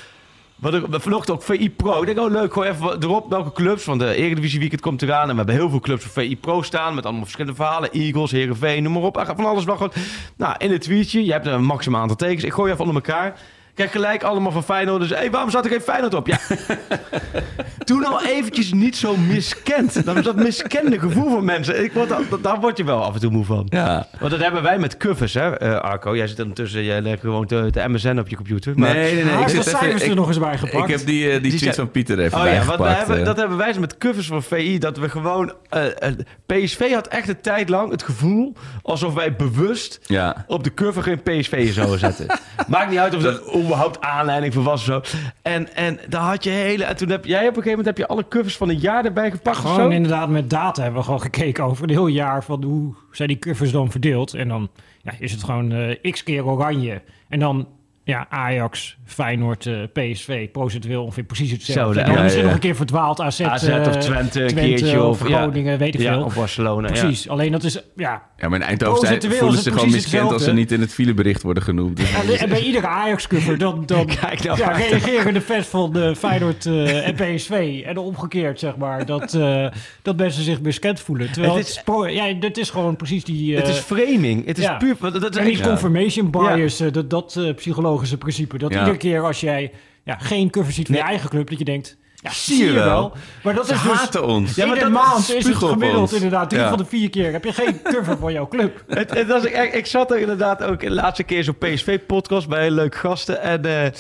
Wat 0.62 0.74
ik, 0.74 0.84
vanochtend 0.90 1.36
ook 1.36 1.42
VI 1.42 1.70
Pro. 1.70 2.00
Ik 2.00 2.06
denk, 2.06 2.18
oh 2.18 2.30
leuk, 2.30 2.52
gewoon 2.52 2.68
even 2.68 2.82
wat 2.82 3.02
erop 3.02 3.30
welke 3.30 3.52
clubs. 3.52 3.84
Want 3.84 4.00
de 4.00 4.14
Eredivisie 4.14 4.58
Weekend 4.58 4.80
komt 4.80 5.02
eraan. 5.02 5.22
En 5.22 5.28
we 5.28 5.36
hebben 5.36 5.54
heel 5.54 5.70
veel 5.70 5.80
clubs 5.80 6.04
van 6.04 6.22
VI 6.22 6.36
Pro 6.36 6.62
staan. 6.62 6.94
Met 6.94 7.04
allemaal 7.04 7.22
verschillende 7.22 7.56
verhalen. 7.56 7.90
Eagles, 7.90 8.30
Heerenveen, 8.30 8.82
noem 8.82 8.92
maar 8.92 9.02
op. 9.02 9.22
Van 9.36 9.44
alles 9.44 9.64
wel 9.64 9.76
gewoon. 9.76 9.92
Nou, 10.36 10.54
in 10.58 10.72
het 10.72 10.80
tweetje. 10.80 11.24
Je 11.24 11.32
hebt 11.32 11.46
een 11.46 11.64
maximaal 11.64 12.00
aantal 12.00 12.16
tekens. 12.16 12.44
Ik 12.44 12.52
gooi 12.52 12.72
even 12.72 12.84
onder 12.84 13.02
elkaar. 13.02 13.38
Kijk 13.74 13.90
gelijk 13.90 14.22
allemaal 14.22 14.52
van 14.52 14.64
Feyenoord. 14.64 15.00
Dus 15.00 15.10
hey, 15.10 15.30
waarom 15.30 15.50
zat 15.50 15.64
er 15.64 15.70
geen 15.70 15.80
Feyenoord 15.80 16.14
op? 16.14 16.26
Ja. 16.26 16.38
Doe 17.84 18.00
nou 18.00 18.24
eventjes 18.26 18.72
niet 18.72 18.96
zo 18.96 19.16
miskend. 19.16 20.04
Dat 20.04 20.16
is 20.16 20.24
dat 20.24 20.36
miskende 20.36 20.98
gevoel 20.98 21.30
van 21.30 21.44
mensen. 21.44 21.84
Ik 21.84 21.92
word, 21.92 22.08
dat- 22.08 22.42
daar 22.42 22.60
word 22.60 22.76
je 22.76 22.84
wel 22.84 23.02
af 23.04 23.14
en 23.14 23.20
toe 23.20 23.30
moe 23.30 23.44
van. 23.44 23.66
Ja. 23.68 24.06
Want 24.18 24.30
dat 24.30 24.40
hebben 24.40 24.62
wij 24.62 24.78
met 24.78 24.96
covers, 24.96 25.34
hè, 25.34 25.56
eh, 25.58 25.78
Arco. 25.80 26.16
Jij 26.16 26.26
zit 26.26 26.40
ondertussen, 26.40 26.84
jij 26.84 27.00
legt 27.00 27.20
gewoon 27.20 27.46
de, 27.46 27.68
de 27.70 27.88
MSN 27.88 28.18
op 28.18 28.28
je 28.28 28.36
computer. 28.36 28.72
Maar, 28.78 28.92
Nee, 28.94 29.14
nee, 29.14 29.24
nee. 29.24 29.32
Ik, 29.32 29.38
heeft 29.38 29.48
de 29.56 29.62
zit 29.62 29.64
cijfers 29.64 29.88
even, 29.92 30.00
er 30.04 30.10
ik, 30.10 30.14
nog 30.14 30.28
eens 30.28 30.38
bij 30.38 30.58
gepakt. 30.58 30.88
ik 30.90 30.96
heb 30.96 31.06
die, 31.06 31.26
eh, 31.26 31.32
die, 31.42 31.50
Die 31.50 31.60
tweet 31.60 31.74
van 31.74 31.90
Pieter 31.90 32.18
even 32.20 32.38
Oh 32.40 32.46
ja, 32.46 32.64
want 32.64 32.84
hebben, 32.96 33.18
eh. 33.18 33.24
dat 33.24 33.36
hebben 33.36 33.56
wij 33.56 33.74
met 33.78 33.98
covers 33.98 34.26
van 34.26 34.42
VI. 34.42 34.78
Dat 34.78 34.98
we 34.98 35.08
gewoon... 35.08 35.52
eh, 35.68 35.86
eh, 35.86 36.12
PSV 36.46 36.92
had 36.92 37.06
echt 37.06 37.28
een 37.28 37.40
tijd 37.40 37.68
lang 37.68 37.90
het 37.90 38.02
gevoel... 38.02 38.52
alsof 38.82 39.14
wij 39.14 39.36
bewust 39.36 40.00
ja. 40.06 40.44
op 40.46 40.64
de 40.64 40.74
cover 40.74 41.02
geen 41.02 41.22
PSV 41.22 41.72
zouden 41.72 41.98
zetten. 41.98 42.26
Maakt 42.68 42.90
niet 42.90 42.98
uit 42.98 43.14
of 43.14 43.22
dat 43.22 43.40
überhaupt 43.62 44.00
aanleiding 44.00 44.54
voor 44.54 44.62
was 44.62 44.88
of 44.88 45.06
zo. 45.06 45.18
En, 45.42 45.74
en 45.74 45.98
daar 46.08 46.22
had 46.22 46.44
je 46.44 46.50
hele... 46.50 46.84
En 46.84 46.96
toen 46.96 47.08
heb 47.08 47.24
jij 47.24 47.40
op 47.40 47.56
een 47.56 47.62
gegeven 47.62 47.70
moment 47.70 47.86
heb 47.86 47.96
je 47.96 48.06
alle 48.06 48.28
covers 48.28 48.56
van 48.56 48.68
een 48.68 48.78
jaar 48.78 49.04
erbij 49.04 49.30
gepakt. 49.30 49.56
Gewoon 49.56 49.92
inderdaad 49.92 50.28
met 50.28 50.50
data 50.50 50.82
hebben 50.82 51.00
we 51.00 51.06
gewoon 51.06 51.20
gekeken 51.20 51.64
over 51.64 51.82
een 51.82 51.90
heel 51.90 52.06
jaar 52.06 52.44
van 52.44 52.64
hoe 52.64 52.94
zijn 53.10 53.28
die 53.28 53.38
covers 53.38 53.72
dan 53.72 53.90
verdeeld. 53.90 54.34
En 54.34 54.48
dan 54.48 54.70
ja, 55.02 55.12
is 55.18 55.32
het 55.32 55.44
gewoon 55.44 55.72
eh, 55.72 56.12
x 56.12 56.22
keer 56.22 56.46
oranje. 56.46 57.02
En 57.28 57.38
dan 57.38 57.66
ja, 58.04 58.26
Ajax, 58.28 58.96
Feyenoord, 59.04 59.66
eh, 59.66 59.74
PSV, 59.92 60.48
procentueel 60.50 61.02
ongeveer 61.02 61.24
precies 61.24 61.50
hetzelfde. 61.50 62.00
Zo, 62.00 62.06
dan 62.06 62.14
ja, 62.14 62.20
misschien 62.22 62.42
ja. 62.42 62.46
nog 62.48 62.54
een 62.56 62.62
keer 62.62 62.76
verdwaald 62.76 63.20
AZ, 63.20 63.40
AZ 63.40 63.68
eh, 63.68 63.80
of 63.88 63.96
Twente 63.96 64.40
een 64.42 64.54
keertje. 64.54 65.02
of 65.02 65.20
Of, 65.22 65.28
ja. 65.28 65.36
Groningen, 65.40 65.78
weet 65.78 65.94
ik 65.94 66.00
Ja, 66.00 66.12
veel. 66.12 66.24
of 66.24 66.34
Barcelona. 66.34 66.88
ja. 66.88 67.00
Precies, 67.00 67.28
alleen 67.28 67.52
dat 67.52 67.64
is, 67.64 67.82
ja... 67.96 68.22
Ja, 68.36 68.48
maar 68.48 68.60
in 68.60 68.66
Eindhoven 68.66 69.08
voelen 69.32 69.58
ze 69.58 69.68
het 69.68 69.78
gewoon 69.78 69.90
miskend 69.90 70.32
als 70.32 70.44
ze 70.44 70.52
niet 70.52 70.72
in 70.72 70.80
het 70.80 70.92
filebericht 70.94 71.42
worden 71.42 71.62
genoemd. 71.62 71.96
Dus 71.96 72.12
En, 72.12 72.38
en 72.38 72.48
bij 72.48 72.60
iedere 72.60 72.86
Ajax-cover 72.86 73.58
dan, 73.58 73.82
dan 73.86 74.06
Kijk 74.06 74.42
nou 74.42 74.58
ja, 74.58 74.70
reageren 74.70 75.34
de 75.34 75.40
fans 75.40 75.66
van 75.66 75.92
de 75.92 76.16
Feyenoord 76.16 76.66
eh, 76.66 77.06
en 77.08 77.14
PSV. 77.14 77.82
En 77.86 77.96
omgekeerd, 77.98 78.58
zeg 78.58 78.76
maar, 78.76 79.06
dat, 79.06 79.34
eh, 79.34 79.66
dat 80.02 80.16
mensen 80.16 80.42
zich 80.42 80.60
miskend 80.60 81.00
voelen. 81.00 81.32
Terwijl 81.32 81.54
Het 81.56 81.66
het 81.66 81.76
is- 81.76 81.82
pro- 81.82 82.06
ja, 82.06 82.32
dit 82.32 82.58
is 82.58 82.70
gewoon 82.70 82.96
precies 82.96 83.24
die... 83.24 83.56
Het 83.56 83.64
eh, 83.64 83.70
is 83.70 83.78
framing. 83.78 84.46
Het 84.46 84.58
is 84.58 84.64
ja. 84.64 84.76
puur... 84.76 84.96
Dat, 85.00 85.12
dat 85.20 85.34
is 85.34 85.36
en 85.40 85.44
die 85.46 85.60
confirmation 85.60 86.30
bias, 86.30 86.80
eh, 86.80 86.92
dat, 86.92 87.10
dat 87.10 87.36
eh, 87.36 87.54
psychologische 87.92 88.18
principe. 88.18 88.58
Dat 88.58 88.72
Ja. 88.72 88.78
iedere 88.78 88.96
keer 88.96 89.22
als 89.24 89.40
jij 89.40 89.72
ja, 90.04 90.16
geen 90.18 90.50
cover 90.50 90.72
ziet 90.72 90.86
van 90.86 90.94
Nee. 90.94 91.04
je 91.04 91.10
eigen 91.10 91.30
club, 91.30 91.48
dat 91.50 91.58
je 91.58 91.64
denkt... 91.64 91.96
Ja, 92.14 92.30
Zie 92.30 92.64
je 92.64 92.72
wel. 92.72 93.12
Maar 93.42 93.54
dat 93.54 93.66
Ze 93.66 93.72
is 93.74 93.82
dus... 93.82 93.92
haten 93.92 94.26
ons. 94.26 94.54
Ja, 94.54 94.66
maar 94.66 94.74
dat 94.76 94.84
een 94.84 94.92
maand 94.92 95.32
is 95.34 95.44
het 95.46 95.56
gemiddeld 95.56 96.00
ons. 96.00 96.12
inderdaad. 96.12 96.48
Drie 96.50 96.62
Ja. 96.62 96.68
van 96.68 96.78
de 96.78 96.84
vier 96.84 97.10
keer 97.10 97.32
heb 97.32 97.44
je 97.44 97.52
geen 97.52 97.82
cover 97.82 98.18
voor 98.18 98.32
jouw 98.32 98.48
club. 98.48 98.84
Het, 98.88 99.10
het 99.14 99.26
was, 99.26 99.44
ik, 99.44 99.74
ik 99.74 99.86
zat 99.86 100.10
er 100.10 100.18
inderdaad 100.18 100.62
ook 100.62 100.80
de 100.80 100.90
laatste 100.90 101.22
keer 101.22 101.44
zo'n 101.44 101.58
PSV-podcast 101.58 102.48
bij 102.48 102.70
leuke 102.70 102.96
gasten. 102.96 103.40
En, 103.40 103.64
eh, 103.64 103.84
en 103.84 103.92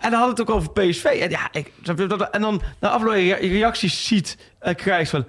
dan 0.00 0.12
hadden 0.12 0.34
we 0.34 0.40
het 0.40 0.50
ook 0.50 0.50
over 0.50 0.70
PSV. 0.70 1.04
En, 1.04 1.30
ja, 1.30 1.48
ik, 1.52 1.72
en 2.30 2.40
dan 2.40 2.62
na 2.80 2.88
afloop 2.88 3.14
je 3.14 3.34
reacties 3.34 4.06
ziet 4.06 4.38
en 4.60 4.74
krijgt 4.74 5.10
van... 5.10 5.24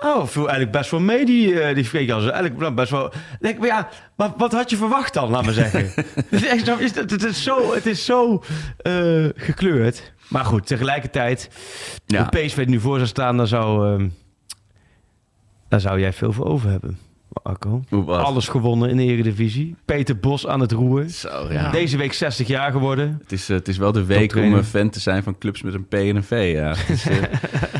Oh, 0.00 0.24
ik 0.24 0.30
viel 0.30 0.42
eigenlijk 0.42 0.72
best 0.72 0.90
wel 0.90 1.00
mee, 1.00 1.24
die, 1.24 1.60
eh, 1.60 1.74
die 1.74 1.84
Freekans. 1.84 2.30
Eigenlijk 2.30 2.74
best 2.74 2.90
wel... 2.90 3.10
Dan 3.10 3.20
denk 3.40 3.58
maar 3.58 3.68
ja, 3.68 3.88
maar 4.16 4.32
wat 4.36 4.52
had 4.52 4.70
je 4.70 4.76
verwacht 4.76 5.14
dan, 5.14 5.30
laat 5.30 5.44
maar 5.44 5.52
zeggen? 5.52 5.80
het, 5.94 6.26
is 6.30 6.46
echt, 6.46 6.66
het 6.94 7.24
is 7.24 7.42
zo, 7.42 7.74
het 7.74 7.86
is 7.86 8.04
zo 8.04 8.42
eh, 8.76 9.24
gekleurd. 9.34 10.12
Maar 10.28 10.44
goed, 10.44 10.66
tegelijkertijd... 10.66 11.50
Ja. 12.06 12.24
De 12.24 12.38
PSV 12.38 12.64
nu 12.66 12.80
voor 12.80 12.96
zou 12.96 13.08
staan, 13.08 13.36
daar 13.36 13.46
zou, 13.46 13.92
ehm, 13.92 14.08
daar 15.68 15.80
zou 15.80 16.00
jij 16.00 16.12
veel 16.12 16.32
voor 16.32 16.46
over 16.46 16.70
hebben. 16.70 16.98
Arco. 17.42 17.84
Hoe 17.88 18.04
wat? 18.04 18.22
Alles 18.22 18.48
gewonnen 18.48 18.90
in 18.90 18.96
de 18.96 19.02
Eredivisie. 19.02 19.76
Peter 19.84 20.18
Bos 20.18 20.46
aan 20.46 20.60
het 20.60 20.72
roer. 20.72 21.08
Zo, 21.08 21.46
ja. 21.50 21.70
Deze 21.70 21.96
week 21.96 22.12
60 22.12 22.46
jaar 22.46 22.72
geworden. 22.72 23.18
Het 23.22 23.32
is, 23.32 23.48
eh, 23.48 23.56
het 23.56 23.68
is 23.68 23.76
wel 23.76 23.92
de 23.92 24.04
week 24.04 24.36
om 24.36 24.54
een 24.54 24.64
fan 24.64 24.90
te 24.90 25.00
zijn 25.00 25.22
van 25.22 25.38
clubs 25.38 25.62
met 25.62 25.74
een 25.74 25.86
P 25.86 25.94
en 25.94 26.16
een 26.16 26.24
V. 26.24 26.52
Ja. 26.54 26.74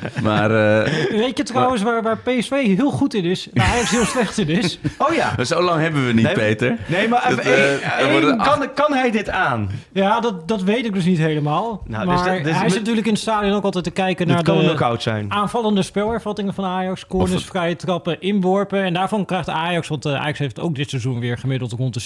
Eh, 0.02 0.05
maar 0.22 0.50
eh, 0.84 0.92
Weet 1.10 1.36
je 1.36 1.42
trouwens 1.42 1.82
waar, 1.82 2.02
waar 2.02 2.18
PSV 2.18 2.50
heel 2.50 2.90
goed 2.90 3.14
in 3.14 3.24
is 3.24 3.48
en 3.52 3.62
Ajax 3.62 3.90
heel 3.90 4.04
slecht 4.04 4.38
in 4.38 4.48
is? 4.48 4.78
Oh 4.98 5.14
ja. 5.14 5.44
zo 5.44 5.62
lang 5.62 5.80
hebben 5.80 6.06
we 6.06 6.12
niet, 6.12 6.24
Nee, 6.24 6.34
Peter. 6.34 6.76
Nee, 6.86 7.08
maar 7.08 7.26
Dat, 7.28 7.38
eh, 7.38 7.98
één, 8.00 8.36
kan, 8.36 8.68
kan 8.74 8.92
hij 8.92 9.10
dit 9.10 9.28
aan? 9.30 9.70
Ja, 9.92 10.20
dat, 10.20 10.48
dat 10.48 10.62
weet 10.62 10.84
ik 10.84 10.92
dus 10.94 11.04
niet 11.04 11.18
helemaal. 11.18 11.82
Nou, 11.86 12.06
dus 12.06 12.14
maar 12.14 12.34
dat- 12.34 12.44
dus 12.44 12.52
hij 12.56 12.64
is 12.66 12.70
met- 12.70 12.78
natuurlijk 12.78 13.06
in 13.06 13.12
het 13.12 13.22
stadion 13.22 13.52
ook 13.54 13.64
altijd 13.64 13.84
te 13.84 13.90
kijken 13.90 14.26
naar 14.26 14.42
de 14.44 14.52
knock-out 14.58 15.02
zijn. 15.02 15.32
aanvallende 15.32 15.82
spelervattingen 15.82 16.54
van 16.54 16.64
Ajax. 16.64 17.06
Corners, 17.06 17.44
vrije 17.44 17.76
trappen, 17.76 18.20
inworpen. 18.20 18.82
En 18.82 18.92
daarvan 18.94 19.24
krijgt 19.24 19.48
Ajax, 19.48 19.88
want 19.88 20.04
eh, 20.04 20.14
Ajax 20.20 20.38
heeft 20.38 20.60
ook 20.60 20.74
dit 20.74 20.88
seizoen 20.90 21.20
weer 21.20 21.38
gemiddeld 21.38 21.72
rond 21.72 21.94
de 21.94 22.00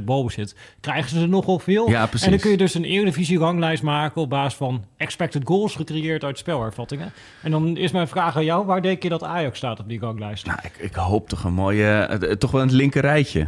60% 0.00 0.04
balbezit. 0.04 0.54
Krijgen 0.80 1.10
ze 1.10 1.20
er 1.20 1.28
nogal 1.28 1.58
veel. 1.58 1.88
Ja, 1.90 2.06
precies. 2.06 2.24
En 2.26 2.32
dan 2.32 2.40
kun 2.40 2.50
je 2.50 2.56
dus 2.56 2.74
een 2.74 2.84
Eredivisie 2.84 3.38
ranglijst 3.38 3.82
maken 3.82 4.20
op 4.22 4.30
basis 4.30 4.54
van 4.54 4.84
expected 4.96 5.42
goals 5.44 5.74
gecreëerd 5.74 6.24
uit 6.24 6.38
spelervattingen. 6.38 7.12
En 7.42 7.50
dan 7.54 7.76
is 7.76 7.92
mijn 7.92 8.08
vraag 8.08 8.36
aan 8.36 8.44
jou, 8.44 8.66
waar 8.66 8.82
denk 8.82 9.02
je 9.02 9.08
dat 9.08 9.22
Ajax 9.22 9.56
staat 9.56 9.80
op 9.80 9.88
die 9.88 10.00
ranglijst? 10.00 10.46
Nou, 10.46 10.58
ik, 10.62 10.76
ik 10.78 10.94
hoop 10.94 11.28
toch 11.28 11.44
een 11.44 11.52
mooie... 11.52 11.86
eh, 11.90 12.30
toch 12.32 12.50
wel 12.50 12.60
het 12.60 12.70
linker 12.72 13.00
rijtje. 13.00 13.46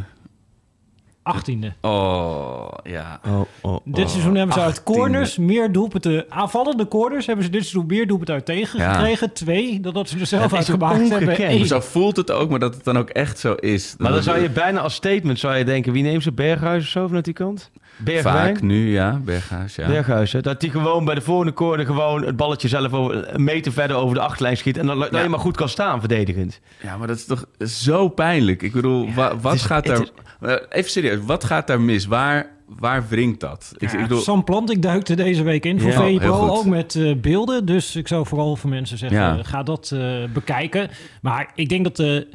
18e. 1.34 1.66
Oh, 1.80 2.68
ja. 2.84 3.20
Oh, 3.26 3.40
oh, 3.60 3.76
Dit 3.84 4.10
seizoen 4.10 4.34
hebben 4.34 4.54
ze 4.54 4.60
uit 4.60 4.80
18e. 4.80 4.82
corners 4.84 5.38
meer 5.38 5.72
doelpunten. 5.72 6.24
Aanvallende 6.28 6.88
corners 6.88 7.26
hebben 7.26 7.44
ze 7.44 7.50
dit 7.50 7.60
seizoen 7.60 7.86
meer 7.86 8.06
doelpunten 8.06 8.34
uit 8.34 8.44
tegen 8.44 8.78
Ja. 8.78 8.92
gekregen. 8.92 9.32
Twee, 9.32 9.80
dan 9.80 9.94
dat 9.94 10.08
ze 10.08 10.18
er 10.18 10.26
zelf 10.26 10.42
Dat 10.42 10.54
uit 10.54 10.64
gemaakt 10.68 11.08
hebben. 11.08 11.66
Zo 11.66 11.80
voelt 11.80 12.16
het 12.16 12.30
ook, 12.30 12.50
maar 12.50 12.58
dat 12.58 12.74
het 12.74 12.84
dan 12.84 12.98
ook 12.98 13.08
echt 13.10 13.38
zo 13.38 13.52
is. 13.52 13.94
Maar 13.98 14.06
dan 14.08 14.16
Dat- 14.16 14.24
zou 14.26 14.38
je 14.40 14.50
bijna 14.50 14.80
als 14.80 14.94
statement 14.94 15.38
zou 15.38 15.56
je 15.56 15.64
denken... 15.64 15.92
Wie 15.92 16.02
neemt 16.02 16.22
ze? 16.22 16.32
Berghuis 16.32 16.82
of 16.82 16.88
zo 16.90 17.06
vanuit 17.06 17.24
die 17.24 17.34
kant? 17.34 17.70
Bergwijn? 17.96 18.36
Vaak 18.54 18.62
nu, 18.62 18.92
ja. 18.92 19.20
Berghuis, 19.24 19.74
ja. 19.76 19.86
Berghuis, 19.86 20.32
hè? 20.32 20.40
dat 20.40 20.60
hij 20.62 20.70
gewoon 20.70 21.04
bij 21.04 21.14
de 21.14 21.20
volgende 21.20 21.52
corner 21.52 21.86
gewoon 21.86 22.24
het 22.24 22.36
balletje 22.36 22.68
zelf 22.68 22.92
over, 22.92 23.34
een 23.34 23.44
meter 23.44 23.72
verder 23.72 23.96
over 23.96 24.14
de 24.14 24.20
achterlijn 24.20 24.56
schiet. 24.56 24.76
En 24.76 24.86
dan, 24.86 24.98
dat 24.98 25.10
Ja. 25.10 25.22
je 25.22 25.28
maar 25.28 25.38
goed 25.38 25.56
kan 25.56 25.68
staan 25.68 25.98
verdedigend. 26.00 26.60
Ja, 26.82 26.96
maar 26.96 27.06
dat 27.06 27.16
is 27.16 27.24
toch 27.24 27.44
zo 27.66 28.08
pijnlijk. 28.08 28.62
Ik 28.62 28.72
bedoel, 28.72 29.12
wa- 29.14 29.36
wat 29.36 29.54
is- 29.54 29.62
gaat 29.62 29.86
daar... 29.86 30.00
is- 30.02 30.12
Eh, 30.40 30.54
Even 30.70 30.90
serieus, 30.90 31.18
wat 31.24 31.44
gaat 31.44 31.66
daar 31.66 31.80
mis? 31.80 32.06
Waar, 32.06 32.46
waar 32.66 33.04
wringt 33.08 33.40
dat? 33.40 33.72
Ik, 33.78 33.90
Ja, 33.90 33.96
ik 33.96 34.02
bedoel, 34.02 34.20
Sam 34.20 34.44
Planting 34.44 34.82
duikte 34.82 35.14
deze 35.14 35.42
week 35.42 35.64
in 35.64 35.80
voor 35.80 35.90
Ja, 35.90 36.00
VPRO, 36.00 36.48
ook 36.48 36.64
met 36.66 36.94
eh, 36.94 37.14
beelden. 37.16 37.64
Dus 37.64 37.96
ik 37.96 38.08
zou 38.08 38.26
vooral 38.26 38.56
voor 38.56 38.70
mensen 38.70 38.98
zeggen, 38.98 39.18
Ja. 39.18 39.38
eh, 39.38 39.44
ga 39.44 39.62
dat 39.62 39.90
eh, 39.94 40.24
bekijken. 40.32 40.90
Maar 41.22 41.50
ik 41.54 41.68
denk 41.68 41.84
dat 41.84 41.96
de 41.96 42.28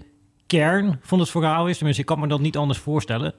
kern 0.47 0.99
van 1.01 1.19
het 1.19 1.29
verhaal 1.29 1.67
is... 1.67 1.75
tenminste, 1.75 2.01
ik 2.01 2.07
kan 2.07 2.19
me 2.19 2.27
dat 2.27 2.39
niet 2.39 2.57
anders 2.57 2.79
voorstellen... 2.79 3.33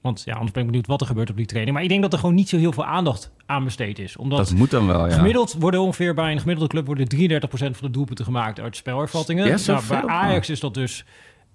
want 0.00 0.22
ja, 0.24 0.32
anders 0.32 0.52
ben 0.52 0.60
ik 0.62 0.68
benieuwd 0.68 0.86
wat 0.86 1.00
er 1.00 1.06
gebeurt 1.06 1.30
op 1.30 1.36
die 1.36 1.46
training. 1.46 1.74
Maar 1.74 1.84
ik 1.84 1.90
denk 1.90 2.02
dat 2.02 2.12
er 2.12 2.18
gewoon 2.18 2.34
niet 2.34 2.48
zo 2.48 2.56
heel 2.56 2.72
veel 2.72 2.84
aandacht 2.84 3.30
aan 3.46 3.64
besteed 3.64 3.98
is. 3.98 4.16
Omdat 4.16 4.38
dat 4.38 4.54
moet 4.54 4.70
dan 4.70 4.86
wel, 4.86 5.06
ja. 5.08 5.14
Gemiddeld 5.14 5.52
worden 5.58 5.80
ongeveer 5.80 6.14
bij 6.14 6.32
een 6.32 6.40
gemiddelde 6.40 6.70
club 6.70 6.86
worden 6.86 7.06
33% 7.40 7.48
van 7.48 7.72
de 7.80 7.90
doelpunten 7.90 8.24
gemaakt 8.24 8.60
uit 8.60 8.76
spelervattingen. 8.76 9.46
Ja, 9.46 9.56
nou, 9.66 9.82
bij 9.88 10.06
Ajax 10.06 10.50
is 10.50 10.60
dat 10.60 10.74
dus 10.74 11.04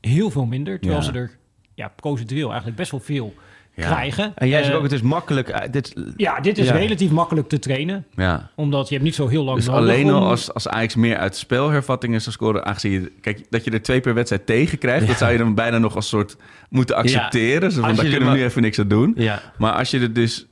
heel 0.02 0.30
veel 0.30 0.46
minder. 0.46 0.80
Terwijl 0.80 1.02
Ja. 1.02 1.08
ze 1.12 1.18
er 1.18 1.38
ja, 1.74 1.88
procentueel 1.88 2.48
eigenlijk 2.48 2.78
best 2.78 2.92
wel 2.92 3.00
veel. 3.00 3.34
Krijgen. 3.76 4.32
En 4.36 4.48
jij 4.48 4.60
Eh, 4.60 4.66
zegt 4.66 4.78
ook, 4.78 4.84
het 4.84 4.92
is 4.92 5.02
makkelijk. 5.02 5.48
eh, 5.50 5.72
dit, 5.72 5.94
ja, 6.18 6.40
dit 6.40 6.58
is 6.58 6.70
relatief 6.70 7.12
makkelijk 7.12 7.48
te 7.50 7.60
trainen. 7.60 8.06
Ja. 8.16 8.50
Omdat 8.56 8.88
je 8.88 8.94
hebt 8.94 9.06
niet 9.06 9.16
zo 9.16 9.28
heel 9.28 9.44
lang 9.44 9.58
Dus 9.58 9.66
nodig 9.68 9.82
alleen 9.82 10.06
om- 10.06 10.14
al 10.14 10.28
als, 10.28 10.54
als 10.54 10.68
Ajax 10.68 10.96
meer 10.96 11.18
uit 11.18 11.36
spelhervattingen 11.36 12.22
zou 12.22 12.36
scoren, 12.36 12.66
aangezien 12.66 12.92
je, 12.92 13.12
kijk, 13.22 13.46
dat 13.50 13.64
je 13.64 13.72
er 13.72 13.82
twee 13.82 14.02
per 14.02 14.14
wedstrijd 14.14 14.46
tegen 14.46 14.78
krijgt, 14.78 15.08
dat 15.08 15.18
zou 15.18 15.32
je 15.32 15.38
dan 15.38 15.56
bijna 15.56 15.78
nog 15.78 15.96
als 15.96 16.08
soort 16.08 16.36
moeten 16.70 16.96
accepteren. 16.96 17.72
Zo 17.72 17.82
van, 17.82 17.96
daar 17.96 18.06
kunnen 18.06 18.30
we 18.32 18.36
nu 18.38 18.44
even 18.44 18.62
niks 18.62 18.80
aan 18.80 18.88
doen. 18.88 19.14
ja. 19.18 19.42
Maar 19.58 19.72
als 19.74 19.92
je 19.92 20.00
er 20.00 20.14
dus 20.14 20.46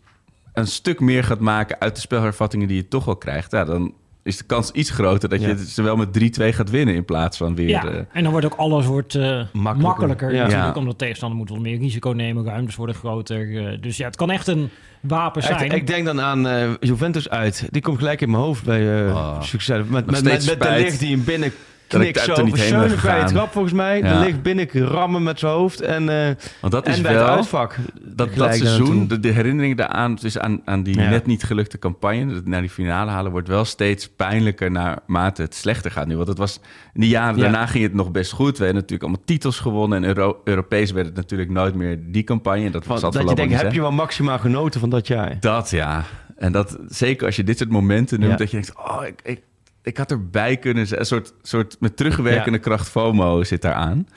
een 0.54 0.68
stuk 0.68 1.00
meer 1.00 1.24
gaat 1.24 1.40
maken 1.40 1.80
uit 1.80 1.96
de 1.96 2.02
spelhervattingen 2.02 2.68
die 2.68 2.78
je 2.78 2.88
toch 2.88 3.06
wel 3.06 3.16
krijgt, 3.16 3.52
ja, 3.52 3.66
dan 3.66 3.94
is 4.24 4.38
de 4.38 4.44
kans 4.44 4.72
iets 4.72 4.90
groter 4.90 5.30
dat 5.30 5.42
je 5.42 5.48
het 5.48 5.60
zowel 5.60 5.96
met 5.96 6.40
3-2 6.40 6.44
gaat 6.54 6.70
winnen 6.70 6.96
in 6.96 7.06
plaats 7.06 7.38
van 7.38 7.56
weer... 7.56 7.70
Ja, 7.70 7.86
eh, 7.86 7.98
en 8.12 8.24
dan 8.24 8.32
wordt 8.32 8.46
ook 8.46 8.56
alles 8.56 8.86
wordt, 8.86 9.16
eh, 9.16 9.42
makkelijker, 9.54 10.34
Ja. 10.34 10.44
natuurlijk. 10.44 10.76
Omdat 10.76 10.98
tegenstander 10.98 11.38
moet 11.38 11.50
wat 11.50 11.60
meer 11.60 11.78
risico 11.78 12.10
nemen. 12.10 12.46
Ruimtes 12.46 12.76
worden 12.76 12.96
groter. 12.96 13.68
eh, 13.68 13.82
dus 13.82 13.98
ja, 13.98 14.06
het 14.06 14.16
kan 14.16 14.32
echt 14.32 14.48
een 14.48 14.70
wapen 15.02 15.44
zijn. 15.44 15.72
ik 15.72 15.88
denk 15.88 16.06
dan 16.06 16.22
aan 16.22 16.48
eh, 16.48 16.70
Juventus 16.80 17.30
uit. 17.30 17.68
Die 17.70 17.82
komt 17.82 17.98
gelijk 17.98 18.22
in 18.22 18.30
mijn 18.30 18.44
hoofd 18.44 18.64
bij 18.64 19.06
eh, 19.08 19.16
Oh. 19.16 19.42
succes. 19.42 19.78
Met, 19.88 20.06
met, 20.06 20.24
met, 20.24 20.42
de 20.62 20.70
licht 20.78 21.00
die 21.00 21.16
hem 21.16 21.24
binnen 21.24 21.52
dat 21.92 22.02
ik 22.02 22.18
zo. 22.18 22.34
ben 22.44 22.58
vrije 22.58 22.90
gegaan. 22.90 23.28
trap 23.28 23.52
volgens 23.52 23.74
mij. 23.74 23.98
Ja. 23.98 24.20
De 24.20 24.26
licht 24.26 24.42
binnen 24.42 24.68
rammen 24.72 25.24
met 25.24 25.40
zijn 25.40 25.52
hoofd. 25.52 25.82
En, 25.82 26.10
eh 26.10 26.36
want 26.62 26.74
dat 26.74 26.88
is 26.88 27.02
bij 27.02 27.12
het 27.14 27.22
wel... 27.22 27.36
uitvak. 27.36 27.76
Dat, 28.02 28.36
dat 28.36 28.56
seizoen, 28.56 29.08
de, 29.08 29.20
de 29.20 29.28
herinnering 29.30 29.78
daaraan, 29.78 30.16
dus 30.16 30.38
aan, 30.38 30.62
aan 30.66 30.84
die 30.84 31.00
Ja. 31.00 31.10
net 31.10 31.26
niet 31.26 31.44
gelukte 31.44 31.80
campagne, 31.80 32.34
dat 32.34 32.46
naar 32.46 32.62
die 32.62 32.70
finale 32.70 33.12
halen, 33.12 33.32
wordt 33.32 33.48
wel 33.48 33.66
steeds 33.66 34.10
pijnlijker 34.10 34.72
naarmate 34.72 35.42
het 35.42 35.56
slechter 35.56 35.92
gaat 35.92 36.08
nu. 36.08 36.16
Want 36.16 36.28
het 36.28 36.38
was, 36.38 36.60
in 36.94 37.02
die 37.02 37.10
jaren 37.10 37.36
Ja. 37.36 37.42
daarna 37.42 37.66
ging 37.66 37.84
het 37.84 37.94
nog 37.94 38.12
best 38.12 38.32
goed. 38.32 38.58
We 38.58 38.64
hebben 38.64 38.82
natuurlijk 38.82 39.04
allemaal 39.10 39.26
titels 39.26 39.60
gewonnen 39.60 39.98
en 40.04 40.08
Euro- 40.08 40.42
Europees 40.44 40.92
werd 40.92 41.06
het 41.06 41.16
natuurlijk 41.16 41.50
nooit 41.50 41.76
meer 41.76 42.00
die 42.12 42.24
campagne. 42.24 42.70
Dat 42.70 42.84
Van, 42.86 43.00
was 43.00 43.14
dat 43.14 43.30
je 43.30 43.36
denkt, 43.36 43.54
heb 43.54 43.62
hè? 43.68 43.74
je 43.74 43.82
wel 43.82 43.92
maximaal 43.92 44.40
genoten 44.40 44.80
van 44.80 44.90
dat 44.90 45.08
jaar? 45.08 45.38
Dat 45.40 45.70
ja. 45.70 46.04
En 46.38 46.52
dat 46.52 46.78
zeker 46.88 47.26
als 47.26 47.36
je 47.36 47.44
dit 47.44 47.58
soort 47.58 47.70
momenten 47.70 48.20
noemt, 48.20 48.32
Ja. 48.32 48.38
dat 48.38 48.52
je 48.52 48.58
denkt, 48.62 48.78
oh, 48.78 49.06
ik, 49.06 49.20
ik, 49.24 49.42
ik 49.84 49.98
had 49.98 50.12
erbij 50.12 50.58
kunnen 50.58 50.88
zijn. 50.88 51.00
Een 51.00 51.06
soort, 51.06 51.34
soort 51.42 51.78
met 51.80 51.98
terugwerkende 51.98 52.60
kracht 52.60 52.90
FOMO 52.90 53.44
zit 53.44 53.62
daar 53.62 53.74
aan. 53.74 54.08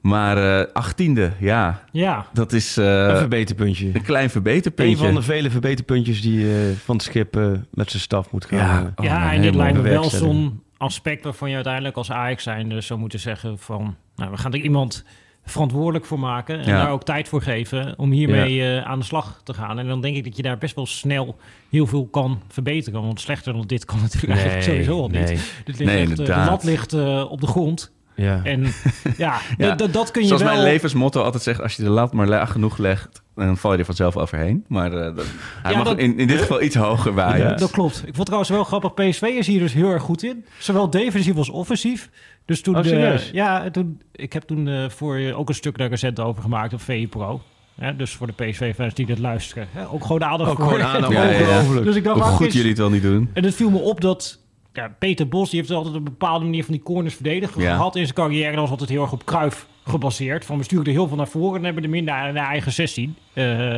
Maar 0.00 0.60
eh, 0.60 0.72
achttiende, 0.72 1.32
ja, 1.38 1.84
ja, 1.92 2.26
dat 2.32 2.52
is 2.52 2.76
eh, 2.76 3.06
een 3.06 3.16
verbeterpuntje. 3.16 3.90
een 3.94 4.02
klein 4.02 4.24
Een 4.24 4.30
verbeterpuntje. 4.30 4.96
van 4.96 5.14
de 5.14 5.22
vele 5.22 5.50
verbeterpuntjes 5.50 6.22
die 6.22 6.54
eh, 6.54 6.76
van 6.84 6.94
het 6.96 7.04
schip 7.04 7.36
eh, 7.36 7.50
met 7.70 7.90
zijn 7.90 8.02
staf 8.02 8.30
moet 8.32 8.44
gaan. 8.44 8.58
Ja. 8.58 8.92
Oh, 8.96 9.04
ja, 9.04 9.26
nee, 9.26 9.36
en 9.36 9.42
dit 9.42 9.54
lijkt 9.54 9.76
me 9.76 9.82
wel 9.82 10.10
zo'n 10.10 10.62
aspect 10.76 11.24
waarvan 11.24 11.48
je 11.48 11.54
uiteindelijk 11.54 11.96
als 11.96 12.10
Ajax 12.10 12.42
zijnde 12.42 12.80
zou 12.80 13.00
moeten 13.00 13.18
zeggen 13.18 13.58
van... 13.58 13.96
Nou, 14.16 14.30
we 14.30 14.36
gaan 14.36 14.52
er 14.52 14.60
iemand 14.60 15.04
verantwoordelijk 15.44 16.04
voor 16.04 16.18
maken 16.18 16.58
en 16.60 16.66
Ja. 16.68 16.82
daar 16.82 16.90
ook 16.90 17.04
tijd 17.04 17.28
voor 17.28 17.42
geven 17.42 17.94
om 17.96 18.10
hiermee 18.10 18.62
eh, 18.76 18.84
aan 18.90 18.98
de 18.98 19.04
slag 19.04 19.40
te 19.44 19.54
gaan. 19.54 19.78
En 19.78 19.86
dan 19.86 20.00
denk 20.00 20.16
ik 20.16 20.24
dat 20.24 20.36
je 20.36 20.42
daar 20.42 20.58
best 20.58 20.74
wel 20.74 20.86
snel 20.86 21.36
heel 21.70 21.86
veel 21.86 22.06
kan 22.06 22.40
verbeteren. 22.48 23.02
Want 23.02 23.20
slechter 23.20 23.52
dan 23.52 23.62
dit 23.66 23.84
kan 23.84 23.98
natuurlijk 24.00 24.32
eigenlijk 24.32 24.62
sowieso 24.70 25.00
al 25.00 25.08
niet. 25.08 25.24
nee. 25.26 25.38
Dit 25.64 25.78
ligt 25.78 25.90
Nee, 25.92 26.00
echt, 26.00 26.10
eh, 26.18 26.26
de 26.44 26.50
lat 26.50 26.64
ligt 26.64 26.92
eh, 26.92 27.24
op 27.30 27.40
de 27.40 27.46
grond. 27.46 27.92
Ja. 28.14 28.40
En 28.44 28.62
ja, 29.16 29.38
Ja. 29.56 29.74
d- 29.74 29.78
d- 29.78 29.92
dat 29.92 30.10
kun 30.10 30.20
je 30.22 30.26
Zoals 30.28 30.42
wel... 30.42 30.52
mijn 30.52 30.64
levensmotto 30.64 31.22
altijd 31.22 31.42
zegt, 31.42 31.60
als 31.60 31.76
je 31.76 31.82
de 31.82 31.88
lat 31.90 32.12
maar 32.12 32.26
laag 32.28 32.52
genoeg 32.52 32.78
legt, 32.78 33.21
dan 33.34 33.56
val 33.56 33.72
je 33.72 33.78
er 33.78 33.84
vanzelf 33.84 34.16
overheen. 34.16 34.64
Maar 34.68 34.92
eh, 34.92 35.16
dat, 35.16 35.26
hij 35.62 35.70
Ja, 35.72 35.76
mag 35.78 35.86
dat- 35.86 35.98
in, 35.98 36.18
in 36.18 36.26
dit 36.26 36.38
geval 36.38 36.62
iets 36.62 36.74
hoger 36.76 37.14
waaien. 37.14 37.46
Ja, 37.48 37.54
dat 37.54 37.70
klopt. 37.70 38.02
Ik 38.06 38.14
vond 38.14 38.24
trouwens 38.26 38.50
wel 38.50 38.64
grappig. 38.64 38.94
PSV 38.94 39.22
is 39.22 39.46
hier 39.46 39.60
dus 39.60 39.72
heel 39.72 39.90
erg 39.90 40.02
goed 40.02 40.22
in. 40.22 40.44
Zowel 40.58 40.90
defensief 40.90 41.36
als 41.36 41.48
offensief. 41.48 42.10
Dus 42.44 42.62
toen, 42.62 42.76
Oh, 42.76 42.82
de- 42.82 42.88
serieus? 42.88 43.30
ja, 43.32 43.70
toen, 43.70 44.00
ik 44.12 44.32
heb 44.32 44.42
toen 44.42 44.68
eh, 44.68 44.88
voor 44.88 45.18
je 45.18 45.34
ook 45.34 45.48
een 45.48 45.54
stuk 45.54 45.78
daar 45.78 45.88
recent 45.88 46.20
over 46.20 46.42
gemaakt 46.42 46.72
op 46.72 46.80
VE 46.80 47.06
Pro. 47.10 47.40
Hè, 47.74 47.96
dus 47.96 48.12
voor 48.12 48.26
de 48.26 48.32
PSV-fans 48.44 48.94
die 48.94 49.06
dit 49.06 49.18
luisteren. 49.18 49.66
Hè, 49.70 49.88
ook 49.88 50.04
gewoon 50.04 50.24
aandacht 50.24 50.50
Ook 50.50 50.56
voor. 50.58 50.66
gewoon 50.66 50.82
aandacht. 50.82 51.12
Ja, 51.12 51.22
ja, 51.24 51.30
ja. 51.38 51.46
Ongelooflijk. 51.46 51.84
Dus 51.86 51.96
ik 51.96 52.04
dacht, 52.04 52.20
goed 52.34 52.46
is- 52.46 52.52
jullie 52.54 52.68
het 52.68 52.78
wel 52.78 52.90
niet 52.90 53.02
doen. 53.02 53.30
En 53.32 53.44
het 53.44 53.54
viel 53.54 53.70
me 53.70 53.78
op 53.78 54.00
dat 54.00 54.40
ja, 54.72 54.94
Peter 54.98 55.28
Bos, 55.28 55.50
die 55.50 55.58
heeft 55.58 55.70
altijd 55.72 55.94
op 55.94 56.00
een 56.00 56.04
bepaalde 56.04 56.44
manier 56.44 56.64
van 56.64 56.74
die 56.74 56.82
corners 56.82 57.14
verdedigd 57.14 57.54
Ja. 57.58 57.74
gehad 57.76 57.96
in 57.96 58.02
zijn 58.02 58.14
carrière. 58.14 58.50
Dat 58.50 58.60
was 58.60 58.70
altijd 58.70 58.88
heel 58.90 59.02
erg 59.02 59.12
op 59.12 59.24
Kruif 59.26 59.66
gebaseerd. 59.84 60.44
Van 60.44 60.58
we 60.58 60.64
sturen 60.64 60.86
er 60.86 60.92
heel 60.92 61.08
veel 61.08 61.16
naar 61.16 61.28
voren 61.28 61.58
en 61.58 61.64
hebben 61.64 61.82
er 61.82 61.88
minder 61.90 62.14
naar, 62.14 62.32
naar 62.32 62.48
eigen 62.48 62.72
16. 62.72 63.16
Eh, 63.32 63.74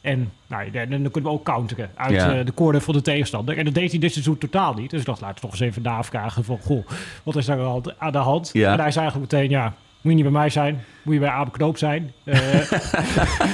en 0.00 0.32
nou, 0.46 0.70
dan, 0.70 0.88
dan 0.88 1.10
kunnen 1.10 1.30
we 1.30 1.36
ook 1.36 1.44
counteren 1.44 1.90
uit 1.94 2.12
Ja. 2.12 2.38
eh, 2.38 2.46
de 2.46 2.54
corner 2.54 2.80
van 2.80 2.94
de 2.94 3.02
tegenstander. 3.02 3.58
En 3.58 3.64
dat 3.64 3.74
deed 3.74 3.90
hij 3.90 4.00
dit 4.00 4.12
seizoen 4.12 4.38
totaal 4.38 4.74
niet. 4.74 4.90
Dus 4.90 5.00
ik 5.00 5.06
dacht, 5.06 5.20
laten 5.20 5.34
we 5.34 5.40
toch 5.40 5.50
eens 5.50 5.60
even 5.60 5.82
navragen 5.82 6.44
van... 6.44 6.58
Goh, 6.62 6.86
wat 7.22 7.36
is 7.36 7.46
daar 7.46 7.56
aan 7.58 7.62
de 7.64 7.68
hand- 7.70 7.98
aan 7.98 8.12
de 8.12 8.18
hand? 8.18 8.50
Ja. 8.52 8.72
En 8.72 8.80
hij 8.80 8.90
zei 8.90 9.04
eigenlijk 9.04 9.32
meteen, 9.32 9.50
ja... 9.50 9.74
Moet 10.02 10.12
je 10.12 10.22
niet 10.22 10.32
bij 10.32 10.40
mij 10.40 10.50
zijn. 10.50 10.84
Moet 11.02 11.14
je 11.14 11.20
bij 11.20 11.28
Abe 11.28 11.50
Knoop 11.50 11.78
zijn. 11.78 12.12
Eh, 12.24 12.34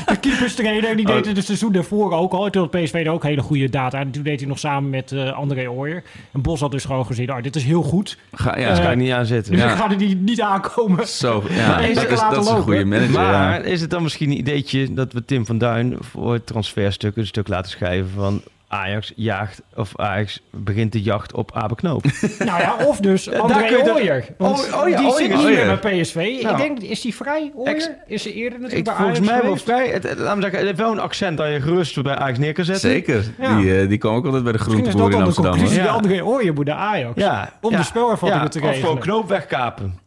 de 0.07 0.17
keeperstrainer, 0.21 0.97
die 0.97 1.07
Oh. 1.09 1.15
deed 1.15 1.27
het 1.27 1.37
het 1.37 1.45
seizoen 1.47 1.73
daarvoor 1.73 2.13
ook 2.13 2.33
al. 2.33 2.51
Toen 2.51 2.63
had 2.63 2.71
PSV 2.83 3.03
er 3.07 3.13
ook 3.13 3.23
hele 3.23 3.41
goede 3.43 3.69
data. 3.71 3.99
En 3.99 4.11
toen 4.11 4.23
deed 4.23 4.41
hij 4.41 4.49
nog 4.49 4.59
samen 4.59 4.91
met 4.91 5.13
eh, 5.13 5.33
André 5.33 5.71
Ooyer. 5.71 6.03
En 6.33 6.43
Bos 6.43 6.61
had 6.61 6.71
dus 6.71 6.85
gewoon 6.85 7.07
gezien, 7.07 7.33
oh, 7.33 7.43
dit 7.43 7.57
is 7.57 7.65
heel 7.65 7.83
goed. 7.83 8.19
Ga, 8.33 8.59
ja, 8.59 8.75
Ga 8.75 8.91
ik 8.91 8.97
niet 8.97 9.11
aan 9.13 9.27
zitten. 9.27 9.53
Dus 9.53 9.63
Ja. 9.63 9.69
ga 9.77 9.91
er 9.91 9.97
niet, 9.97 10.21
niet 10.21 10.41
aankomen. 10.43 11.07
Zo, 11.09 11.45
ja, 11.51 11.77
dat 11.81 11.89
is, 11.89 11.95
dat 12.21 12.45
is 12.45 12.49
een 12.51 12.63
goede 12.63 12.85
manager. 12.85 13.11
Maar 13.13 13.59
ja. 13.59 13.65
is 13.65 13.81
het 13.81 13.91
dan 13.91 14.03
misschien 14.03 14.31
een 14.31 14.39
ideetje 14.39 14.93
dat 14.95 15.13
we 15.13 15.25
Tim 15.25 15.47
van 15.47 15.59
Duin 15.59 15.97
voor 16.01 16.33
het 16.33 16.47
transferstuk 16.47 17.17
een 17.17 17.27
stuk 17.27 17.49
laten 17.49 17.71
schrijven 17.71 18.11
van 18.15 18.43
Ajax 18.69 19.13
jaagt 19.17 19.63
of 19.75 19.93
Ajax 19.97 20.41
begint 20.51 20.93
de 20.93 21.03
jacht 21.03 21.33
op 21.33 21.51
Abe 21.55 21.75
Knoop? 21.75 22.05
Nou 22.39 22.61
ja, 22.61 22.77
of 22.87 23.01
dus 23.01 23.31
André 23.33 23.93
Ooyer. 23.93 24.25
Want 24.39 24.69
Oh, 24.73 24.81
oh 24.83 24.89
ja, 24.89 24.97
die 24.97 25.11
zit 25.13 25.21
is 25.21 25.37
niet 25.37 25.45
Ooyer. 25.47 25.67
meer 25.67 25.79
bij 25.79 26.01
PSV. 26.01 26.15
Nou. 26.43 26.51
Ik 26.51 26.57
denk, 26.57 26.79
is 26.79 27.01
die 27.01 27.15
vrij, 27.15 27.53
Ooyer? 27.55 27.75
Ex- 27.75 27.91
is 28.07 28.23
ze 28.23 28.33
eerder 28.33 28.59
natuurlijk 28.61 28.89
Ik, 28.89 28.95
bij 28.95 29.05
volgens 29.05 29.29
Ajax 29.29 29.33
mij 29.43 29.49
wel 29.51 29.57
vrij. 29.57 29.89
Het, 29.89 30.03
me 30.03 30.19
zeggen, 30.19 30.51
het 30.59 30.61
heeft 30.67 30.79
wel 30.79 30.93
een 30.93 30.99
accent 31.01 31.37
dat 31.39 31.49
je 31.49 31.61
gerust 31.61 32.03
bij 32.03 32.15
Ajax 32.17 32.39
neer 32.39 32.53
kan 32.53 32.65
zetten. 32.65 32.91
Zeker. 32.91 33.25
Ja. 33.39 33.57
Die, 33.57 33.81
eh, 33.81 33.89
die 33.89 33.99
kwam 33.99 34.15
ook 34.15 34.25
altijd 34.25 34.43
bij 34.43 34.53
de 34.53 34.59
Misschien 34.59 34.79
is 34.79 34.85
dat 34.85 34.95
groenteboer 34.95 35.05
in 35.05 35.11
dan 35.11 35.21
de 35.21 35.25
Amsterdam. 35.27 35.53
conclusie. 35.53 35.83
Ja. 35.83 35.89
André 35.93 36.23
Ooyer 36.25 36.55
moet 36.55 36.67
naar 36.67 36.77
Ajax. 36.77 37.13
Ja, 37.21 37.53
Om 37.61 37.71
ja, 37.71 37.77
de 37.79 37.85
spelervattingen 37.85 38.37
ja, 38.45 38.49
te 38.49 38.59
Of 38.59 38.65
gewoon 38.65 38.75
regelen. 38.75 38.99
Knoop 38.99 39.29
wegkapen. 39.29 39.99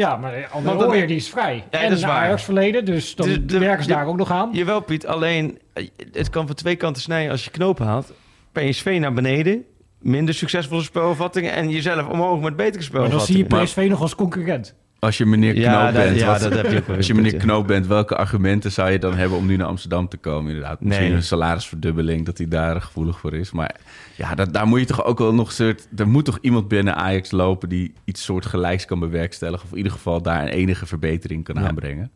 Ja, 0.00 0.16
maar 0.16 0.48
André 0.52 0.76
dan- 0.78 0.88
Ooyer 0.88 1.06
die 1.06 1.16
is 1.16 1.28
vrij. 1.30 1.64
Ja, 1.70 1.78
en 1.78 1.88
dat 1.88 1.96
is 1.96 2.02
een 2.02 2.08
waar. 2.08 2.24
Ajax 2.24 2.42
verleden, 2.44 2.84
dus 2.84 3.14
dan 3.14 3.26
Dus 3.26 3.38
de- 3.46 3.58
werken 3.58 3.82
ze 3.82 3.88
de- 3.88 3.94
daar 3.94 4.06
ook 4.06 4.16
nog 4.16 4.30
aan. 4.30 4.48
Jawel 4.52 4.80
Piet, 4.80 5.06
alleen 5.06 5.58
eh, 5.72 5.86
het 6.12 6.30
kan 6.30 6.46
van 6.46 6.56
twee 6.56 6.76
kanten 6.76 7.02
snijden 7.02 7.30
als 7.30 7.44
je 7.44 7.50
Knoop 7.50 7.78
haalt. 7.78 8.12
PSV 8.52 8.96
naar 9.00 9.12
beneden, 9.12 9.64
minder 9.98 10.34
succesvolle 10.34 10.82
spelvattingen 10.82 11.52
en 11.52 11.70
jezelf 11.70 12.08
omhoog 12.08 12.40
met 12.40 12.56
betere 12.56 12.84
Maar 12.92 13.00
dan 13.10 13.20
zie 13.20 13.36
spelvattingen. 13.36 13.58
je 13.58 13.64
PSV 13.64 13.86
nog 13.90 14.00
als 14.00 14.14
concurrent. 14.14 14.74
Als 15.00 15.18
je 15.18 15.26
meneer 15.26 15.52
Knoop 15.52 15.64
Ja, 15.64 15.84
dat- 15.84 15.92
bent, 15.94 16.18
ja, 16.18 16.26
wat- 16.26 16.40
dat 16.40 16.52
heb 16.52 16.70
je 16.70 16.78
ook 16.78 16.86
wel 16.86 16.96
als 16.96 17.06
je 17.06 17.14
meneer. 17.14 17.36
Knoop 17.36 17.66
bent, 17.66 17.86
welke 17.86 18.16
argumenten 18.16 18.72
zou 18.72 18.90
je 18.90 18.98
dan 18.98 19.14
hebben 19.14 19.38
om 19.38 19.46
nu 19.46 19.56
naar 19.56 19.66
Amsterdam 19.66 20.08
te 20.08 20.16
komen? 20.16 20.52
Inderdaad, 20.52 20.80
misschien 20.80 21.06
Nee. 21.06 21.14
een 21.16 21.22
salarisverdubbeling, 21.22 22.26
dat 22.26 22.38
hij 22.38 22.48
daar 22.48 22.80
gevoelig 22.80 23.18
voor 23.18 23.34
is. 23.34 23.50
Maar 23.52 23.74
ja, 24.16 24.34
dat, 24.34 24.52
daar 24.52 24.66
moet 24.66 24.80
je 24.80 24.86
toch 24.86 25.04
ook 25.04 25.18
wel 25.18 25.34
nog 25.34 25.46
een 25.46 25.52
soort... 25.54 25.86
Er 25.96 26.08
moet 26.08 26.24
toch 26.24 26.38
iemand 26.40 26.68
binnen 26.68 26.94
Ajax 26.96 27.30
lopen 27.30 27.68
die 27.68 27.92
iets 28.04 28.24
soortgelijks 28.24 28.84
kan 28.84 28.98
bewerkstelligen. 28.98 29.64
Of 29.64 29.70
in 29.70 29.76
ieder 29.76 29.92
geval 29.92 30.22
daar 30.22 30.42
een 30.42 30.48
enige 30.48 30.86
verbetering 30.86 31.44
kan 31.44 31.58
aanbrengen. 31.58 32.10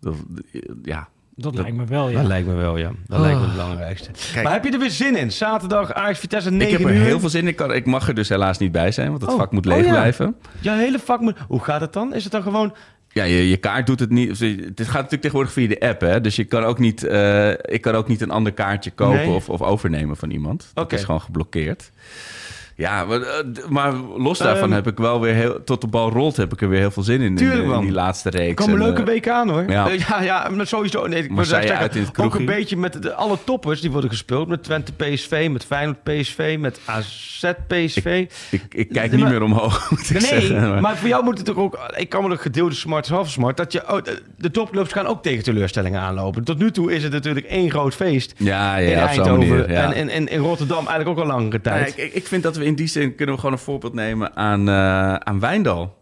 Dat, 0.00 0.14
ja, 0.82 1.08
Dat, 1.42 1.52
Dat- 1.54 1.62
lijkt 1.62 1.76
me 1.76 1.84
wel, 1.84 2.08
ja. 2.08 2.18
Dat 2.18 2.26
lijkt 2.26 2.46
me 2.46 2.54
wel, 2.54 2.76
ja. 2.76 2.90
Dat 3.06 3.20
lijkt 3.20 3.38
me 3.38 3.42
het 3.44 3.52
belangrijkste. 3.52 4.10
Maar 4.42 4.52
heb 4.52 4.64
je 4.64 4.70
er 4.70 4.78
weer 4.78 4.90
zin 4.90 5.16
in? 5.16 5.32
Zaterdag 5.32 5.92
Ajax 5.92 6.18
Vitesse 6.18 6.50
9 6.50 6.66
ik 6.72 6.78
heb 6.78 6.88
er 6.88 6.94
uur. 6.94 7.02
heel 7.02 7.20
veel 7.20 7.28
zin 7.28 7.42
in. 7.42 7.48
Ik, 7.48 7.56
kan, 7.56 7.72
ik 7.74 7.86
mag 7.86 8.08
er 8.08 8.14
dus 8.14 8.28
helaas 8.28 8.58
niet 8.58 8.72
bij 8.72 8.92
zijn, 8.92 9.08
want 9.10 9.20
het 9.22 9.30
Oh. 9.30 9.36
vak 9.38 9.52
moet 9.52 9.66
Oh, 9.66 9.72
leeg 9.74 9.84
ja. 9.84 9.90
blijven. 9.90 10.36
Ja, 10.60 10.74
hele 10.76 10.98
vak 10.98 11.20
moet... 11.20 11.36
Hoe 11.48 11.60
gaat 11.60 11.80
het 11.80 11.92
dan? 11.92 12.14
Is 12.14 12.22
het 12.22 12.32
dan 12.32 12.42
gewoon... 12.42 12.74
Ja, 13.12 13.24
je, 13.24 13.48
je 13.48 13.56
kaart 13.56 13.86
doet 13.86 14.00
het 14.00 14.10
niet. 14.10 14.28
Het 14.38 14.38
gaat 14.48 14.76
natuurlijk 14.76 15.10
tegenwoordig 15.22 15.52
via 15.52 15.68
de 15.68 15.80
app, 15.80 16.00
hè? 16.00 16.20
Dus 16.20 16.36
je 16.36 16.44
kan 16.44 16.62
ook 16.64 16.78
niet, 16.78 17.04
eh, 17.04 17.50
ik 17.50 17.80
kan 17.80 17.94
ook 17.94 18.08
niet 18.08 18.20
een 18.20 18.30
ander 18.30 18.52
kaartje 18.52 18.90
kopen 18.90 19.16
Nee. 19.16 19.28
of, 19.28 19.48
of 19.48 19.62
overnemen 19.62 20.16
van 20.16 20.30
iemand. 20.30 20.70
Dat 20.74 20.92
is 20.92 21.04
gewoon 21.04 21.20
geblokkeerd. 21.20 21.90
Ja, 22.80 23.04
maar, 23.04 23.20
eh, 23.22 23.44
maar 23.68 23.92
los 24.16 24.38
daarvan 24.38 24.64
Ehm, 24.68 24.72
heb 24.72 24.86
ik 24.86 24.98
wel 24.98 25.20
weer 25.20 25.34
heel... 25.34 25.64
Tot 25.64 25.80
de 25.80 25.86
bal 25.86 26.10
rolt 26.10 26.36
heb 26.36 26.52
ik 26.52 26.60
er 26.60 26.68
weer 26.68 26.78
heel 26.78 26.90
veel 26.90 27.02
zin 27.02 27.20
in. 27.20 27.26
in- 27.26 27.36
Tuurlijk, 27.36 27.72
in, 27.72 27.80
die 27.80 27.92
laatste 27.92 28.30
reeks. 28.30 28.48
Er 28.48 28.54
komen 28.54 28.74
En, 28.80 28.86
leuke 28.86 29.00
eh, 29.00 29.06
weken 29.06 29.34
aan, 29.34 29.48
hoor. 29.48 29.64
ja. 29.70 29.88
Eh, 29.90 29.98
ja, 30.08 30.22
ja, 30.22 30.48
maar 30.48 30.66
sowieso. 30.66 31.06
Nee, 31.06 31.22
ik 31.24 31.44
zeggen, 31.44 31.76
uit 31.76 31.96
in 31.96 32.02
het 32.02 32.18
Ook 32.18 32.34
een 32.34 32.44
beetje 32.44 32.76
met 32.76 33.02
de, 33.02 33.14
alle 33.14 33.36
toppers 33.44 33.80
die 33.80 33.90
worden 33.90 34.10
gespeeld. 34.10 34.48
Met 34.48 34.62
Twente 34.62 34.92
PSV, 34.92 35.48
met 35.50 35.64
Feyenoord 35.64 36.02
PSV, 36.02 36.56
met 36.60 36.80
AZ 36.84 37.44
PSV. 37.66 38.26
Ik, 38.50 38.62
ik 38.68 38.88
kijk 38.88 39.10
niet 39.10 39.20
maar- 39.20 39.30
meer 39.30 39.42
omhoog, 39.42 39.90
Nee, 40.12 40.20
zeggen. 40.20 40.80
maar 40.80 40.96
voor 40.96 41.08
jou 41.08 41.24
moet 41.24 41.36
het 41.36 41.46
toch 41.46 41.56
ook... 41.56 41.78
Ik 41.96 42.08
kan 42.08 42.22
wel 42.22 42.30
een 42.30 42.38
gedeelde 42.38 42.74
smart 42.74 43.08
half 43.08 43.30
smart. 43.30 43.56
Dat 43.56 43.72
je, 43.72 43.92
oh, 43.92 43.98
de, 44.36 44.50
topclubs 44.50 44.92
gaan 44.92 45.06
ook 45.06 45.22
tegen 45.22 45.44
teleurstellingen 45.44 46.00
aanlopen. 46.00 46.44
Tot 46.44 46.58
nu 46.58 46.70
toe 46.70 46.92
is 46.94 47.02
het 47.02 47.12
natuurlijk 47.12 47.46
één 47.46 47.70
groot 47.70 47.94
feest. 47.94 48.34
Ja, 48.36 48.76
in 48.76 48.88
ja, 48.90 48.98
zo'n 48.98 49.08
Eindhoven 49.08 49.48
manier. 49.48 49.70
Ja. 49.70 49.82
en 49.92 49.96
in, 49.96 50.08
in, 50.08 50.28
in 50.28 50.38
Rotterdam 50.40 50.86
eigenlijk 50.86 51.08
ook 51.08 51.18
al 51.24 51.26
langere 51.36 51.58
ja, 51.62 51.70
tijd. 51.70 51.88
ik, 51.88 51.96
ik- 51.96 52.12
ik 52.14 52.26
vind 52.26 52.42
dat 52.42 52.56
we 52.56 52.64
in 52.70 52.76
die 52.76 52.86
zin 52.86 53.14
kunnen 53.14 53.34
we 53.34 53.40
gewoon 53.40 53.56
een 53.56 53.62
voorbeeld 53.62 53.94
nemen 53.94 54.36
aan, 54.36 54.68
eh 54.68 55.14
aan 55.14 55.40
Wijndal. 55.40 55.98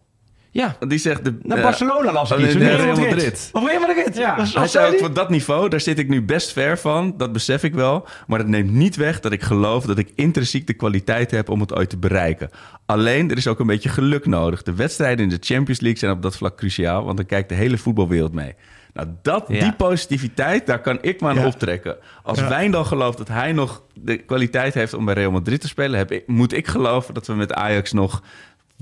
Ja, 0.51 0.77
Die 0.89 0.99
zegt... 0.99 1.25
De, 1.25 1.39
naar 1.43 1.57
eh, 1.57 1.63
Barcelona 1.63 2.13
las 2.13 2.31
ik 2.31 2.37
oh, 2.39 2.45
iets. 2.45 2.55
nee, 2.55 2.69
Real 2.77 2.87
Madrid. 2.87 3.09
Madrid. 3.11 3.49
Of 3.53 3.67
Real 3.67 3.81
Madrid. 3.81 4.17
Ja. 4.17 4.37
Wat- 4.37 4.47
wat 4.47 4.55
Hij 4.55 4.67
zei 4.67 4.93
ook 4.93 4.99
van 4.99 5.13
dat 5.15 5.31
niveau, 5.31 5.69
daar 5.69 5.81
zit 5.81 5.99
ik 5.99 6.09
nu 6.09 6.23
best 6.23 6.53
ver 6.53 6.79
van. 6.79 7.15
Dat 7.17 7.33
besef 7.33 7.63
ik 7.63 7.75
wel. 7.75 8.07
Maar 8.27 8.39
dat 8.39 8.47
neemt 8.49 8.71
niet 8.71 8.97
weg 8.97 9.21
dat 9.21 9.33
ik 9.33 9.43
geloof 9.43 9.85
dat 9.85 9.99
ik 9.99 10.13
intrinsiek 10.15 10.67
de 10.67 10.73
kwaliteit 10.75 11.31
heb 11.31 11.49
om 11.49 11.61
het 11.61 11.75
ooit 11.75 11.91
te 11.91 11.97
bereiken. 11.97 12.51
Alleen, 12.87 13.31
er 13.31 13.37
is 13.37 13.47
ook 13.47 13.61
een 13.61 13.67
beetje 13.67 13.89
geluk 13.89 14.27
nodig. 14.27 14.63
De 14.63 14.75
wedstrijden 14.75 15.25
in 15.25 15.31
de 15.31 15.39
Champions 15.41 15.81
League 15.81 15.99
zijn 15.99 16.13
op 16.13 16.23
dat 16.23 16.37
vlak 16.37 16.57
cruciaal. 16.57 17.05
Want 17.05 17.17
dan 17.17 17.27
kijkt 17.27 17.49
de 17.49 17.55
hele 17.55 17.79
voetbalwereld 17.79 18.33
mee. 18.33 18.55
Nou, 18.99 19.11
dat, 19.23 19.45
Ja. 19.49 19.61
die 19.61 19.73
positiviteit, 19.73 20.67
daar 20.67 20.81
kan 20.81 20.99
ik 21.01 21.21
me 21.21 21.29
aan 21.29 21.35
Ja. 21.35 21.47
optrekken. 21.47 21.97
Als 22.23 22.39
Ja. 22.39 22.49
Wijndal 22.49 22.85
gelooft 22.85 23.19
dat 23.19 23.29
hij 23.29 23.53
nog 23.53 23.83
de 23.95 24.17
kwaliteit 24.17 24.75
heeft 24.75 24.95
om 24.95 25.05
bij 25.05 25.15
Real 25.15 25.31
Madrid 25.31 25.61
te 25.61 25.69
spelen... 25.69 25.99
Heb 25.99 26.13
ik, 26.13 26.27
moet 26.27 26.53
ik 26.53 26.67
geloven 26.67 27.15
dat 27.15 27.27
we 27.27 27.35
met 27.35 27.53
Ajax 27.53 27.93
nog 27.93 28.23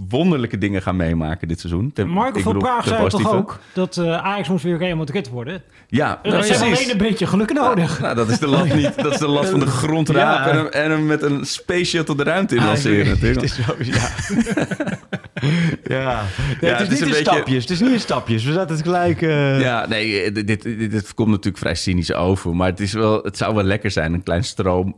wonderlijke 0.08 0.58
dingen 0.58 0.82
gaan 0.82 0.96
meemaken 0.96 1.48
dit 1.48 1.60
seizoen. 1.60 1.92
Ten- 1.92 2.08
Marco 2.08 2.40
van 2.40 2.58
Praag 2.58 2.86
zei 2.88 3.08
toch 3.08 3.32
ook 3.34 3.58
dat 3.72 3.96
eh, 3.96 4.16
Ajax 4.24 4.48
moest 4.48 4.64
weer 4.64 4.78
Real 4.78 4.96
Madrid 4.96 5.28
worden. 5.28 5.62
Ja, 5.88 6.20
nou, 6.22 6.42
ze 6.42 6.52
hebben 6.52 6.76
alleen 6.76 6.90
een 6.90 6.98
beetje 6.98 7.26
geluk 7.26 7.52
nodig. 7.52 8.00
Nou, 8.00 8.14
dat 8.14 8.28
is 8.28 8.38
de 8.38 8.46
lat 8.46 8.74
niet. 8.74 9.02
Dat 9.02 9.12
is 9.12 9.18
de 9.18 9.28
lat 9.28 9.46
van 9.48 9.60
de 9.60 9.66
grond 9.66 10.08
rapen 10.18 10.44
Ja. 10.44 10.50
en, 10.50 10.56
hem, 10.56 10.66
en 10.66 10.90
hem 10.90 11.06
met 11.06 11.22
een 11.22 11.44
space 11.46 11.84
shuttle 11.84 12.16
de 12.16 12.22
ruimte 12.22 12.54
in 12.54 12.60
Ah, 12.60 12.66
lanceren. 12.66 13.18
Het 13.18 13.42
is 13.42 13.54
zo, 13.54 13.62
ja. 13.78 14.08
ja. 15.96 16.22
Nee, 16.60 16.70
Ja, 16.70 16.76
het 16.76 16.80
is 16.80 16.80
het 16.80 16.80
is 16.80 16.88
niet 16.88 17.00
een 17.00 17.06
in 17.06 17.12
beetje- 17.12 17.22
stapjes. 17.24 17.62
Het 17.62 17.70
is 17.70 17.80
niet 17.80 17.90
in 17.92 18.00
stapjes. 18.00 18.44
We 18.44 18.52
zetten 18.52 18.76
het 18.76 18.84
gelijk... 18.84 19.22
eh, 19.22 19.60
Ja, 19.60 19.86
nee, 19.88 20.32
dit, 20.32 20.46
dit, 20.46 20.62
dit, 20.62 20.90
dit 20.90 21.14
komt 21.14 21.28
natuurlijk 21.30 21.58
vrij 21.58 21.74
cynisch 21.74 22.12
over. 22.12 22.56
Maar 22.56 22.68
het, 22.68 22.80
is 22.80 22.92
wel, 22.92 23.22
het 23.22 23.36
zou 23.36 23.54
wel 23.54 23.64
lekker 23.64 23.90
zijn. 23.90 24.12
Een 24.14 24.22
klein 24.22 24.44
stroom, 24.44 24.96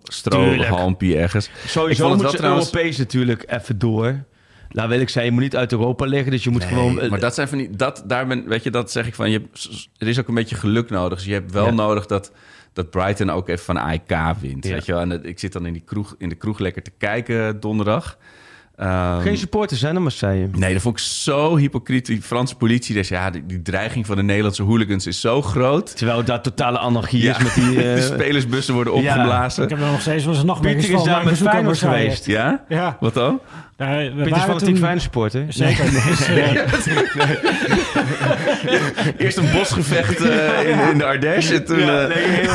ergens. 1.01 1.51
Sowieso 1.67 2.11
het 2.11 2.23
moet 2.23 2.31
ze 2.31 2.37
trouwens- 2.37 2.73
Europees 2.73 2.97
natuurlijk 2.99 3.45
even 3.49 3.79
door. 3.79 4.25
Nou 4.71 4.89
wil 4.89 5.01
ik 5.01 5.09
zeggen, 5.09 5.25
je 5.25 5.31
moet 5.33 5.43
niet 5.43 5.57
uit 5.57 5.73
Europa 5.73 6.05
liggen. 6.07 6.31
Dus 6.31 6.45
je 6.45 6.51
moet 6.51 6.61
Nee, 6.61 6.69
gewoon... 6.69 7.01
eh, 7.01 7.11
maar 7.11 7.21
dat 7.21 7.35
zijn 7.35 7.49
van 7.49 7.59
die, 7.59 7.71
dat, 7.71 8.03
daar 8.07 8.27
ben, 8.27 8.49
weet 8.49 8.63
je, 8.63 8.71
dat 8.71 8.91
zeg 8.91 9.07
ik 9.07 9.15
van, 9.15 9.31
je, 9.31 9.43
er 9.99 10.09
is 10.09 10.19
ook 10.21 10.29
een 10.29 10.35
beetje 10.35 10.57
geluk 10.57 10.91
nodig. 10.91 11.19
Dus 11.19 11.27
je 11.27 11.33
hebt 11.33 11.53
wel 11.53 11.67
Ja. 11.67 11.71
nodig 11.73 12.07
dat, 12.07 12.33
dat 12.73 12.91
Brighton 12.91 13.31
ook 13.31 13.49
even 13.49 13.65
van 13.65 13.77
AEK 13.79 14.35
wint. 14.41 14.67
Ja. 14.67 14.73
Weet 14.73 14.87
je 14.87 14.93
wel? 14.93 15.01
En 15.01 15.11
het- 15.11 15.27
ik 15.27 15.39
zit 15.39 15.53
dan 15.53 15.67
in, 15.67 15.73
die 15.73 15.83
kroeg, 15.87 16.15
in 16.19 16.29
de 16.29 16.35
kroeg 16.35 16.59
lekker 16.59 16.83
te 16.83 16.93
kijken 16.99 17.61
donderdag. 17.61 18.19
Ehm, 18.77 19.21
Geen 19.21 19.37
supporters 19.37 19.81
zijn 19.81 19.95
er, 19.95 20.03
Marseille. 20.03 20.49
Nee, 20.53 20.73
dat 20.73 20.83
vond 20.83 20.99
ik 20.99 21.05
zo 21.05 21.57
hypocriet. 21.57 22.07
Die 22.07 22.23
Franse 22.23 22.55
politie, 22.57 22.95
dus 22.95 23.09
ja, 23.09 23.31
die, 23.31 23.47
die 23.47 23.63
dreiging 23.63 24.07
van 24.07 24.17
de 24.17 24.23
Nederlandse 24.23 24.63
hooligans 24.63 25.07
is 25.07 25.21
zo 25.21 25.43
groot. 25.43 25.97
Terwijl 25.97 26.25
dat 26.25 26.45
totale 26.45 26.79
anarchie 26.79 27.23
Ja, 27.23 27.37
is 27.39 27.43
met 27.43 27.55
die... 27.55 27.77
eh, 27.85 27.95
de 27.95 28.03
spelersbussen 28.03 28.75
worden 28.75 29.01
ja. 29.03 29.13
opgeblazen. 29.15 29.63
Ik 29.65 29.71
heb 29.71 29.79
wel 29.79 29.91
nog 29.91 30.01
steeds 30.01 30.23
wel 30.25 30.33
eens 30.33 30.41
een 30.43 30.47
nachtmerries 30.49 30.81
Pieter 30.87 30.99
is 31.01 31.05
van 31.05 31.15
daar 31.15 31.25
met 31.25 31.39
Feyenoord 31.39 31.79
geweest. 31.79 32.27
Ja? 32.27 32.65
Ja, 32.69 32.97
Wat 33.01 33.15
dan? 33.15 33.41
Nou, 33.79 33.97
we 34.05 34.11
Pieter 34.11 34.25
is 34.25 34.31
waren 34.31 34.45
fanatiek 34.45 34.69
toen... 34.69 34.77
Feyenoord 34.77 35.03
supporter. 35.03 35.45
Zeker. 35.65 35.85
Dus, 35.91 36.27
eh, 36.29 36.55
Eerst 39.25 39.37
een 39.37 39.51
bosgevecht 39.53 40.21
eh, 40.21 40.71
in, 40.71 40.91
in 40.91 40.99
de 40.99 41.05
Ardèche 41.05 41.55
en 41.55 41.65
toen... 41.65 41.79
Ja, 41.79 42.07
eh, 42.07 42.15
nee, 42.17 42.25
heel. 42.27 42.49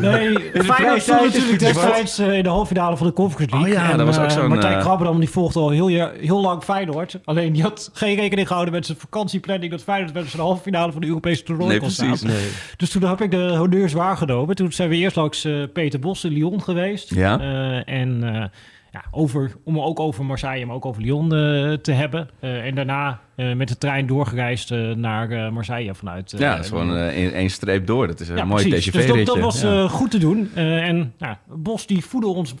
Nee, 0.00 0.38
Feyenoord 0.64 1.02
stond 1.02 1.18
tijd 1.18 1.34
is 1.34 1.40
natuurlijk 1.40 1.58
destijds 1.58 2.18
eh, 2.18 2.36
in 2.36 2.42
de 2.42 2.48
halve 2.48 2.66
finale 2.66 2.96
van 2.96 3.06
de 3.06 3.12
Conference 3.12 3.54
League. 3.56 3.72
Oh 3.72 3.78
ja, 3.82 3.90
En, 3.90 3.96
dat 3.98 4.06
was 4.06 4.18
ook 4.18 4.30
zo'n, 4.30 4.48
Martijn 4.48 4.74
eh, 4.76 4.80
Krabberdam 4.80 5.18
die 5.20 5.30
volgde 5.30 5.58
al 5.60 5.70
heel, 5.70 5.88
jaar- 5.88 6.12
heel 6.20 6.40
lang 6.40 6.62
Feyenoord. 6.62 7.18
Alleen 7.24 7.52
die 7.52 7.62
had 7.62 7.90
geen 7.92 8.16
rekening 8.16 8.46
gehouden 8.46 8.74
met 8.74 8.86
zijn 8.86 8.98
vakantieplanning... 8.98 9.70
dat 9.70 9.82
Feyenoord 9.82 10.12
bij 10.12 10.22
de 10.32 10.38
halve 10.38 10.62
finale 10.62 10.92
van 10.92 11.00
de 11.00 11.06
Europese 11.06 11.42
toernooi 11.42 11.68
Nee, 11.70 11.78
kon 11.78 11.88
precies. 11.94 12.18
staan. 12.18 12.30
Dus 12.76 12.90
toen 12.90 13.02
heb 13.02 13.20
ik 13.20 13.30
de 13.30 13.54
honneurs 13.56 13.92
waargenomen. 13.92 14.56
Toen 14.56 14.72
zijn 14.72 14.88
we 14.88 14.96
eerst 14.96 15.16
langs 15.16 15.44
eh, 15.44 15.52
Peter 15.72 16.00
Bos 16.00 16.24
in 16.24 16.32
Lyon 16.32 16.62
geweest. 16.62 17.14
Ja. 17.14 17.40
Eh, 17.40 17.94
en 17.94 18.34
eh, 18.34 18.44
ja, 18.92 19.04
over, 19.10 19.52
om 19.64 19.80
ook 19.80 20.00
over 20.00 20.24
Marseille, 20.24 20.66
maar 20.66 20.74
ook 20.74 20.86
over 20.86 21.02
Lyon 21.02 21.34
eh, 21.34 21.72
te 21.72 21.92
hebben. 21.92 22.28
Eh, 22.40 22.66
en 22.66 22.74
daarna 22.74 23.20
eh, 23.34 23.52
met 23.52 23.68
de 23.68 23.78
trein 23.78 24.06
doorgereisd 24.06 24.70
naar 24.96 25.52
Marseille 25.52 25.94
vanuit... 25.94 26.34
ja, 26.38 26.54
dat 26.54 26.64
is 26.64 26.70
gewoon 26.70 26.96
één 26.96 27.50
streep 27.50 27.86
door. 27.86 28.06
Dat 28.06 28.20
is 28.20 28.28
een 28.28 28.46
mooi 28.46 28.68
precies. 28.68 28.92
Dus 28.92 29.06
dat, 29.06 29.26
dat 29.26 29.38
was 29.38 29.60
Ja. 29.60 29.88
goed 29.88 30.10
te 30.10 30.18
doen. 30.18 30.54
En 30.54 31.14
Bos 31.46 31.86
die 31.86 32.04
voedde 32.04 32.28
ons, 32.28 32.54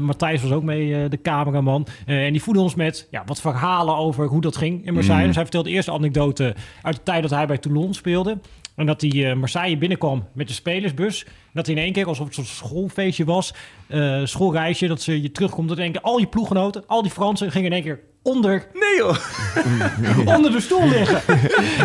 Matthijs 0.00 0.42
was 0.42 0.50
ook 0.50 0.62
mee, 0.62 1.08
de 1.08 1.20
cameraman. 1.22 1.86
En 2.06 2.32
die 2.32 2.42
voedde 2.42 2.60
ons 2.60 2.74
met 2.74 3.08
ja, 3.10 3.22
wat 3.26 3.40
verhalen 3.40 3.96
over 3.96 4.26
hoe 4.26 4.40
dat 4.40 4.56
ging 4.56 4.86
in 4.86 4.94
Marseille. 4.94 5.20
Mm. 5.20 5.26
Dus 5.26 5.34
hij 5.34 5.44
vertelde 5.44 5.70
eerst 5.70 5.88
anekdote 5.88 6.54
uit 6.82 6.96
de 6.96 7.02
tijd 7.02 7.22
dat 7.22 7.30
hij 7.30 7.46
bij 7.46 7.58
Toulon 7.58 7.94
speelde. 7.94 8.38
En 8.76 8.86
dat 8.86 9.00
hij 9.00 9.34
Marseille 9.34 9.78
binnenkwam 9.78 10.28
met 10.32 10.48
de 10.48 10.54
spelersbus. 10.54 11.26
Dat 11.52 11.68
in 11.68 11.78
één 11.78 11.92
keer, 11.92 12.06
alsof 12.06 12.28
het 12.28 12.36
een 12.36 12.44
soort 12.44 12.56
schoolfeestje 12.70 13.24
was, 13.24 13.54
eh, 13.86 14.20
schoolreisje, 14.24 14.86
dat 14.86 15.02
ze 15.02 15.22
je 15.22 15.30
terugkomt. 15.32 15.68
Dat 15.68 15.76
in 15.76 15.82
één 15.82 15.92
keer 15.92 16.00
al 16.02 16.18
je 16.18 16.26
ploeggenoten, 16.26 16.84
al 16.86 17.02
die 17.02 17.10
Fransen 17.10 17.50
gingen 17.50 17.66
in 17.66 17.72
één 17.72 17.82
keer 17.82 18.00
onder, 18.22 18.66
Nee 18.72 18.96
joh. 18.96 19.16
onder 20.36 20.50
de 20.52 20.60
stoel 20.60 20.88
liggen. 20.88 21.22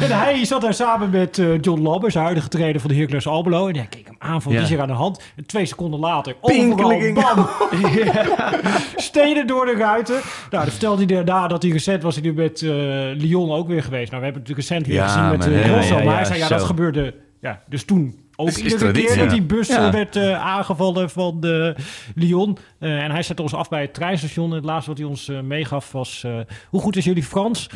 en 0.01 0.17
hij 0.19 0.45
zat 0.45 0.61
daar 0.61 0.73
samen 0.73 1.09
met 1.09 1.37
eh, 1.37 1.61
John 1.61 1.81
Lammers, 1.81 2.13
de 2.13 2.19
huidige 2.19 2.47
trainer 2.47 2.81
van 2.81 2.89
de 2.89 2.95
Hercules 2.95 3.27
Almelo. 3.27 3.67
En 3.67 3.75
hij 3.75 3.85
keek 3.85 4.05
hem 4.05 4.15
aan 4.19 4.41
van, 4.41 4.51
Ja. 4.51 4.57
die 4.57 4.67
is 4.67 4.73
er 4.75 4.81
aan 4.81 4.87
de 4.87 4.93
hand. 4.93 5.21
En 5.35 5.45
twee 5.45 5.65
seconden 5.65 5.99
later, 5.99 6.35
Pinkeling. 6.41 7.17
overal, 7.17 7.35
bam! 7.35 7.47
Stenen 8.95 9.47
door 9.47 9.65
de 9.65 9.73
ruiten. 9.77 10.15
Nou, 10.49 10.63
dan 10.63 10.71
vertelde 10.71 11.05
hij 11.05 11.23
daarna 11.23 11.47
dat 11.47 11.61
hij 11.63 11.71
recent 11.71 12.03
was 12.03 12.15
hij 12.15 12.23
nu 12.23 12.33
met 12.33 12.61
eh, 12.61 12.69
Lyon 13.13 13.51
ook 13.51 13.67
weer 13.67 13.83
geweest. 13.83 14.11
Nou, 14.11 14.23
we 14.23 14.27
hebben 14.27 14.43
het 14.43 14.57
natuurlijk 14.57 14.57
recent 14.57 14.87
weer 14.87 14.95
Ja, 14.95 15.07
gezien 15.07 15.29
met 15.61 15.67
Rosso. 15.75 15.97
ja, 15.97 16.03
maar 16.03 16.15
hij 16.15 16.25
zei, 16.25 16.39
ja, 16.39 16.47
dat 16.47 16.63
gebeurde 16.63 17.15
ja, 17.41 17.61
dus 17.69 17.83
toen 17.85 18.19
ook 18.35 18.47
is 18.47 18.57
iedere 18.57 18.77
traditie, 18.77 19.07
keer 19.07 19.17
dat 19.17 19.29
die 19.29 19.41
bus 19.41 19.69
eh, 19.69 19.75
Ja. 19.75 19.91
werd 19.91 20.15
eh, 20.15 20.41
aangevallen 20.45 21.09
van 21.09 21.39
de 21.39 21.75
Lyon. 22.15 22.57
Eh, 22.79 23.03
en 23.03 23.11
hij 23.11 23.23
zette 23.23 23.41
ons 23.41 23.53
af 23.53 23.69
bij 23.69 23.81
het 23.81 23.93
treinstation. 23.93 24.49
En 24.49 24.55
het 24.55 24.65
laatste 24.65 24.89
wat 24.89 24.99
hij 24.99 25.07
ons 25.07 25.31
meegaf 25.43 25.91
was... 25.91 26.23
eh, 26.23 26.39
hoe 26.69 26.81
goed 26.81 26.95
is 26.95 27.05
jullie 27.05 27.23
Frans? 27.23 27.69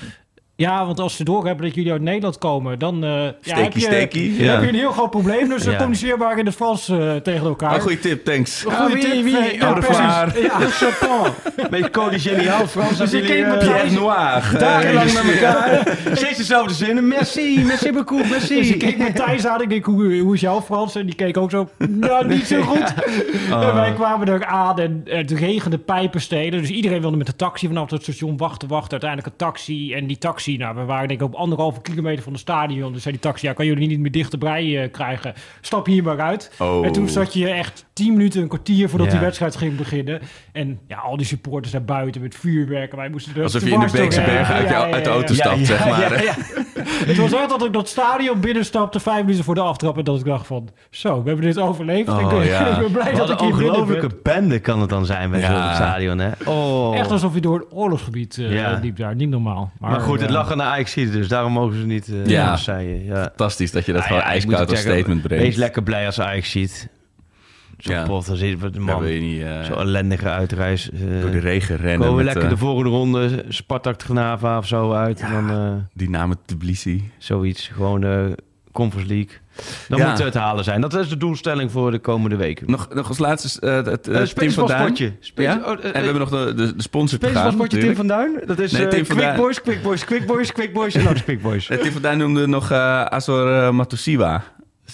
Ja, 0.60 0.86
want 0.86 0.99
als 0.99 1.16
ze 1.16 1.24
doorhebben 1.24 1.66
dat 1.66 1.76
jullie 1.76 1.91
uit 1.91 2.01
Nederland 2.01 2.38
komen... 2.38 2.80
dan 2.80 3.03
eh, 3.03 3.10
ja, 3.41 3.57
heb, 3.57 3.74
je, 3.74 3.80
steekie, 3.80 4.43
ja. 4.43 4.51
heb 4.51 4.62
je 4.62 4.68
een 4.68 4.76
heel 4.76 4.91
groot 4.91 5.10
probleem. 5.10 5.49
Dus 5.49 5.64
Ja. 5.64 5.70
ja. 5.72 5.76
communiceer 5.78 6.18
maar 6.18 6.38
in 6.39 6.45
het 6.45 6.55
Frans 6.55 6.89
eh, 6.89 7.16
tegen 7.16 7.45
elkaar. 7.47 7.76
Oh, 7.76 7.82
goeie 7.82 7.99
tip, 7.99 8.26
thanks. 8.26 8.64
Goeie 8.68 8.93
wie- 8.93 9.03
tip, 9.12 9.24
wie- 9.24 9.38
eh, 9.38 9.70
oh. 9.70 9.78
Vlaar. 9.82 10.39
Ja. 10.41 10.57
Met 11.70 11.89
code 11.97 12.20
geniaal 12.20 12.68
Frans. 12.68 12.97
Dus 12.97 13.14
ik 13.14 13.24
keek 13.24 13.45
met 13.47 13.60
Pierre 13.60 13.80
Thijs- 13.80 13.93
Noir. 13.93 14.55
Dagenlang 14.60 15.14
met 15.14 15.34
elkaar. 15.34 15.97
Steeds 16.18 16.38
dezelfde 16.38 16.74
zinnen. 16.74 17.07
Merci, 17.07 17.64
merci 17.66 17.91
beaucoup, 17.91 18.30
merci. 18.30 18.55
Dus 18.55 18.70
ik 18.70 18.80
keek 18.80 18.97
met 18.97 19.16
Thijs 19.16 19.45
aan. 19.47 19.62
Ik 19.62 19.70
denk, 19.70 19.86
hoe, 19.86 20.18
hoe 20.20 20.34
is 20.34 20.41
jouw 20.41 20.62
Frans? 20.62 20.95
En 20.95 21.05
die 21.05 21.16
keek 21.16 21.38
ook 21.38 21.49
zo, 21.51 21.70
nou, 21.89 22.28
niet 22.28 22.47
zo 22.47 22.62
goed. 22.62 22.93
En 23.49 23.74
wij 23.76 23.93
kwamen 23.93 24.28
er 24.28 24.45
aan 24.45 24.80
en 24.80 25.01
het 25.05 25.32
regende 25.32 25.78
pijpenstenen. 25.78 26.60
Dus 26.60 26.70
iedereen 26.70 27.01
wilde 27.01 27.18
met 27.18 27.26
de 27.28 27.36
taxi 27.36 27.68
vanaf 27.68 27.89
het 27.89 28.01
station 28.03 28.38
wachten, 28.38 28.68
wachten. 28.68 28.91
Uiteindelijk 28.91 29.32
een 29.32 29.45
taxi. 29.47 29.93
En 29.93 30.07
die 30.07 30.18
taxi, 30.18 30.48
nou, 30.57 30.75
we 30.75 30.83
waren 30.85 31.07
denk 31.07 31.19
ik 31.19 31.27
op 31.27 31.35
anderhalve 31.35 31.81
kilometer 31.81 32.23
van 32.23 32.31
het 32.31 32.41
stadion. 32.41 32.93
Dus 32.93 33.01
zei 33.01 33.13
die 33.13 33.23
taxi, 33.23 33.47
ja, 33.47 33.53
kan 33.53 33.65
jullie 33.65 33.87
niet 33.87 33.99
meer 33.99 34.11
dichterbij 34.11 34.83
eh, 34.83 34.91
krijgen? 34.91 35.33
Stap 35.61 35.85
hier 35.85 36.03
maar 36.03 36.19
uit. 36.19 36.51
Oh. 36.59 36.85
En 36.85 36.91
toen 36.91 37.09
zat 37.09 37.33
je 37.33 37.49
echt 37.49 37.85
tien 38.03 38.13
minuten, 38.13 38.41
een 38.41 38.47
kwartier 38.47 38.89
voordat 38.89 39.07
Ja. 39.07 39.13
die 39.13 39.21
wedstrijd 39.21 39.55
ging 39.55 39.75
beginnen. 39.77 40.19
En 40.51 40.79
ja, 40.87 40.97
al 40.97 41.17
die 41.17 41.25
supporters 41.25 41.71
daar 41.71 41.83
buiten 41.83 42.21
met 42.21 42.35
vuurwerk. 42.35 42.91
En 42.91 42.97
wij 42.97 43.09
moesten 43.09 43.35
er 43.35 43.43
Alsof 43.43 43.63
je 43.63 43.69
in 43.69 43.79
de 43.79 43.87
Beekse. 43.91 44.21
Bergen 44.21 44.55
uit, 44.55 44.69
Ja, 44.69 44.89
uit 44.91 45.03
de 45.03 45.09
auto 45.09 45.33
ja. 45.33 45.39
stapt, 45.39 45.65
zeg 45.65 45.89
maar. 45.89 45.99
Ja, 46.13 46.21
ja. 46.21 46.33
Het 47.05 47.17
was 47.17 47.33
echt 47.33 47.49
dat 47.49 47.65
ik 47.65 47.73
dat 47.73 47.87
stadion 47.87 48.39
binnenstapte 48.39 48.99
vijf 48.99 49.21
minuten 49.21 49.43
voor 49.43 49.55
de 49.55 49.61
aftrap. 49.61 49.97
En 49.97 50.03
dat 50.03 50.19
ik 50.19 50.25
dacht 50.25 50.47
van, 50.47 50.69
zo, 50.89 51.21
we 51.23 51.27
hebben 51.29 51.45
dit 51.45 51.57
overleefd. 51.57 52.09
Oh, 52.09 52.21
ik, 52.21 52.31
ik 52.71 52.77
ben 52.79 52.91
blij 52.91 53.11
Wat 53.11 53.27
dat 53.27 53.29
een 53.29 53.33
ik 53.33 53.39
hier 53.39 53.49
binnen 53.49 53.69
ongelofelijke 53.69 54.07
ben. 54.23 54.33
bende 54.33 54.59
kan 54.59 54.79
het 54.81 54.89
dan 54.89 55.05
zijn 55.05 55.29
bij 55.31 55.39
Ja. 55.39 55.47
zo'n 55.65 55.75
stadion, 55.75 56.19
hè? 56.19 56.29
Oh. 56.45 56.97
Echt 56.97 57.11
alsof 57.11 57.33
je 57.33 57.41
door 57.41 57.59
het 57.59 57.67
oorlogsgebied 57.71 58.37
eh 58.37 58.51
Ja. 58.53 58.79
liep 58.81 58.97
daar. 58.97 59.15
Niet 59.15 59.29
normaal. 59.29 59.71
Maar, 59.79 59.91
Maar 59.91 59.99
goed, 59.99 60.19
het 60.19 60.29
eh, 60.29 60.35
lag 60.35 60.51
aan 60.51 60.57
de 60.57 60.63
ajax 60.63 60.93
dus 60.93 61.27
daarom 61.27 61.51
mogen 61.51 61.79
ze 61.79 61.85
niet 61.85 62.07
eh 62.07 62.25
Ja. 62.25 62.31
ja. 62.31 62.55
zeien. 62.55 63.05
Ja. 63.05 63.21
Fantastisch 63.21 63.71
dat 63.71 63.85
je 63.85 63.91
dat 63.91 64.01
Nou 64.01 64.13
gewoon 64.13 64.29
ijskoud 64.31 64.69
als 64.69 64.79
statement 64.79 65.21
brengt. 65.21 65.43
Wees 65.43 65.55
lekker 65.55 65.83
blij 65.83 66.05
als 66.05 66.19
Ajax 66.19 66.51
ziet. 66.51 66.89
Zo'n 67.80 67.93
Ja. 67.95 68.03
pot, 68.05 68.25
dan 68.27 68.36
zit 68.36 68.73
de 68.73 68.80
man. 68.80 69.03
niet 69.03 69.41
eh, 69.41 69.63
Zo'n 69.63 69.77
ellendige 69.80 70.30
uitreis. 70.30 70.91
eh, 70.91 70.99
door 71.21 71.32
de 71.32 71.39
regen 71.39 71.75
rennen. 71.77 71.99
komen 72.07 72.17
we 72.17 72.23
lekker 72.23 72.43
eh, 72.43 72.49
de 72.49 72.57
volgende 72.57 72.89
ronde, 72.89 73.45
Spartak 73.49 74.01
Gnava 74.01 74.57
of 74.57 74.67
zo 74.67 74.91
uit. 74.93 75.19
En 75.19 75.32
dan 75.32 75.88
Die 75.93 76.09
namen 76.09 76.38
Tbilisi. 76.45 77.11
zoiets, 77.17 77.67
gewoon 77.67 78.01
de 78.01 78.38
Conference 78.71 79.13
League. 79.13 79.32
Dan 79.88 79.99
Ja. 79.99 80.09
moet 80.09 80.23
het 80.23 80.34
halen 80.34 80.63
zijn. 80.63 80.82
Dat 80.82 80.93
is 80.93 81.09
de 81.09 81.17
doelstelling 81.17 81.71
voor 81.71 81.91
de 81.91 81.99
komende 81.99 82.36
weken. 82.36 82.71
Nog, 82.71 82.88
nog 82.93 83.07
als 83.07 83.17
laatste 83.17 83.67
het 83.67 84.07
uh, 84.07 84.21
Team 84.21 84.51
van 84.51 84.67
Duin. 84.67 84.95
Ja? 85.36 85.61
oh, 85.65 85.69
en 85.71 85.77
we 85.82 85.88
hebben 85.91 86.19
nog 86.19 86.30
de, 86.30 86.53
de, 86.55 86.75
de 86.75 86.82
sponsor 86.82 87.19
te 87.19 87.27
gaan. 87.27 87.57
Natuurlijk. 87.57 87.95
van 87.95 88.07
Duin. 88.07 88.41
Dat 88.45 88.59
is 88.59 88.71
Nee, 88.71 88.88
Quick 88.88 89.17
Duin. 89.17 89.36
Boys, 89.38 89.61
Quick 89.61 89.82
Boys, 89.82 90.05
Quick 90.05 90.25
Boys, 90.25 90.51
Quick 90.51 90.73
Boys 90.73 90.95
en 90.95 91.03
nog 91.03 91.23
Quick 91.23 91.41
Boys. 91.41 91.67
Het 91.67 91.80
Team 91.82 91.93
van 91.93 92.01
Duin 92.01 92.17
noemde 92.17 92.47
nog 92.47 92.71
Azor 92.71 93.73
Matusiwa. 93.75 94.43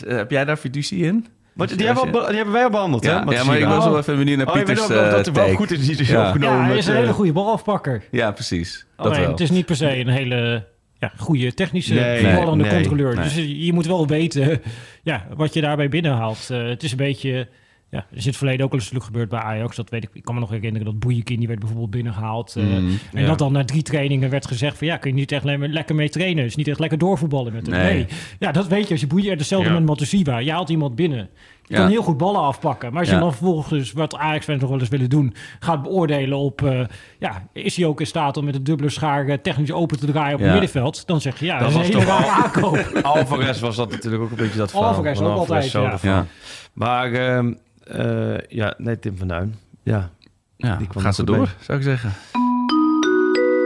Heb 0.05 0.31
jij 0.31 0.45
daar 0.45 0.57
fiducie 0.57 1.03
in? 1.03 1.25
Maar 1.55 1.67
die, 1.77 1.85
hebben, 1.85 2.11
we 2.11 2.25
die 2.27 2.35
hebben 2.35 2.53
wij 2.53 2.63
al 2.63 2.69
behandeld, 2.69 3.03
Ja, 3.03 3.23
hè? 3.25 3.31
ja, 3.35 3.43
maar 3.43 3.57
ik 3.57 3.65
was 3.65 3.85
wel 3.85 3.97
even 3.97 4.17
benieuwd 4.17 4.37
naar 4.37 4.47
Oh, 4.47 4.53
je 4.53 4.57
weet 4.57 4.65
Pieters 4.67 4.85
ook 4.87 4.93
wel 4.97 5.05
eh, 5.05 5.11
dat 5.11 5.27
er 5.27 5.33
wel 5.33 5.53
goed 5.53 5.71
is 5.71 5.85
die 5.87 5.97
is 5.97 6.09
Ja. 6.09 6.27
opgenomen. 6.27 6.59
Ja, 6.61 6.65
hij 6.65 6.77
is 6.77 6.85
een 6.87 6.93
eh, 6.93 6.99
hele 6.99 7.13
goede 7.13 7.31
balafpakker. 7.33 8.03
Ja, 8.11 8.31
precies. 8.31 8.85
Dat 8.97 9.05
Alleen, 9.05 9.19
wel. 9.19 9.29
het 9.29 9.39
is 9.39 9.49
niet 9.49 9.65
per 9.65 9.75
se 9.75 9.99
een 9.99 10.07
hele 10.07 10.65
ja, 10.99 11.11
goede 11.17 11.53
technische 11.53 11.93
Nee, 11.93 12.35
controleur. 12.43 13.15
nee. 13.15 13.23
Dus 13.23 13.35
je 13.65 13.73
moet 13.73 13.85
wel 13.85 14.07
weten 14.07 14.61
ja, 15.03 15.27
wat 15.35 15.53
je 15.53 15.61
daarbij 15.61 15.89
binnenhaalt. 15.89 16.47
Eh, 16.51 16.67
het 16.67 16.83
is 16.83 16.91
een 16.91 16.97
beetje... 16.97 17.47
Ja, 17.95 18.05
er 18.11 18.17
is 18.17 18.21
in 18.23 18.29
het 18.29 18.37
verleden 18.37 18.65
ook 18.65 18.71
al 18.71 18.77
eens 18.79 18.91
gebeurd 18.95 19.29
bij 19.29 19.39
Ajax. 19.39 19.75
Dat 19.75 19.89
weet 19.89 20.03
ik. 20.03 20.09
Ik 20.13 20.23
kan 20.23 20.33
me 20.33 20.39
nog 20.39 20.49
herinneren 20.49 20.85
dat 20.85 20.99
Boeijekin, 20.99 21.37
die 21.37 21.47
werd 21.47 21.59
bijvoorbeeld 21.59 21.89
binnengehaald. 21.91 22.55
eh, 22.55 22.63
Mhm, 22.63 22.73
en 23.13 23.21
ja. 23.21 23.27
dat 23.27 23.37
dan 23.39 23.51
na 23.51 23.63
drie 23.65 23.81
trainingen 23.81 24.29
werd 24.29 24.47
gezegd 24.47 24.77
van... 24.77 24.87
ja, 24.87 24.97
kun 24.97 25.09
je 25.09 25.15
niet 25.15 25.31
echt 25.31 25.43
le- 25.43 25.57
lekker 25.67 25.95
mee 25.95 26.09
trainen. 26.09 26.43
Dus 26.43 26.55
niet 26.55 26.67
echt 26.67 26.79
lekker 26.79 26.97
doorvoetballen 26.97 27.53
met 27.53 27.65
hem. 27.67 27.75
Nee. 27.75 27.93
Nee. 27.93 28.05
Ja, 28.39 28.51
dat 28.51 28.67
weet 28.67 28.85
je 28.85 28.91
als 28.91 29.01
je 29.01 29.07
Boeien... 29.07 29.37
Hetzelfde 29.37 29.69
Ja. 29.69 29.73
met 29.75 29.85
Matusiwa. 29.85 30.37
Je 30.37 30.51
haalt 30.51 30.69
iemand 30.69 30.95
binnen. 30.95 31.29
Je 31.67 31.73
Ja. 31.73 31.79
kan 31.81 31.89
heel 31.89 32.01
goed 32.03 32.17
ballen 32.17 32.41
afpakken. 32.41 32.89
Maar 32.91 32.99
als 32.99 33.09
Ja. 33.09 33.13
je 33.15 33.19
dan 33.21 33.31
vervolgens, 33.31 33.91
wat 33.91 34.15
Ajax-fans 34.15 34.61
nog 34.61 34.69
wel 34.69 34.79
eens 34.79 34.89
willen 34.89 35.09
doen... 35.09 35.33
gaat 35.59 35.81
beoordelen 35.81 36.37
op... 36.37 36.61
eh, 36.61 36.79
ja, 37.19 37.47
is 37.53 37.75
hij 37.75 37.85
ook 37.85 37.99
in 37.99 38.05
staat 38.07 38.37
om 38.37 38.45
met 38.45 38.55
een 38.55 38.63
dubbele 38.63 38.89
schaar 38.89 39.27
eh, 39.27 39.37
technisch 39.37 39.71
open 39.71 39.99
te 39.99 40.05
draaien 40.05 40.33
op 40.33 40.39
Ja. 40.39 40.45
het 40.45 40.51
middenveld? 40.53 41.07
Dan 41.07 41.21
zeg 41.21 41.39
je, 41.39 41.45
ja, 41.45 41.59
dat, 41.59 41.71
Dat 41.73 41.81
is 41.81 41.87
een 41.89 41.93
was 41.95 42.03
hele 42.03 42.17
rare 42.19 42.43
aankoop. 42.43 42.77
Alvarez 43.15 43.59
was 43.59 43.75
dat 43.75 43.91
natuurlijk 43.91 44.23
ook 44.23 44.29
een 44.29 44.35
beetje 44.35 44.57
dat 44.57 44.69
verhaal. 44.71 44.87
Alvarez 44.89 45.19
ook 45.19 45.37
altijd, 45.37 45.63
zo 45.63 45.89
ja. 46.01 46.25
Maar 46.73 47.11
ehm, 47.11 47.53
eh, 47.83 48.37
ja, 48.47 48.73
nee, 48.77 48.99
Tim 48.99 49.17
van 49.17 49.27
Duin. 49.27 49.55
Ja, 49.83 50.09
ja. 50.57 50.75
Die 50.75 50.87
kwam 50.87 51.05
er 51.05 51.13
ze 51.13 51.17
goed 51.17 51.27
door, 51.27 51.37
mee. 51.37 51.47
zou 51.59 51.77
ik 51.77 51.83
zeggen. 51.83 52.13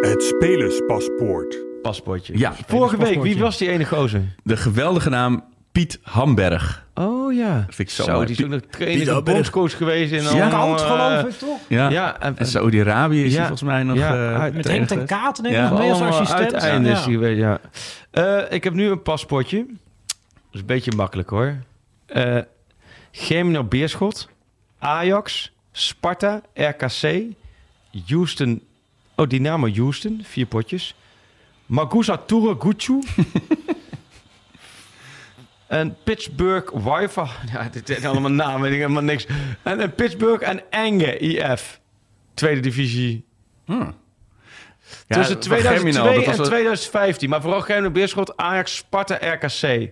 Het 0.02 0.24
spelerspaspoort. 0.24 1.58
paspoortje. 1.82 2.38
Ja. 2.38 2.54
Vorige 2.68 2.98
week, 2.98 3.22
wie 3.22 3.38
was 3.40 3.58
die 3.58 3.70
ene 3.70 3.86
gozer? 3.86 4.22
De 4.44 4.58
geweldige 4.58 5.10
naam 5.10 5.44
Piet 5.72 6.00
Hamberg. 6.04 6.88
Oh 7.00 7.34
ja. 7.34 7.56
Dat 7.66 7.76
vind 7.76 7.90
ik 7.90 7.96
zo, 7.96 8.26
die 8.26 8.36
is 8.38 8.44
ook 8.44 8.50
nog 8.50 8.62
trainer, 8.70 9.24
bondscoach 9.24 9.78
geweest. 9.78 10.12
In 10.12 10.24
Ja. 10.24 10.50
Koud, 10.50 10.82
geloof 10.82 11.24
ik, 11.24 11.38
toch? 11.38 11.60
Ja, 11.68 11.90
Ja. 11.90 12.20
en, 12.20 12.38
En 12.38 12.46
Saudi-Arabië 12.48 13.24
is 13.24 13.32
Ja. 13.32 13.38
hij 13.38 13.48
volgens 13.48 13.70
mij 13.70 13.84
nog 13.84 13.98
Ja, 13.98 14.14
eh, 14.14 14.40
uit- 14.40 14.54
Met 14.54 14.68
Henk 14.68 14.88
ten. 14.88 15.06
Katen, 15.06 15.44
denk 15.44 15.56
ik, 15.56 15.62
Ja. 15.62 15.70
nog 15.70 15.80
mee 15.80 15.90
als 15.92 16.02
assistent. 16.02 16.54
uiteindes 16.54 17.06
Ja. 17.06 17.12
geweest, 17.12 17.38
ja. 17.40 17.60
Eh, 18.12 18.52
ik 18.52 18.64
heb 18.64 18.74
nu 18.74 18.90
een 18.90 19.02
paspoortje. 19.02 19.66
Dat 19.68 19.74
is 20.52 20.60
een 20.60 20.66
beetje 20.66 20.92
makkelijk 20.96 21.30
hoor. 21.30 21.56
Eh 22.06 22.38
Gemino 23.12 23.64
Beerschot, 23.64 24.30
Ajax, 24.80 25.52
Sparta, 25.72 26.42
RKC, 26.54 27.24
Houston, 28.08 28.62
oh 29.16 29.28
Dynamo 29.28 29.70
Houston, 29.76 30.22
vier 30.24 30.46
potjes. 30.46 30.96
Magusa 31.66 32.18
Turaguchu. 32.26 33.00
en 35.70 35.96
Pittsburgh 36.04 36.72
Wifi. 36.74 37.22
Ja, 37.54 37.70
dit 37.72 37.88
zijn 37.88 38.06
allemaal 38.06 38.32
namen, 38.32 38.72
helemaal 38.72 39.04
niks. 39.04 39.28
En, 39.64 39.80
en 39.80 39.96
Pittsburgh 39.96 40.48
en 40.48 40.62
Enge 40.70 41.18
IF. 41.18 41.80
Tweede 42.34 42.60
divisie 42.62 43.26
Ja, 43.66 43.94
Tussen 45.08 45.34
van 45.36 45.40
2002 45.40 45.62
Germinal, 45.62 46.06
dat 46.06 46.16
was 46.16 46.26
en 46.34 46.38
wel- 46.38 46.46
2015. 46.46 47.30
Maar 47.30 47.42
vooral 47.42 47.62
Gemino 47.62 47.90
Beerschot, 47.92 48.38
Ajax, 48.38 48.76
Sparta, 48.76 49.16
RKC. 49.22 49.90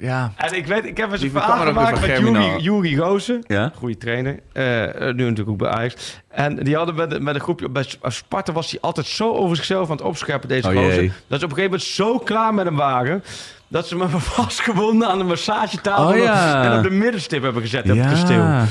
Ja, 0.00 0.32
En 0.36 0.52
ik 0.56 0.66
weet, 0.66 0.84
ik 0.84 0.96
heb 0.96 1.12
eens 1.12 1.22
een 1.22 1.30
verhaal 1.30 1.60
er 1.60 1.66
gemaakt 1.66 2.00
met. 2.00 2.18
Juri, 2.18 2.56
Juri 2.62 2.96
Rozen. 2.96 3.44
ja. 3.46 3.72
Goede 3.74 3.96
trainer. 3.96 4.38
Eh, 4.52 4.84
eh, 4.84 5.14
nu 5.14 5.22
natuurlijk 5.22 5.48
ook 5.48 5.58
bij 5.58 5.68
Ajax. 5.70 6.20
En 6.28 6.56
die 6.56 6.76
hadden 6.76 6.94
met, 6.94 7.22
met 7.22 7.34
een 7.34 7.40
groepje... 7.40 7.68
Bij 7.68 7.84
Sparta 8.02 8.52
was 8.52 8.70
hij 8.70 8.80
altijd 8.80 9.06
zo 9.06 9.32
over 9.34 9.56
zichzelf 9.56 9.90
aan 9.90 9.96
het 9.96 10.04
opscheppen, 10.04 10.48
deze 10.48 10.68
Oh, 10.68 10.74
gozer. 10.74 11.02
Dat 11.26 11.38
ze 11.40 11.44
op 11.44 11.50
een 11.50 11.56
gegeven 11.56 11.62
moment 11.62 11.82
zo 11.82 12.18
klaar 12.18 12.54
met 12.54 12.64
hem 12.64 12.76
waren... 12.76 13.24
dat 13.74 13.88
ze 13.88 13.98
hebben 14.04 14.20
vastgebonden 14.20 15.08
aan 15.08 15.18
de 15.18 15.24
massagetafel... 15.24 16.08
Oh, 16.08 16.16
ja. 16.16 16.64
en 16.64 16.76
op 16.76 16.82
de 16.82 16.90
middenstip 16.90 17.42
hebben 17.42 17.62
gezet 17.62 17.90
op 17.90 17.96
het 17.96 18.06
kasteel. 18.06 18.36
Ja. 18.36 18.66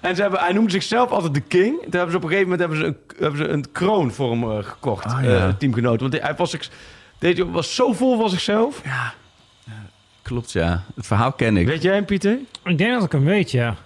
En 0.00 0.16
ze 0.16 0.22
hebben, 0.22 0.40
hij 0.40 0.52
noemde 0.52 0.70
zichzelf 0.70 1.10
altijd 1.10 1.34
de 1.34 1.40
king. 1.40 1.82
Toen 1.82 1.90
hebben 1.90 2.10
ze 2.10 2.16
op 2.16 2.22
een 2.22 2.28
gegeven 2.28 2.50
moment 2.50 2.60
hebben 2.60 2.78
ze 2.78 2.84
een, 2.84 2.96
hebben 3.18 3.38
ze 3.38 3.48
een 3.48 3.72
kroon 3.72 4.12
voor 4.12 4.30
hem 4.30 4.50
eh, 4.50 4.64
gekocht. 4.64 5.06
Oh, 5.06 5.18
eh, 5.18 5.30
ja. 5.30 5.54
teamgenoot. 5.58 6.00
Want 6.00 6.20
hij 6.20 6.34
was, 6.36 6.70
deze 7.18 7.50
was 7.50 7.74
zo 7.74 7.92
vol 7.92 8.18
van 8.18 8.30
zichzelf. 8.30 8.82
Klopt, 10.22 10.52
ja. 10.52 10.82
Het 10.94 11.06
verhaal 11.06 11.32
ken 11.32 11.56
ik. 11.56 11.66
Weet 11.66 11.82
jij 11.82 11.94
hem, 11.94 12.04
Pieter? 12.04 12.38
Ik 12.64 12.78
denk 12.78 12.92
dat 12.92 13.04
ik 13.04 13.12
hem 13.12 13.24
weet, 13.24 13.50
ja. 13.50 13.76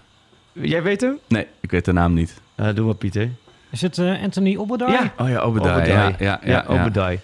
Jij 0.53 0.83
weet 0.83 1.01
hem? 1.01 1.19
Nee, 1.29 1.47
ik 1.61 1.71
weet 1.71 1.85
de 1.85 1.93
naam 1.93 2.15
niet. 2.15 2.41
Eh, 2.55 2.75
doe 2.75 2.87
maar, 2.87 2.95
Pieter. 2.95 3.31
Is 3.71 3.83
het 3.83 3.99
eh, 3.99 4.23
Anthony 4.23 4.57
Obadai? 4.57 4.93
Ja. 4.93 5.13
Oh 5.19 5.29
ja, 5.29 5.41
Obadiah. 5.41 5.77
Obadai. 5.77 5.93
Ja, 5.93 6.15
ja, 6.19 6.41
ja, 6.45 6.51
ja. 6.53 6.65
Obadai. 6.69 7.21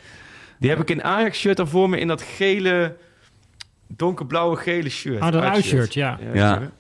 Die 0.59 0.71
heb 0.71 0.81
ik 0.81 0.91
in 0.91 1.05
Ajax-shirt 1.05 1.57
dan 1.57 1.69
voor 1.69 1.89
me 1.89 1.99
in 1.99 2.09
dat 2.09 2.23
gele, 2.23 2.97
donkerblauwe 3.89 4.57
gele 4.57 4.89
shirt. 4.89 5.21
Ah, 5.21 5.33
dat 5.33 5.43
Uitshirt. 5.43 5.95
ja. 5.95 6.19
Ja. 6.35 6.71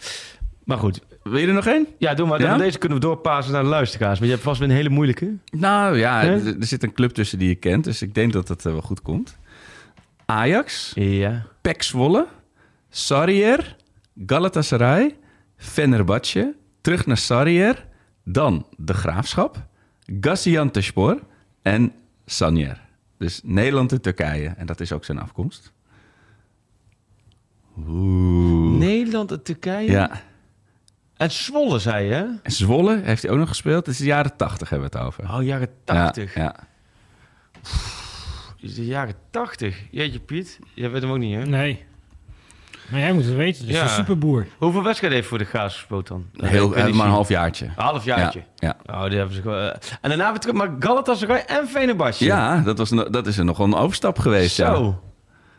Maar 0.64 0.78
goed. 0.78 1.00
Wil 1.22 1.36
je 1.38 1.46
er 1.46 1.52
nog 1.52 1.66
één? 1.66 1.86
Ja, 1.98 2.14
doe 2.14 2.26
maar. 2.26 2.40
Ja? 2.40 2.48
Dan 2.48 2.58
Deze 2.58 2.78
kunnen 2.78 2.98
we 2.98 3.04
doorpassen 3.04 3.52
naar 3.52 3.62
de 3.62 3.68
luisteraars. 3.68 4.18
Maar 4.18 4.28
je 4.28 4.34
hebt 4.34 4.44
vast 4.44 4.58
weer 4.60 4.68
een 4.68 4.74
hele 4.74 4.88
moeilijke. 4.88 5.36
Nou 5.50 5.98
ja, 5.98 6.22
er, 6.22 6.46
er 6.46 6.66
zit 6.66 6.82
een 6.82 6.92
club 6.92 7.10
tussen 7.10 7.38
die 7.38 7.48
je 7.48 7.54
kent, 7.54 7.84
dus 7.84 8.02
ik 8.02 8.14
denk 8.14 8.32
dat 8.32 8.48
het 8.48 8.66
eh, 8.66 8.72
wel 8.72 8.80
goed 8.80 9.02
komt. 9.02 9.36
Ajax, 10.24 10.92
Ja. 10.94 11.46
Zwolle, 11.78 12.26
Sarrier, 12.90 13.76
Galatasaray, 14.26 15.16
Fenerbahce, 15.56 16.54
terug 16.80 17.06
naar 17.06 17.16
Sarrier, 17.16 17.86
dan 18.24 18.66
De 18.76 18.94
Graafschap, 18.94 19.66
Gaziantepspor, 20.20 21.18
en 21.62 21.92
Sanjer. 22.26 22.80
Dus 23.18 23.40
Nederland 23.44 23.92
en 23.92 24.00
Turkije. 24.00 24.48
En 24.56 24.66
dat 24.66 24.80
is 24.80 24.92
ook 24.92 25.04
zijn 25.04 25.18
afkomst. 25.18 25.72
Oeh. 27.88 28.78
Nederland 28.78 29.32
en 29.32 29.42
Turkije. 29.42 29.90
Ja. 29.90 30.10
En 31.16 31.30
Zwolle, 31.30 31.78
zei 31.78 32.06
je, 32.06 32.12
hè? 32.12 32.24
En 32.42 32.52
Zwolle 32.52 33.00
heeft 33.04 33.22
hij 33.22 33.30
ook 33.30 33.38
nog 33.38 33.48
gespeeld. 33.48 33.86
Het 33.86 33.94
is 33.94 34.00
de 34.00 34.06
jaren 34.06 34.36
80 34.36 34.68
hebben 34.68 34.90
we 34.90 34.98
het 34.98 35.06
over. 35.06 35.24
Oh, 35.34 35.42
jaren 35.44 35.68
80. 35.84 36.34
Ja, 36.34 36.42
ja. 36.42 36.54
Is 38.60 38.74
de 38.74 38.86
jaren 38.86 39.14
80. 39.30 39.76
Jeetje, 39.90 40.18
Piet. 40.18 40.58
Jij 40.74 40.90
weet 40.90 41.02
hem 41.02 41.10
ook 41.10 41.18
niet, 41.18 41.34
hè? 41.34 41.44
Nee. 41.46 41.84
Maar 42.90 43.00
jij 43.00 43.12
moet 43.12 43.24
het 43.24 43.34
weten. 43.34 43.66
Is 43.66 43.74
Ja. 43.74 43.82
een 43.82 43.88
superboer. 43.88 44.46
Hoeveel 44.58 44.82
wedstrijden 44.82 45.18
heeft 45.18 45.30
voor 45.30 45.38
de 45.38 45.44
Graas 45.44 45.74
gespeeld 45.74 46.06
dan? 46.08 46.26
Dat 46.32 46.48
Heel, 46.48 46.68
maar 46.68 46.86
een 46.88 46.96
halfjaartje. 46.98 47.64
Een 47.64 47.72
halfjaartje. 47.76 48.42
Ja, 48.56 48.76
Oh, 48.86 49.04
die 49.04 49.16
hebben 49.18 49.34
ze 49.36 49.42
gewoon... 49.42 49.58
eh, 49.58 49.74
En 50.00 50.08
daarna 50.08 50.30
weer 50.30 50.38
terug, 50.40 50.56
maar 50.56 50.70
Galatasaray 50.78 51.44
en 51.46 51.66
Fenerbahce. 51.68 52.24
Ja, 52.24 52.60
dat, 52.60 52.78
was, 52.78 52.90
dat 52.90 53.26
is 53.26 53.38
er 53.38 53.44
nog 53.44 53.58
een 53.58 53.74
overstap 53.74 54.18
geweest. 54.18 54.56
Ja. 54.56 54.98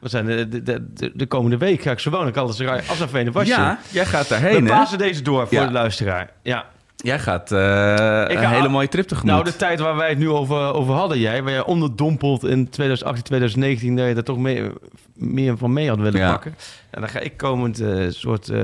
Zo. 0.01 0.05
We 0.05 0.09
zijn 0.09 0.25
de, 0.25 0.47
de, 0.49 0.63
de, 0.63 0.93
de, 0.93 1.11
de 1.15 1.25
komende 1.25 1.57
week 1.57 1.81
ga 1.81 1.91
ik 1.91 1.99
zowel 1.99 2.23
naar 2.23 2.33
Galatasaray 2.33 2.81
als 2.89 2.97
Fenerbahce. 3.09 3.51
Ja, 3.51 3.79
jij 3.91 4.05
gaat 4.05 4.29
daarheen, 4.29 4.63
We 4.63 4.69
passen 4.69 4.97
deze 4.97 5.21
door 5.21 5.47
voor 5.47 5.57
Ja. 5.57 5.65
de 5.65 5.71
luisteraar. 5.71 6.29
Ja. 6.43 6.65
Jij 6.95 7.19
gaat 7.19 7.51
Ik 7.51 7.57
een 7.57 8.37
ga- 8.43 8.49
hele 8.49 8.69
mooie 8.69 8.87
trip 8.87 9.07
tegemoet. 9.07 9.31
Nou, 9.31 9.43
de 9.43 9.55
tijd 9.55 9.79
waar 9.79 9.95
wij 9.95 10.09
het 10.09 10.17
nu 10.17 10.29
over, 10.29 10.73
over 10.73 10.93
hadden, 10.93 11.19
jij, 11.19 11.43
waar 11.43 11.51
jij 11.51 11.63
onderdompeld 11.63 12.43
in 12.43 12.69
2018, 12.69 13.23
2019, 13.23 13.95
dat 13.95 14.07
je 14.07 14.13
daar 14.13 14.23
toch 14.23 14.37
mee, 14.37 14.69
meer 15.13 15.57
van 15.57 15.73
mee 15.73 15.89
had 15.89 15.97
willen 15.97 16.19
Ja. 16.19 16.31
pakken. 16.31 16.55
En 16.89 17.01
dan 17.01 17.09
ga 17.09 17.19
ik 17.19 17.37
komend 17.37 17.79
eh, 17.79 18.05
soort. 18.09 18.49
eh, 18.49 18.61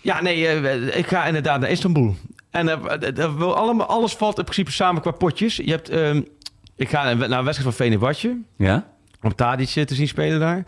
ja, 0.00 0.22
nee, 0.22 0.46
ik 0.96 1.06
ga 1.06 1.24
inderdaad 1.24 1.60
naar 1.60 1.70
Istanbul. 1.70 2.16
En 2.50 2.66
dat 3.14 3.34
wil 3.34 3.56
allemaal, 3.56 3.86
alles 3.86 4.12
valt 4.14 4.38
in 4.38 4.44
principe 4.44 4.70
samen 4.70 5.02
qua 5.02 5.10
potjes. 5.10 5.56
Je 5.56 5.70
hebt, 5.70 5.88
ehm, 5.88 6.20
ik 6.76 6.88
ga 6.88 7.02
naar 7.02 7.12
een 7.12 7.44
wedstrijd 7.44 7.62
van 7.62 7.72
Fenerbahce. 7.72 8.36
Ja? 8.56 8.86
Om 9.22 9.34
Tadic 9.34 9.76
eh, 9.76 9.84
te 9.84 9.94
zien 9.94 10.08
spelen 10.08 10.40
daar. 10.40 10.64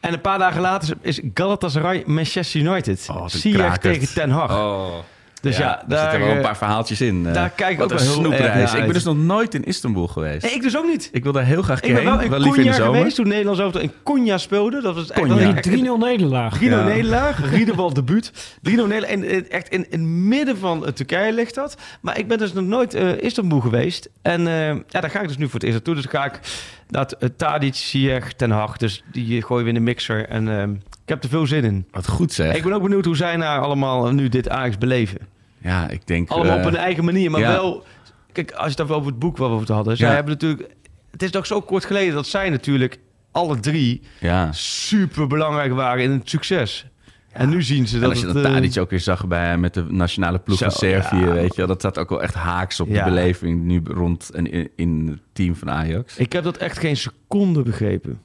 En 0.00 0.12
een 0.12 0.20
paar 0.20 0.38
dagen 0.38 0.60
later 0.60 0.96
is 1.00 1.20
Galatasaray 1.34 2.02
Manchester 2.06 2.60
United. 2.60 3.06
Oh, 3.10 3.26
Zie 3.26 3.78
tegen 3.78 4.14
Ten 4.14 4.30
Hag. 4.30 4.50
Oh. 4.50 4.98
Dus 5.40 5.56
ja, 5.56 5.64
daar 5.66 5.84
daar, 5.88 6.00
zitten 6.00 6.20
wel 6.20 6.28
een 6.30 6.36
eh, 6.36 6.42
paar 6.42 6.56
verhaaltjes 6.56 7.00
in. 7.00 7.26
eh. 7.26 7.32
daar 7.34 7.50
kijk 7.50 7.72
ik 7.72 7.80
ook 7.82 7.90
een 7.90 7.96
wel 7.96 8.06
heel 8.06 8.14
erg 8.16 8.20
snoepreis. 8.26 8.70
naar 8.70 8.78
Ik 8.78 8.84
ben 8.84 8.94
dus 8.94 9.04
nog 9.04 9.16
nooit 9.16 9.54
in 9.54 9.64
Istanbul 9.64 10.06
geweest. 10.06 10.42
Nee, 10.42 10.52
ik 10.54 10.62
dus 10.62 10.76
ook 10.76 10.86
niet. 10.86 11.08
Ik 11.12 11.22
wil 11.22 11.32
daar 11.32 11.44
heel 11.44 11.62
graag 11.62 11.80
Ik 11.80 11.94
ben 11.94 12.04
wel 12.04 12.12
heen. 12.14 12.24
in 12.24 12.30
Wel 12.30 12.38
liever 12.40 12.64
in 12.64 12.70
Konya 12.70 12.84
geweest 12.84 13.16
toen 13.16 13.28
Nederlands 13.28 13.60
auto 13.60 13.78
in 13.78 13.92
Konya 14.02 14.38
speelde. 14.38 14.80
Dat 14.82 14.94
was 14.94 15.10
echt 15.10 15.26
wel 15.26 15.36
Die 15.62 15.84
3-0 15.96 15.98
nederlaag. 15.98 16.58
3-0 16.58 16.60
Ja. 16.62 16.84
nederlaag, 16.84 17.50
Riedewald 17.54 17.94
debuut. 17.94 18.32
3-0 18.32 18.60
nederlaag. 18.62 19.02
En 19.02 19.22
eh, 19.24 19.42
echt 19.52 19.68
in, 19.68 19.86
in 19.90 20.00
het 20.00 20.08
midden 20.08 20.58
van 20.58 20.92
Turkije 20.92 21.32
ligt 21.32 21.54
dat. 21.54 21.76
Maar 22.00 22.18
ik 22.18 22.28
ben 22.28 22.38
dus 22.38 22.52
nog 22.52 22.64
nooit 22.64 22.94
eh 22.94 23.20
Istanbul 23.20 23.60
geweest. 23.60 24.08
En 24.22 24.46
eh, 24.46 24.66
ja, 24.66 25.00
daar 25.00 25.10
ga 25.10 25.20
ik 25.20 25.28
dus 25.28 25.36
nu 25.36 25.44
voor 25.44 25.54
het 25.54 25.62
eerst 25.62 25.74
naartoe. 25.74 25.94
Dus 25.94 26.04
ga 26.04 26.24
ik 26.24 26.40
dat 26.88 27.16
uh, 27.20 27.28
Tadic, 27.36 27.74
Ziyech, 27.74 28.32
Ten 28.32 28.50
Hag. 28.50 28.76
Dus 28.76 29.02
die 29.12 29.42
gooien 29.42 29.62
we 29.64 29.68
in 29.68 29.74
de 29.76 29.80
mixer. 29.80 30.28
En 30.28 30.48
eh, 30.60 30.68
ik 31.08 31.14
heb 31.14 31.22
er 31.22 31.28
veel 31.28 31.46
zin 31.46 31.64
in. 31.64 31.86
Wat 31.90 32.08
goed 32.08 32.32
zeg. 32.32 32.54
Ik 32.54 32.62
ben 32.62 32.72
ook 32.72 32.82
benieuwd 32.82 33.04
hoe 33.04 33.16
zij 33.16 33.36
nou 33.36 33.62
allemaal 33.62 34.12
nu 34.12 34.28
dit 34.28 34.48
Ajax 34.48 34.78
beleven. 34.78 35.18
Ja, 35.58 35.88
ik 35.88 36.06
denk... 36.06 36.28
Allemaal 36.28 36.52
eh, 36.52 36.58
op 36.58 36.64
hun 36.64 36.76
eigen 36.76 37.04
manier, 37.04 37.30
maar 37.30 37.40
ja. 37.40 37.50
wel... 37.52 37.84
Kijk, 38.32 38.50
als 38.52 38.64
je 38.64 38.70
het 38.70 38.80
even 38.80 38.94
over 38.94 39.08
het 39.10 39.18
boek 39.18 39.36
waar 39.36 39.50
we 39.50 39.58
het 39.58 39.68
hadden. 39.68 39.96
Zij 39.96 40.08
Ja. 40.08 40.14
hebben 40.14 40.32
natuurlijk... 40.32 40.70
Het 41.10 41.22
is 41.22 41.30
toch 41.30 41.46
zo 41.46 41.60
kort 41.60 41.84
geleden 41.84 42.14
dat 42.14 42.26
zij 42.26 42.50
natuurlijk 42.50 42.98
alle 43.32 43.60
drie 43.60 44.02
Ja. 44.20 44.52
super 44.52 45.26
belangrijk 45.26 45.72
waren 45.72 46.02
in 46.02 46.10
het 46.10 46.28
succes. 46.28 46.86
En 47.32 47.48
nu 47.48 47.62
zien 47.62 47.86
ze 47.88 47.94
En 47.94 48.00
dat 48.00 48.10
als 48.10 48.20
je 48.20 48.26
dan 48.26 48.36
eh, 48.36 48.42
Tadic 48.42 48.78
ook 48.78 48.90
weer 48.90 49.00
zag 49.00 49.26
bij, 49.26 49.58
met 49.58 49.74
de 49.74 49.84
nationale 49.88 50.38
ploeg 50.38 50.58
van 50.58 50.70
Servië, 50.70 51.16
ja. 51.16 51.32
weet 51.32 51.54
je 51.54 51.66
dat 51.66 51.78
staat 51.78 51.98
ook 51.98 52.08
wel 52.08 52.22
echt 52.22 52.34
haaks 52.34 52.80
op 52.80 52.88
Ja. 52.88 53.04
de 53.04 53.10
beleving 53.10 53.64
nu 53.64 53.80
rond 53.84 54.30
en 54.30 54.50
in, 54.52 54.68
in 54.76 55.06
het 55.10 55.20
team 55.32 55.54
van 55.56 55.70
Ajax. 55.70 56.16
Ik 56.16 56.32
heb 56.32 56.44
dat 56.44 56.56
echt 56.56 56.78
geen 56.78 56.96
seconde 56.96 57.62
begrepen. 57.62 58.20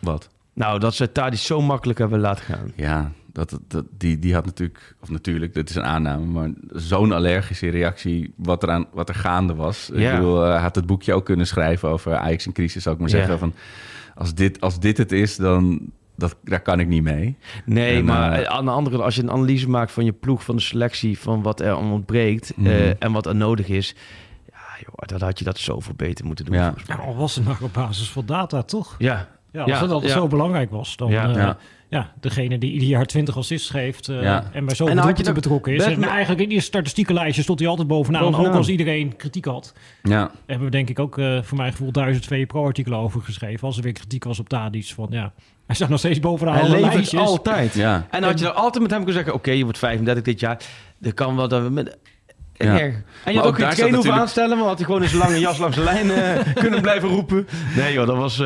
Wat? 0.00 0.28
Nou, 0.54 0.78
dat 0.78 0.94
ze 0.94 1.12
Tadic 1.12 1.38
zo 1.38 1.60
makkelijk 1.62 1.98
hebben 1.98 2.20
laten 2.20 2.44
gaan. 2.44 2.72
Ja, 2.76 3.12
dat, 3.32 3.58
dat, 3.68 3.84
die, 3.98 4.18
die 4.18 4.34
had 4.34 4.44
natuurlijk, 4.44 4.94
of 5.00 5.10
natuurlijk, 5.10 5.54
dit 5.54 5.70
is 5.70 5.74
een 5.76 5.84
aanname, 5.84 6.24
maar 6.24 6.50
zo'n 6.72 7.12
allergische 7.12 7.68
reactie 7.70 8.32
wat 8.36 8.62
er, 8.62 8.70
aan, 8.70 8.86
wat 8.92 9.08
er 9.08 9.14
gaande 9.14 9.54
was. 9.54 9.90
Ja. 9.94 10.10
Ik 10.12 10.16
bedoel, 10.16 10.40
hij 10.42 10.60
had 10.60 10.74
het 10.74 10.86
boekje 10.86 11.14
ook 11.14 11.24
kunnen 11.24 11.46
schrijven 11.46 11.88
over 11.88 12.16
Ajax 12.16 12.46
in 12.46 12.52
crisis, 12.52 12.82
zou 12.82 12.94
ik 12.94 13.00
maar 13.00 13.10
Ja. 13.10 13.16
zeggen. 13.16 13.38
Van, 13.38 13.54
als, 14.14 14.34
dit, 14.34 14.60
als 14.60 14.80
dit 14.80 14.96
het 14.98 15.12
is, 15.12 15.36
dan 15.36 15.80
dat, 16.16 16.36
daar 16.44 16.60
kan 16.60 16.80
ik 16.80 16.86
niet 16.88 17.02
mee. 17.02 17.36
Nee, 17.64 17.96
En, 17.96 18.04
maar 18.04 18.32
eh, 18.32 18.50
aan 18.50 18.64
de 18.64 18.70
andere 18.70 18.90
kant, 18.96 19.04
als 19.06 19.14
je 19.16 19.22
een 19.22 19.30
analyse 19.30 19.68
maakt 19.70 19.92
van 19.92 20.04
je 20.04 20.12
ploeg, 20.12 20.44
van 20.44 20.56
de 20.56 20.62
selectie, 20.62 21.18
van 21.18 21.42
wat 21.42 21.60
er 21.60 21.70
aan 21.76 21.92
ontbreekt 21.92 22.56
Mhm. 22.56 22.66
eh, 22.66 23.02
en 23.02 23.12
wat 23.12 23.26
er 23.26 23.34
nodig 23.36 23.68
is. 23.68 23.94
Ja, 24.52 24.58
joh, 24.86 24.94
dan 25.18 25.22
had 25.22 25.38
je 25.38 25.44
dat 25.44 25.58
zoveel 25.58 25.94
beter 25.96 26.24
moeten 26.26 26.44
doen. 26.44 26.54
Ja. 26.54 26.74
Nou, 26.86 27.00
al 27.00 27.16
was 27.16 27.34
het 27.34 27.44
nog 27.44 27.60
op 27.60 27.72
basis 27.72 28.10
van 28.10 28.26
data, 28.26 28.62
toch? 28.62 28.94
Ja. 28.98 29.28
Ja, 29.54 29.60
als 29.62 29.70
Ja, 29.70 29.80
dat 29.80 29.90
altijd 29.90 30.12
ja. 30.12 30.18
zo 30.18 30.26
belangrijk 30.26 30.70
was, 30.70 30.96
dan... 30.96 31.10
Ja. 31.10 31.24
Ja, 31.28 31.36
Ja. 31.38 31.56
ja. 31.88 32.12
degene 32.20 32.58
die 32.58 32.72
ieder 32.72 32.88
jaar 32.88 33.04
20 33.06 33.36
assists 33.36 33.70
geeft 33.70 34.08
eh, 34.08 34.22
Ja. 34.22 34.44
en 34.52 34.64
bij 34.64 34.74
zoveel 34.74 34.88
En 34.88 34.96
dan 34.96 35.06
had 35.06 35.16
je 35.18 35.22
doelpunten 35.24 35.24
nog- 35.24 35.34
betrokken 35.62 35.74
is. 35.74 35.84
En 36.04 36.10
eigenlijk 36.10 36.40
in 36.42 36.48
die 36.48 36.60
statistiekenlijstje 36.60 37.42
stond 37.42 37.58
hij 37.58 37.68
altijd 37.68 37.88
bovenaan. 37.88 38.22
Bovenaan. 38.22 38.46
Ook 38.50 38.54
als 38.56 38.68
iedereen 38.68 39.16
kritiek 39.16 39.44
had. 39.44 39.72
Ja, 40.02 40.30
Hebben 40.46 40.64
we 40.64 40.70
denk 40.72 40.88
ik 40.90 40.98
ook 40.98 41.18
eh, 41.18 41.38
voor 41.42 41.56
mijn 41.56 41.70
gevoel 41.70 41.92
duizend 41.92 42.24
twee 42.24 42.46
pro-artikelen 42.46 42.98
over 42.98 43.20
geschreven. 43.20 43.66
Als 43.66 43.76
er 43.76 43.82
weer 43.82 43.92
kritiek 43.92 44.24
was 44.24 44.38
op 44.38 44.48
Tadic. 44.48 44.86
Van 44.94 45.06
ja, 45.10 45.32
hij 45.66 45.76
staat 45.76 45.88
nog 45.88 45.98
steeds 45.98 46.20
bovenaan 46.20 46.54
Hij 46.54 46.80
levert 46.80 47.14
altijd. 47.16 47.74
ja. 47.74 47.94
En 48.10 48.20
dan 48.20 48.30
had 48.30 48.38
je 48.38 48.46
er 48.46 48.52
altijd 48.52 48.82
met 48.82 48.90
hem 48.92 48.98
kunnen 49.04 49.14
zeggen: 49.14 49.34
Oké, 49.34 49.50
je 49.50 49.62
wordt 49.64 49.78
35 49.78 50.24
dit 50.24 50.40
jaar. 50.40 50.60
Dat 50.98 51.14
kan 51.14 51.36
wel. 51.36 51.48
Dat 51.48 51.62
we 51.62 51.70
met... 51.70 51.98
En, 52.56 52.66
Ja. 52.66 52.80
erg. 52.80 52.94
en 52.94 52.98
je 52.98 53.02
Maar 53.24 53.34
had 53.34 53.44
ook 53.44 53.48
ook 53.50 53.56
geen 53.56 53.68
trainer 53.70 53.74
hoeven 53.76 53.90
natuurlijk- 53.94 54.20
aanstellen, 54.20 54.58
maar 54.58 54.66
had 54.66 54.76
hij 54.76 54.86
gewoon 54.86 55.02
in 55.02 55.08
zijn 55.08 55.20
lange 55.22 55.38
jas 55.38 55.58
langs 55.58 55.76
de 55.76 55.82
lijn 55.82 56.06
kunnen 56.54 56.80
blijven 56.80 57.08
roepen. 57.08 57.46
Nee 57.76 57.92
joh, 57.92 58.06
dat 58.06 58.16
was... 58.16 58.42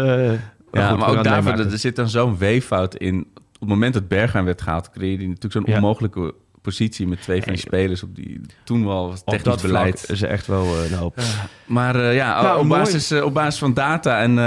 Ja, 0.73 0.89
goed, 0.89 0.99
maar 0.99 1.09
ook 1.09 1.25
daarvoor, 1.25 1.53
er 1.53 1.79
zit 1.79 1.97
dan 1.97 2.09
zo'n 2.09 2.39
weeffout 2.39 2.95
in. 2.95 3.27
Op 3.37 3.61
het 3.61 3.69
moment 3.69 3.95
dat 3.95 4.09
Bergwijn 4.09 4.45
werd 4.45 4.62
gehaald, 4.62 4.91
creëerde 4.91 5.16
hij 5.23 5.27
natuurlijk 5.27 5.53
zo'n 5.53 5.62
Ja. 5.66 5.75
onmogelijke 5.75 6.35
positie 6.62 7.07
met 7.07 7.23
twee 7.23 7.43
van 7.43 7.53
die 7.53 7.61
spelers 7.61 8.03
op 8.03 8.14
die 8.16 8.41
toen 8.64 8.87
wel 8.87 9.14
technisch 9.25 9.43
dat 9.43 9.62
beleid. 9.62 10.05
is 10.11 10.23
er 10.23 10.29
echt 10.29 10.47
wel 10.47 10.64
eh, 10.64 10.91
een 10.91 10.97
hoop. 10.99 11.19
Maar 11.66 11.95
eh, 11.97 12.14
ja, 12.14 12.43
Nou, 12.43 12.59
op, 12.61 12.64
mooi. 12.66 12.81
basis, 12.81 13.11
eh, 13.11 13.25
op 13.25 13.35
basis 13.35 13.59
van 13.59 13.75
data 13.75 14.21
en, 14.23 14.39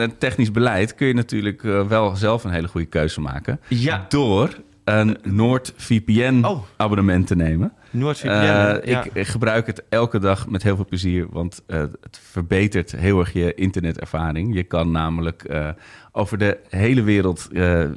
en, 0.00 0.18
technisch 0.18 0.50
beleid 0.50 0.94
kun 0.94 1.06
je 1.06 1.14
natuurlijk 1.14 1.62
wel 1.62 2.16
zelf 2.16 2.44
een 2.44 2.50
hele 2.50 2.68
goede 2.68 2.86
keuze 2.86 3.20
maken. 3.20 3.60
Ja, 3.68 4.06
Door 4.08 4.50
een 4.84 5.16
NoordVPN 5.22 6.42
Oh. 6.44 6.62
abonnement 6.76 7.26
te 7.26 7.36
nemen. 7.36 7.72
Eh, 8.22 8.74
ik, 8.96 9.04
ik 9.12 9.26
gebruik 9.26 9.66
het 9.66 9.82
elke 9.88 10.18
dag 10.18 10.48
met 10.48 10.62
heel 10.62 10.76
veel 10.76 10.84
plezier, 10.84 11.26
want 11.30 11.62
eh, 11.66 11.78
het 11.80 12.20
verbetert 12.30 12.90
heel 12.96 13.18
erg 13.18 13.32
je 13.32 13.54
internetervaring. 13.54 14.54
Je 14.54 14.62
kan 14.62 14.90
namelijk 14.90 15.42
eh, 15.44 15.68
over 16.12 16.38
de 16.38 16.58
hele 16.68 17.02
wereld 17.02 17.48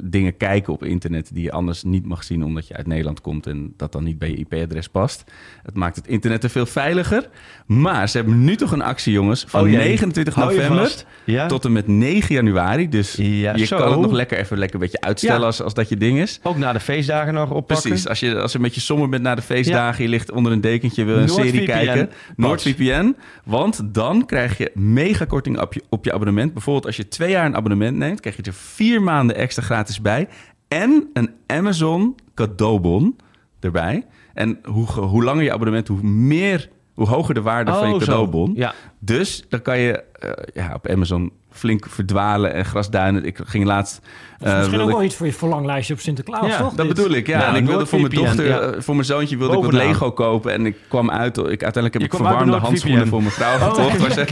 dingen 0.03 0.37
kijken 0.37 0.73
op 0.73 0.83
internet 0.83 1.29
die 1.33 1.43
je 1.43 1.51
anders 1.51 1.83
niet 1.83 2.05
mag 2.05 2.23
zien 2.23 2.43
omdat 2.43 2.67
je 2.67 2.75
uit 2.75 2.87
Nederland 2.87 3.21
komt 3.21 3.47
en 3.47 3.73
dat 3.77 3.91
dan 3.91 4.03
niet 4.03 4.19
bij 4.19 4.29
je 4.29 4.35
IP-adres 4.35 4.87
past. 4.89 5.23
Het 5.63 5.75
maakt 5.75 5.95
het 5.95 6.07
internet 6.07 6.43
er 6.43 6.49
veel 6.49 6.65
veiliger. 6.65 7.29
Maar 7.65 8.09
ze 8.09 8.17
hebben 8.17 8.43
nu 8.43 8.55
toch 8.55 8.71
een 8.71 8.81
actie, 8.81 9.13
jongens, 9.13 9.45
van 9.47 9.61
Oh 9.61 9.67
jee. 9.69 9.77
29 9.77 10.33
Hou 10.35 10.51
je 10.53 10.57
november. 10.59 11.03
Ja. 11.23 11.47
tot 11.47 11.65
en 11.65 11.71
met 11.71 11.87
9 11.87 12.35
januari. 12.35 12.89
Dus 12.89 13.15
Ja, 13.15 13.55
je 13.55 13.65
zo. 13.65 13.77
kan 13.77 13.91
het 13.91 13.99
nog 14.01 14.11
lekker 14.11 14.37
even 14.37 14.57
lekker 14.57 14.75
een 14.75 14.81
beetje 14.81 15.01
uitstellen 15.01 15.39
Ja. 15.39 15.45
als, 15.45 15.61
als 15.61 15.73
dat 15.73 15.89
je 15.89 15.97
ding 15.97 16.19
is. 16.19 16.39
Ook 16.43 16.57
na 16.57 16.73
de 16.73 16.79
feestdagen 16.79 17.33
nog 17.33 17.51
oppakken. 17.51 17.89
Precies, 17.89 18.07
als 18.07 18.19
je, 18.19 18.39
als 18.39 18.51
je 18.51 18.59
met 18.59 18.75
je 18.75 18.81
somber 18.81 19.09
bent 19.09 19.23
na 19.23 19.35
de 19.35 19.41
feestdagen, 19.41 19.84
je 19.93 20.07
ligt 20.07 20.31
onder 20.31 20.51
een 20.51 20.61
dekentje, 20.61 21.03
wil 21.03 21.17
een 21.17 21.29
serie 21.29 21.65
kijken. 21.65 22.07
Pas. 22.07 22.15
NordVPN. 22.35 23.15
Want 23.43 23.93
dan 23.93 24.25
krijg 24.25 24.57
je 24.57 24.71
mega 24.73 25.25
korting 25.25 25.59
op 25.61 25.73
je, 25.73 25.83
op 25.89 26.05
je 26.05 26.13
abonnement. 26.13 26.53
Bijvoorbeeld 26.53 26.85
als 26.85 26.95
je 26.97 27.07
twee 27.07 27.29
jaar 27.29 27.45
een 27.45 27.55
abonnement 27.55 27.97
neemt, 27.97 28.19
krijg 28.19 28.35
je 28.35 28.41
er 28.43 28.53
vier 28.53 29.01
maanden 29.01 29.35
extra 29.35 29.63
gratis 29.63 30.01
bij. 30.01 30.27
En 30.67 31.09
een 31.13 31.29
Amazon 31.47 32.15
cadeaubon 32.33 33.15
erbij. 33.59 34.05
En 34.33 34.59
hoe, 34.63 34.85
hoe 34.85 35.23
langer 35.23 35.43
je 35.43 35.53
abonnement, 35.53 35.87
hoe 35.87 36.03
meer, 36.03 36.69
hoe 36.93 37.07
hoger 37.07 37.33
de 37.33 37.41
waarde 37.41 37.71
van 37.71 37.87
je 37.87 37.93
Oh, 37.93 37.99
cadeaubon. 37.99 38.53
Ja. 38.55 38.73
Dus 38.99 39.45
dan 39.49 39.61
kan 39.61 39.79
je 39.79 40.03
eh, 40.19 40.31
ja, 40.53 40.73
op 40.73 40.87
Amazon 40.87 41.31
flink 41.55 41.85
verdwalen 41.89 42.53
en 42.53 42.65
grasduinen. 42.65 43.25
Ik 43.25 43.39
ging 43.45 43.65
laatst... 43.65 44.01
Dat 44.37 44.47
is 44.47 44.53
eh, 44.53 44.59
misschien 44.59 44.81
ook 44.81 44.89
wel 44.89 44.99
ik- 44.99 45.05
iets 45.05 45.15
voor 45.15 45.25
je 45.25 45.33
verlanglijstje 45.33 45.93
op 45.93 45.99
Sinterklaas, 45.99 46.47
Ja, 46.47 46.57
toch? 46.57 46.73
dat 46.73 46.85
dit? 46.87 46.95
bedoel 46.95 47.11
ik, 47.11 47.27
ja. 47.27 47.39
Ja, 47.39 47.47
en 47.47 47.55
ik 47.55 47.65
wilde 47.65 47.85
voor 47.85 47.99
mijn 48.01 48.13
dochter, 48.13 48.45
ja. 48.45 48.59
eh, 48.59 48.81
voor 48.81 48.93
mijn 48.95 49.05
zoontje 49.07 49.37
wilde 49.37 49.57
ik 49.57 49.63
wat. 49.63 49.73
Lego 49.73 50.11
kopen. 50.11 50.51
En 50.53 50.65
ik 50.65 50.75
kwam 50.87 51.11
uit, 51.11 51.37
ik, 51.37 51.43
uiteindelijk 51.63 51.93
heb 51.93 52.01
Je 52.01 52.07
ik 52.07 52.13
verwarmde 52.15 52.57
handschoenen 52.57 53.07
voor 53.07 53.19
mijn 53.19 53.31
vrouw 53.33 53.55
Oh, 53.55 53.85
gekocht. 53.85 54.13
ze- 54.13 54.25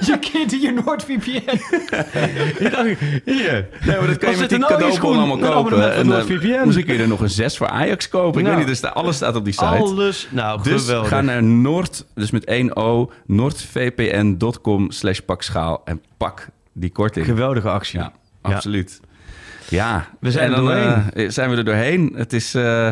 Je 0.12 0.18
kind 0.18 0.52
in 0.52 0.60
je 0.66 0.72
NordVPN. 0.84 1.58
Hier. 3.24 3.68
nee, 3.86 3.96
maar 3.98 4.06
dat 4.06 4.18
kan 4.18 4.30
je 4.30 4.36
met 4.36 4.48
die 4.48 4.58
nou 4.58 4.72
cadeaubon 4.72 5.16
allemaal 5.18 5.38
kopen. 5.52 5.94
En. 5.94 6.06
Misschien 6.06 6.84
kun 6.84 6.94
je 6.94 7.02
er 7.02 7.08
nog 7.08 7.20
een 7.20 7.30
6 7.30 7.56
voor 7.56 7.68
Ajax 7.68 8.08
kopen. 8.08 8.40
Ik 8.40 8.46
Nou. 8.46 8.56
weet 8.58 8.66
niet, 8.66 8.80
dus 8.80 8.90
alles 8.92 9.16
staat 9.16 9.36
op 9.36 9.44
die 9.44 9.52
site. 9.52 9.64
Alles. 9.66 10.28
Nou, 10.30 10.62
Dus 10.62 10.82
geweldig. 10.84 11.08
ga 11.08 11.20
naar 11.20 11.42
Noord, 11.42 12.04
dus 12.14 12.30
met 12.30 12.44
1 12.44 12.76
O, 12.76 13.10
noordvpn.com 13.26 14.90
slash 14.90 15.18
pakschaal 15.18 15.82
en 15.84 16.00
pak 16.26 16.48
die 16.72 16.90
korting. 16.90 17.26
Geweldige 17.26 17.68
actie. 17.70 17.98
Ja, 17.98 18.12
absoluut. 18.40 19.00
Ja, 19.68 20.08
We 20.20 20.30
zijn 20.30 20.44
en 20.44 20.50
er 20.50 20.56
dan, 20.56 20.64
doorheen. 20.66 21.12
eh, 21.12 21.28
zijn 21.30 21.50
we 21.50 21.56
er 21.56 21.64
doorheen. 21.64 22.12
Het 22.16 22.32
is, 22.32 22.54
eh, 22.54 22.88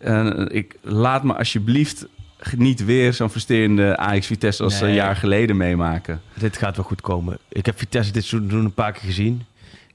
eh, 0.00 0.44
ik, 0.48 0.74
laat 0.82 1.22
me 1.24 1.34
alsjeblieft 1.34 2.06
niet 2.56 2.84
weer 2.84 3.12
zo'n 3.12 3.30
frustrerende 3.30 3.96
Ajax-Vitesse 3.96 4.62
als 4.62 4.80
Nee. 4.80 4.88
een 4.88 4.94
jaar 4.96 5.16
geleden 5.16 5.56
meemaken. 5.56 6.20
Dit 6.34 6.56
gaat 6.56 6.76
wel 6.76 6.84
goed 6.84 7.00
komen. 7.00 7.38
Ik 7.48 7.66
heb 7.66 7.78
Vitesse 7.78 8.12
dit 8.12 8.24
seizoen 8.24 8.64
een 8.64 8.74
paar 8.74 8.92
keer 8.92 9.02
gezien. 9.02 9.42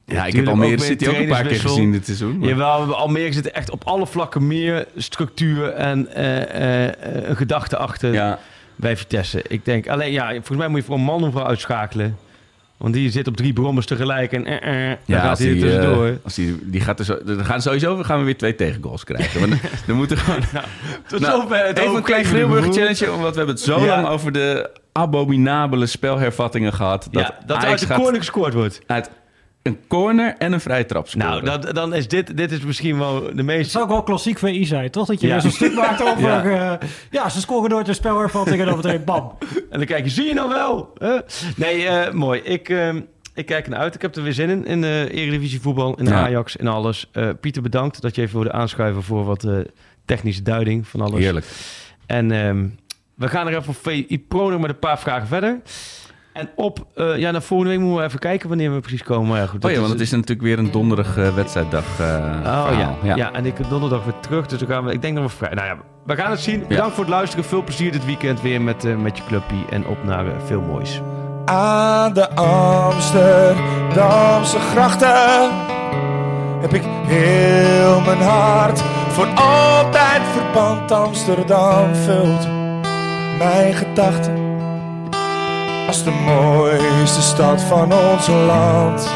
Ja, 0.06 0.26
ik 0.26 0.34
heb 0.36 0.48
Almere 0.48 0.82
City 0.82 1.08
ook 1.08 1.16
een 1.16 1.28
paar 1.28 1.44
keer 1.46 1.60
gezien 1.60 1.92
dit 1.92 2.06
seizoen. 2.06 2.38
maar- 2.38 2.50
Jawel, 2.50 2.78
hebben 2.78 2.98
Almere 2.98 3.34
zitten 3.34 3.54
echt 3.54 3.70
op 3.70 3.84
alle 3.84 4.08
vlakken 4.08 4.48
meer 4.48 4.88
structuur 4.96 5.70
en 5.70 6.08
eh, 6.14 6.42
eh, 6.42 6.86
eh, 7.18 7.30
een 7.30 7.36
gedachte 7.36 7.78
achter 7.78 8.14
Ja, 8.14 8.40
bij 8.76 8.98
Vitesse. 8.98 9.42
Ik 9.48 9.66
denk, 9.66 9.88
alleen 9.88 10.12
ja, 10.12 10.30
volgens 10.30 10.58
mij 10.58 10.68
moet 10.68 10.80
je 10.80 10.86
voor 10.86 10.96
een 10.96 11.02
man 11.04 11.24
of 11.24 11.32
vrouw 11.32 11.46
uitschakelen. 11.46 12.18
Want 12.78 12.94
die 12.94 13.12
zit 13.12 13.28
op 13.28 13.36
drie 13.38 13.54
brommers 13.54 13.86
tegelijk 13.86 14.32
en 14.32 14.46
eh, 14.46 14.92
eh, 14.92 14.98
ja 15.06 15.20
gaat 15.20 15.30
als 15.30 15.40
hij 15.40 15.50
er 15.50 15.60
tussendoor. 15.60 16.06
eh, 16.08 16.14
als 16.24 16.34
die, 16.36 16.60
die 16.64 16.82
gaat 16.82 17.00
er 17.00 17.06
zo, 17.06 17.18
dan 17.26 17.46
gaan 17.46 17.62
sowieso 17.62 18.04
gaan 18.04 18.20
we 18.20 18.26
weer 18.26 18.38
twee 18.38 18.56
tegengoals 18.56 19.04
krijgen. 19.04 19.40
Want 19.40 19.52
dan- 19.52 19.70
dan 19.88 19.96
moeten 19.96 20.18
gewoon... 20.18 20.42
Tot 21.08 21.20
Nou, 21.20 21.42
zover 21.42 21.66
het 21.66 21.78
even 21.78 21.96
een 21.96 22.02
klein 22.04 22.22
overkomen 22.22 22.26
Grilburg 22.26 22.66
gevoel. 22.66 22.74
challenge, 22.96 23.12
omdat 23.18 23.32
we 23.32 23.38
hebben 23.38 23.56
het 23.56 23.64
zo 23.64 23.80
Ja. 23.80 23.86
lang 23.86 24.08
over 24.08 24.32
de 24.32 24.70
abominabele 24.92 25.86
spelhervattingen 25.86 26.74
gehad. 26.74 27.08
Dat, 27.12 27.22
Ja, 27.22 27.38
dat 27.46 27.58
Ajax 27.58 27.70
uit 27.82 27.90
de 27.90 27.96
corner 27.96 28.20
gescoord 28.20 28.54
wordt. 28.54 28.82
uit 28.88 29.10
een 29.68 29.80
corner 29.88 30.36
en 30.38 30.54
een 30.54 30.60
vrije 30.62 30.86
trap 30.86 31.08
scoren. 31.08 31.44
Nou, 31.44 31.60
dat, 31.62 31.76
dan 31.76 31.94
is 31.94 32.08
dit, 32.08 32.38
dit 32.38 32.52
is 32.52 32.60
misschien 32.60 32.98
wel 32.98 33.36
de 33.36 33.44
meest... 33.44 33.72
zou 33.72 33.84
ook 33.84 33.90
wel 33.90 34.04
klassiek 34.04 34.38
VI 34.40 34.66
zijn, 34.66 34.92
toch? 34.92 35.08
Dat 35.08 35.22
je 35.22 35.28
Ja. 35.28 35.40
zo'n 35.40 35.52
stuk 35.52 35.74
maakt 35.86 36.02
over... 36.02 36.22
Ja. 36.22 36.46
Ja, 36.50 36.80
ja 37.12 37.30
ze 37.30 37.40
scoren 37.40 37.70
nooit 37.70 37.88
een 37.88 37.96
spelhervatting 37.96 38.60
en 38.60 38.66
dan 38.66 38.76
meteen 38.76 39.04
bam. 39.04 39.38
En 39.70 39.78
dan 39.78 39.86
kijk 39.86 40.04
je, 40.04 40.10
zie 40.10 40.26
je 40.26 40.34
nou 40.34 40.50
wel? 40.50 40.94
Huh? 41.00 41.20
Nee, 41.56 41.88
eh, 41.88 42.14
mooi. 42.14 42.40
Ik, 42.42 42.70
ehm, 42.70 43.02
ik 43.34 43.46
kijk 43.46 43.64
ernaar 43.66 43.80
uit. 43.80 43.96
Ik 43.96 44.02
heb 44.02 44.16
er 44.16 44.24
weer 44.24 44.34
zin 44.34 44.50
in, 44.50 44.66
in 44.66 44.82
de 44.82 45.08
Eredivisie 45.12 45.62
voetbal, 45.62 45.96
in 45.98 46.06
de 46.06 46.12
Ja. 46.12 46.22
Ajax, 46.24 46.56
in 46.56 46.68
alles. 46.68 47.10
Eh, 47.12 47.30
Pieter, 47.42 47.62
bedankt 47.62 48.02
dat 48.02 48.16
je 48.16 48.22
even 48.22 48.34
wilde 48.36 48.52
aanschuiven 48.52 49.04
voor 49.04 49.26
wat 49.26 49.44
eh, 49.44 49.54
technische 50.06 50.42
duiding 50.42 50.88
van 50.88 51.02
alles. 51.02 51.20
Heerlijk. 51.20 51.46
En 52.06 52.32
ehm, 52.32 52.68
we 53.16 53.28
gaan 53.28 53.48
er 53.48 53.58
even 53.58 53.70
op 53.70 53.76
VI 53.82 54.26
Pro 54.28 54.50
nog 54.50 54.62
met 54.62 54.70
een 54.70 54.80
paar 54.80 55.00
vragen 55.00 55.28
verder. 55.28 55.60
En 56.38 56.50
op, 56.56 56.86
eh, 56.96 57.18
ja, 57.18 57.32
naar 57.32 57.42
volgende 57.42 57.72
week 57.74 57.82
moeten 57.82 58.00
we 58.02 58.08
even 58.08 58.20
kijken 58.20 58.48
wanneer 58.50 58.74
we 58.74 58.80
precies 58.80 59.04
komen. 59.04 59.30
Maar 59.30 59.40
ja, 59.40 59.46
goed, 59.46 59.66
Oh 59.66 59.72
ja, 59.72 59.80
want 59.80 59.92
het 59.92 60.02
is 60.02 60.12
natuurlijk 60.12 60.42
weer 60.42 60.60
een 60.60 60.72
donderige 60.72 61.34
wedstrijddag. 61.34 61.84
eh, 62.00 62.06
Oh 62.06 62.68
verhaal. 62.68 62.98
ja. 63.04 63.16
ja. 63.16 63.32
en 63.32 63.46
ik 63.46 63.58
heb 63.58 63.70
donderdag 63.70 64.04
weer 64.04 64.20
terug, 64.20 64.46
dus 64.48 64.60
dan 64.60 64.68
gaan 64.68 64.86
we, 64.86 64.92
ik 64.92 65.02
denk 65.02 65.16
dat 65.16 65.24
we 65.24 65.30
vrij. 65.38 65.54
Nou 65.54 65.68
ja, 65.68 65.78
we 66.06 66.16
gaan 66.16 66.32
het 66.32 66.40
zien. 66.40 66.66
Bedankt 66.68 66.96
voor 66.96 67.04
het 67.04 67.14
luisteren. 67.14 67.46
Veel 67.46 67.64
plezier 67.64 67.92
dit 67.92 68.06
weekend 68.06 68.42
weer 68.42 68.62
met, 68.62 68.86
eh, 68.86 68.96
met 68.96 69.18
je 69.18 69.24
clubpie 69.28 69.66
en 69.70 69.88
op 69.88 70.04
naar 70.04 70.26
eh, 70.26 70.32
veel 70.46 70.62
moois. 70.62 71.02
Aan 71.46 72.14
de 72.14 72.30
Amsterdamse 72.36 74.60
grachten 74.60 75.50
heb 76.62 76.74
ik 76.74 76.84
heel 77.06 78.02
mijn 78.02 78.22
hart 78.22 78.82
voor 79.10 79.28
altijd 79.36 80.22
verband. 80.34 80.92
Amsterdam 80.92 81.96
vult 81.96 82.48
mijn 83.38 83.74
gedachten 83.74 84.47
als 85.88 86.04
de 86.04 86.12
mooiste 86.12 87.22
stad 87.22 87.62
van 87.62 87.94
ons 87.94 88.28
land. 88.28 89.10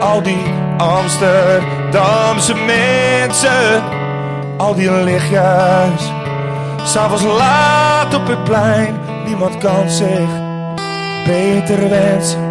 Al 0.00 0.22
die 0.22 0.42
Amsterdamse 0.76 2.54
mensen, 2.54 3.82
al 4.56 4.74
die 4.74 4.90
lichtjes, 4.90 6.12
s'avonds 6.82 7.24
laat 7.24 8.14
op 8.14 8.26
het 8.26 8.44
plein, 8.44 8.98
niemand 9.26 9.58
kan 9.58 9.90
zich 9.90 10.28
beter 11.24 11.88
wensen 11.88 12.48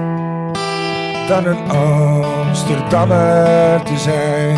dan 1.27 1.45
een 1.45 1.69
Amsterdammer 1.69 3.83
te 3.83 3.97
zijn. 3.97 4.57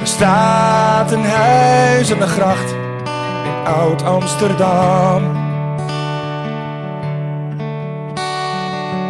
Er 0.00 0.06
staat 0.06 1.12
een 1.12 1.24
huis 1.24 2.12
aan 2.12 2.18
de 2.18 2.26
gracht 2.26 2.81
in 3.62 3.68
Oud 3.68 4.02
Amsterdam. 4.02 5.22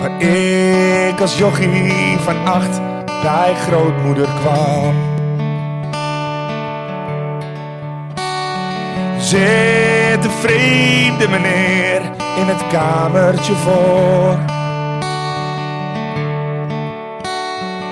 Waar 0.01 0.23
ik 0.23 1.20
als 1.20 1.39
jochie 1.39 2.19
van 2.19 2.47
acht 2.47 2.81
bij 3.23 3.55
grootmoeder 3.55 4.29
kwam. 4.41 4.95
Zit 9.19 10.24
een 10.24 10.31
vreemde 10.41 11.29
meneer 11.29 12.03
in 12.37 12.47
het 12.47 12.66
kamertje 12.66 13.55
voor. 13.55 14.39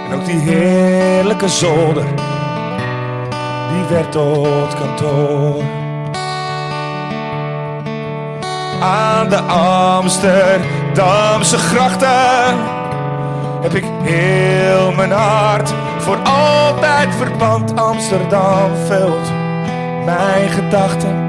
En 0.08 0.14
ook 0.14 0.24
die 0.24 0.38
heerlijke 0.38 1.48
zolder, 1.48 2.06
die 3.72 3.84
werd 3.88 4.12
tot 4.12 4.74
kantoor. 4.74 5.80
Aan 8.80 9.28
de 9.28 9.40
Amsterdamse 9.96 11.58
grachten 11.58 12.56
heb 13.62 13.74
ik 13.74 13.84
heel 14.02 14.92
mijn 14.92 15.10
hart 15.10 15.72
voor 15.98 16.16
altijd 16.16 17.14
verband. 17.14 17.80
Amsterdam 17.80 18.76
vult 18.86 19.32
mijn 20.04 20.48
gedachten 20.48 21.28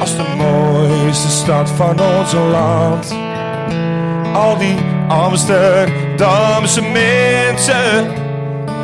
als 0.00 0.16
de 0.16 0.24
mooiste 0.36 1.28
stad 1.28 1.70
van 1.70 2.00
ons 2.00 2.32
land. 2.32 3.14
Al 4.34 4.56
die 4.56 4.76
Amsterdamse 5.08 6.82
mensen, 6.82 8.12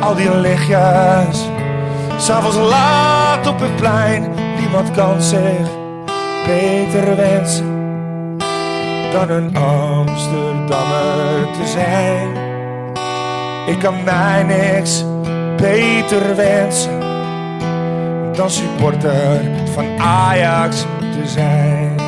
al 0.01 0.15
die 0.15 0.35
lichtjes, 0.35 1.49
s'avonds 2.17 2.57
laat 2.57 3.47
op 3.47 3.59
het 3.59 3.75
plein, 3.75 4.29
niemand 4.59 4.91
kan 4.91 5.21
zich 5.21 5.80
beter 6.45 7.15
wensen 7.15 7.79
dan 9.11 9.29
een 9.29 9.55
Amsterdammer 9.57 11.51
te 11.51 11.67
zijn. 11.67 12.29
Ik 13.67 13.79
kan 13.79 14.03
mij 14.03 14.43
niks 14.43 15.03
beter 15.57 16.35
wensen 16.35 16.99
dan 18.35 18.49
supporter 18.49 19.41
van 19.73 19.99
Ajax 19.99 20.81
te 20.99 21.27
zijn. 21.27 21.99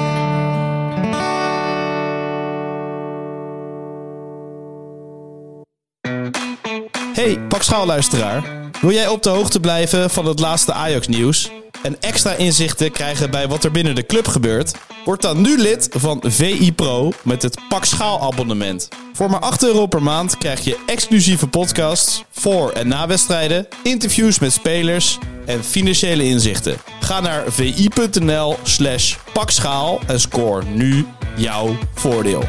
Hey, 7.13 7.39
pak 7.47 7.61
schaalluisteraar. 7.61 8.62
Wil 8.83 8.91
jij 8.91 9.07
op 9.07 9.23
de 9.23 9.29
hoogte 9.29 9.59
blijven 9.59 10.09
van 10.09 10.25
het 10.25 10.39
laatste 10.39 10.73
Ajax-nieuws? 10.73 11.51
En 11.83 12.01
extra 12.01 12.33
inzichten 12.33 12.91
krijgen 12.91 13.31
bij 13.31 13.47
wat 13.47 13.63
er 13.63 13.71
binnen 13.71 13.95
de 13.95 14.05
club 14.05 14.27
gebeurt? 14.27 14.75
Word 15.05 15.21
dan 15.21 15.41
nu 15.41 15.57
lid 15.57 15.87
van 15.91 16.23
VI 16.25 16.73
Pro 16.73 17.11
met 17.21 17.41
het 17.41 17.57
Pak 17.69 17.85
Schaal 17.85 18.21
abonnement. 18.21 18.87
Voor 19.13 19.29
maar 19.29 19.39
8 19.39 19.63
euro 19.63 19.85
per 19.85 20.03
maand 20.03 20.37
krijg 20.37 20.63
je 20.63 20.79
exclusieve 20.85 21.47
podcasts 21.47 22.23
voor 22.31 22.71
en 22.71 22.87
na 22.87 23.07
wedstrijden, 23.07 23.67
interviews 23.83 24.39
met 24.39 24.53
spelers 24.53 25.17
en 25.45 25.63
financiële 25.63 26.23
inzichten. 26.23 26.77
Ga 26.99 27.19
naar 27.19 27.43
vi.nl 27.51 28.55
slash 28.63 29.15
pakschaal 29.33 29.99
en 30.07 30.19
score 30.19 30.65
nu 30.65 31.05
jouw 31.35 31.77
voordeel. 31.93 32.43